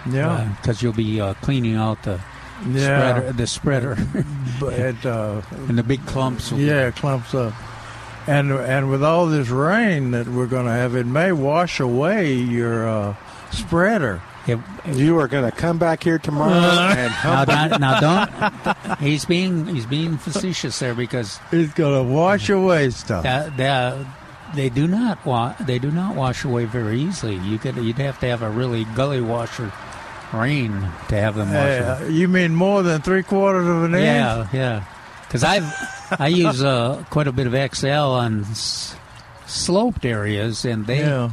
Yeah, 0.08 0.54
because 0.60 0.82
you'll 0.82 0.94
be 0.94 1.20
uh, 1.20 1.34
cleaning 1.42 1.74
out 1.74 2.02
the 2.04 2.18
yeah. 2.66 3.12
spreader, 3.20 3.32
the 3.32 3.46
spreader, 3.46 3.96
But 4.60 4.72
it, 4.74 5.06
uh, 5.06 5.42
and 5.68 5.78
the 5.78 5.82
big 5.82 6.04
clumps. 6.06 6.50
yeah, 6.52 6.90
clumps 6.90 7.34
up. 7.34 7.54
And 8.26 8.52
and 8.52 8.90
with 8.90 9.02
all 9.02 9.26
this 9.26 9.48
rain 9.48 10.10
that 10.10 10.28
we're 10.28 10.46
going 10.46 10.66
to 10.66 10.72
have, 10.72 10.94
it 10.94 11.06
may 11.06 11.32
wash 11.32 11.80
away 11.80 12.34
your 12.34 12.86
uh, 12.88 13.14
spreader. 13.52 14.20
It- 14.46 14.58
You 14.94 15.18
are 15.18 15.28
going 15.28 15.44
to 15.50 15.54
come 15.56 15.78
back 15.78 16.02
here 16.02 16.18
tomorrow 16.18 16.52
and 16.54 17.12
now, 17.12 17.44
hump 17.44 17.48
don't, 17.70 17.80
now 17.80 18.00
don't. 18.00 18.98
He's 19.00 19.24
being 19.26 19.66
he's 19.66 19.84
being 19.86 20.16
facetious 20.18 20.78
there 20.78 20.94
because 20.94 21.38
It's 21.52 21.74
going 21.74 22.06
to 22.06 22.12
wash 22.12 22.48
away 22.48 22.88
stuff. 22.90 23.24
that, 23.24 23.56
that, 23.58 24.06
they 24.54 24.70
do 24.70 24.86
not 24.88 25.24
wa- 25.26 25.54
they 25.60 25.78
do 25.78 25.90
not 25.90 26.16
wash 26.16 26.44
away 26.44 26.64
very 26.64 26.98
easily. 27.00 27.36
You 27.36 27.58
could 27.58 27.76
you'd 27.76 27.98
have 27.98 28.18
to 28.20 28.26
have 28.26 28.40
a 28.42 28.48
really 28.50 28.84
gully 28.96 29.20
washer 29.20 29.70
rain 30.32 30.72
to 31.08 31.16
have 31.20 31.34
them 31.36 31.52
wash. 31.52 31.80
Uh, 32.02 32.04
you 32.10 32.28
mean 32.28 32.54
more 32.54 32.82
than 32.82 33.00
three 33.02 33.22
quarters 33.22 33.66
of 33.66 33.84
an 33.84 33.94
inch? 33.94 34.02
Yeah, 34.04 34.48
yeah. 34.52 34.84
Because 35.26 35.44
I've 35.44 35.72
I 36.18 36.28
use 36.28 36.62
uh, 36.62 37.04
quite 37.10 37.26
a 37.28 37.32
bit 37.32 37.46
of 37.46 37.54
XL 37.76 37.86
on 38.16 38.42
s- 38.44 38.94
sloped 39.46 40.04
areas, 40.04 40.64
and 40.64 40.86
they 40.86 41.00
Yeah. 41.00 41.30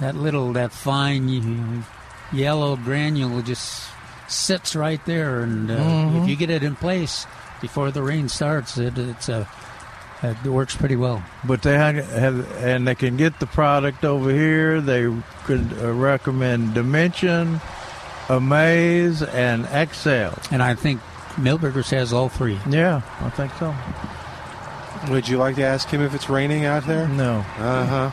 that 0.00 0.16
little 0.16 0.52
that 0.54 0.72
fine 0.72 1.84
yellow 2.32 2.76
granule 2.76 3.42
just 3.42 3.84
sits 4.26 4.74
right 4.74 5.04
there, 5.06 5.40
and 5.42 5.70
uh, 5.70 5.76
Mhm. 5.76 6.22
if 6.22 6.28
you 6.28 6.34
get 6.36 6.50
it 6.50 6.62
in 6.64 6.74
place 6.76 7.26
before 7.60 7.90
the 7.92 8.02
rain 8.02 8.28
starts, 8.28 8.78
it 8.78 8.98
it's 8.98 9.28
a 9.28 9.46
it 10.22 10.42
works 10.48 10.74
pretty 10.74 10.96
well. 10.96 11.22
But 11.44 11.60
they 11.62 11.76
have, 11.76 11.96
have 12.10 12.46
and 12.64 12.88
they 12.88 12.94
can 12.94 13.16
get 13.18 13.38
the 13.40 13.46
product 13.46 14.04
over 14.04 14.30
here. 14.30 14.80
They 14.80 15.06
could 15.44 15.68
uh, 15.82 15.92
recommend 15.92 16.72
Dimension, 16.74 17.60
Amaze, 18.28 19.22
and 19.22 19.66
XL. 19.92 20.34
And 20.52 20.62
I 20.62 20.74
think 20.74 21.00
Milberger's 21.36 21.90
has 21.90 22.12
all 22.12 22.28
three. 22.28 22.58
Yeah, 22.68 23.02
I 23.20 23.30
think 23.30 23.52
so. 23.58 23.74
Would 25.12 25.28
you 25.28 25.36
like 25.38 25.56
to 25.56 25.62
ask 25.64 25.88
him 25.88 26.00
if 26.00 26.14
it's 26.14 26.30
raining 26.30 26.64
out 26.64 26.86
there? 26.86 27.06
No, 27.08 27.44
Uh 27.58 27.86
huh. 27.86 28.10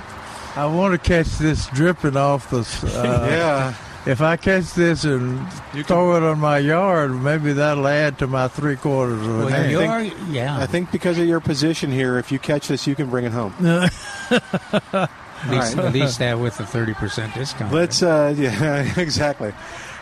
I 0.60 0.66
want 0.66 0.94
to 0.94 0.98
catch 0.98 1.28
this 1.38 1.68
dripping 1.68 2.18
off 2.18 2.50
the. 2.50 2.60
Uh, 2.98 3.28
yeah. 3.30 3.74
If 4.04 4.20
I 4.20 4.36
catch 4.36 4.74
this 4.74 5.04
and 5.04 5.40
You 5.76 5.84
throw 5.84 6.18
it 6.18 6.24
on 6.24 6.40
my 6.40 6.58
yard, 6.58 7.12
maybe 7.22 7.54
that'll 7.54 7.88
add 7.88 8.18
to 8.18 8.26
my 8.28 8.48
three 8.48 8.76
quarters 8.76 9.22
of 9.22 9.28
an 9.30 9.38
Well, 9.46 9.54
I 9.54 9.58
inch. 9.62 9.72
you're, 9.72 9.88
think- 10.18 10.34
yeah, 10.36 10.58
I 10.58 10.66
think 10.66 10.92
because 10.92 11.20
of 11.20 11.28
your 11.28 11.40
position 11.40 11.92
here, 11.92 12.18
if 12.18 12.32
you 12.32 12.40
catch 12.40 12.68
this, 12.68 12.88
you 12.88 12.96
can 12.96 13.12
bring 13.12 13.26
it 13.26 13.32
home. 13.32 13.54
at 13.64 13.90
least, 14.32 14.84
all 14.94 15.08
right. 15.52 15.78
at 15.78 15.94
least 15.94 16.18
that 16.20 16.40
with 16.40 16.60
a 16.60 16.66
thirty 16.66 16.94
percent 16.96 17.34
discount. 17.36 17.74
Let's, 17.74 18.02
uh, 18.02 18.34
yeah, 18.40 19.00
exactly. 19.00 19.54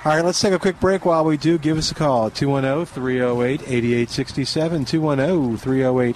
All 0.05 0.15
right, 0.15 0.23
let's 0.23 0.39
take 0.39 0.53
a 0.53 0.59
quick 0.59 0.80
break. 0.80 1.03
While 1.03 1.26
we 1.26 1.35
do, 1.35 1.57
give 1.57 1.77
us 1.77 1.91
a 1.91 1.95
call 1.95 2.27
oh, 2.27 2.30
210 2.30 2.85
308 2.85 3.61
8867. 3.63 4.85
210 4.85 5.57
308 5.57 6.15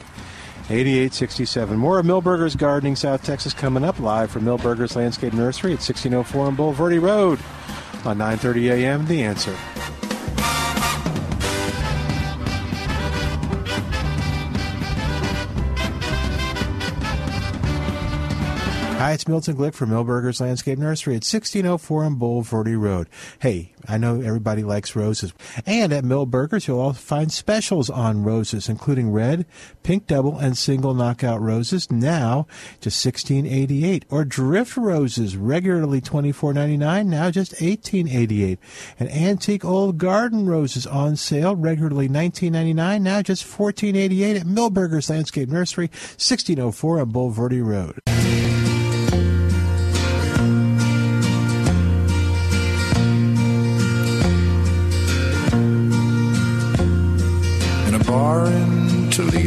8867. 0.70 1.78
More 1.78 2.00
of 2.00 2.06
Milberger's 2.06 2.56
Gardening 2.56 2.96
South 2.96 3.24
Texas 3.26 3.54
coming 3.54 3.84
up 3.84 4.00
live 4.00 4.32
from 4.32 4.46
Milberger's 4.46 4.96
Landscape 4.96 5.34
Nursery 5.34 5.72
at 5.72 5.84
1604 5.84 6.46
on 6.46 6.56
Bulverde 6.56 7.02
Road 7.02 7.40
on 8.06 8.18
9:30 8.18 8.72
a.m. 8.72 9.06
The 9.06 9.22
Answer. 9.22 9.54
Hi, 19.04 19.12
it's 19.12 19.28
Milton 19.28 19.58
Glick 19.58 19.74
from 19.74 19.90
Milberger's 19.90 20.40
Landscape 20.40 20.80
Nursery 20.80 21.16
at 21.16 21.28
1604 21.28 22.06
on 22.06 22.16
Bulverde 22.16 22.80
Road. 22.80 23.10
Hey, 23.38 23.74
I 23.86 23.98
know 23.98 24.22
everybody 24.22 24.64
likes 24.64 24.96
roses. 24.96 25.34
And 25.66 25.92
at 25.92 26.06
Milberger's, 26.06 26.70
you'll 26.70 26.80
also 26.80 27.02
find 27.02 27.30
specials 27.30 27.90
on 27.90 28.24
roses, 28.24 28.70
including 28.70 29.12
red, 29.12 29.46
pink 29.84 30.08
double, 30.08 30.38
and 30.40 30.58
single 30.58 30.94
knockout 30.94 31.42
roses, 31.42 31.92
now 31.92 32.48
just 32.80 33.06
$16.88. 33.06 34.04
Or 34.10 34.24
drift 34.24 34.78
roses, 34.78 35.36
regularly 35.36 36.00
$24.99, 36.00 37.06
now 37.06 37.30
just 37.30 37.52
$18.88. 37.56 38.58
And 38.98 39.12
antique 39.12 39.66
old 39.66 39.98
garden 39.98 40.46
roses 40.46 40.88
on 40.88 41.18
sale, 41.18 41.58
regularly 41.58 42.08
$19.99, 42.08 43.02
now 43.02 43.22
just 43.22 43.46
$14.88 43.46 44.40
at 44.40 44.48
Milberger's 44.48 45.10
Landscape 45.10 45.50
Nursery, 45.50 45.88
1604 45.88 47.02
on 47.02 47.12
Bulverde 47.12 47.66
Road. 47.66 48.53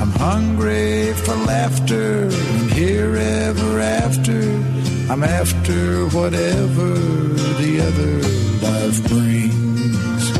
I'm 0.00 0.12
hungry 0.12 1.12
for 1.12 1.34
laughter 1.34 2.22
and 2.30 2.70
here 2.72 3.14
ever 3.16 3.80
after. 3.80 4.40
I'm 5.12 5.22
after 5.22 6.06
whatever 6.08 6.94
the 7.60 7.80
other 7.88 8.14
life 8.66 9.08
brings. 9.08 10.30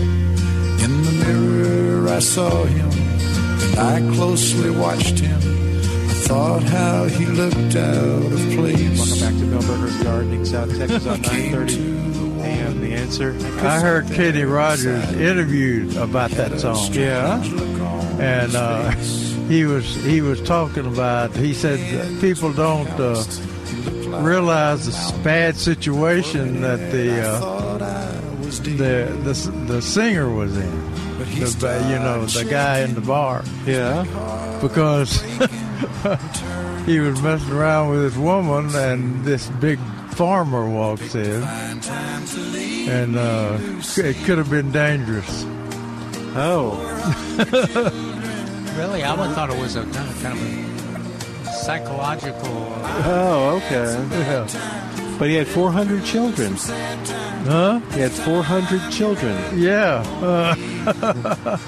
In 0.84 1.02
the 1.02 1.12
mirror, 1.24 2.08
I 2.08 2.20
saw 2.20 2.64
him 2.64 2.90
and 2.90 3.78
I 3.78 4.00
closely 4.14 4.70
watched 4.70 5.18
him. 5.18 5.38
I 5.38 6.14
thought 6.30 6.62
how 6.62 7.04
he 7.04 7.26
looked 7.26 7.76
out 7.76 8.32
of 8.32 8.40
place. 8.56 8.98
Welcome 8.98 9.18
back 9.20 9.34
to 9.40 9.46
Milberger's 9.46 10.02
Gardening, 10.02 10.44
South 10.46 10.76
Texas 10.78 11.06
on 11.06 11.20
930 11.20 12.40
AM. 12.42 12.80
The 12.80 12.94
answer. 12.94 13.36
I 13.60 13.80
heard 13.80 14.06
Kenny 14.06 14.44
Rogers 14.44 15.12
interviewed 15.12 15.96
about 15.96 16.30
that 16.30 16.58
song. 16.60 16.92
Yeah. 16.92 17.42
and 18.18 18.54
uh, 18.54 18.92
he 19.50 19.64
was 19.64 19.94
he 20.04 20.22
was 20.22 20.40
talking 20.42 20.86
about. 20.86 21.34
He 21.36 21.52
said 21.52 21.78
people 22.20 22.52
don't 22.52 22.88
uh, 23.00 23.22
realize 24.22 24.86
the 24.86 25.22
bad 25.22 25.56
situation 25.56 26.60
that 26.62 26.78
the 26.92 27.20
uh, 27.20 27.78
the, 28.60 29.10
the 29.24 29.34
the 29.66 29.82
singer 29.82 30.30
was 30.32 30.56
in. 30.56 30.90
The, 31.20 31.86
you 31.90 31.98
know, 31.98 32.24
the 32.24 32.44
guy 32.48 32.80
in 32.80 32.94
the 32.94 33.02
bar 33.02 33.44
Yeah. 33.66 34.04
because 34.62 35.20
he 36.86 36.98
was 36.98 37.20
messing 37.20 37.52
around 37.52 37.90
with 37.90 38.02
this 38.02 38.16
woman, 38.16 38.74
and 38.74 39.22
this 39.24 39.48
big 39.60 39.78
farmer 40.12 40.68
walks 40.68 41.14
in, 41.14 41.42
and 42.88 43.16
uh, 43.16 43.58
it 43.98 44.16
could 44.24 44.38
have 44.38 44.48
been 44.50 44.72
dangerous. 44.72 45.44
Oh. 46.36 46.78
Really, 48.80 49.02
I 49.04 49.12
would 49.14 49.34
thought 49.34 49.50
it 49.50 49.60
was 49.60 49.76
a 49.76 49.82
kind 49.84 50.08
of, 50.08 50.22
kind 50.22 50.38
of 50.38 51.46
a 51.46 51.52
psychological. 51.52 52.48
Oh, 53.04 53.60
okay. 53.66 53.92
Yeah. 54.18 55.16
But 55.18 55.28
he 55.28 55.34
had 55.34 55.46
400 55.46 56.02
children. 56.02 56.54
Huh? 56.56 57.80
He 57.92 58.00
had 58.00 58.10
400 58.10 58.90
children. 58.90 59.36
Yeah. 59.58 60.02
Uh, 60.22 60.54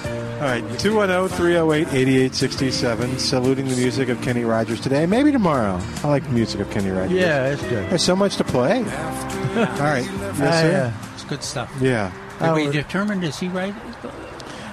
All 0.40 0.48
right, 0.48 0.64
210 0.78 1.28
308 1.36 1.88
8867. 1.92 3.18
Saluting 3.18 3.68
the 3.68 3.76
music 3.76 4.08
of 4.08 4.20
Kenny 4.22 4.44
Rogers 4.44 4.80
today. 4.80 5.04
Maybe 5.04 5.30
tomorrow. 5.32 5.78
I 6.02 6.08
like 6.08 6.24
the 6.24 6.30
music 6.30 6.60
of 6.60 6.70
Kenny 6.70 6.88
Rogers. 6.90 7.12
yeah, 7.12 7.48
it's 7.52 7.62
good. 7.62 7.90
There's 7.90 8.02
so 8.02 8.16
much 8.16 8.36
to 8.36 8.44
play. 8.44 8.78
All 8.78 8.84
right. 8.84 10.08
Yes, 10.38 10.64
uh, 10.64 10.92
It's 11.14 11.24
good 11.24 11.42
stuff. 11.44 11.70
Yeah. 11.80 12.10
I 12.40 12.54
we 12.54 12.64
would- 12.64 12.72
determine 12.72 13.22
is 13.22 13.38
he 13.38 13.48
right? 13.48 13.74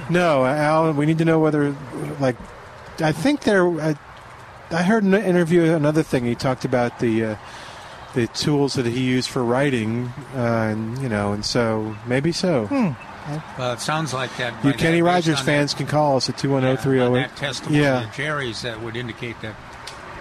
No, 0.10 0.46
Al, 0.46 0.92
we 0.94 1.06
need 1.06 1.20
to 1.20 1.26
know 1.26 1.40
whether, 1.40 1.76
like, 2.20 2.36
I 3.00 3.12
think 3.12 3.42
there. 3.42 3.66
I, 3.82 3.96
I 4.72 4.84
heard 4.84 5.04
an 5.04 5.14
interview, 5.14 5.64
another 5.74 6.04
thing. 6.04 6.26
He 6.26 6.36
talked 6.36 6.66
about 6.66 7.00
the 7.00 7.24
uh, 7.26 7.36
the 8.16 8.28
tools 8.28 8.74
that 8.74 8.86
he 8.86 9.02
used 9.02 9.30
for 9.30 9.44
writing, 9.44 10.12
uh, 10.36 10.40
and 10.72 10.98
you 11.02 11.10
know, 11.10 11.32
and 11.34 11.46
so 11.46 11.96
maybe 12.06 12.32
so. 12.32 12.66
Hmm. 12.68 12.90
Well, 13.60 13.74
it 13.74 13.80
sounds 13.80 14.14
like 14.14 14.36
that. 14.38 14.66
You 14.66 14.74
Kenny 14.74 15.02
that- 15.02 15.06
Rogers 15.06 15.40
fans 15.40 15.72
that- 15.74 15.78
can 15.78 15.88
call 15.88 16.18
us 16.18 16.30
at 16.30 16.38
two 16.38 16.50
one 16.50 16.64
yeah, 16.64 16.70
zero 16.82 16.82
three 17.12 17.20
that 17.22 17.36
testimony 17.36 17.82
Yeah. 17.82 18.08
of 18.08 18.14
Jerry's 18.16 18.62
that 18.64 18.82
would 18.82 18.96
indicate 18.96 19.40
that 19.42 19.56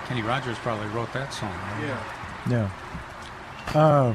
Kenny 0.06 0.23
Rogers 0.23 0.59
probably 0.59 0.86
wrote 0.89 1.12
that 1.15 1.32
song. 1.32 1.51
right? 1.51 1.97
Yeah. 2.51 2.70
Yeah. 3.74 3.81
Uh, 3.81 4.15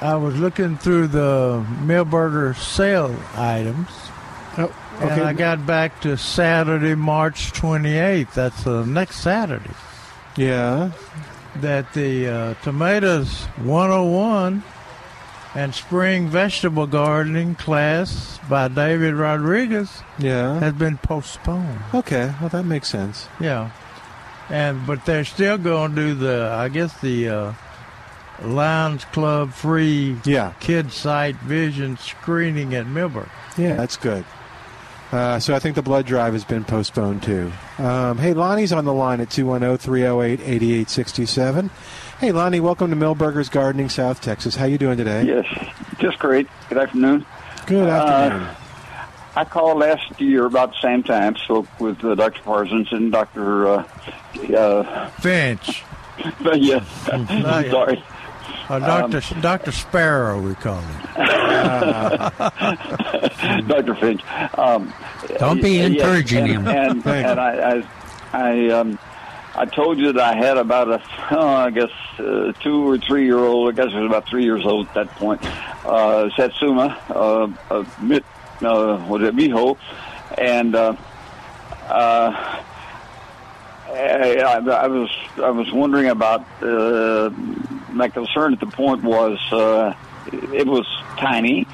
I 0.00 0.16
was 0.16 0.36
looking 0.38 0.76
through 0.76 1.08
the 1.08 1.64
Milberger 1.82 2.56
sale 2.56 3.14
items, 3.36 3.88
Oh, 4.56 4.74
and 5.00 5.10
okay. 5.10 5.22
I 5.22 5.32
got 5.32 5.66
back 5.66 6.00
to 6.02 6.16
Saturday, 6.16 6.94
March 6.94 7.52
28th. 7.52 8.34
That's 8.34 8.62
the 8.64 8.84
next 8.84 9.16
Saturday. 9.20 9.70
yeah. 10.36 10.90
That 11.60 11.92
the 11.92 12.26
uh, 12.28 12.54
tomatoes 12.64 13.44
101 13.62 14.64
and 15.54 15.72
spring 15.72 16.26
vegetable 16.28 16.88
gardening 16.88 17.54
class 17.54 18.40
by 18.48 18.66
David 18.66 19.14
Rodriguez 19.14 20.02
Yeah. 20.18 20.58
has 20.58 20.72
been 20.72 20.96
postponed. 20.98 21.78
Okay. 21.94 22.32
Well, 22.40 22.48
that 22.48 22.64
makes 22.64 22.88
sense. 22.88 23.28
Yeah, 23.38 23.70
and 24.50 24.84
but 24.84 25.04
they're 25.06 25.24
still 25.24 25.56
going 25.56 25.94
to 25.94 25.96
do 25.96 26.14
the, 26.14 26.50
I 26.52 26.68
guess 26.68 26.92
the 27.00 27.28
uh, 27.28 27.52
Lions 28.42 29.04
Club 29.06 29.52
free 29.52 30.16
Yeah. 30.24 30.54
kid 30.58 30.90
sight 30.90 31.36
vision 31.36 31.96
screening 31.98 32.74
at 32.74 32.86
Millburg. 32.86 33.28
Yeah, 33.56 33.74
that's 33.76 33.96
good. 33.96 34.24
Uh, 35.12 35.38
so 35.38 35.54
I 35.54 35.60
think 35.60 35.76
the 35.76 35.82
blood 35.82 36.06
drive 36.06 36.32
has 36.32 36.44
been 36.44 36.64
postponed 36.64 37.22
too. 37.22 37.52
Um, 37.78 38.18
hey, 38.18 38.34
Lonnie's 38.34 38.72
on 38.72 38.84
the 38.84 38.92
line 38.92 39.20
at 39.20 39.28
210-308-8867. 39.28 41.70
Hey, 42.18 42.32
Lonnie, 42.32 42.60
welcome 42.60 42.90
to 42.90 42.96
Milberger's 42.96 43.48
Gardening, 43.48 43.88
South 43.88 44.20
Texas. 44.20 44.56
How 44.56 44.64
you 44.64 44.78
doing 44.78 44.96
today? 44.96 45.24
Yes, 45.24 45.46
just 45.98 46.18
great. 46.18 46.48
Good 46.68 46.78
afternoon. 46.78 47.24
Good 47.66 47.88
afternoon. 47.88 48.42
Uh, 48.42 48.54
I 49.36 49.44
called 49.44 49.78
last 49.78 50.20
year 50.20 50.46
about 50.46 50.72
the 50.72 50.80
same 50.80 51.02
time, 51.02 51.36
spoke 51.36 51.66
with 51.80 52.04
uh, 52.04 52.14
Dr. 52.14 52.40
Parsons 52.42 52.92
and 52.92 53.10
Dr. 53.10 53.66
Uh, 53.66 53.84
uh, 54.56 55.08
Finch, 55.10 55.82
but 56.42 56.60
yeah, 56.60 56.84
yeah. 57.08 57.70
sorry. 57.70 58.02
Uh, 58.68 58.78
Doctor 58.78 59.20
Doctor 59.40 59.72
Sparrow, 59.72 60.40
we 60.40 60.54
call 60.54 60.80
him. 60.80 61.00
Dr. 63.68 63.94
Finch. 63.94 64.22
Um, 64.58 64.92
Don't 65.38 65.62
be 65.62 65.80
encouraging 65.80 66.44
and, 66.44 66.48
him. 66.48 66.66
And, 66.68 67.06
and 67.06 67.40
I, 67.40 67.72
I, 67.72 67.84
I, 68.32 68.68
um, 68.70 68.98
I 69.54 69.66
told 69.66 69.98
you 69.98 70.12
that 70.12 70.22
I 70.22 70.34
had 70.34 70.56
about 70.56 70.88
a, 70.90 71.02
oh, 71.30 71.48
I 71.48 71.70
guess, 71.70 71.90
uh, 72.18 72.52
two 72.60 72.88
or 72.88 72.98
three 72.98 73.24
year 73.24 73.38
old. 73.38 73.72
I 73.72 73.76
guess 73.76 73.92
it 73.92 73.98
was 73.98 74.06
about 74.06 74.28
three 74.28 74.44
years 74.44 74.64
old 74.64 74.88
at 74.88 74.94
that 74.94 75.10
point. 75.10 75.44
Uh, 75.84 76.30
Satsuma, 76.36 76.98
uh, 77.10 77.48
uh, 77.70 77.84
mit, 78.00 78.24
uh, 78.62 79.04
was 79.08 79.22
it 79.22 79.36
Miho, 79.36 79.76
and 80.38 80.74
uh, 80.74 80.96
uh, 81.88 82.62
I, 83.86 84.40
I 84.42 84.88
was 84.88 85.10
I 85.36 85.50
was 85.50 85.70
wondering 85.72 86.08
about 86.08 86.40
uh, 86.62 87.30
my 87.94 88.08
concern 88.08 88.52
at 88.52 88.60
the 88.60 88.66
point 88.66 89.02
was 89.02 89.38
uh, 89.52 89.94
it 90.32 90.66
was 90.66 90.86
tiny. 91.18 91.66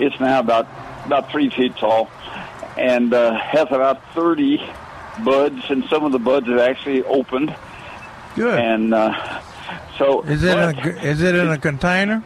It's 0.00 0.18
now 0.20 0.40
about 0.40 0.68
about 1.06 1.30
three 1.30 1.50
feet 1.50 1.76
tall, 1.76 2.10
and 2.76 3.12
uh, 3.14 3.38
has 3.38 3.66
about 3.70 4.02
thirty 4.14 4.60
buds, 5.24 5.70
and 5.70 5.84
some 5.84 6.04
of 6.04 6.12
the 6.12 6.18
buds 6.18 6.46
have 6.48 6.58
actually 6.58 7.02
opened. 7.04 7.54
Good. 8.34 8.58
And 8.58 8.94
uh, 8.94 9.40
so 9.98 10.22
is 10.22 10.44
it 10.44 10.56
in 10.56 10.58
a, 10.58 10.88
is 11.02 11.22
it 11.22 11.34
in 11.34 11.48
a 11.48 11.58
container? 11.58 12.22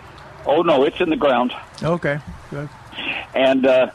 oh 0.47 0.63
no, 0.63 0.85
it's 0.85 1.01
in 1.01 1.11
the 1.11 1.17
ground. 1.17 1.53
Okay. 1.83 2.19
Good. 2.51 2.69
And 3.35 3.67
uh, 3.67 3.91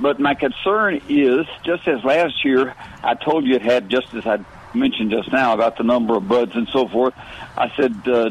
but 0.00 0.20
my 0.20 0.34
concern 0.34 1.00
is 1.08 1.46
just 1.64 1.86
as 1.88 2.02
last 2.04 2.44
year 2.44 2.74
I 3.02 3.14
told 3.14 3.44
you 3.44 3.54
it 3.54 3.62
had 3.62 3.88
just 3.88 4.12
as 4.14 4.26
I 4.26 4.44
mentioned 4.74 5.10
just 5.10 5.32
now 5.32 5.54
about 5.54 5.76
the 5.76 5.84
number 5.84 6.16
of 6.16 6.28
buds 6.28 6.54
and 6.54 6.68
so 6.68 6.88
forth. 6.88 7.14
I 7.56 7.72
said 7.76 7.96
uh, 8.06 8.30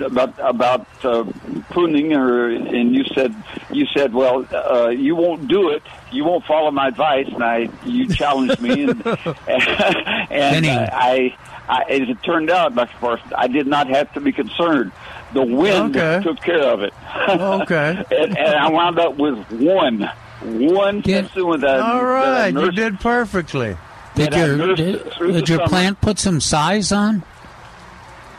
about 0.00 0.34
about 0.38 0.86
uh, 1.04 1.24
pruning, 1.70 2.12
or 2.12 2.48
and 2.50 2.94
you 2.94 3.04
said 3.14 3.34
you 3.72 3.86
said 3.96 4.12
well 4.14 4.46
uh, 4.52 4.88
you 4.88 5.16
won't 5.16 5.48
do 5.48 5.70
it. 5.70 5.82
You 6.12 6.24
won't 6.24 6.44
follow 6.44 6.70
my 6.70 6.88
advice, 6.88 7.28
and 7.28 7.42
I 7.42 7.68
you 7.84 8.08
challenged 8.08 8.60
me, 8.60 8.84
and 8.84 9.06
and 9.48 10.66
uh, 10.66 10.88
I. 10.92 11.36
I, 11.68 11.82
as 11.88 12.08
it 12.08 12.20
turned 12.24 12.50
out, 12.50 12.74
Dr. 12.74 12.96
Parsons, 12.98 13.32
I 13.36 13.46
did 13.46 13.68
not 13.68 13.86
have 13.90 14.12
to 14.14 14.20
be 14.20 14.32
concerned. 14.32 14.90
The 15.34 15.42
wind 15.44 15.96
Okay. 15.96 16.20
took 16.20 16.40
care 16.40 16.64
of 16.64 16.82
it. 16.82 16.92
Okay. 17.28 18.04
and, 18.10 18.36
and 18.36 18.54
I 18.56 18.68
wound 18.70 18.98
up 18.98 19.16
with 19.16 19.38
one, 19.52 20.10
one 20.40 21.00
Get- 21.00 21.26
Satsuma 21.26 21.58
that, 21.58 21.78
All 21.78 22.02
that 22.02 22.26
I 22.26 22.46
you 22.48 22.72
did 22.72 22.98
perfectly. 22.98 23.76
Did 24.16 24.34
your 24.34 24.74
did, 24.74 25.04
did 25.20 25.48
your 25.48 25.58
summer. 25.58 25.68
plant 25.68 26.00
put 26.00 26.18
some 26.18 26.40
size 26.40 26.90
on? 26.90 27.22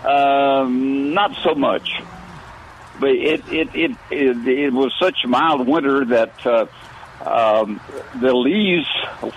Um, 0.04 1.14
not 1.14 1.36
so 1.44 1.54
much, 1.56 1.90
but 3.00 3.10
it 3.12 3.48
it 3.52 3.76
it 3.76 3.92
it, 4.10 4.48
it 4.48 4.74
was 4.74 4.94
such 5.00 5.24
a 5.24 5.28
mild 5.28 5.68
winter 5.68 6.06
that 6.06 6.46
uh, 6.46 6.66
um, 7.24 7.80
the 8.20 8.34
leaves 8.34 8.88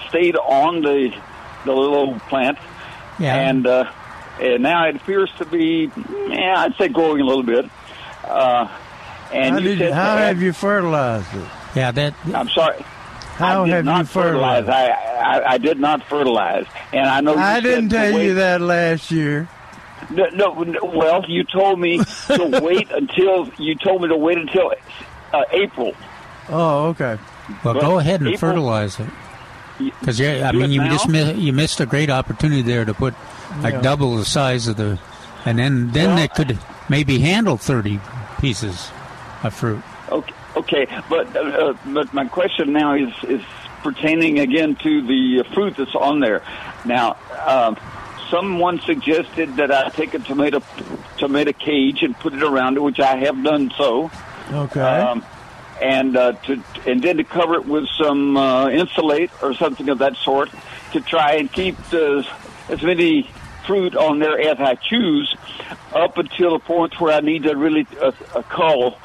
stayed 0.09 0.37
on 0.37 0.81
the 0.83 1.15
the 1.67 1.73
little 1.73 2.19
plant, 2.29 2.59
Yeah. 3.19 3.35
and 3.37 3.67
uh, 3.67 3.91
and 4.41 4.63
now 4.63 4.87
it 4.89 4.97
appears 4.97 5.31
to 5.39 5.45
be, 5.45 5.91
yeah, 6.29 6.55
I'd 6.59 6.75
say 6.77 6.89
growing 6.89 7.21
a 7.21 7.25
little 7.25 7.43
bit. 7.43 7.67
Uh, 8.27 8.69
and 9.33 9.55
how 9.55 9.61
you 9.61 9.75
did 9.77 9.93
how 9.93 10.15
to 10.15 10.21
have 10.23 10.41
you 10.43 10.53
fertilized 10.55 11.35
it? 11.35 11.45
Yeah, 11.77 11.91
that. 11.91 12.15
I'm 12.35 12.49
sorry. 12.49 12.81
How 13.37 13.65
I 13.65 13.67
did 13.67 13.75
have 13.75 13.85
not 13.85 13.99
you 13.99 14.05
fertilize. 14.07 14.65
fertilized? 14.65 14.71
I, 14.71 15.41
I 15.41 15.53
I 15.55 15.59
did 15.59 15.79
not 15.79 16.05
fertilize, 16.09 16.67
and 16.93 17.07
I 17.07 17.21
know. 17.21 17.35
You 17.35 17.39
I 17.41 17.61
didn't 17.61 17.91
tell 17.91 18.19
you 18.19 18.35
that 18.35 18.61
last 18.63 19.11
year. 19.11 19.49
No, 20.11 20.27
no, 20.27 20.51
well, 20.83 21.25
you 21.29 21.45
told 21.45 21.81
me 21.81 21.99
to 21.99 22.61
wait 22.63 22.91
until 22.91 23.49
you 23.59 23.75
told 23.77 24.03
me 24.03 24.09
to 24.09 24.17
wait 24.17 24.39
until 24.39 24.73
uh, 25.33 25.45
April. 25.53 25.95
Oh, 26.49 26.89
okay. 26.89 27.19
Well, 27.65 27.75
But 27.75 27.81
go 27.81 27.99
ahead 27.99 28.21
and 28.21 28.29
April- 28.29 28.39
fertilize 28.53 28.99
it. 29.01 29.09
Because 29.79 30.21
I 30.21 30.53
mean, 30.53 30.71
you 30.71 30.81
now? 30.81 30.91
just 30.93 31.09
mi- 31.09 31.33
you 31.33 31.53
missed 31.53 31.81
a 31.81 31.87
great 31.87 32.09
opportunity 32.11 32.63
there 32.63 32.85
to 32.85 32.95
put 32.95 33.13
like 33.61 33.75
Yeah. 33.75 33.81
double 33.81 34.17
the 34.17 34.25
size 34.25 34.69
of 34.69 34.77
the, 34.77 34.99
and 35.45 35.59
then 35.59 35.91
then 35.91 36.11
Well, 36.11 36.19
it 36.25 36.35
could 36.35 36.59
maybe 36.89 37.19
handle 37.19 37.57
thirty 37.57 37.99
pieces 38.41 38.91
of 39.43 39.53
fruit. 39.53 39.83
Okay, 40.11 40.33
okay, 40.57 40.87
but 41.09 41.35
uh, 41.35 41.41
uh, 41.41 41.77
but 41.87 42.13
my 42.15 42.25
question 42.27 42.73
now 42.73 42.95
is 42.95 43.13
is 43.25 43.43
pertaining 43.83 44.39
again 44.39 44.77
to 44.77 45.03
the 45.03 45.43
fruit 45.55 45.77
that's 45.77 45.95
on 45.97 46.21
there. 46.21 46.43
Now, 46.85 47.17
um, 47.45 47.77
someone 48.31 48.81
suggested 48.81 49.57
that 49.57 49.73
I 49.73 49.89
take 49.91 50.15
a 50.15 50.19
tomato 50.19 50.63
tomato 51.19 51.53
cage 51.53 52.03
and 52.03 52.19
put 52.19 52.33
it 52.35 52.43
around 52.43 52.77
it, 52.77 52.83
which 52.83 53.01
I 53.01 53.17
have 53.17 53.43
done 53.43 53.73
so. 53.77 54.11
Okay. 54.51 54.81
Um, 54.81 55.25
and 55.83 56.17
uh, 56.17 56.33
to 56.33 56.63
and 56.87 57.03
then 57.03 57.17
to 57.19 57.25
cover 57.25 57.55
it 57.55 57.67
with 57.67 57.89
some 57.99 58.37
uh, 58.37 58.69
insulate 58.69 59.31
or 59.43 59.55
something 59.55 59.89
of 59.89 59.99
that 59.99 60.17
sort 60.17 60.51
to 60.93 61.01
try 61.01 61.33
and 61.35 61.53
keep 61.53 61.77
the, 61.91 62.27
as 62.69 62.83
many 62.83 63.29
fruit 63.67 63.97
on 63.97 64.19
there 64.19 64.39
as 64.41 64.59
I 64.61 64.75
choose 64.77 65.35
up 65.93 66.19
until 66.19 66.53
the 66.53 66.59
point 66.61 67.01
where 67.01 67.13
I 67.15 67.21
need 67.21 67.45
to 67.45 67.57
really 67.57 67.87
uh, 68.01 68.13
uh, 68.35 68.43
cull 68.43 68.99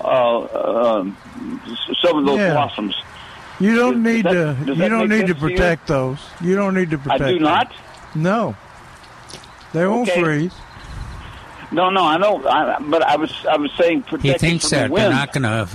uh, 0.00 0.96
um, 0.98 1.16
some 2.02 2.18
of 2.18 2.26
those 2.26 2.38
Yeah. 2.38 2.52
blossoms. 2.54 2.96
you 3.60 3.76
don't 3.76 4.02
does 4.02 4.12
need 4.14 4.24
that- 4.24 4.32
to. 4.66 4.74
You 4.74 4.88
don't 4.88 5.08
need 5.08 5.26
to 5.26 5.28
sense 5.28 5.40
to 5.40 5.48
you? 5.48 5.56
protect 5.56 5.86
those. 5.86 6.18
You 6.40 6.56
don't 6.56 6.74
need 6.74 6.90
to 6.90 6.98
protect. 6.98 7.22
I 7.22 7.28
do 7.28 7.34
them. 7.34 7.42
not. 7.44 7.72
No. 8.14 8.56
They 9.76 9.86
won't 9.86 10.08
Okay. 10.08 10.22
freeze. 10.22 10.54
No, 11.72 11.90
no, 11.90 12.04
I 12.04 12.16
know. 12.16 12.46
I, 12.46 12.78
but 12.80 13.02
I 13.02 13.16
was 13.16 13.32
I 13.48 13.56
was 13.56 13.70
saying 13.78 14.04
He 14.22 14.32
thinks 14.34 14.70
that 14.70 14.88
the 14.88 14.94
they're 14.94 15.10
not 15.10 15.32
going 15.32 15.42
to 15.42 15.68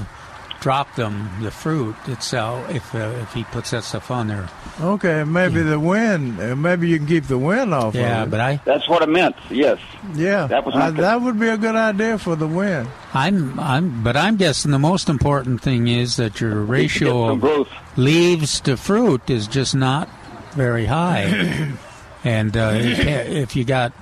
drop 0.61 0.93
them 0.95 1.27
the 1.41 1.49
fruit 1.51 1.95
itself 2.07 2.69
if 2.69 2.93
uh, 2.95 2.99
if 3.21 3.33
he 3.33 3.43
puts 3.45 3.71
that 3.71 3.83
stuff 3.83 4.09
on 4.11 4.27
there. 4.27 4.47
Okay, 4.79 5.23
maybe 5.25 5.61
the 5.61 5.79
wind. 5.79 6.39
uh, 6.39 6.55
Maybe 6.55 6.87
you 6.87 6.97
can 6.97 7.07
keep 7.07 7.25
the 7.25 7.37
wind 7.37 7.73
off. 7.73 7.93
Yeah, 7.95 8.21
of 8.21 8.27
it. 8.27 8.31
but 8.31 8.39
I 8.39 8.61
That's 8.63 8.87
what 8.87 9.01
I 9.03 9.05
meant. 9.07 9.35
Yes. 9.49 9.79
yeah, 10.15 10.47
that 10.47 10.65
was 10.65 10.75
I- 10.75 10.91
that 10.91 11.21
would 11.21 11.37
be 11.39 11.49
a 11.49 11.57
good 11.57 11.75
idea 11.75 12.17
for 12.17 12.35
the 12.37 12.47
wind. 12.47 12.87
I'm 13.13 13.59
I'm 13.59 14.01
but 14.01 14.15
I'm 14.15 14.37
guessing 14.37 14.71
the 14.71 14.79
most 14.79 15.09
important 15.09 15.61
thing 15.61 15.87
is 15.89 16.15
that 16.15 16.39
your 16.39 16.61
ratio 16.61 17.31
of 17.33 17.41
growth. 17.41 17.67
leaves 17.97 18.61
to 18.61 18.77
fruit 18.77 19.29
is 19.29 19.45
just 19.47 19.75
not 19.75 20.07
very 20.53 20.85
high. 20.85 21.73
and 22.23 22.55
uh, 22.55 22.71
if, 22.75 22.99
if 23.05 23.55
you 23.55 23.63
got 23.63 23.93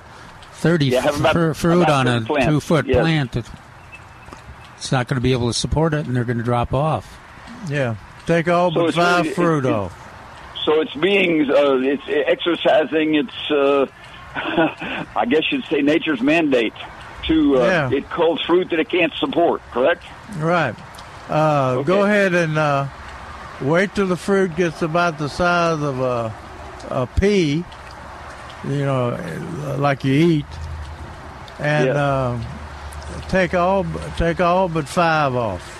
30 0.54 0.86
Yeah, 0.86 1.08
about- 1.16 1.32
fr- 1.32 1.52
fruit 1.52 1.88
on 1.88 2.06
a 2.06 2.20
30 2.22 2.44
two 2.46 2.60
foot 2.60 2.86
yes. 2.86 2.96
plant, 3.00 3.36
it's 3.36 4.92
not 4.92 5.08
going 5.08 5.16
to 5.16 5.20
be 5.22 5.32
able 5.32 5.48
to 5.48 5.54
support 5.58 5.94
it 5.94 6.06
and 6.06 6.14
they're 6.16 6.24
going 6.24 6.38
to 6.38 6.44
drop 6.44 6.72
off. 6.74 7.18
Yeah, 7.68 7.96
take 8.26 8.48
all 8.48 8.70
So 8.72 8.80
but 8.80 8.86
it's 8.88 8.96
five 8.96 9.22
really- 9.24 9.34
fruit 9.34 9.64
it- 9.66 9.72
off. 9.72 9.96
So 10.64 10.82
it's 10.82 10.94
being, 10.94 11.50
uh, 11.50 11.76
it's 11.78 12.02
exercising 12.06 13.14
its, 13.14 13.50
uh, 13.50 13.86
I 15.16 15.24
guess 15.28 15.50
you'd 15.50 15.64
say, 15.64 15.80
nature's 15.80 16.20
mandate 16.20 16.74
to 17.26 17.56
uh, 17.62 17.64
Yeah. 17.64 17.90
it 17.90 18.10
culls 18.10 18.42
fruit 18.42 18.68
that 18.70 18.78
it 18.78 18.88
can't 18.90 19.12
support. 19.14 19.62
Correct? 19.72 20.04
Right. 20.36 20.74
Uh, 21.30 21.76
Okay. 21.78 21.86
Go 21.86 22.04
ahead 22.04 22.34
and 22.34 22.58
uh, 22.58 22.88
wait 23.62 23.94
till 23.94 24.06
the 24.06 24.16
fruit 24.18 24.54
gets 24.54 24.82
about 24.82 25.16
the 25.18 25.28
size 25.28 25.80
of 25.82 25.98
a, 26.00 26.34
a 26.90 27.06
pea, 27.18 27.64
you 28.64 28.84
know, 28.84 29.18
like 29.78 30.04
you 30.04 30.12
eat, 30.12 30.46
and 31.58 31.86
Yeah. 31.88 32.26
um, 32.28 32.44
take 33.28 33.54
all 33.54 33.84
take 34.16 34.40
all 34.40 34.68
but 34.68 34.86
five 34.88 35.34
off. 35.34 35.76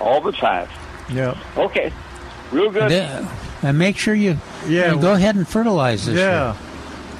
All 0.00 0.20
the 0.20 0.32
time. 0.32 0.68
Yeah. 1.12 1.34
Okay. 1.56 1.92
Real 2.50 2.70
good. 2.70 2.82
And, 2.82 2.90
then- 2.92 3.28
and 3.62 3.78
make 3.78 3.96
sure 3.96 4.14
you, 4.14 4.38
Yeah. 4.66 4.92
you 4.94 5.00
go 5.00 5.12
ahead 5.14 5.36
and 5.36 5.46
fertilize 5.48 6.04
this. 6.06 6.16
Yeah. 6.16 6.52
year. 6.52 6.54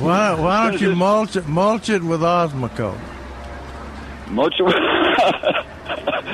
Why, 0.00 0.34
why 0.34 0.70
don't 0.70 0.80
you 0.80 0.88
This- 0.90 0.98
mulch 0.98 1.36
it, 1.36 2.02
with 2.04 2.20
Osmocote? 2.20 2.94
mulch 4.28 4.58
it 4.58 4.64
with 4.64 4.74
Osmocote? 4.74 5.70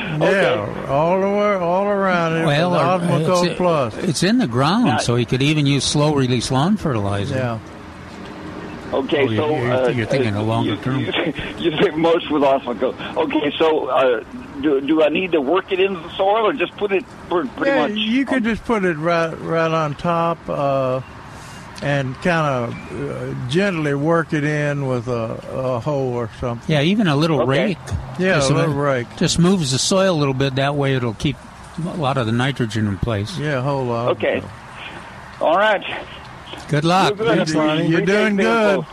Much. 0.19 0.33
Yeah, 0.33 0.87
all 0.89 1.21
the 1.21 1.27
way, 1.29 1.55
all 1.55 1.85
around 1.87 2.37
it 2.37 2.47
Well, 2.47 2.71
with 2.71 2.81
uh, 2.81 2.85
or- 2.85 2.99
Osmocote 2.99 3.43
it's, 3.45 3.53
uh, 3.53 3.57
Plus. 3.57 3.97
it's 3.99 4.23
in 4.23 4.39
the 4.39 4.47
ground, 4.47 4.87
Now- 4.87 4.99
so 4.99 5.17
he 5.17 5.25
could 5.25 5.43
even 5.43 5.67
use 5.67 5.85
slow 5.85 6.15
release 6.15 6.51
lawn 6.51 6.77
fertilizer. 6.77 7.35
Yeah. 7.35 7.59
Okay, 8.93 9.23
Oh, 9.23 9.27
so 9.27 9.33
you're- 9.51 9.63
you're- 9.63 9.71
uh, 9.71 9.89
you're 9.89 10.07
thinking 10.07 10.37
uh, 10.37 10.41
a 10.41 10.43
longer 10.43 10.73
you, 10.73 10.77
term. 10.79 11.01
You, 11.01 11.07
you 11.71 11.77
think 11.79 11.97
most 11.97 12.31
with 12.31 12.43
osmocote. 12.43 13.17
Okay, 13.17 13.53
so 13.57 13.87
uh, 13.87 14.25
do 14.61 14.81
do 14.81 15.03
I 15.03 15.09
need 15.09 15.33
to 15.33 15.41
work 15.41 15.71
it 15.73 15.79
into 15.81 16.01
the 16.01 16.11
soil 16.17 16.47
or 16.47 16.53
just 16.53 16.77
put 16.77 16.91
it 16.93 17.05
pretty 17.29 17.51
yeah, 17.67 17.87
much? 17.89 17.93
you 17.93 18.25
could 18.27 18.43
just 18.45 18.65
put 18.65 18.85
it 18.85 18.97
right 18.97 19.33
right 19.41 19.71
on 19.71 19.95
top 19.95 20.39
uh, 20.49 21.01
and 21.83 22.15
kind 22.17 22.47
of 22.75 22.93
uh, 23.11 23.49
gently 23.49 23.95
work 23.95 24.33
it 24.33 24.45
in 24.45 24.87
with 24.87 25.07
a, 25.09 25.41
a 25.53 25.81
hoe 25.81 26.09
or 26.13 26.29
something. 26.41 26.71
Yeah, 26.75 26.83
even 26.83 27.07
a 27.07 27.17
little 27.17 27.43
Okay. 27.43 27.67
rake. 27.69 27.79
Yeah, 28.19 28.35
Just 28.35 28.51
a 28.51 28.55
little 28.55 28.75
rake. 28.75 29.07
Just 29.17 29.39
moves 29.39 29.71
the 29.73 29.79
soil 29.79 30.15
a 30.15 30.19
little 30.19 30.35
bit. 30.35 30.57
That 30.57 30.75
way, 30.75 30.95
it'll 30.95 31.15
keep 31.15 31.37
a 31.79 31.97
lot 31.97 32.19
of 32.19 32.27
the 32.27 32.33
nitrogen 32.33 32.87
in 32.89 32.99
place. 32.99 33.39
Yeah, 33.39 33.59
a 33.59 33.63
whole 33.63 33.85
lot. 33.85 34.09
Okay. 34.17 34.43
All 35.41 35.57
right. 35.57 35.83
Good 36.69 36.85
luck. 36.85 37.17
You're 37.17 37.27
good. 37.27 37.37
Thanks, 37.37 37.55
Lonnie. 37.55 37.87
You're 37.87 38.01
doing 38.03 38.37
good. 38.37 38.85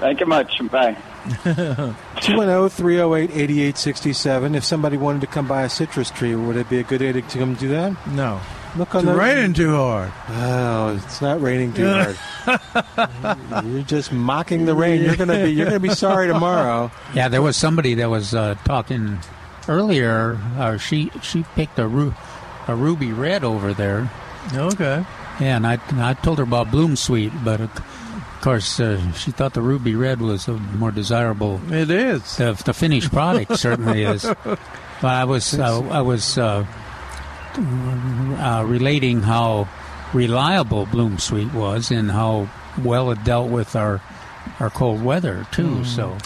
Thank 0.00 0.20
you 0.20 0.26
much. 0.26 0.60
Bye. 0.70 0.96
210 1.44 2.68
308 2.70 3.30
8867. 3.30 4.54
If 4.54 4.64
somebody 4.64 4.96
wanted 4.96 5.20
to 5.22 5.26
come 5.26 5.46
by 5.48 5.62
a 5.62 5.68
citrus 5.68 6.10
tree, 6.10 6.34
would 6.34 6.56
it 6.56 6.68
be 6.70 6.78
a 6.78 6.82
good 6.84 7.02
idea 7.02 7.22
to 7.22 7.38
come 7.38 7.54
do 7.54 7.68
that? 7.68 8.06
No, 8.08 8.40
Look 8.76 8.94
on 8.94 9.00
it's 9.00 9.10
the 9.10 9.16
raining 9.16 9.52
too 9.54 9.74
hard. 9.74 10.12
Oh, 10.28 10.96
it's 11.04 11.20
not 11.20 11.40
raining 11.42 11.72
too 11.72 11.88
hard. 11.90 12.16
you're 13.66 13.82
just 13.82 14.12
mocking 14.12 14.66
the 14.66 14.74
rain. 14.74 15.02
You're 15.02 15.16
gonna 15.16 15.44
be 15.44 15.50
you're 15.50 15.66
gonna 15.66 15.80
be 15.80 15.90
sorry 15.90 16.28
tomorrow. 16.32 16.90
Yeah, 17.14 17.28
there 17.28 17.42
was 17.42 17.56
somebody 17.56 17.94
that 17.94 18.08
was 18.08 18.34
uh, 18.34 18.54
talking 18.64 19.18
earlier. 19.68 20.38
Uh, 20.56 20.78
she 20.78 21.10
she 21.22 21.42
picked 21.54 21.78
a 21.78 21.88
ru- 21.88 22.14
a 22.68 22.76
ruby 22.76 23.12
red 23.12 23.42
over 23.44 23.74
there. 23.74 24.10
Okay. 24.54 25.04
Yeah, 25.40 25.56
and 25.56 25.66
I 25.66 25.78
I 25.92 26.14
told 26.14 26.38
her 26.38 26.44
about 26.44 26.70
Bloom 26.70 26.96
Sweet, 26.96 27.32
but 27.44 27.60
of 27.60 27.70
course 28.40 28.80
uh, 28.80 29.00
she 29.12 29.30
thought 29.30 29.54
the 29.54 29.62
ruby 29.62 29.94
red 29.94 30.20
was 30.20 30.48
a 30.48 30.52
more 30.52 30.90
desirable. 30.90 31.60
It 31.72 31.90
is. 31.90 32.36
The, 32.36 32.52
the 32.64 32.72
finished 32.74 33.10
product 33.12 33.56
certainly 33.56 34.02
is. 34.02 34.22
But 34.24 34.58
I 35.14 35.24
was 35.24 35.54
uh, 35.58 35.80
I 35.90 36.00
was 36.02 36.38
uh, 36.38 36.66
uh, 37.56 38.64
relating 38.66 39.22
how 39.22 39.68
reliable 40.12 40.86
Bloom 40.86 41.18
Sweet 41.18 41.52
was 41.52 41.90
and 41.90 42.10
how 42.10 42.48
well 42.82 43.10
it 43.10 43.22
dealt 43.24 43.50
with 43.50 43.76
our 43.76 44.00
our 44.58 44.70
cold 44.70 45.02
weather 45.04 45.46
too. 45.52 45.84
So 45.84 46.16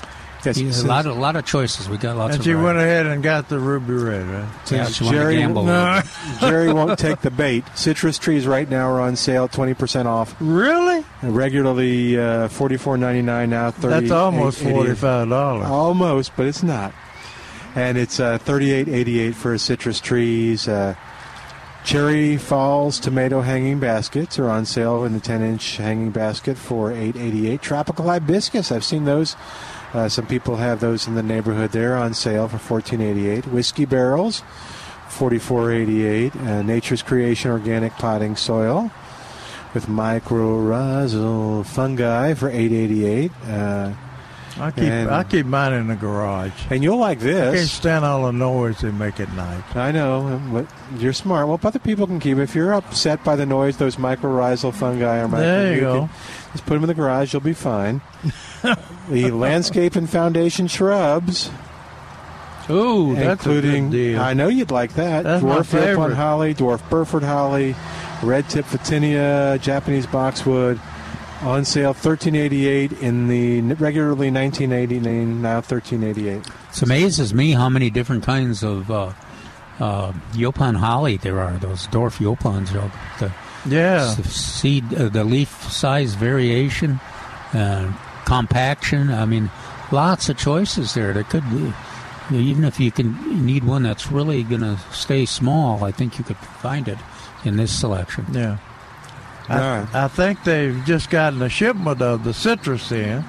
Yeah, 0.44 0.52
a 0.52 0.82
lot 0.82 1.06
of 1.06 1.16
a 1.16 1.20
lot 1.20 1.36
of 1.36 1.44
choices. 1.46 1.88
We 1.88 1.96
got 1.98 2.16
lots 2.16 2.34
And 2.34 2.40
of. 2.40 2.44
she 2.44 2.54
went 2.54 2.78
ahead 2.78 3.06
and 3.06 3.22
got 3.22 3.48
the 3.48 3.58
ruby 3.58 3.92
red, 3.94 4.26
right? 4.26 4.48
Yeah, 4.70 4.86
she 4.86 5.08
Jerry, 5.08 5.36
gamble. 5.36 5.64
No. 5.64 6.00
Jerry 6.40 6.72
won't 6.72 6.98
take 6.98 7.20
the 7.20 7.30
bait. 7.30 7.64
Citrus 7.74 8.18
trees 8.18 8.46
right 8.46 8.68
now 8.68 8.90
are 8.90 9.00
on 9.00 9.14
sale, 9.16 9.46
twenty 9.48 9.74
percent 9.74 10.08
off. 10.08 10.34
Really? 10.40 11.04
Regularly 11.22 12.18
uh, 12.18 12.48
forty 12.48 12.76
four 12.76 12.96
ninety 12.96 13.22
nine 13.22 13.50
now. 13.50 13.70
30, 13.70 13.88
That's 14.00 14.10
almost 14.10 14.60
forty-five 14.62 15.28
dollars. 15.28 15.66
Almost, 15.66 16.32
but 16.36 16.46
it's 16.46 16.62
not. 16.62 16.92
And 17.74 17.96
it's 17.96 18.18
uh, 18.20 18.38
thirty-eight 18.38 18.88
eighty-eight 18.88 19.34
for 19.34 19.56
citrus 19.58 20.00
trees. 20.00 20.66
Uh, 20.68 20.94
Cherry 21.84 22.36
Falls 22.36 23.00
tomato 23.00 23.40
hanging 23.40 23.80
baskets 23.80 24.38
are 24.38 24.48
on 24.48 24.66
sale 24.66 25.04
in 25.04 25.14
the 25.14 25.20
ten-inch 25.20 25.78
hanging 25.78 26.10
basket 26.10 26.56
for 26.56 26.92
eight 26.92 27.16
eighty-eight. 27.16 27.60
Tropical 27.62 28.04
hibiscus, 28.06 28.70
I've 28.70 28.84
seen 28.84 29.04
those. 29.04 29.34
Uh, 29.92 30.08
some 30.08 30.26
people 30.26 30.56
have 30.56 30.80
those 30.80 31.06
in 31.06 31.14
the 31.14 31.22
neighborhood. 31.22 31.70
They're 31.72 31.96
on 31.96 32.14
sale 32.14 32.48
for 32.48 32.58
fourteen 32.58 33.00
eighty-eight. 33.00 33.46
Whiskey 33.46 33.84
barrels, 33.84 34.42
forty-four 35.08 35.70
eighty-eight. 35.70 36.34
Uh, 36.36 36.62
Nature's 36.62 37.02
Creation 37.02 37.50
organic 37.50 37.92
potting 37.94 38.34
soil 38.36 38.90
with 39.74 39.86
mycorrhizal 39.86 41.64
fungi 41.66 42.34
for 42.34 42.48
eight 42.48 42.72
eighty-eight. 42.72 43.32
Uh, 43.46 43.92
I 44.60 44.70
keep 44.70 44.84
And- 44.84 45.10
I 45.10 45.24
keep 45.24 45.46
mine 45.46 45.72
in 45.72 45.88
the 45.88 45.94
garage. 45.96 46.52
And 46.68 46.82
you'll 46.82 46.98
like 46.98 47.20
this. 47.20 47.54
I 47.54 47.56
can't 47.56 47.68
stand 47.68 48.04
all 48.04 48.26
the 48.26 48.32
noise 48.32 48.80
they 48.80 48.90
make 48.90 49.18
at 49.18 49.32
night. 49.34 49.64
I 49.74 49.92
know. 49.92 50.40
but 50.52 50.66
You're 51.00 51.14
smart. 51.14 51.48
Well, 51.48 51.58
other 51.62 51.78
people 51.78 52.06
can 52.06 52.20
keep. 52.20 52.36
It. 52.36 52.42
If 52.42 52.54
you're 52.54 52.74
upset 52.74 53.24
by 53.24 53.34
the 53.34 53.46
noise, 53.46 53.78
those 53.78 53.96
mycorrhizal 53.96 54.74
fungi 54.74 55.20
are. 55.22 55.28
There 55.28 55.74
you 55.74 55.80
go. 55.80 56.00
can 56.00 56.10
just 56.52 56.64
put 56.66 56.74
them 56.74 56.84
in 56.84 56.88
the 56.88 56.94
garage. 56.94 57.32
You'll 57.32 57.40
be 57.40 57.54
fine. 57.54 58.00
the 59.08 59.30
landscape 59.30 59.96
and 59.96 60.08
foundation 60.08 60.68
shrubs, 60.68 61.50
Ooh, 62.70 63.14
that's 63.14 63.44
including 63.44 63.88
a 63.88 63.90
good 63.90 63.96
deal. 63.96 64.20
I 64.20 64.34
know 64.34 64.48
you'd 64.48 64.70
like 64.70 64.94
that. 64.94 65.24
That's 65.24 65.42
dwarf 65.42 65.78
Yaupon 65.78 66.14
holly, 66.14 66.54
dwarf 66.54 66.88
Burford 66.88 67.24
holly, 67.24 67.74
red 68.22 68.48
tip 68.48 68.66
Photinia, 68.66 69.60
Japanese 69.60 70.06
boxwood. 70.06 70.80
On 71.42 71.64
sale, 71.64 71.92
thirteen 71.92 72.36
eighty 72.36 72.68
eight 72.68 72.92
in 72.92 73.26
the 73.26 73.62
regularly 73.74 74.30
nineteen 74.30 74.70
eighty 74.70 75.00
nine, 75.00 75.42
now 75.42 75.60
thirteen 75.60 76.04
eighty 76.04 76.28
eight. 76.28 76.46
It 76.70 76.82
amazes 76.82 77.34
me 77.34 77.50
how 77.50 77.68
many 77.68 77.90
different 77.90 78.22
kinds 78.22 78.62
of 78.62 78.88
uh, 78.92 79.12
uh, 79.80 80.12
Yaupon 80.34 80.76
holly 80.76 81.16
there 81.16 81.40
are. 81.40 81.54
Those 81.54 81.88
dwarf 81.88 82.20
know, 82.20 82.92
the 83.18 83.32
Yeah. 83.66 84.14
s- 84.18 84.32
seed, 84.32 84.92
uh, 84.94 85.08
the 85.08 85.24
leaf 85.24 85.70
size 85.70 86.14
variation, 86.14 87.00
uh, 87.54 87.92
compaction. 88.24 89.10
I 89.12 89.24
mean, 89.24 89.50
lots 89.90 90.28
of 90.28 90.36
choices 90.36 90.94
there. 90.94 91.12
There 91.12 91.24
could 91.24 91.44
be, 91.50 91.72
even 92.36 92.64
if 92.64 92.80
you 92.80 92.90
can 92.90 93.16
you 93.24 93.36
need 93.36 93.64
one 93.64 93.82
that's 93.82 94.10
really 94.10 94.42
going 94.42 94.62
to 94.62 94.78
stay 94.92 95.26
small. 95.26 95.84
I 95.84 95.90
think 95.92 96.18
you 96.18 96.24
could 96.24 96.36
find 96.38 96.88
it 96.88 96.98
in 97.44 97.56
this 97.56 97.72
selection. 97.72 98.26
Yeah. 98.32 98.58
I, 99.48 99.54
All 99.60 99.78
right. 99.80 99.94
I 99.94 100.08
think 100.08 100.44
they've 100.44 100.80
just 100.84 101.10
gotten 101.10 101.42
a 101.42 101.48
shipment 101.48 102.00
of 102.00 102.24
the 102.24 102.32
citrus 102.32 102.90
in. 102.92 103.24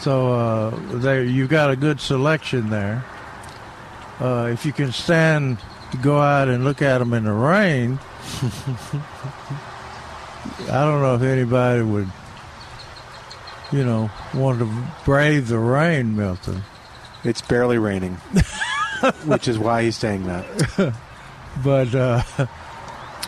So 0.00 0.32
uh, 0.32 0.70
there 0.98 1.22
you've 1.24 1.48
got 1.48 1.70
a 1.70 1.76
good 1.76 2.00
selection 2.00 2.70
there. 2.70 3.04
Uh, 4.20 4.50
if 4.52 4.64
you 4.66 4.72
can 4.72 4.92
stand 4.92 5.58
to 5.92 5.96
go 5.98 6.18
out 6.20 6.48
and 6.48 6.64
look 6.64 6.82
at 6.82 6.98
them 6.98 7.12
in 7.12 7.24
the 7.24 7.32
rain, 7.32 7.98
I 10.68 10.84
don't 10.84 11.02
know 11.02 11.14
if 11.16 11.22
anybody 11.22 11.82
would, 11.82 12.08
you 13.72 13.84
know, 13.84 14.10
want 14.34 14.58
to 14.60 14.84
brave 15.04 15.48
the 15.48 15.58
rain, 15.58 16.16
Milton. 16.16 16.62
It's 17.24 17.40
barely 17.42 17.78
raining, 17.78 18.14
which 19.24 19.48
is 19.48 19.58
why 19.58 19.82
he's 19.84 19.96
saying 19.96 20.26
that. 20.26 20.94
But 21.64 21.94
uh, 21.94 22.22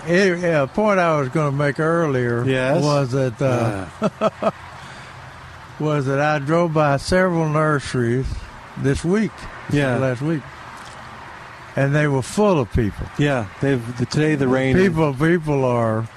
it, 0.06 0.38
yeah, 0.40 0.64
a 0.64 0.66
point 0.66 1.00
I 1.00 1.18
was 1.18 1.30
going 1.30 1.50
to 1.50 1.56
make 1.56 1.80
earlier 1.80 2.44
Yes? 2.44 2.84
was 2.84 3.12
that 3.12 3.40
uh, 3.40 4.50
was 5.80 6.04
that 6.04 6.20
I 6.20 6.38
drove 6.38 6.74
by 6.74 6.98
several 6.98 7.48
nurseries 7.48 8.26
this 8.76 9.02
week, 9.02 9.30
Yeah. 9.72 9.96
last 9.96 10.20
week, 10.20 10.42
and 11.78 11.94
they 11.94 12.06
were 12.08 12.22
full 12.22 12.58
of 12.58 12.72
people. 12.72 13.06
Yeah, 13.18 13.46
they've 13.60 13.82
the, 13.98 14.06
today 14.06 14.34
the 14.34 14.48
rain. 14.48 14.76
People, 14.76 15.14
people 15.14 15.64
are. 15.64 16.08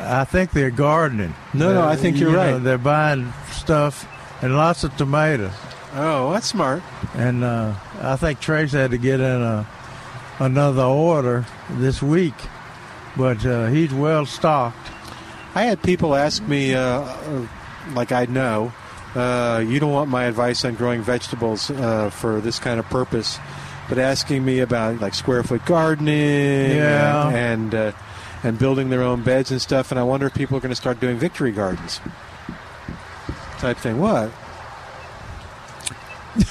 I 0.00 0.24
think 0.24 0.52
they're 0.52 0.70
gardening. 0.70 1.34
No, 1.54 1.74
no, 1.74 1.82
I 1.86 1.96
think 1.96 2.16
You 2.16 2.26
you're 2.30 2.32
know, 2.36 2.52
right. 2.54 2.62
they're 2.62 2.78
buying 2.78 3.32
stuff 3.50 4.06
and 4.42 4.56
lots 4.56 4.84
of 4.84 4.96
tomatoes, 4.96 5.52
Oh, 5.94 6.30
that's 6.32 6.46
smart. 6.46 6.82
and 7.16 7.42
uh, 7.42 7.74
I 8.00 8.14
think 8.16 8.38
Trace 8.40 8.72
had 8.72 8.92
to 8.92 8.98
get 8.98 9.18
in 9.20 9.42
a 9.42 9.66
another 10.38 10.82
order 10.84 11.44
this 11.70 12.00
week, 12.00 12.34
but 13.16 13.44
uh, 13.44 13.66
he's 13.66 13.92
well 13.92 14.24
stocked. 14.24 14.86
I 15.56 15.62
had 15.64 15.82
people 15.82 16.14
ask 16.14 16.40
me, 16.46 16.74
uh, 16.74 17.00
uh, 17.00 17.46
like 17.94 18.12
I 18.12 18.26
know, 18.26 18.72
uh, 19.16 19.64
you 19.66 19.80
don't 19.80 19.92
want 19.92 20.08
my 20.10 20.24
advice 20.24 20.64
on 20.64 20.74
growing 20.76 21.02
vegetables 21.02 21.70
uh, 21.72 22.10
for 22.10 22.40
this 22.40 22.60
kind 22.60 22.78
of 22.78 22.86
purpose, 22.86 23.40
but 23.88 23.98
asking 23.98 24.44
me 24.44 24.60
about 24.60 25.00
like 25.00 25.14
square 25.14 25.42
foot 25.42 25.64
gardening 25.66 26.76
Yeah. 26.76 27.28
and 27.28 27.72
and, 27.72 27.74
uh, 27.74 27.92
and 28.44 28.58
building 28.58 28.90
their 28.90 29.02
own 29.02 29.22
beds 29.22 29.50
and 29.50 29.60
stuff. 29.60 29.90
And 29.90 29.98
I 29.98 30.02
wonder 30.04 30.26
if 30.26 30.34
people 30.34 30.56
are 30.56 30.60
going 30.60 30.70
to 30.70 30.76
start 30.76 31.00
doing 31.00 31.18
victory 31.18 31.50
gardens 31.52 32.00
type 33.58 33.76
thing. 33.78 33.98
What? 33.98 34.30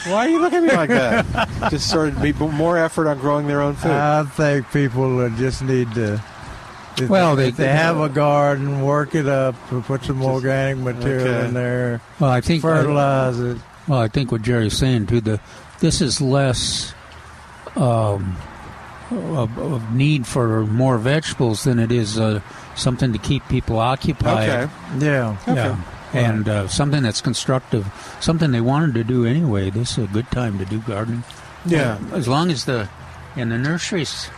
Why 0.08 0.26
are 0.26 0.30
you 0.30 0.40
looking 0.42 0.58
at 0.60 0.64
me 0.64 0.72
like 0.76 0.90
that? 0.90 1.50
Just 1.72 1.90
sort 1.90 2.10
of 2.10 2.22
be 2.22 2.34
more 2.34 2.78
effort 2.78 3.08
on 3.08 3.20
growing 3.20 3.48
their 3.48 3.62
own 3.62 3.76
food. 3.76 3.92
I 3.92 4.24
think 4.24 4.70
people 4.74 5.20
uh, 5.20 5.30
just 5.30 5.62
need 5.64 5.94
to. 5.94 6.22
If 7.00 7.10
Well, 7.10 7.36
they, 7.38 7.52
they- 7.52 7.64
they 7.64 7.70
have 7.70 7.98
a 8.00 8.10
garden, 8.10 8.82
work 8.82 9.16
it 9.16 9.28
up, 9.28 9.56
put 9.86 10.04
some 10.04 10.22
organic 10.24 10.78
material 10.84 11.28
okay. 11.28 11.48
in 11.48 11.54
there, 11.54 12.02
Well, 12.20 12.32
I 12.32 12.42
think 12.42 12.64
fertilize 12.64 13.40
it. 13.40 13.58
Well, 13.88 14.00
I 14.00 14.08
think 14.10 14.32
what 14.32 14.42
Jerry's 14.42 14.76
saying 14.76 15.06
too. 15.08 15.22
The 15.22 15.40
this 15.80 16.02
is 16.02 16.20
less 16.20 16.94
um, 17.78 18.36
of, 19.12 19.58
of 19.58 19.94
need 19.96 20.28
for 20.28 20.66
more 20.66 20.98
vegetables 20.98 21.64
than 21.64 21.80
it 21.80 21.92
is 21.92 22.20
uh, 22.20 22.42
something 22.76 23.14
to 23.14 23.20
keep 23.20 23.48
people 23.48 23.80
occupied. 23.80 24.50
okay. 24.50 24.74
Yeah, 25.00 25.38
Yeah. 25.48 25.82
And 26.14 26.48
uh, 26.48 26.68
something 26.70 27.04
that's 27.04 27.20
constructive, 27.22 27.86
something 28.22 28.52
they 28.52 28.62
wanted 28.62 28.94
to 28.96 29.04
do 29.04 29.26
anyway. 29.26 29.70
This 29.70 29.98
is 29.98 30.06
a 30.06 30.08
good 30.08 30.30
time 30.32 30.58
to 30.58 30.66
do 30.66 30.80
gardening. 30.80 31.24
Yeah. 31.66 32.00
As 32.14 32.28
long 32.28 32.50
as 32.50 32.64
the 32.66 32.88
and 33.36 33.52
the 33.52 33.58
nurseries 33.58 34.30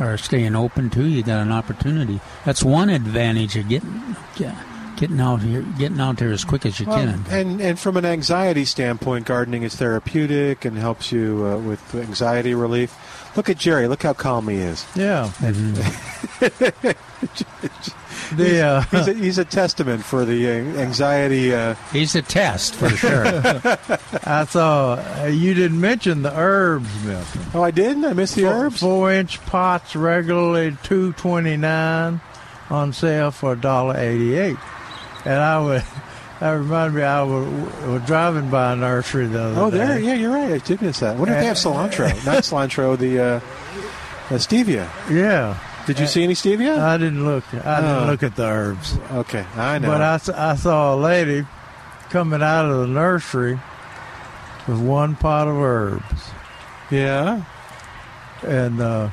are 0.00 0.18
staying 0.18 0.56
open 0.56 0.90
too, 0.90 1.06
you 1.06 1.22
got 1.22 1.40
an 1.42 1.52
opportunity. 1.52 2.20
That's 2.44 2.62
one 2.64 2.90
advantage 2.90 3.56
of 3.56 3.68
getting 3.68 4.16
get- 4.36 4.54
getting 4.96 5.20
out 5.20 5.42
here, 5.42 5.62
getting 5.78 6.00
out 6.00 6.16
there 6.18 6.30
as 6.32 6.44
quick 6.44 6.64
as 6.66 6.78
you 6.80 6.86
Well, 6.86 6.98
can. 6.98 7.24
and 7.30 7.60
and 7.60 7.78
from 7.78 7.96
an 7.96 8.04
anxiety 8.04 8.64
standpoint, 8.64 9.26
gardening 9.26 9.62
is 9.62 9.74
therapeutic 9.74 10.64
and 10.64 10.76
helps 10.78 11.10
you 11.12 11.44
uh, 11.46 11.58
with 11.58 11.94
anxiety 11.94 12.54
relief. 12.54 12.94
Look 13.36 13.48
at 13.50 13.58
Jerry. 13.58 13.88
Look 13.88 14.02
how 14.04 14.12
calm 14.12 14.48
he 14.48 14.56
is. 14.56 14.86
yeah. 14.94 15.30
Mm-hmm. 15.38 16.90
The 18.36 18.60
uh, 18.62 18.80
He's 18.82 19.08
a, 19.08 19.12
he's 19.14 19.38
a 19.38 19.44
testament 19.44 20.02
for 20.02 20.24
the 20.24 20.48
uh, 20.48 20.52
anxiety. 20.80 21.54
Uh, 21.54 21.74
He's 21.92 22.14
a 22.14 22.22
test 22.22 22.74
for 22.74 22.88
sure. 22.88 23.22
I 24.24 24.46
saw 24.48 24.94
uh, 24.94 25.26
you 25.26 25.52
didn't 25.52 25.80
mention 25.80 26.22
the 26.22 26.32
herbs, 26.36 26.88
Milton. 27.04 27.40
oh, 27.52 27.62
I 27.62 27.70
didn't. 27.70 28.04
I 28.04 28.12
missed 28.14 28.34
the 28.36 28.46
herbs. 28.46 28.80
Four 28.80 29.12
inch 29.12 29.44
pots 29.46 29.94
regularly 29.94 30.76
two 30.82 31.12
twenty 31.14 31.56
nine, 31.58 32.20
on 32.70 32.92
sale 32.94 33.30
for 33.30 33.52
a 33.52 33.56
dollar 33.56 33.96
eighty 33.98 34.34
eight. 34.36 34.56
And 35.24 35.34
I 35.34 35.58
would, 35.60 35.82
that 36.40 36.50
reminded 36.50 36.96
me, 36.96 37.02
I 37.02 37.22
was, 37.22 37.46
was 37.86 38.02
driving 38.06 38.50
by 38.50 38.72
a 38.72 38.76
nursery 38.76 39.26
the 39.26 39.42
other 39.42 39.60
Oh, 39.60 39.70
day. 39.70 39.78
there. 39.78 39.98
Yeah, 40.00 40.14
you're 40.14 40.32
right. 40.32 40.52
I 40.52 40.58
did 40.58 40.82
miss 40.82 41.00
that. 41.00 41.16
What 41.16 41.28
if 41.28 41.34
they 41.38 41.46
have 41.46 41.56
cilantro? 41.56 42.08
Not 42.26 42.42
cilantro. 42.44 42.98
The 42.98 43.18
uh, 43.20 43.24
uh, 44.30 44.38
stevia. 44.38 44.88
Yeah, 45.10 45.58
Did 45.86 45.98
you 46.00 46.06
see 46.06 46.22
any 46.24 46.34
stevia? 46.34 46.78
I 46.78 46.96
didn't 46.98 47.24
look. 47.24 47.44
I 47.54 47.80
didn't 47.80 47.96
Oh. 48.04 48.06
look 48.06 48.22
at 48.22 48.36
the 48.36 48.44
herbs. 48.46 48.96
okay, 49.12 49.44
I 49.56 49.78
know. 49.78 49.88
But 49.88 50.00
I, 50.02 50.50
I 50.52 50.54
saw 50.56 50.94
a 50.94 50.96
lady 50.96 51.46
coming 52.10 52.42
out 52.42 52.64
of 52.70 52.78
the 52.80 52.86
nursery 52.86 53.58
with 54.66 54.78
one 54.80 55.14
pot 55.16 55.46
of 55.48 55.56
herbs, 55.56 56.30
yeah. 56.90 57.44
and 58.46 58.80
uh, 58.80 59.10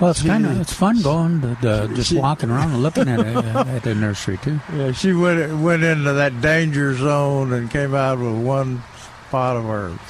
Well, 0.00 0.10
it's 0.10 0.22
kind 0.22 0.46
of 0.46 0.60
it's 0.60 0.72
fun 0.72 1.02
going 1.02 1.40
to, 1.40 1.56
to 1.62 1.88
just 1.94 2.10
she- 2.10 2.18
walking 2.18 2.50
around 2.50 2.70
and 2.72 2.82
looking 2.82 3.08
at 3.08 3.18
it 3.20 3.36
at 3.44 3.82
the 3.82 3.94
nursery 3.96 4.38
too. 4.38 4.60
yeah, 4.74 4.92
she 4.92 5.12
went 5.12 5.58
went 5.60 5.82
into 5.82 6.12
that 6.12 6.40
danger 6.40 6.94
zone 6.94 7.52
and 7.52 7.68
came 7.70 7.94
out 7.94 8.18
with 8.18 8.36
one 8.44 8.82
pot 9.30 9.56
of 9.56 9.66
herbs. 9.68 10.00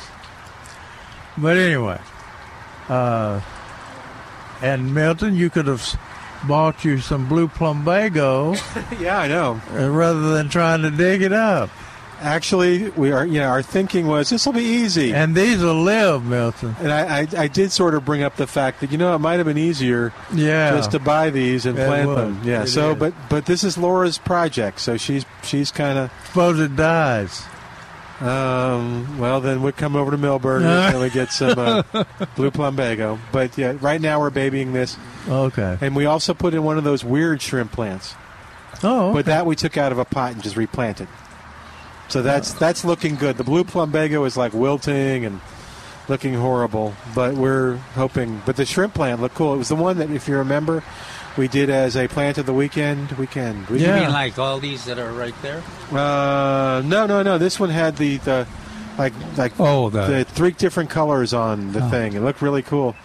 But 1.39 1.57
anyway, 1.57 2.01
uh, 2.89 3.41
and 4.61 4.93
Milton, 4.95 5.35
you 5.37 5.49
could 5.51 5.67
have 5.67 5.99
bought 6.47 6.85
you 6.85 6.99
some 6.99 7.27
blue 7.29 7.49
plumbago 7.49 8.55
Yeah, 9.01 9.19
I 9.19 9.29
know. 9.29 9.61
uh, 9.73 9.89
rather 9.91 10.35
than 10.35 10.49
trying 10.49 10.83
to 10.83 10.91
dig 10.91 11.23
it 11.23 11.33
up. 11.33 11.71
Actually, 12.21 12.91
we 12.91 13.13
are. 13.13 13.25
you 13.25 13.41
know 13.41 13.47
our 13.49 13.63
thinking 13.63 14.07
was 14.07 14.29
this 14.31 14.45
will 14.45 14.53
be 14.53 14.63
easy. 14.65 15.15
And 15.15 15.35
these 15.35 15.63
will 15.63 15.83
live, 15.83 16.25
Milton. 16.25 16.75
And 16.81 16.91
I, 16.93 17.21
I, 17.21 17.27
I 17.45 17.47
did 17.49 17.71
sort 17.73 17.95
of 17.95 18.05
bring 18.05 18.23
up 18.23 18.37
the 18.37 18.47
fact 18.47 18.81
that 18.81 18.91
you 18.91 18.99
know 18.99 19.15
it 19.15 19.19
might 19.21 19.37
have 19.37 19.47
been 19.47 19.59
easier 19.59 20.13
Yeah. 20.35 20.73
just 20.77 20.91
to 20.93 20.99
buy 20.99 21.31
these 21.31 21.65
and 21.67 21.79
It 21.79 21.87
plant 21.87 22.09
would. 22.09 22.19
them. 22.19 22.41
Yeah. 22.45 22.63
It 22.63 22.67
so, 22.69 22.93
is. 22.93 22.99
but 22.99 23.15
but 23.29 23.47
this 23.47 23.63
is 23.63 23.79
Laura's 23.79 24.19
project, 24.19 24.81
so 24.81 24.97
she's 24.97 25.25
she's 25.43 25.71
kind 25.71 25.97
of 25.99 26.11
Suppose 26.27 26.59
it 26.59 26.75
dies. 26.75 27.43
um, 28.21 29.19
well. 29.19 29.41
Then 29.41 29.63
we'll 29.63 29.71
come 29.73 29.95
over 29.95 30.11
to 30.11 30.19
Milberger's 30.19 30.65
and 30.95 31.01
we 31.01 31.11
get 31.11 31.31
some 31.31 31.57
uh, 31.59 31.83
blue 32.37 32.51
plumbago. 32.51 33.19
But 33.31 33.57
yeah, 33.57 33.77
right 33.81 34.01
now 34.01 34.19
we're 34.21 34.31
babying 34.31 34.73
this, 34.73 34.97
Okay. 35.29 35.79
and 35.81 35.95
we 35.95 36.07
also 36.07 36.35
put 36.35 36.53
in 36.55 36.65
one 36.65 36.79
of 36.79 36.85
those 36.85 37.05
weird 37.05 37.41
shrimp 37.41 37.71
plants. 37.71 38.15
Oh, 38.83 39.13
But 39.13 39.27
that 39.27 39.47
we 39.47 39.57
took 39.57 39.77
out 39.77 39.93
of 39.93 39.99
a 39.99 40.05
pot 40.05 40.33
and 40.33 40.43
just 40.43 40.57
replanted. 40.57 41.09
So 42.09 42.23
that's 42.23 42.53
that's 42.55 42.85
looking 42.85 43.17
good. 43.17 43.37
The 43.37 43.45
blue 43.45 43.65
plumbago 43.65 44.27
is 44.27 44.37
like 44.37 44.53
wilting 44.55 45.25
and 45.25 45.41
looking 46.09 46.35
horrible, 46.35 46.95
but 47.15 47.35
we're 47.35 47.77
hoping. 47.95 48.41
But 48.47 48.57
the 48.57 48.65
shrimp 48.65 48.95
plant 48.95 49.21
looked 49.21 49.35
cool. 49.35 49.53
It 49.55 49.59
was 49.59 49.69
the 49.69 49.75
one 49.77 49.99
that, 49.99 50.11
if 50.11 50.27
you 50.27 50.39
remember, 50.39 50.83
we 51.37 51.49
did 51.49 51.69
as 51.69 51.97
a 51.97 52.09
plant 52.09 52.39
of 52.39 52.47
the 52.47 52.55
weekend. 52.55 53.13
Weekend. 53.13 53.67
We 53.69 53.81
You 53.81 53.87
Yeah. 53.89 54.01
mean 54.01 54.13
like 54.13 54.39
all 54.39 54.59
these 54.59 54.87
that 54.87 54.99
are 54.99 55.13
right 55.13 55.35
there? 55.43 55.63
Uh, 55.93 56.81
no, 56.85 57.05
no, 57.07 57.23
no. 57.23 57.37
This 57.37 57.61
one 57.61 57.69
had 57.71 57.97
the, 57.99 58.17
the 58.19 58.47
like 58.97 59.13
like 59.37 59.53
Oh, 59.61 59.91
the- 59.91 60.07
the 60.07 60.25
three 60.25 60.53
different 60.53 60.89
colors 60.91 61.35
on 61.35 61.73
the 61.73 61.85
Oh. 61.85 61.89
thing. 61.91 62.15
It 62.15 62.23
looked 62.23 62.41
really 62.41 62.63
cool. 62.63 62.97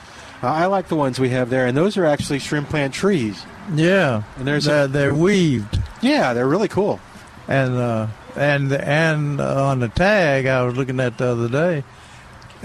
Uh, 0.41 0.47
I 0.47 0.65
like 0.67 0.87
the 0.87 0.95
ones 0.95 1.19
we 1.19 1.29
have 1.29 1.49
there, 1.49 1.67
and 1.67 1.75
those 1.75 1.97
are 1.97 2.05
actually 2.05 2.39
shrimp 2.39 2.69
plant 2.69 2.93
trees. 2.93 3.45
Yeah, 3.75 4.23
And 4.37 4.45
there's 4.47 4.65
they're, 4.65 4.85
a- 4.85 4.87
they're 4.87 5.13
weaved, 5.13 5.79
Yeah, 6.01 6.33
they're 6.33 6.47
really 6.47 6.67
cool. 6.67 6.99
and 7.47 7.75
uh, 7.77 8.07
and 8.35 8.71
and 8.73 9.39
on 9.41 9.79
the 9.79 9.89
tag 9.89 10.45
I 10.45 10.63
was 10.63 10.75
looking 10.75 10.99
at 10.99 11.17
the 11.17 11.27
other 11.31 11.49
day, 11.49 11.83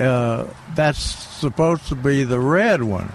uh, 0.02 0.46
that's 0.74 0.98
supposed 0.98 1.86
to 1.88 1.94
be 1.94 2.24
the 2.24 2.40
red 2.40 2.82
one. 2.82 3.12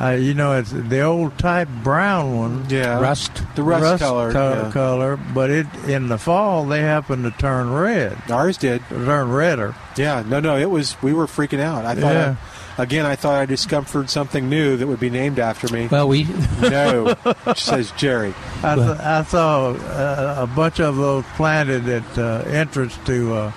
Uh, 0.00 0.10
you 0.10 0.34
know, 0.34 0.58
it's 0.58 0.72
the 0.72 1.02
old 1.02 1.38
type 1.38 1.68
brown 1.84 2.36
one. 2.36 2.66
Yeah, 2.68 2.98
Rust. 3.00 3.30
the 3.54 3.62
rust, 3.62 4.02
color. 4.02 4.32
co- 4.32 4.62
yeah. 4.64 4.70
color, 4.72 5.16
but 5.16 5.50
it 5.50 5.66
in 5.86 6.08
the 6.08 6.18
fall 6.18 6.66
they 6.66 6.80
happen 6.80 7.22
to 7.22 7.30
turn 7.30 7.72
red, 7.72 8.18
Ours 8.28 8.56
did. 8.56 8.82
turn 8.88 9.30
redder. 9.30 9.74
Yeah, 9.96 10.24
no, 10.26 10.40
no. 10.40 10.56
It 10.56 10.68
was. 10.68 11.00
We 11.00 11.12
were 11.12 11.26
freaking 11.26 11.60
out. 11.60 11.84
I 11.84 11.94
thought. 11.94 12.12
Yeah. 12.12 12.36
I, 12.40 12.53
again, 12.78 13.06
I 13.06 13.16
thought 13.16 13.34
I 13.34 13.46
discovered 13.46 14.08
something 14.10 14.48
new 14.48 14.76
that 14.76 14.86
would 14.86 15.00
be 15.00 15.10
named 15.10 15.38
after 15.38 15.72
me. 15.72 15.88
Well, 15.88 16.08
we 16.08 16.24
no, 16.60 17.14
says 17.56 17.92
Jerry. 17.96 18.34
I, 18.62 18.74
th- 18.74 18.98
I 19.00 19.22
saw 19.24 19.72
uh, 19.72 20.36
a 20.38 20.46
bunch 20.46 20.80
of 20.80 20.96
those 20.96 21.24
planted 21.36 21.88
at 21.88 22.18
uh, 22.18 22.42
entrance 22.46 22.96
to 23.06 23.34
uh, 23.34 23.52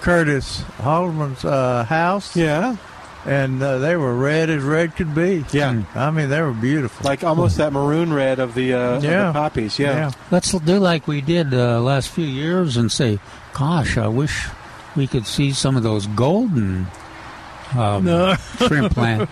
Curtis 0.00 0.60
Haldeman's 0.78 1.44
uh, 1.44 1.84
house, 1.84 2.34
Yeah, 2.36 2.76
and 3.26 3.62
uh, 3.62 3.78
they 3.78 3.96
were 3.96 4.14
red 4.14 4.48
as 4.48 4.62
red 4.62 4.96
could 4.96 5.14
be. 5.14 5.44
yeah. 5.52 5.82
I 5.94 6.10
mean, 6.10 6.30
they 6.30 6.40
were 6.40 6.52
beautiful. 6.52 7.04
Like 7.04 7.22
almost 7.22 7.58
that 7.58 7.72
maroon 7.72 8.12
red 8.12 8.38
of 8.38 8.54
the, 8.54 8.72
uh, 8.74 8.78
of 8.96 9.02
the 9.02 9.08
Yeah. 9.08 9.32
poppies. 9.32 9.78
Yeah. 9.78 10.10
let's 10.30 10.52
do 10.52 10.78
like 10.78 11.06
we 11.06 11.20
did 11.20 11.52
uh, 11.52 11.80
last 11.82 12.08
few 12.08 12.24
years 12.24 12.76
and 12.78 12.90
say, 12.90 13.18
"Gosh, 13.52 13.98
I 13.98 14.08
wish 14.08 14.46
we 14.96 15.06
could 15.06 15.26
see 15.26 15.52
some 15.52 15.76
of 15.76 15.82
those 15.82 16.06
golden 16.08 16.86
um, 17.76 18.04
No. 18.04 18.34
shrimp 18.66 18.92
plant." 18.94 19.28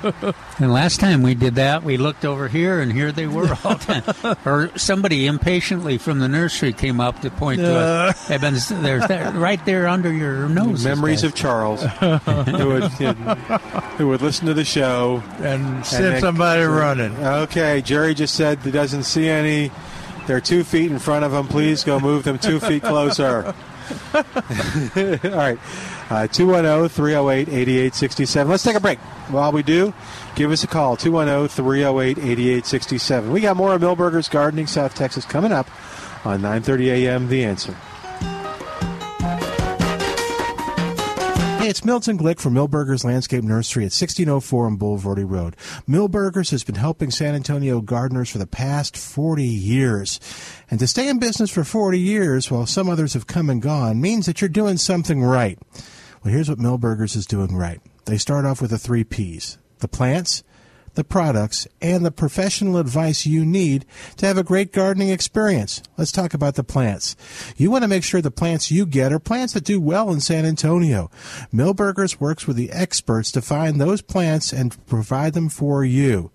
and 0.58 0.72
last 0.72 1.00
time 1.00 1.22
we 1.22 1.34
did 1.34 1.56
that, 1.56 1.82
we 1.82 1.96
looked 1.96 2.24
over 2.24 2.48
here, 2.48 2.80
and 2.80 2.92
here 2.92 3.12
they 3.12 3.26
were 3.26 3.56
all 3.64 3.74
time. 3.76 4.02
or 4.44 4.70
somebody 4.76 5.26
impatiently 5.26 5.98
from 5.98 6.18
the 6.18 6.28
nursery 6.28 6.72
came 6.72 7.00
up 7.00 7.20
to 7.22 7.30
point 7.30 7.60
to 7.60 7.74
us. 7.74 8.28
Hey, 8.28 8.38
Ben, 8.38 8.54
There's 8.82 9.06
that 9.08 9.34
right 9.34 9.64
there 9.64 9.86
under 9.88 10.12
your 10.12 10.48
nose. 10.48 10.84
Memories 10.84 11.24
of 11.24 11.34
Charles, 11.34 11.82
who 12.00 12.68
would 12.68 12.84
who 13.98 14.08
would 14.08 14.22
listen 14.22 14.46
to 14.46 14.54
the 14.54 14.64
show. 14.64 15.22
and 15.38 15.76
And 15.76 15.86
sent 15.86 16.04
then- 16.04 16.20
somebody 16.20 16.62
running. 16.62 17.16
Okay, 17.16 17.82
Jerry 17.82 18.14
just 18.14 18.34
said 18.34 18.58
he 18.60 18.70
doesn't 18.70 19.04
see 19.04 19.28
any. 19.28 19.70
They're 20.26 20.40
two 20.42 20.62
feet 20.62 20.90
in 20.90 20.98
front 20.98 21.24
of 21.24 21.32
him. 21.32 21.48
Please 21.48 21.84
go 21.84 21.98
move 21.98 22.24
them 22.24 22.38
two 22.38 22.60
feet 22.60 22.82
closer. 22.82 23.54
All 24.14 25.36
right. 25.36 25.58
Uh, 26.10 26.26
210 26.26 26.88
308 26.88 27.48
8867. 27.48 28.50
Let's 28.50 28.62
take 28.62 28.76
a 28.76 28.80
break. 28.80 28.98
While 29.30 29.52
we 29.52 29.62
do, 29.62 29.92
give 30.34 30.50
us 30.50 30.64
a 30.64 30.66
call 30.66 30.96
210 30.96 31.48
308 31.48 32.18
8867. 32.18 33.30
We 33.30 33.40
got 33.40 33.56
more 33.56 33.74
of 33.74 33.82
Milberger's 33.82 34.28
Gardening 34.28 34.66
South 34.66 34.94
Texas 34.94 35.24
coming 35.24 35.52
up 35.52 35.68
on 36.24 36.40
9:30 36.40 36.86
a.m. 36.88 37.28
The 37.28 37.44
Answer. 37.44 37.76
It's 41.68 41.84
Milton 41.84 42.16
Glick 42.16 42.40
from 42.40 42.54
Milberger's 42.54 43.04
Landscape 43.04 43.44
Nursery 43.44 43.82
at 43.82 43.92
1604 43.92 44.64
on 44.64 44.78
Bulverde 44.78 45.30
Road. 45.30 45.54
Milberger's 45.86 46.48
has 46.48 46.64
been 46.64 46.76
helping 46.76 47.10
San 47.10 47.34
Antonio 47.34 47.82
gardeners 47.82 48.30
for 48.30 48.38
the 48.38 48.46
past 48.46 48.96
40 48.96 49.44
years. 49.44 50.18
And 50.70 50.80
to 50.80 50.86
stay 50.86 51.10
in 51.10 51.18
business 51.18 51.50
for 51.50 51.64
40 51.64 52.00
years 52.00 52.50
while 52.50 52.64
some 52.64 52.88
others 52.88 53.12
have 53.12 53.26
come 53.26 53.50
and 53.50 53.60
gone 53.60 54.00
means 54.00 54.24
that 54.24 54.40
you're 54.40 54.48
doing 54.48 54.78
something 54.78 55.22
right. 55.22 55.58
Well, 56.24 56.32
here's 56.32 56.48
what 56.48 56.56
Milberger's 56.56 57.14
is 57.14 57.26
doing 57.26 57.54
right. 57.54 57.82
They 58.06 58.16
start 58.16 58.46
off 58.46 58.62
with 58.62 58.70
the 58.70 58.78
three 58.78 59.04
P's 59.04 59.58
the 59.80 59.88
plants, 59.88 60.42
the 60.98 61.04
products, 61.04 61.66
and 61.80 62.04
the 62.04 62.10
professional 62.10 62.76
advice 62.76 63.24
you 63.24 63.46
need 63.46 63.86
to 64.16 64.26
have 64.26 64.36
a 64.36 64.42
great 64.42 64.72
gardening 64.72 65.10
experience. 65.10 65.80
Let's 65.96 66.10
talk 66.10 66.34
about 66.34 66.56
the 66.56 66.64
plants. 66.64 67.14
You 67.56 67.70
want 67.70 67.84
to 67.84 67.88
make 67.88 68.02
sure 68.02 68.20
the 68.20 68.32
plants 68.32 68.70
you 68.70 68.84
get 68.84 69.12
are 69.12 69.20
plants 69.20 69.54
that 69.54 69.64
do 69.64 69.80
well 69.80 70.10
in 70.10 70.20
San 70.20 70.44
Antonio. 70.44 71.08
Milberger's 71.54 72.20
works 72.20 72.48
with 72.48 72.56
the 72.56 72.72
experts 72.72 73.30
to 73.32 73.40
find 73.40 73.80
those 73.80 74.02
plants 74.02 74.52
and 74.52 74.76
provide 74.86 75.34
them 75.34 75.48
for 75.48 75.84
you. 75.84 76.32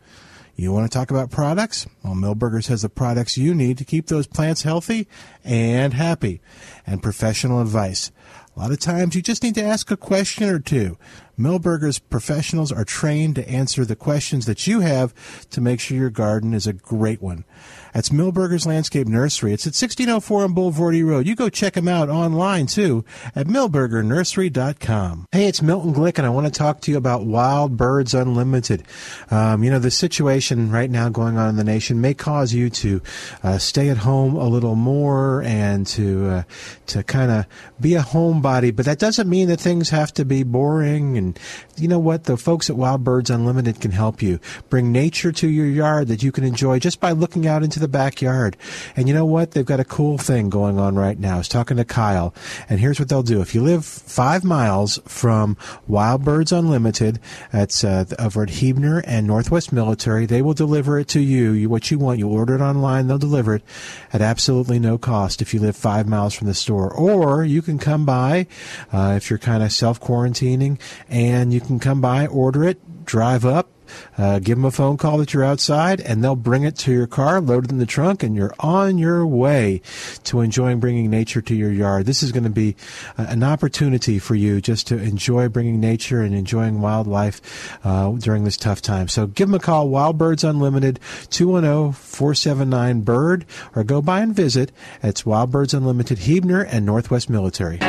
You 0.56 0.72
want 0.72 0.90
to 0.90 0.98
talk 0.98 1.12
about 1.12 1.30
products? 1.30 1.88
Well, 2.04 2.14
Milberger's 2.14 2.68
has 2.68 2.84
the 2.84 2.90
products 2.90 3.38
you 3.38 3.54
need 3.54 3.78
to 3.80 3.84
keep 3.84 4.08
those 4.08 4.28
plants 4.28 4.62
healthy 4.62 5.08
and 5.44 5.94
happy. 5.94 6.42
And 6.88 7.04
professional 7.04 7.60
advice. 7.60 8.12
A 8.56 8.60
lot 8.60 8.72
of 8.72 8.80
times 8.80 9.16
you 9.16 9.22
just 9.22 9.42
need 9.42 9.56
to 9.56 9.64
ask 9.64 9.90
a 9.90 9.98
question 9.98 10.48
or 10.48 10.60
two. 10.60 10.98
Milberger's 11.38 11.98
professionals 11.98 12.72
are 12.72 12.86
trained 12.86 13.36
to 13.36 13.50
answer 13.50 13.84
the 13.84 13.96
questions 13.96 14.46
that 14.46 14.68
you 14.68 14.82
have 14.82 15.14
to 15.50 15.60
make 15.60 15.80
sure 15.80 15.98
your 15.98 16.12
garden 16.12 16.54
is 16.54 16.68
a 16.68 16.74
great 16.74 17.22
one. 17.22 17.46
That's 17.94 18.10
Milberger's 18.10 18.66
Landscape 18.66 19.08
Nursery. 19.08 19.54
It's 19.54 19.68
at 19.68 19.76
1604 19.76 20.44
on 20.44 20.56
Bulverde 20.56 21.06
Road. 21.06 21.28
You 21.28 21.36
go 21.36 21.50
check 21.50 21.74
them 21.74 21.88
out 21.88 22.10
online 22.10 22.66
too 22.66 23.06
at 23.36 23.48
milbergernursery.com. 23.48 25.28
Hey, 25.32 25.48
it's 25.48 25.62
Milton 25.62 25.94
Glick, 25.94 26.18
and 26.18 26.26
I 26.26 26.30
want 26.30 26.48
to 26.48 26.52
talk 26.52 26.82
to 26.82 26.92
you 26.92 26.98
about 26.98 27.26
Wild 27.26 27.78
Birds 27.78 28.14
Unlimited. 28.14 28.84
Um, 29.30 29.64
you 29.64 29.70
know, 29.70 29.80
the 29.80 29.92
situation 29.92 30.72
right 30.72 30.90
now 30.90 31.10
going 31.10 31.38
on 31.38 31.50
in 31.50 31.56
the 31.56 31.64
nation 31.64 32.02
may 32.02 32.14
cause 32.14 32.54
you 32.54 32.70
to 32.72 33.02
uh, 33.44 33.58
stay 33.60 33.90
at 33.90 33.98
home 33.98 34.36
a 34.36 34.48
little 34.48 34.76
more 34.76 35.44
and 35.44 35.86
to 35.88 36.28
uh, 36.30 36.44
to 36.88 37.04
kind 37.04 37.32
of 37.32 37.46
be 37.80 37.96
a 37.96 38.02
homebody, 38.02 38.76
but 38.76 38.86
that 38.86 39.00
doesn't 39.00 39.30
mean 39.30 39.48
that 39.50 39.60
things 39.60 39.90
have 39.90 40.12
to 40.14 40.26
be 40.26 40.44
boring. 40.44 41.18
And 41.18 41.40
you 41.78 41.88
know 41.88 42.00
what? 42.00 42.24
The 42.24 42.38
folks 42.38 42.70
at 42.70 42.76
Wild 42.76 43.04
Birds 43.04 43.30
Unlimited 43.30 43.80
can 43.80 43.92
help 43.92 44.22
you 44.22 44.40
bring 44.70 44.92
nature 44.92 45.32
to 45.32 45.48
your 45.48 45.68
yard 45.68 46.08
that 46.08 46.24
you 46.24 46.32
can 46.32 46.44
enjoy 46.44 46.80
just 46.80 47.00
by 47.00 47.12
looking 47.12 47.46
out 47.46 47.64
into 47.64 47.80
the 47.84 47.88
backyard. 47.88 48.58
And 48.96 49.08
you 49.08 49.14
know 49.14 49.26
what? 49.26 49.52
They've 49.52 49.66
got 49.66 49.80
a 49.80 49.86
cool 49.86 50.18
thing 50.18 50.50
going 50.50 50.80
on 50.80 50.96
right 50.96 51.20
now. 51.20 51.36
I 51.36 51.38
was 51.38 51.48
talking 51.48 51.78
to 51.78 51.86
Kyle, 51.86 52.34
and 52.70 52.80
here's 52.80 53.00
what 53.00 53.10
they'll 53.10 53.22
do. 53.22 53.42
If 53.42 53.54
you 53.54 53.62
live 53.62 53.86
five 53.86 54.44
miles 54.44 55.00
from 55.06 55.58
Wild 55.88 56.24
Birds 56.24 56.52
Unlimited, 56.52 57.20
that's 57.52 57.84
uh, 57.84 58.06
over 58.18 58.44
at 58.44 58.50
Huebner 58.50 59.04
and 59.06 59.28
Northwest 59.28 59.72
Military, 59.72 60.26
they 60.26 60.42
will 60.42 60.54
deliver 60.54 60.98
it 60.98 61.08
to 61.10 61.20
you. 61.20 61.52
you. 61.52 61.70
What 61.70 61.92
you 61.92 62.00
want, 62.00 62.20
you 62.20 62.30
order 62.30 62.56
it 62.56 62.62
online, 62.62 63.08
they'll 63.08 63.18
deliver 63.18 63.56
it 63.56 63.64
at 64.12 64.22
absolutely 64.22 64.80
no 64.80 64.98
cost 64.98 65.42
if 65.42 65.54
you 65.54 65.60
live 65.60 65.76
five 65.76 66.08
miles 66.08 66.34
from 66.34 66.48
the 66.48 66.54
store. 66.54 66.92
Or 66.92 67.44
you 67.44 67.62
can 67.62 67.78
come 67.78 68.06
by 68.06 68.48
uh, 68.92 69.14
if 69.18 69.30
you're 69.30 69.40
kind 69.40 69.62
of 69.62 69.72
self 69.72 70.00
quarantining, 70.00 70.80
and 71.10 71.54
you 71.54 71.62
can 71.62 71.80
come 71.80 72.02
by, 72.02 72.28
order 72.28 72.64
it, 72.64 73.06
drive 73.06 73.46
up. 73.46 73.73
Uh, 74.18 74.40
give 74.40 74.58
them 74.58 74.66
a 74.66 74.72
phone 74.72 74.98
call 74.98 75.18
that 75.18 75.34
you're 75.34 75.44
outside, 75.44 76.00
and 76.02 76.24
they'll 76.24 76.36
bring 76.36 76.64
it 76.64 76.76
to 76.78 76.92
your 76.92 77.08
car, 77.08 77.42
load 77.42 77.66
it 77.66 77.72
in 77.72 77.80
the 77.80 77.86
trunk, 77.86 78.24
and 78.24 78.36
you're 78.36 78.54
on 78.60 78.98
your 78.98 79.26
way 79.26 79.82
to 80.24 80.42
enjoying 80.42 80.80
bringing 80.80 81.10
nature 81.10 81.42
to 81.42 81.56
your 81.56 81.72
yard. 81.72 82.06
This 82.06 82.22
is 82.24 82.32
going 82.32 82.44
to 82.44 82.50
be 82.50 82.76
uh, 83.18 83.26
an 83.30 83.44
opportunity 83.44 84.20
for 84.20 84.36
you 84.36 84.62
just 84.62 84.88
to 84.88 84.98
enjoy 84.98 85.50
bringing 85.50 85.80
nature 85.80 86.22
and 86.22 86.36
enjoying 86.36 86.82
wildlife 86.82 87.80
uh, 87.86 88.12
during 88.12 88.44
this 88.44 88.58
tough 88.58 88.82
time. 88.82 89.08
So 89.08 89.28
give 89.28 89.48
them 89.48 89.56
a 89.56 89.60
call, 89.60 89.88
Wild 89.90 90.18
Birds 90.18 90.44
Unlimited, 90.44 91.00
210-479-BIRD, 91.30 93.46
or 93.76 93.84
go 93.84 94.02
by 94.02 94.22
and 94.22 94.36
visit. 94.36 94.72
It's 95.02 95.26
Wild 95.26 95.52
Birds 95.52 95.74
Unlimited, 95.74 96.20
Huebner 96.20 96.62
and 96.62 96.86
Northwest 96.86 97.30
Military. 97.30 97.80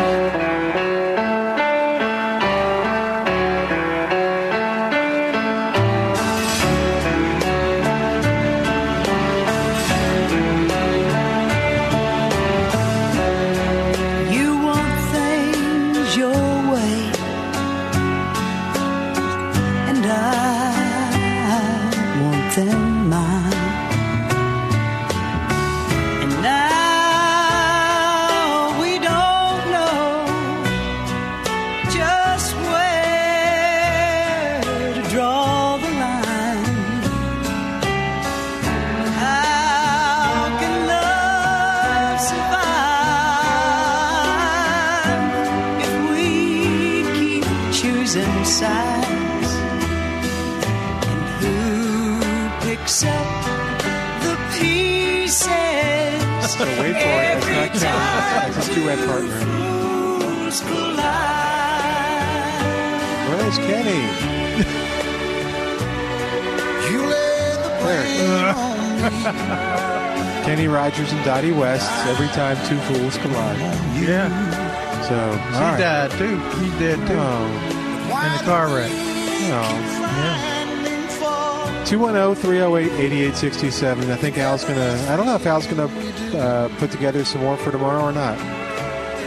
8867. 83.12 84.10
I 84.10 84.16
think 84.16 84.38
Al's 84.38 84.64
going 84.64 84.76
to, 84.76 85.12
I 85.12 85.16
don't 85.16 85.26
know 85.26 85.34
if 85.36 85.46
Al's 85.46 85.66
going 85.66 85.88
to 85.88 86.38
uh, 86.38 86.68
put 86.78 86.90
together 86.90 87.24
some 87.24 87.42
more 87.42 87.56
for 87.56 87.70
tomorrow 87.70 88.02
or 88.02 88.12
not. 88.12 88.38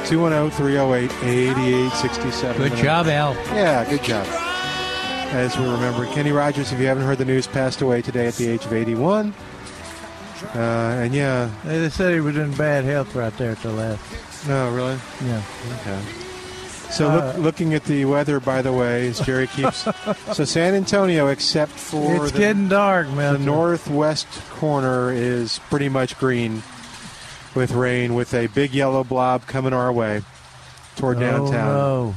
210 0.07 0.51
308 0.57 1.11
8867. 1.23 2.69
Good 2.69 2.77
job, 2.77 3.07
Al. 3.07 3.33
Yeah, 3.55 3.89
good 3.89 4.03
job. 4.03 4.25
As 5.33 5.57
we 5.57 5.65
remember, 5.65 6.05
Kenny 6.13 6.31
Rogers, 6.31 6.71
if 6.71 6.79
you 6.79 6.85
haven't 6.87 7.03
heard 7.03 7.17
the 7.17 7.25
news, 7.25 7.47
passed 7.47 7.81
away 7.81 8.01
today 8.01 8.27
at 8.27 8.35
the 8.35 8.47
age 8.47 8.63
of 8.65 8.71
81. 8.71 9.33
Uh, 10.55 10.59
and 10.59 11.13
yeah, 11.13 11.49
They 11.65 11.89
said 11.89 12.13
he 12.13 12.19
was 12.21 12.37
in 12.37 12.53
bad 12.53 12.85
health 12.85 13.13
right 13.15 13.35
there 13.37 13.51
at 13.51 13.61
the 13.61 13.71
last. 13.71 14.47
no, 14.47 14.71
really? 14.73 14.97
Yeah. 15.25 15.41
Okay. 15.81 16.26
So 16.97 17.09
look, 17.13 17.35
Uh, 17.35 17.37
looking 17.37 17.73
at 17.75 17.83
the 17.85 18.05
weather, 18.05 18.39
by 18.39 18.61
the 18.61 18.73
way, 18.73 19.07
as 19.07 19.19
Jerry 19.19 19.47
keeps. 19.47 19.85
so 20.33 20.45
San 20.45 20.73
Antonio, 20.73 21.27
except 21.27 21.71
for 21.73 22.15
It's 22.23 22.31
the, 22.31 22.39
getting 22.39 22.67
dark, 22.69 23.07
man. 23.11 23.33
the 23.33 23.39
northwest 23.39 24.27
corner, 24.55 25.11
is 25.11 25.59
pretty 25.69 25.89
much 25.89 26.17
green 26.17 26.63
with 27.53 27.71
rain, 27.71 28.15
with 28.15 28.33
a 28.33 28.47
big 28.47 28.73
yellow 28.73 29.03
blob 29.03 29.45
coming 29.45 29.73
our 29.73 29.91
way 29.91 30.21
toward 30.95 31.19
downtown. 31.19 31.69
Oh, 31.75 32.15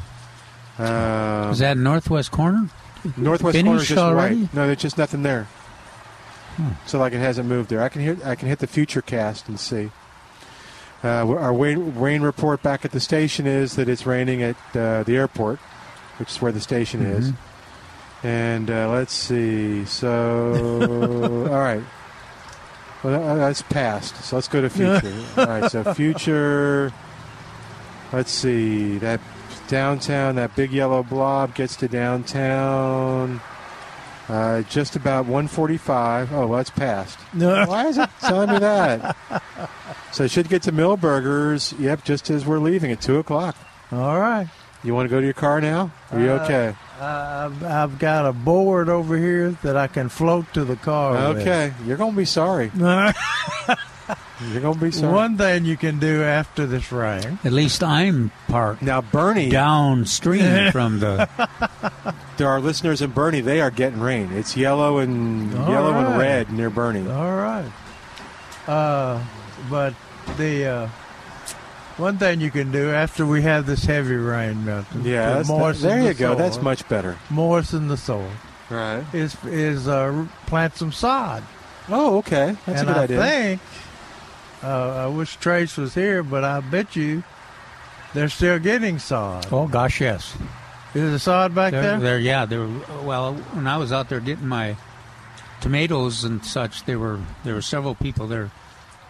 Uh, 0.78 1.50
Is 1.52 1.58
that 1.58 1.76
northwest 1.76 2.30
corner? 2.30 2.68
northwest 3.16 3.62
corner 3.62 3.80
is 3.80 3.88
just 3.88 3.98
already? 3.98 4.36
white. 4.42 4.54
No, 4.54 4.66
there's 4.66 4.78
just 4.78 4.96
nothing 4.96 5.22
there. 5.22 5.44
Hmm. 6.56 6.68
So 6.86 6.98
like 6.98 7.12
it 7.12 7.18
hasn't 7.18 7.46
moved 7.48 7.68
there. 7.68 7.82
I 7.82 7.90
can 7.90 8.00
hear. 8.00 8.16
I 8.24 8.34
can 8.34 8.48
hit 8.48 8.60
the 8.60 8.66
future 8.66 9.02
cast 9.02 9.46
and 9.48 9.60
see. 9.60 9.90
Uh, 11.02 11.26
our 11.28 11.54
rain, 11.54 11.94
rain 11.98 12.20
report 12.22 12.62
back 12.62 12.84
at 12.84 12.90
the 12.90 13.00
station 13.00 13.46
is 13.46 13.76
that 13.76 13.88
it's 13.88 14.04
raining 14.04 14.42
at 14.42 14.56
uh, 14.76 15.02
the 15.04 15.16
airport, 15.16 15.58
which 16.18 16.30
is 16.30 16.42
where 16.42 16.52
the 16.52 16.60
station 16.60 17.00
is. 17.02 17.30
Mm-hmm. 17.30 18.26
And 18.26 18.70
uh, 18.70 18.90
let's 18.90 19.14
see. 19.14 19.86
So, 19.86 21.46
all 21.50 21.58
right. 21.58 21.82
Well, 23.02 23.18
that- 23.18 23.36
that's 23.36 23.62
past. 23.62 24.16
So 24.24 24.36
let's 24.36 24.48
go 24.48 24.60
to 24.60 24.68
future. 24.68 25.14
all 25.38 25.46
right. 25.46 25.70
So 25.70 25.94
future. 25.94 26.92
Let's 28.12 28.30
see. 28.30 28.98
That 28.98 29.20
downtown, 29.68 30.34
that 30.34 30.54
big 30.54 30.70
yellow 30.72 31.02
blob 31.02 31.54
gets 31.54 31.76
to 31.76 31.88
downtown. 31.88 33.40
Uh, 34.30 34.62
just 34.62 34.94
about 34.96 35.24
145. 35.26 36.32
Oh, 36.32 36.46
well, 36.46 36.56
that's 36.58 36.70
past. 36.70 37.18
No. 37.34 37.64
Why 37.66 37.86
is 37.88 37.98
it 37.98 38.08
telling 38.20 38.50
me 38.50 38.58
that? 38.60 39.16
So 40.12 40.24
I 40.24 40.26
should 40.28 40.48
get 40.48 40.62
to 40.62 40.72
Milberger's. 40.72 41.72
Yep, 41.78 42.04
just 42.04 42.30
as 42.30 42.46
we're 42.46 42.58
leaving 42.58 42.92
at 42.92 43.00
2 43.00 43.18
o'clock. 43.18 43.56
all 43.92 44.20
right. 44.20 44.48
You 44.84 44.94
want 44.94 45.06
to 45.06 45.10
go 45.10 45.18
to 45.20 45.26
your 45.26 45.34
car 45.34 45.60
now? 45.60 45.90
Are 46.10 46.20
you 46.20 46.30
Uh, 46.30 46.44
okay? 46.44 46.74
Uh, 47.00 47.04
I've, 47.50 47.64
I've 47.64 47.98
got 47.98 48.24
a 48.26 48.32
board 48.32 48.88
over 48.88 49.16
here 49.16 49.50
that 49.62 49.76
I 49.76 49.86
can 49.88 50.08
float 50.08 50.52
to 50.54 50.64
the 50.64 50.76
car. 50.76 51.12
with. 51.34 51.38
Okay. 51.42 51.72
You're 51.84 51.96
going 51.98 52.12
to 52.12 52.16
be 52.16 52.24
sorry. 52.24 52.70
You're 52.76 54.60
going 54.62 54.74
to 54.78 54.80
be 54.80 54.90
sorry. 54.90 55.12
One 55.12 55.36
thing 55.36 55.64
you 55.66 55.76
can 55.76 55.98
do 55.98 56.22
after 56.22 56.66
this 56.66 56.90
rain. 56.90 57.38
At 57.44 57.52
least 57.52 57.82
I'm 57.82 58.30
parked 58.48 58.80
Now, 58.82 59.02
Bernie, 59.02 59.50
downstream 59.50 60.70
from 60.72 61.00
the. 61.00 61.28
There 62.40 62.48
are 62.48 62.58
listeners 62.58 63.02
in 63.02 63.12
Boerne. 63.12 63.44
They 63.44 63.60
are 63.60 63.70
getting 63.70 64.00
rain. 64.00 64.32
It's 64.32 64.56
yellow 64.56 64.96
and 64.96 65.54
All 65.58 65.68
yellow 65.68 65.92
and 65.92 66.18
red 66.18 66.50
near 66.50 66.70
Boerne. 66.70 67.06
All 67.14 67.36
right. 67.36 67.70
Uh, 68.66 69.22
but 69.68 69.92
the 70.38 70.64
uh, 70.64 70.86
one 71.98 72.16
thing 72.16 72.40
you 72.40 72.50
can 72.50 72.72
do 72.72 72.92
after 72.92 73.26
we 73.26 73.42
have 73.42 73.66
this 73.66 73.84
heavy 73.84 74.14
rain 74.16 74.64
melting, 74.64 75.04
Yeah, 75.04 75.28
to 75.28 75.34
that's 75.34 75.48
moisten 75.50 75.88
there 75.90 76.02
the 76.02 76.08
you 76.08 76.14
go. 76.14 76.28
soil, 76.30 76.36
That's 76.36 76.62
much 76.62 76.88
better. 76.88 77.18
moisten 77.28 77.88
the 77.88 77.98
soil. 77.98 78.30
Right. 78.70 79.04
Is 79.12 79.36
is 79.44 79.86
uh, 79.86 80.26
plant 80.46 80.76
some 80.76 80.92
sod. 80.92 81.42
Oh, 81.90 82.16
okay. 82.20 82.56
That's 82.64 82.80
and 82.80 82.88
a 82.88 82.94
good 82.94 83.02
idea. 83.02 83.20
I 83.20 83.22
idea. 83.26 83.58
think 83.58 83.60
uh, 84.64 85.04
I 85.04 85.06
wish 85.08 85.36
Trace 85.36 85.76
was 85.76 85.94
here, 85.94 86.22
but 86.22 86.42
I 86.42 86.60
bet 86.60 86.96
you 86.96 87.22
they're 88.14 88.30
still 88.30 88.58
getting 88.58 88.98
sod. 88.98 89.46
Oh 89.52 89.68
gosh, 89.68 90.00
yes. 90.00 90.34
Is 90.94 91.12
the 91.12 91.18
sod 91.18 91.54
back 91.54 91.72
They're, 91.72 91.82
there? 91.82 92.00
they're- 92.00 92.18
yeah, 92.18 92.44
There. 92.46 92.60
were. 92.60 93.02
Well, 93.04 93.34
when 93.34 93.66
I 93.66 93.76
was 93.76 93.92
out 93.92 94.08
there 94.08 94.18
getting 94.20 94.48
my 94.48 94.76
tomatoes 95.60 96.24
and 96.24 96.44
such, 96.44 96.84
there 96.84 96.98
were 96.98 97.20
there 97.44 97.54
were 97.54 97.62
several 97.62 97.94
people 97.94 98.26
there 98.26 98.50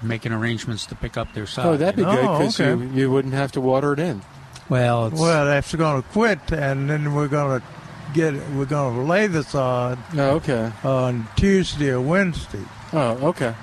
making 0.02 0.32
arrangements 0.32 0.86
to 0.86 0.94
pick 0.94 1.16
up 1.16 1.32
their 1.34 1.46
sod. 1.46 1.66
Oh, 1.66 1.76
that'd 1.76 1.96
be 1.96 2.04
Oh, 2.04 2.10
good 2.14 2.22
because 2.38 2.60
okay. 2.60 2.82
you, 2.84 2.90
you 3.02 3.10
wouldn't 3.10 3.34
have 3.34 3.52
to 3.52 3.60
water 3.60 3.92
it 3.92 3.98
in. 3.98 4.22
well, 4.68 5.06
it's, 5.06 5.20
Well, 5.20 5.44
that's 5.46 5.74
going 5.74 6.02
to 6.02 6.08
quit, 6.08 6.38
and 6.52 6.88
then 6.90 7.14
we're 7.14 7.28
going 7.28 7.60
to 7.60 7.66
get 8.14 8.34
we're 8.50 8.64
going 8.66 8.96
to 8.96 9.02
lay 9.02 9.26
the 9.26 9.42
sod 9.42 9.98
Oh, 10.16 10.36
okay. 10.36 10.72
on 10.84 11.28
Tuesday 11.36 11.90
or 11.90 12.00
Wednesday. 12.00 12.64
Oh, 12.92 13.28
okay. 13.28 13.54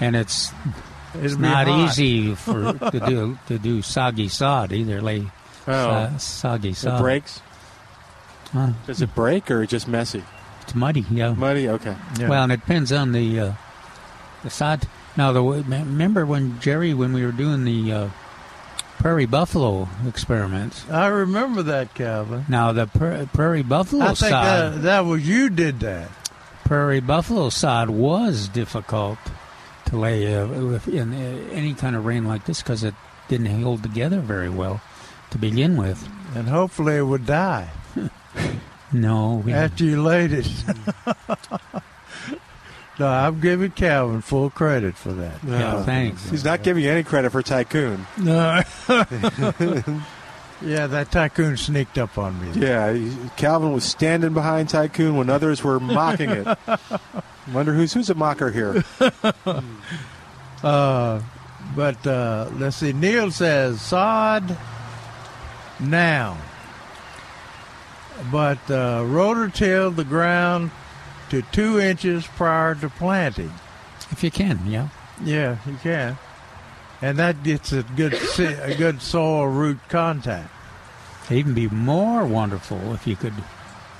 and 0.00 0.16
it's 0.16 0.52
it's 1.14 1.36
not 1.36 1.66
hot. 1.66 1.88
easy 1.90 2.34
for 2.34 2.72
to 2.72 3.00
do 3.06 3.38
to 3.48 3.58
do 3.58 3.82
soggy 3.82 4.28
sod 4.28 4.72
either. 4.72 5.00
Lay 5.02 5.26
Oh, 5.66 5.72
uh, 5.72 6.18
soggy 6.18 6.70
it 6.70 6.98
breaks. 6.98 7.40
Huh? 8.52 8.70
Does 8.86 9.02
it 9.02 9.14
break 9.14 9.50
or 9.50 9.66
just 9.66 9.88
messy? 9.88 10.22
It's 10.62 10.74
muddy. 10.74 11.04
Yeah. 11.10 11.32
Muddy. 11.34 11.68
Okay. 11.68 11.96
Yeah. 12.18 12.28
Well, 12.28 12.44
and 12.44 12.52
it 12.52 12.60
depends 12.60 12.92
on 12.92 13.12
the 13.12 13.40
uh, 13.40 13.52
the 14.42 14.50
sod. 14.50 14.86
Now, 15.16 15.32
the 15.32 15.42
remember 15.42 16.26
when 16.26 16.60
Jerry, 16.60 16.94
when 16.94 17.12
we 17.12 17.24
were 17.24 17.32
doing 17.32 17.64
the 17.64 17.92
uh, 17.92 18.08
prairie 18.98 19.26
buffalo 19.26 19.88
experiments. 20.06 20.88
I 20.90 21.06
remember 21.06 21.62
that, 21.64 21.94
Calvin. 21.94 22.44
Now, 22.48 22.72
the 22.72 22.86
pra- 22.86 23.28
prairie 23.32 23.62
buffalo 23.62 24.04
I 24.04 24.06
think 24.08 24.18
sod, 24.18 24.44
that, 24.74 24.82
that 24.82 25.00
was 25.00 25.26
you 25.26 25.48
did 25.48 25.80
that. 25.80 26.08
prairie 26.64 27.00
buffalo 27.00 27.48
sod 27.48 27.90
was 27.90 28.48
difficult 28.48 29.18
to 29.86 29.96
lay 29.96 30.34
uh, 30.34 30.46
in 30.86 31.14
uh, 31.14 31.48
any 31.52 31.74
kind 31.74 31.96
of 31.96 32.04
rain 32.04 32.24
like 32.24 32.44
this 32.44 32.62
because 32.62 32.82
it 32.84 32.94
didn't 33.28 33.62
hold 33.62 33.82
together 33.82 34.20
very 34.20 34.50
well 34.50 34.80
to 35.30 35.38
begin 35.38 35.76
with. 35.76 36.08
And 36.34 36.48
hopefully 36.48 36.96
it 36.96 37.02
would 37.02 37.24
die 37.26 37.70
No, 38.92 39.42
we, 39.44 39.52
after 39.52 39.84
you 39.84 40.02
laid 40.02 40.32
it. 40.32 40.48
no, 42.98 43.08
I'm 43.08 43.40
giving 43.40 43.72
Calvin 43.72 44.20
full 44.22 44.48
credit 44.48 44.96
for 44.96 45.12
that. 45.12 45.42
yeah, 45.44 45.82
thanks. 45.82 46.30
He's 46.30 46.44
not 46.44 46.62
giving 46.62 46.84
you 46.84 46.90
any 46.90 47.02
credit 47.02 47.30
for 47.30 47.42
Tycoon. 47.42 48.06
No. 48.16 48.62
yeah, 50.62 50.86
that 50.86 51.08
tycoon 51.10 51.56
sneaked 51.56 51.98
up 51.98 52.16
on 52.16 52.40
me. 52.40 52.60
Yeah, 52.60 52.96
Calvin 53.36 53.72
was 53.72 53.84
standing 53.84 54.32
behind 54.34 54.68
Tycoon 54.68 55.16
when 55.16 55.30
others 55.30 55.64
were 55.64 55.80
mocking 55.80 56.30
it. 56.30 56.46
Wonder 57.52 57.74
who's 57.74 57.92
who's 57.92 58.08
a 58.08 58.14
mocker 58.14 58.52
here. 58.52 58.84
Uh, 60.62 61.20
but 61.74 62.06
uh, 62.06 62.48
let's 62.54 62.76
see. 62.76 62.92
Neil 62.92 63.30
says 63.30 63.80
sod 63.82 64.56
now, 65.80 66.36
but 68.30 68.58
uh, 68.70 69.04
rotor 69.06 69.48
till 69.48 69.90
the 69.90 70.04
ground 70.04 70.70
to 71.30 71.42
two 71.42 71.78
inches 71.80 72.26
prior 72.26 72.74
to 72.76 72.88
planting. 72.88 73.52
If 74.10 74.22
you 74.22 74.30
can, 74.30 74.60
yeah. 74.66 74.88
Yeah, 75.24 75.56
you 75.66 75.76
can, 75.82 76.18
and 77.00 77.18
that 77.18 77.42
gets 77.42 77.72
a 77.72 77.82
good 77.82 78.14
a 78.38 78.74
good 78.76 79.00
soil 79.02 79.46
root 79.48 79.78
contact. 79.88 80.50
It'd 81.26 81.38
even 81.38 81.54
be 81.54 81.68
more 81.68 82.24
wonderful 82.24 82.92
if 82.94 83.06
you 83.06 83.16
could 83.16 83.34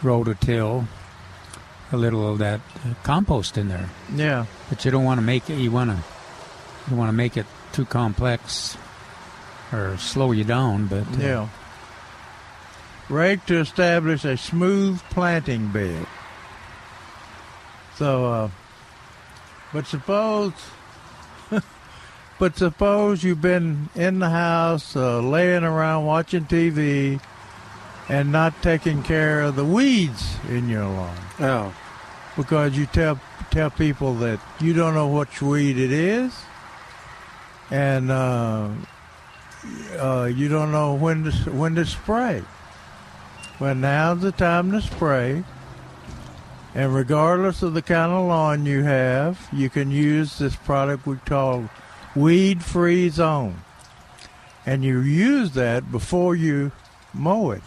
rototill 0.02 0.86
a 1.92 1.96
little 1.96 2.30
of 2.30 2.38
that 2.38 2.60
uh, 2.84 2.94
compost 3.02 3.56
in 3.56 3.68
there. 3.68 3.88
Yeah, 4.14 4.46
But 4.68 4.84
you 4.84 4.90
don't 4.90 5.04
want 5.04 5.18
to 5.18 5.24
make 5.26 5.48
it. 5.50 5.58
You 5.58 5.70
want 5.70 5.90
to. 5.90 5.96
You 6.90 6.96
want 6.96 7.08
to 7.08 7.12
make 7.14 7.36
it 7.36 7.46
too 7.72 7.84
complex, 7.84 8.76
or 9.72 9.96
slow 9.96 10.32
you 10.32 10.44
down. 10.44 10.86
But 10.86 11.06
uh, 11.14 11.18
yeah. 11.18 11.48
Rake 13.08 13.46
to 13.46 13.58
establish 13.58 14.24
a 14.24 14.36
smooth 14.36 15.00
planting 15.10 15.68
bed. 15.68 16.06
So, 17.96 18.26
uh, 18.26 18.50
but 19.72 19.86
suppose, 19.86 20.52
but 22.38 22.56
suppose 22.56 23.22
you've 23.22 23.40
been 23.40 23.88
in 23.94 24.18
the 24.18 24.30
house, 24.30 24.96
uh, 24.96 25.20
laying 25.20 25.64
around 25.64 26.04
watching 26.04 26.44
TV, 26.44 27.20
and 28.08 28.32
not 28.32 28.60
taking 28.62 29.02
care 29.02 29.40
of 29.40 29.56
the 29.56 29.64
weeds 29.64 30.36
in 30.48 30.68
your 30.68 30.84
lawn. 30.84 31.16
Oh, 31.40 31.74
because 32.36 32.76
you 32.76 32.86
tell 32.86 33.20
tell 33.50 33.70
people 33.70 34.14
that 34.16 34.40
you 34.60 34.72
don't 34.72 34.94
know 34.94 35.08
which 35.08 35.40
weed 35.40 35.78
it 35.78 35.92
is, 35.92 36.34
and 37.70 38.10
uh, 38.10 38.68
uh, 39.98 40.24
you 40.24 40.48
don't 40.48 40.72
know 40.72 40.94
when 40.94 41.24
to 41.24 41.30
when 41.52 41.74
to 41.76 41.86
spray. 41.86 42.42
Well, 43.58 43.74
now's 43.74 44.20
the 44.20 44.32
time 44.32 44.70
to 44.72 44.80
spray. 44.82 45.44
And 46.74 46.94
regardless 46.94 47.62
of 47.62 47.72
the 47.72 47.80
kind 47.80 48.12
of 48.12 48.26
lawn 48.26 48.66
you 48.66 48.82
have, 48.82 49.48
you 49.52 49.70
can 49.70 49.90
use 49.90 50.38
this 50.38 50.54
product 50.56 51.06
we 51.06 51.16
call 51.24 51.70
Weed 52.14 52.62
Free 52.62 53.08
Zone. 53.08 53.62
And 54.66 54.84
you 54.84 55.00
use 55.00 55.52
that 55.52 55.90
before 55.90 56.36
you 56.36 56.72
mow 57.14 57.50
it 57.52 57.62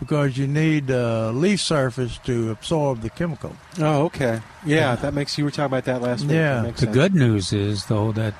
because 0.00 0.36
you 0.36 0.46
need 0.48 0.90
uh, 0.90 1.30
leaf 1.30 1.60
surface 1.60 2.18
to 2.24 2.50
absorb 2.50 3.02
the 3.02 3.10
chemical. 3.10 3.54
Oh, 3.78 4.06
okay. 4.06 4.40
Yeah, 4.64 4.96
that 4.96 5.14
makes 5.14 5.38
you 5.38 5.44
were 5.44 5.50
talking 5.50 5.66
about 5.66 5.84
that 5.84 6.02
last 6.02 6.22
week. 6.22 6.32
Yeah. 6.32 6.62
Makes 6.62 6.80
The 6.80 6.86
sense. 6.86 6.94
good 6.96 7.14
news 7.14 7.52
is, 7.52 7.86
though, 7.86 8.10
that 8.12 8.34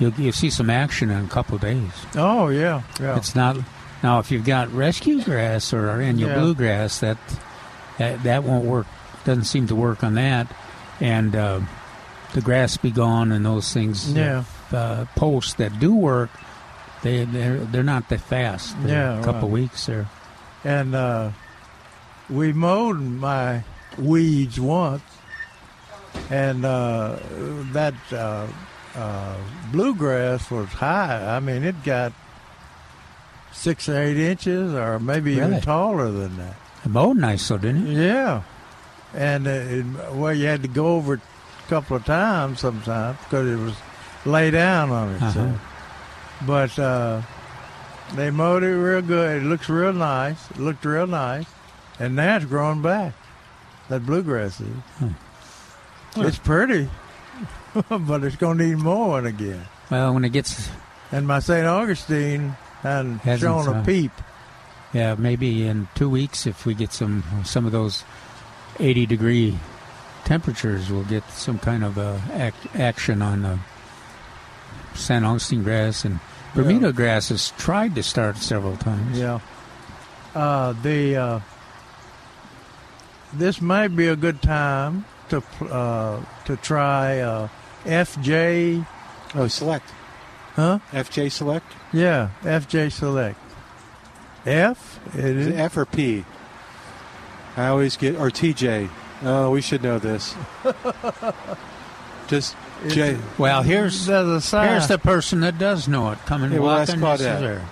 you'll, 0.00 0.12
you'll 0.14 0.32
see 0.32 0.50
some 0.50 0.68
action 0.70 1.08
in 1.10 1.24
a 1.24 1.28
couple 1.28 1.54
of 1.54 1.60
days. 1.60 1.92
Oh, 2.16 2.48
yeah. 2.48 2.82
Yeah. 3.00 3.16
It's 3.16 3.34
not 3.36 3.56
now 4.02 4.18
if 4.18 4.30
you've 4.30 4.44
got 4.44 4.72
rescue 4.72 5.22
grass 5.22 5.72
or 5.72 5.88
annual 6.00 6.30
Yeah. 6.30 6.38
bluegrass 6.38 7.00
that 7.00 7.18
that 7.98 8.22
that 8.24 8.44
won't 8.44 8.64
work. 8.64 8.86
Doesn't 9.24 9.44
seem 9.44 9.66
to 9.68 9.76
work 9.76 10.02
on 10.02 10.14
that, 10.14 10.52
and 11.00 11.36
uh, 11.36 11.60
the 12.34 12.40
grass 12.40 12.76
be 12.76 12.90
gone 12.90 13.30
and 13.32 13.44
those 13.46 13.72
things. 13.72 14.12
Yeah. 14.12 14.44
Uh, 14.72 15.04
posts 15.16 15.54
that 15.54 15.78
do 15.78 15.94
work, 15.94 16.30
they 17.02 17.24
they're 17.24 17.58
they're 17.58 17.82
not 17.84 18.08
that 18.08 18.20
fast. 18.20 18.74
They're 18.82 18.96
Yeah, 19.14 19.20
a 19.20 19.24
couple 19.24 19.48
right. 19.48 19.60
weeks 19.60 19.86
there. 19.86 20.08
and 20.64 20.94
uh, 20.94 21.30
we 22.30 22.52
mowed 22.52 22.98
my 23.00 23.62
weeds 23.98 24.58
once, 24.58 25.02
and 26.30 26.64
uh, 26.64 27.16
that 27.72 27.94
uh, 28.12 28.46
uh, 28.96 29.36
bluegrass 29.70 30.50
was 30.50 30.68
high. 30.70 31.36
I 31.36 31.40
mean, 31.40 31.62
it 31.64 31.82
got 31.84 32.12
six 33.52 33.88
or 33.88 33.96
eight 34.02 34.16
inches, 34.18 34.72
or 34.74 34.98
maybe 34.98 35.36
Really? 35.36 35.46
even 35.48 35.60
taller 35.60 36.10
than 36.10 36.36
that. 36.38 36.56
It 36.84 36.88
mowed 36.90 37.16
nice, 37.16 37.46
though, 37.48 37.58
didn't 37.58 37.86
it? 37.86 37.94
Yeah, 38.06 38.42
and 39.14 39.46
uh, 39.46 39.50
it, 39.50 39.84
well, 40.14 40.34
you 40.34 40.46
had 40.46 40.62
to 40.62 40.68
go 40.68 40.96
over 40.96 41.14
it 41.14 41.20
a 41.64 41.68
couple 41.68 41.96
of 41.96 42.04
times 42.04 42.60
sometimes 42.60 43.18
because 43.24 43.46
it 43.48 43.56
was 43.62 43.74
lay 44.24 44.50
down 44.50 44.90
on 44.90 45.10
it. 45.14 45.22
Uh-huh. 45.22 45.32
So. 45.32 45.54
But 46.46 46.78
uh, 46.78 47.22
they 48.14 48.30
mowed 48.30 48.64
it 48.64 48.74
real 48.74 49.00
good. 49.02 49.42
It 49.42 49.44
looks 49.46 49.68
real 49.68 49.92
nice. 49.92 50.50
It 50.50 50.58
looked 50.58 50.84
real 50.84 51.06
nice, 51.06 51.46
and 52.00 52.16
now 52.16 52.36
it's 52.36 52.44
growing 52.46 52.82
back. 52.82 53.12
That 53.88 54.04
bluegrass 54.06 54.60
is. 54.60 54.68
It's 56.16 56.38
pretty, 56.38 56.88
but 57.88 58.24
it's 58.24 58.36
going 58.36 58.58
to 58.58 58.64
need 58.66 58.78
mowing 58.78 59.26
again. 59.26 59.66
Well, 59.90 60.14
when 60.14 60.24
it 60.24 60.30
gets 60.30 60.68
And 61.10 61.26
my 61.26 61.38
St. 61.40 61.66
Augustine 61.66 62.56
hadn't 62.82 63.18
Hasn't, 63.18 63.40
shown 63.64 63.74
a 63.74 63.78
uh, 63.80 63.84
peep. 63.84 64.12
yeah, 64.92 65.14
maybe 65.16 65.66
in 65.66 65.88
two 65.94 66.08
weeks 66.10 66.46
if 66.46 66.66
we 66.66 66.74
get 66.74 66.92
some 66.92 67.22
some 67.44 67.64
of 67.66 67.72
those 67.72 68.04
eighty 68.80 69.06
degree 69.06 69.58
temperatures, 70.24 70.90
we'll 70.90 71.04
get 71.04 71.28
some 71.30 71.58
kind 71.58 71.82
of 71.84 71.98
uh, 71.98 72.18
ac- 72.32 72.68
action 72.74 73.22
on 73.22 73.42
the 73.42 73.58
San 74.94 75.24
Augustine 75.24 75.62
grass 75.62 76.04
and 76.04 76.20
Bermuda 76.54 76.92
grass 76.92 77.30
has 77.30 77.50
tried 77.52 77.94
to 77.94 78.02
start 78.02 78.36
several 78.36 78.76
times. 78.76 79.18
Yeah. 79.18 79.40
Uh, 80.34 80.74
the 80.82 81.16
uh, 81.16 81.40
this 83.32 83.60
might 83.62 83.88
be 83.96 84.08
a 84.08 84.16
good 84.16 84.42
time 84.42 85.04
to 85.30 85.42
uh, 85.70 86.20
to 86.44 86.56
try 86.56 87.20
uh, 87.20 87.48
FJ. 87.84 88.86
Oh, 89.34 89.48
select. 89.48 89.90
Huh? 90.54 90.78
FJ 90.90 91.30
select. 91.32 91.72
Yeah, 91.92 92.30
FJ 92.42 92.92
Select. 92.92 93.38
F. 94.44 95.00
It 95.14 95.24
Is 95.24 95.46
it 95.46 95.52
is. 95.54 95.58
F 95.60 95.76
or 95.76 95.86
P? 95.86 96.24
I 97.56 97.68
always 97.68 97.96
get 97.96 98.16
or 98.16 98.28
TJ. 98.30 98.88
Oh, 99.22 99.50
we 99.50 99.60
should 99.60 99.82
know 99.82 99.98
this. 99.98 100.34
Just 102.26 102.56
J. 102.88 103.16
Well, 103.38 103.62
here's 103.62 104.08
a 104.08 104.40
here's 104.40 104.88
the 104.88 104.98
person 105.02 105.40
that 105.40 105.58
does 105.58 105.86
know 105.88 106.10
it 106.10 106.18
coming 106.26 106.50
well, 106.52 106.78
walking. 106.78 107.02
is 107.02 107.20
her. 107.20 107.62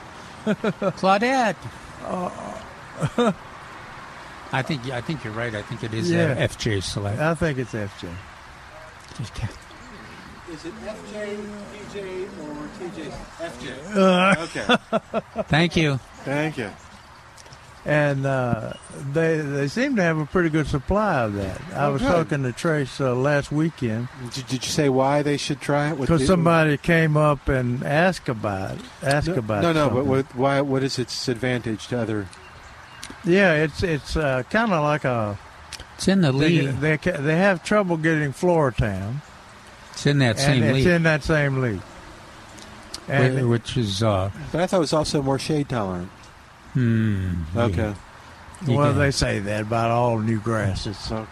Claudette. 0.47 1.57
I 4.53 4.63
think 4.63 4.87
I 4.91 5.01
think 5.01 5.25
you're 5.25 5.33
right. 5.33 5.55
I 5.55 5.63
think 5.63 5.83
it 5.85 5.95
is 5.95 6.11
uh, 6.11 6.15
Yeah. 6.15 6.47
FJ 6.47 6.83
Select. 6.83 7.19
I 7.21 7.35
think 7.35 7.59
it's 7.59 7.73
FJ. 7.73 8.09
Just 10.51 10.65
ca- 10.65 10.65
Is 10.65 10.65
it 10.65 10.75
FJ, 10.85 11.37
PJ, 11.73 12.29
or 12.43 12.69
TJ? 12.79 13.13
FJ. 13.39 13.97
Uh, 13.97 14.35
Okay. 14.43 15.43
Thank 15.49 15.77
you. 15.77 15.99
Thank 16.25 16.59
you. 16.59 16.71
and 17.87 18.27
uh, 18.27 18.75
they 19.13 19.39
they 19.41 19.67
seem 19.69 19.97
to 19.97 20.03
have 20.03 20.19
a 20.19 20.27
pretty 20.27 20.51
good 20.51 20.67
supply 20.67 21.23
of 21.23 21.35
that. 21.35 21.59
I 21.75 21.89
was 21.89 22.03
good. 22.03 22.09
talking 22.11 22.43
to 22.43 22.53
Trace 22.53 23.01
uh, 23.01 23.15
last 23.15 23.51
weekend 23.51 24.09
Did, 24.35 24.47
did 24.49 24.65
you 24.65 24.71
say 24.71 24.91
why 24.91 25.23
they 25.23 25.39
should 25.39 25.61
try 25.63 25.91
it? 25.93 25.99
Because 26.01 26.27
somebody 26.27 26.77
came 26.77 27.17
up 27.17 27.49
and 27.49 27.83
asked 27.83 28.29
about 28.29 28.73
it. 28.77 28.83
Asked 29.03 29.29
No, 29.29 29.35
about 29.37 29.63
no, 29.63 29.73
no. 29.73 29.89
But 29.89 30.05
what, 30.05 30.27
why? 30.37 30.61
What 30.61 30.83
is 30.83 30.99
its 30.99 31.27
advantage 31.29 31.87
to 31.89 31.99
other? 32.01 32.29
Yeah, 33.25 33.55
it's 33.55 33.83
it's 33.83 34.15
uh, 34.17 34.43
kind 34.51 34.73
of 34.73 34.83
like 34.83 35.05
a 35.07 35.39
It's 35.97 36.07
in 36.07 36.21
the 36.21 36.33
they, 36.33 36.67
they 36.67 36.97
they 36.99 37.37
have 37.37 37.65
trouble 37.65 37.97
getting 37.97 38.33
Floratam, 38.35 39.23
It's 40.01 40.07
in 40.07 40.19
that 40.21 40.39
same 40.39 40.63
and 40.63 40.77
it's 40.77 40.87
league, 40.87 40.95
in 40.95 41.03
that 41.03 41.23
same 41.23 41.61
league. 41.61 41.83
And 43.07 43.35
whi- 43.35 43.45
which 43.45 43.77
is 43.77 44.03
uh, 44.03 44.31
But 44.51 44.63
I 44.63 44.67
thought 44.67 44.79
it 44.79 44.81
was 44.81 44.93
also 44.95 45.21
more 45.23 45.39
shade 45.39 45.69
tolerant. 45.69 46.09
hmm, 46.73 47.35
Okay. 47.55 47.93
you 48.67 48.77
well, 48.79 48.91
can- 48.93 48.99
they 48.99 49.11
say 49.11 49.41
that 49.41 49.63
about 49.63 49.91
all 49.91 50.19
new 50.19 50.41
grasses. 50.41 50.97
So 50.97 51.27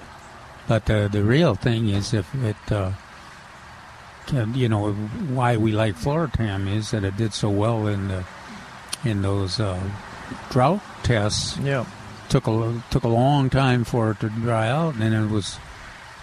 But 0.66 0.90
uh, 0.90 1.08
the 1.08 1.22
real 1.24 1.54
thing 1.54 1.88
is, 1.88 2.12
if 2.12 2.28
it, 2.44 2.56
uh, 2.72 2.92
can- 4.26 4.54
you 4.54 4.68
know, 4.68 4.92
why 4.92 5.56
we 5.56 5.72
like 5.72 5.94
Floratam 5.96 6.68
is 6.68 6.90
that 6.90 7.04
it 7.04 7.16
did 7.16 7.32
so 7.32 7.48
well 7.48 7.86
in 7.86 8.08
the 8.08 8.24
in 9.04 9.22
those 9.22 9.60
uh, 9.60 9.80
drought 10.50 10.82
tests. 11.04 11.56
Yeah, 11.58 11.86
took 12.28 12.46
a 12.48 12.82
took 12.90 13.04
a 13.04 13.08
long 13.08 13.48
time 13.48 13.84
for 13.84 14.10
it 14.10 14.20
to 14.20 14.28
dry 14.28 14.68
out, 14.68 14.94
and 14.94 15.02
then 15.02 15.12
it 15.14 15.30
was 15.30 15.56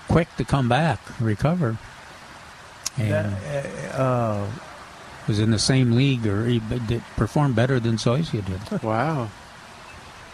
quick 0.09 0.27
to 0.37 0.43
come 0.45 0.67
back, 0.69 0.99
recover, 1.19 1.77
and 2.97 3.11
That, 3.11 3.95
uh, 3.99 4.47
was 5.27 5.39
in 5.39 5.51
the 5.51 5.59
same 5.59 5.93
league 5.93 6.25
or 6.27 6.45
he 6.45 6.59
did 6.59 7.01
perform 7.15 7.53
better 7.53 7.79
than 7.79 7.95
Zoysia 7.97 8.43
did. 8.45 8.83
wow. 8.83 9.29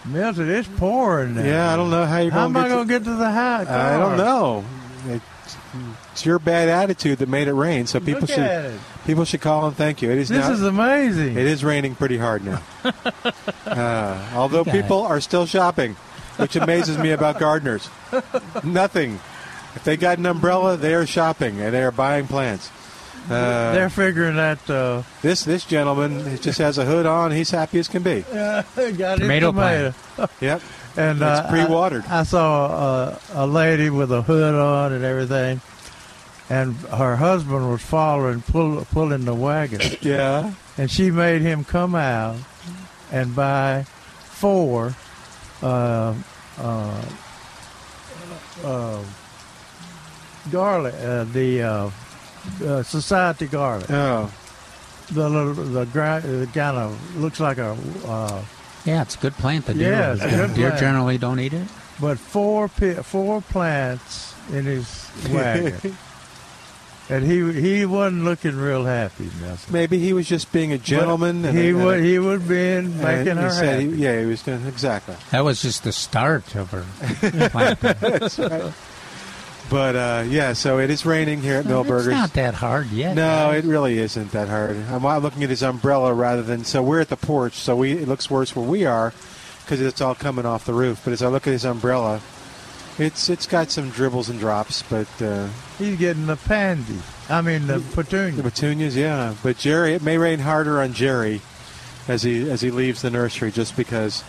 Milton, 0.03 0.49
it's 0.49 0.67
pouring. 0.67 1.35
Now. 1.35 1.43
Yeah, 1.43 1.73
I 1.73 1.75
don't 1.75 1.91
know 1.91 2.05
how 2.05 2.17
you're 2.17 2.31
How 2.31 2.47
going 2.47 2.55
am 2.57 2.63
I 2.63 2.67
to. 2.67 2.73
going 2.75 2.87
to 2.87 2.93
get 2.93 3.03
to 3.05 3.15
the 3.15 3.31
house? 3.31 3.67
I 3.67 3.97
don't 3.97 4.17
know. 4.17 4.65
It, 5.07 5.21
it's 6.11 6.25
your 6.25 6.39
bad 6.39 6.69
attitude 6.69 7.19
that 7.19 7.29
made 7.29 7.47
it 7.47 7.53
rain. 7.53 7.85
So 7.87 7.99
people 7.99 8.21
Look 8.21 8.29
should 8.31 8.39
at 8.39 8.65
it. 8.65 8.79
people 9.05 9.25
should 9.25 9.41
call 9.41 9.67
and 9.67 9.75
thank 9.77 10.01
you. 10.01 10.09
It 10.11 10.17
is 10.17 10.29
This 10.29 10.45
now, 10.45 10.51
is 10.53 10.63
amazing. 10.63 11.37
It 11.37 11.45
is 11.45 11.63
raining 11.63 11.95
pretty 11.95 12.17
hard 12.17 12.43
now. 12.43 12.61
uh, 13.65 14.29
although 14.33 14.63
got 14.63 14.75
it. 14.75 14.81
people 14.81 15.01
are 15.03 15.21
still 15.21 15.45
shopping, 15.45 15.93
which 16.37 16.55
amazes 16.55 16.97
me 16.97 17.11
about 17.11 17.39
gardeners. 17.39 17.87
Nothing. 18.63 19.19
If 19.75 19.83
they 19.83 19.97
got 19.97 20.17
an 20.17 20.25
umbrella, 20.25 20.77
they 20.77 20.93
are 20.93 21.05
shopping 21.05 21.59
and 21.61 21.73
they 21.73 21.81
are 21.83 21.91
buying 21.91 22.27
plants. 22.27 22.69
Uh, 23.29 23.71
They're 23.73 23.89
figuring 23.89 24.35
that. 24.37 24.67
Uh, 24.69 25.03
this 25.21 25.43
this 25.45 25.63
gentleman 25.65 26.37
just 26.41 26.57
has 26.57 26.77
a 26.79 26.85
hood 26.85 27.05
on. 27.05 27.31
He's 27.31 27.51
happy 27.51 27.77
as 27.79 27.87
can 27.87 28.01
be. 28.01 28.21
got 28.31 28.65
his 28.75 28.95
Tomato 29.19 29.51
tomato. 29.51 29.93
Yep. 30.41 30.61
And 30.97 31.17
It's 31.21 31.23
uh, 31.23 31.47
pre-watered. 31.49 32.03
I, 32.07 32.21
I 32.21 32.23
saw 32.23 32.65
uh, 32.65 33.19
a 33.33 33.45
lady 33.47 33.89
with 33.91 34.11
a 34.11 34.23
hood 34.23 34.55
on 34.55 34.91
and 34.91 35.05
everything, 35.05 35.61
and 36.49 36.75
her 36.75 37.15
husband 37.15 37.69
was 37.69 37.81
following, 37.81 38.41
pull, 38.41 38.83
pulling 38.91 39.23
the 39.25 39.35
wagon, 39.35 39.79
Yeah. 40.01 40.51
and 40.77 40.89
she 40.91 41.11
made 41.11 41.41
him 41.43 41.63
come 41.63 41.93
out 41.95 42.37
and 43.11 43.33
buy 43.35 43.83
four 44.25 44.95
uh, 45.61 46.15
uh, 46.59 47.01
uh, 48.63 49.03
garlic, 50.49 50.93
uh, 50.95 51.23
the 51.25 51.61
uh, 51.61 51.89
uh, 52.65 52.83
society 52.83 53.47
garlic, 53.47 53.89
Oh. 53.91 54.31
the 55.11 55.29
little, 55.29 55.53
the, 55.53 55.85
gra- 55.85 56.21
the 56.23 56.47
kind 56.53 56.77
of 56.77 57.17
looks 57.17 57.39
like 57.39 57.57
a. 57.57 57.77
Uh, 58.05 58.41
Yeah, 58.85 59.03
it's 59.03 59.15
a 59.15 59.19
good 59.19 59.33
plant. 59.37 59.65
The 59.65 59.73
deer, 59.75 59.91
Yeah, 59.91 60.13
it's 60.13 60.23
a 60.23 60.29
good 60.29 60.53
deer 60.55 60.69
plant. 60.69 60.79
generally 60.81 61.17
don't 61.19 61.39
eat 61.39 61.53
it. 61.53 61.67
but 61.99 62.17
four 62.17 62.67
pi- 62.67 62.95
four 63.03 63.41
plants 63.41 64.33
in 64.51 64.65
his 64.65 65.07
wagon. 65.31 65.95
and 67.09 67.23
he 67.23 67.51
he 67.61 67.85
wasn't 67.85 68.23
looking 68.23 68.55
real 68.55 68.85
happy. 68.85 69.29
Nelson. 69.41 69.71
Maybe 69.71 69.99
he 69.99 70.13
was 70.13 70.27
just 70.27 70.51
being 70.51 70.71
a 70.73 70.77
gentleman. 70.79 71.45
and 71.45 71.55
he 71.57 71.69
a- 71.69 71.73
and 71.75 71.81
a- 71.81 71.85
would 71.85 71.99
he 72.03 72.17
would 72.19 72.47
be 72.47 72.71
and 72.81 72.97
making 72.97 73.37
he 73.37 73.43
her 73.43 73.49
said 73.51 73.81
happy. 73.81 73.95
he- 73.95 74.03
yeah, 74.03 74.19
he 74.19 74.25
was 74.25 74.41
going 74.41 74.61
to 74.63 74.67
exactly. 74.67 75.15
That 75.29 75.43
was 75.45 75.61
just 75.61 75.83
the 75.83 75.91
start 75.91 76.55
of 76.55 76.71
her. 76.71 76.85
planting. 77.51 77.95
That's 78.01 78.39
right. 78.39 78.73
But 79.71 79.95
uh, 79.95 80.23
yeah, 80.27 80.51
so 80.51 80.79
it 80.79 80.89
is 80.89 81.05
raining 81.05 81.41
here 81.41 81.53
at 81.55 81.59
It's 81.61 81.69
Milberger's. 81.69 82.07
It's 82.07 82.13
not 82.13 82.33
that 82.33 82.53
hard 82.55 82.91
yet. 82.91 83.15
No, 83.15 83.51
it 83.51 83.63
really 83.63 83.97
isn't 83.99 84.31
that 84.33 84.49
hard. 84.49 84.75
I'm 84.89 85.05
I'm 85.05 85.23
looking 85.23 85.43
at 85.45 85.49
his 85.49 85.63
umbrella 85.63 86.13
rather 86.13 86.43
than. 86.43 86.65
So 86.65 86.83
we're 86.83 86.99
at 86.99 87.07
the 87.07 87.15
porch, 87.15 87.53
so 87.53 87.77
we 87.77 87.93
it 87.93 88.07
looks 88.07 88.29
worse 88.29 88.53
where 88.53 88.67
we 88.67 88.85
are 88.85 89.13
because 89.63 89.79
it's 89.79 90.01
all 90.01 90.13
coming 90.13 90.45
off 90.45 90.65
the 90.65 90.73
roof. 90.73 90.99
But 91.05 91.13
as 91.13 91.23
I 91.23 91.27
look 91.29 91.47
at 91.47 91.51
his 91.53 91.63
umbrella, 91.63 92.19
it's 92.99 93.29
it's 93.29 93.47
got 93.47 93.71
some 93.71 93.89
dribbles 93.91 94.27
and 94.27 94.37
drops, 94.39 94.83
but 94.83 95.07
uh, 95.21 95.47
He's 95.79 95.97
getting 95.97 96.25
the 96.27 96.35
pansy. 96.35 96.99
I 97.29 97.39
mean 97.39 97.67
the 97.67 97.79
petunias. 97.79 98.35
the 98.35 98.43
petunias, 98.43 98.97
yeah. 98.97 99.35
But 99.41 99.57
Jerry, 99.57 99.93
it 99.93 100.01
may 100.01 100.17
rain 100.17 100.39
harder 100.39 100.81
on 100.81 100.91
Jerry 100.91 101.39
as 102.09 102.23
he 102.23 102.51
as 102.51 102.59
he 102.59 102.71
leaves 102.71 103.01
the 103.03 103.09
nursery, 103.09 103.51
just 103.51 103.77
because. 103.77 104.21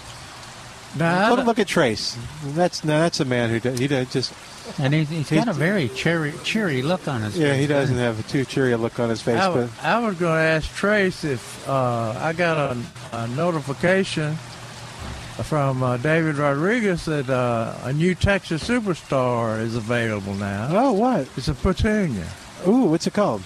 Now, 0.97 1.35
Look, 1.35 1.47
look 1.47 1.59
at 1.59 1.67
Trace. 1.67 2.17
That's 2.45 2.85
no, 2.85 3.01
that's 3.01 3.19
a 3.19 3.25
man 3.25 3.51
who 3.51 3.59
do- 3.59 3.73
he 3.73 3.89
does 3.89 4.13
just 4.13 4.33
And 4.79 4.95
he, 4.95 5.05
he's 5.05 5.31
got 5.31 5.49
a 5.49 5.53
very 5.53 5.89
cheery, 5.89 6.33
cheery 6.45 6.83
look 6.83 7.09
on 7.09 7.23
his 7.23 7.37
yeah 7.37 7.49
face. 7.49 7.55
Yeah, 7.57 7.61
he 7.61 7.67
doesn't 7.67 7.97
have 7.97 8.19
a 8.21 8.23
too 8.23 8.45
cheery 8.45 8.75
look 8.77 8.99
on 9.01 9.09
his 9.11 9.21
face, 9.21 9.41
I, 9.41 9.49
but 9.49 9.57
was- 9.57 9.71
I 9.83 9.99
was 9.99 10.17
going 10.17 10.37
to 10.37 10.41
ask 10.43 10.73
Trace 10.75 11.25
if 11.25 11.69
uh, 11.69 12.15
I 12.19 12.33
got 12.33 12.57
a, 12.77 12.77
a 13.13 13.29
notification 13.29 14.37
from 15.45 15.83
uh, 15.83 15.97
David 15.97 16.37
Rodriguez 16.37 17.05
that 17.07 17.29
uh, 17.29 17.75
a 17.85 17.93
new 17.93 18.15
Texas 18.15 18.63
superstar 18.67 19.61
is 19.61 19.75
available 19.77 20.35
now. 20.35 20.69
oh 20.71 20.93
what? 20.93 21.29
It's 21.37 21.49
a 21.49 21.55
petunia. 21.55 22.27
Ooh, 22.67 22.85
what's 22.85 23.07
it 23.07 23.15
called? 23.15 23.43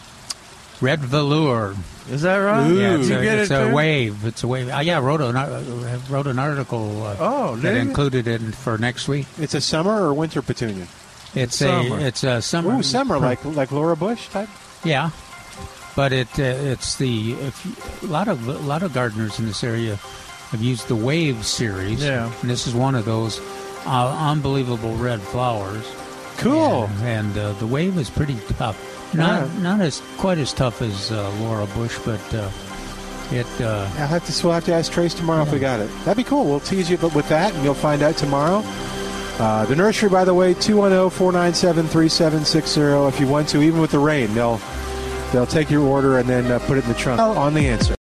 Red 0.81 1.01
velour. 1.01 1.75
Is 2.11 2.23
that 2.23 2.37
right? 2.37 2.69
Ooh. 2.69 2.79
Yeah, 2.79 2.99
it's, 2.99 3.09
a, 3.09 3.41
it's 3.43 3.51
it 3.51 3.71
a 3.71 3.75
wave. 3.75 4.25
It's 4.27 4.43
a 4.45 4.49
wave. 4.49 4.69
Uh, 4.71 4.79
yeah, 4.81 4.99
I 4.99 5.01
wrote 5.01 5.21
an 5.23 5.35
uh, 5.37 6.01
wrote 6.11 6.27
an 6.27 6.39
article 6.39 7.03
uh, 7.05 7.17
Oh, 7.19 7.57
that 7.57 7.75
you? 7.75 7.81
included 7.81 8.29
it 8.29 8.41
for 8.55 8.77
next 8.77 9.09
week. 9.09 9.27
It's 9.39 9.55
a 9.55 9.61
summer 9.61 10.03
or 10.03 10.13
winter 10.13 10.43
petunia? 10.43 10.87
It's 11.35 11.57
Summer. 11.57 11.97
a 11.98 12.01
it's 12.01 12.24
a 12.24 12.40
summer. 12.40 12.77
Ooh, 12.77 12.82
summer 12.82 13.19
like 13.19 13.44
like 13.44 13.73
Laura 13.73 13.97
Bush 13.97 14.28
type. 14.28 14.48
Yeah, 14.85 15.11
but 15.94 16.12
it 16.12 16.28
uh, 16.39 16.43
it's 16.43 16.97
the 16.97 17.32
if 17.32 18.03
a 18.03 18.07
lot 18.07 18.28
of 18.28 18.47
a 18.48 18.53
lot 18.53 18.82
of 18.82 18.93
gardeners 18.94 19.39
in 19.39 19.47
this 19.47 19.62
area 19.65 19.97
have 20.51 20.62
used 20.62 20.89
the 20.89 20.97
Wave 20.97 21.44
series. 21.44 22.03
Yeah. 22.05 22.32
and 22.40 22.48
this 22.51 22.66
is 22.66 22.74
one 22.74 22.94
of 22.94 23.05
those 23.05 23.40
uh, 23.86 24.16
unbelievable 24.31 24.94
red 24.97 25.20
flowers. 25.20 25.85
Cool. 26.39 26.85
And, 27.01 27.35
and 27.35 27.39
uh, 27.39 27.53
the 27.55 27.66
Wave 27.66 27.97
is 27.98 28.11
pretty 28.11 28.36
tough. 28.57 28.77
Not 29.15 29.48
Yeah. 29.48 29.59
not 29.62 29.81
as 29.81 30.03
quite 30.19 30.39
as 30.39 30.53
tough 30.53 30.81
as 30.82 31.11
uh, 31.12 31.31
Laura 31.40 31.66
Bush, 31.66 31.98
but 32.05 32.20
uh, 32.35 32.51
it. 33.32 33.47
Uh, 33.61 33.89
I'll 33.98 34.07
have 34.07 34.24
to 34.27 34.44
we'll 34.47 34.55
have 34.55 34.65
to 34.66 34.73
ask 34.74 34.93
Trace 34.93 35.15
tomorrow 35.15 35.43
if 35.43 35.53
we 35.53 35.59
got 35.59 35.81
it. 35.81 35.90
That'd 36.05 36.16
be 36.16 36.24
cool. 36.24 36.44
We'll 36.44 36.61
tease 36.61 36.89
you, 36.90 36.97
but 36.98 37.15
with 37.15 37.28
that, 37.28 37.55
and 37.55 37.65
you'll 37.65 37.74
find 37.74 38.03
out 38.03 38.16
tomorrow. 38.16 38.62
Uh, 39.39 39.67
the 39.67 39.77
nursery, 39.77 40.09
by 40.09 40.25
the 40.25 40.33
way, 40.33 40.55
210-497-3760. 40.55 43.09
If 43.09 43.21
you 43.21 43.27
want 43.27 43.49
to, 43.51 43.61
even 43.61 43.81
with 43.81 43.91
the 43.91 43.99
rain, 43.99 44.33
they'll 44.33 44.59
they'll 45.33 45.47
take 45.47 45.71
your 45.71 45.83
order 45.83 46.19
and 46.19 46.29
then 46.29 46.51
uh, 46.51 46.59
put 46.61 46.79
it 46.79 46.85
in 46.85 46.89
the 46.89 46.97
trunk 46.97 47.21
on 47.21 47.53
the 47.53 47.69
answer. 47.69 47.95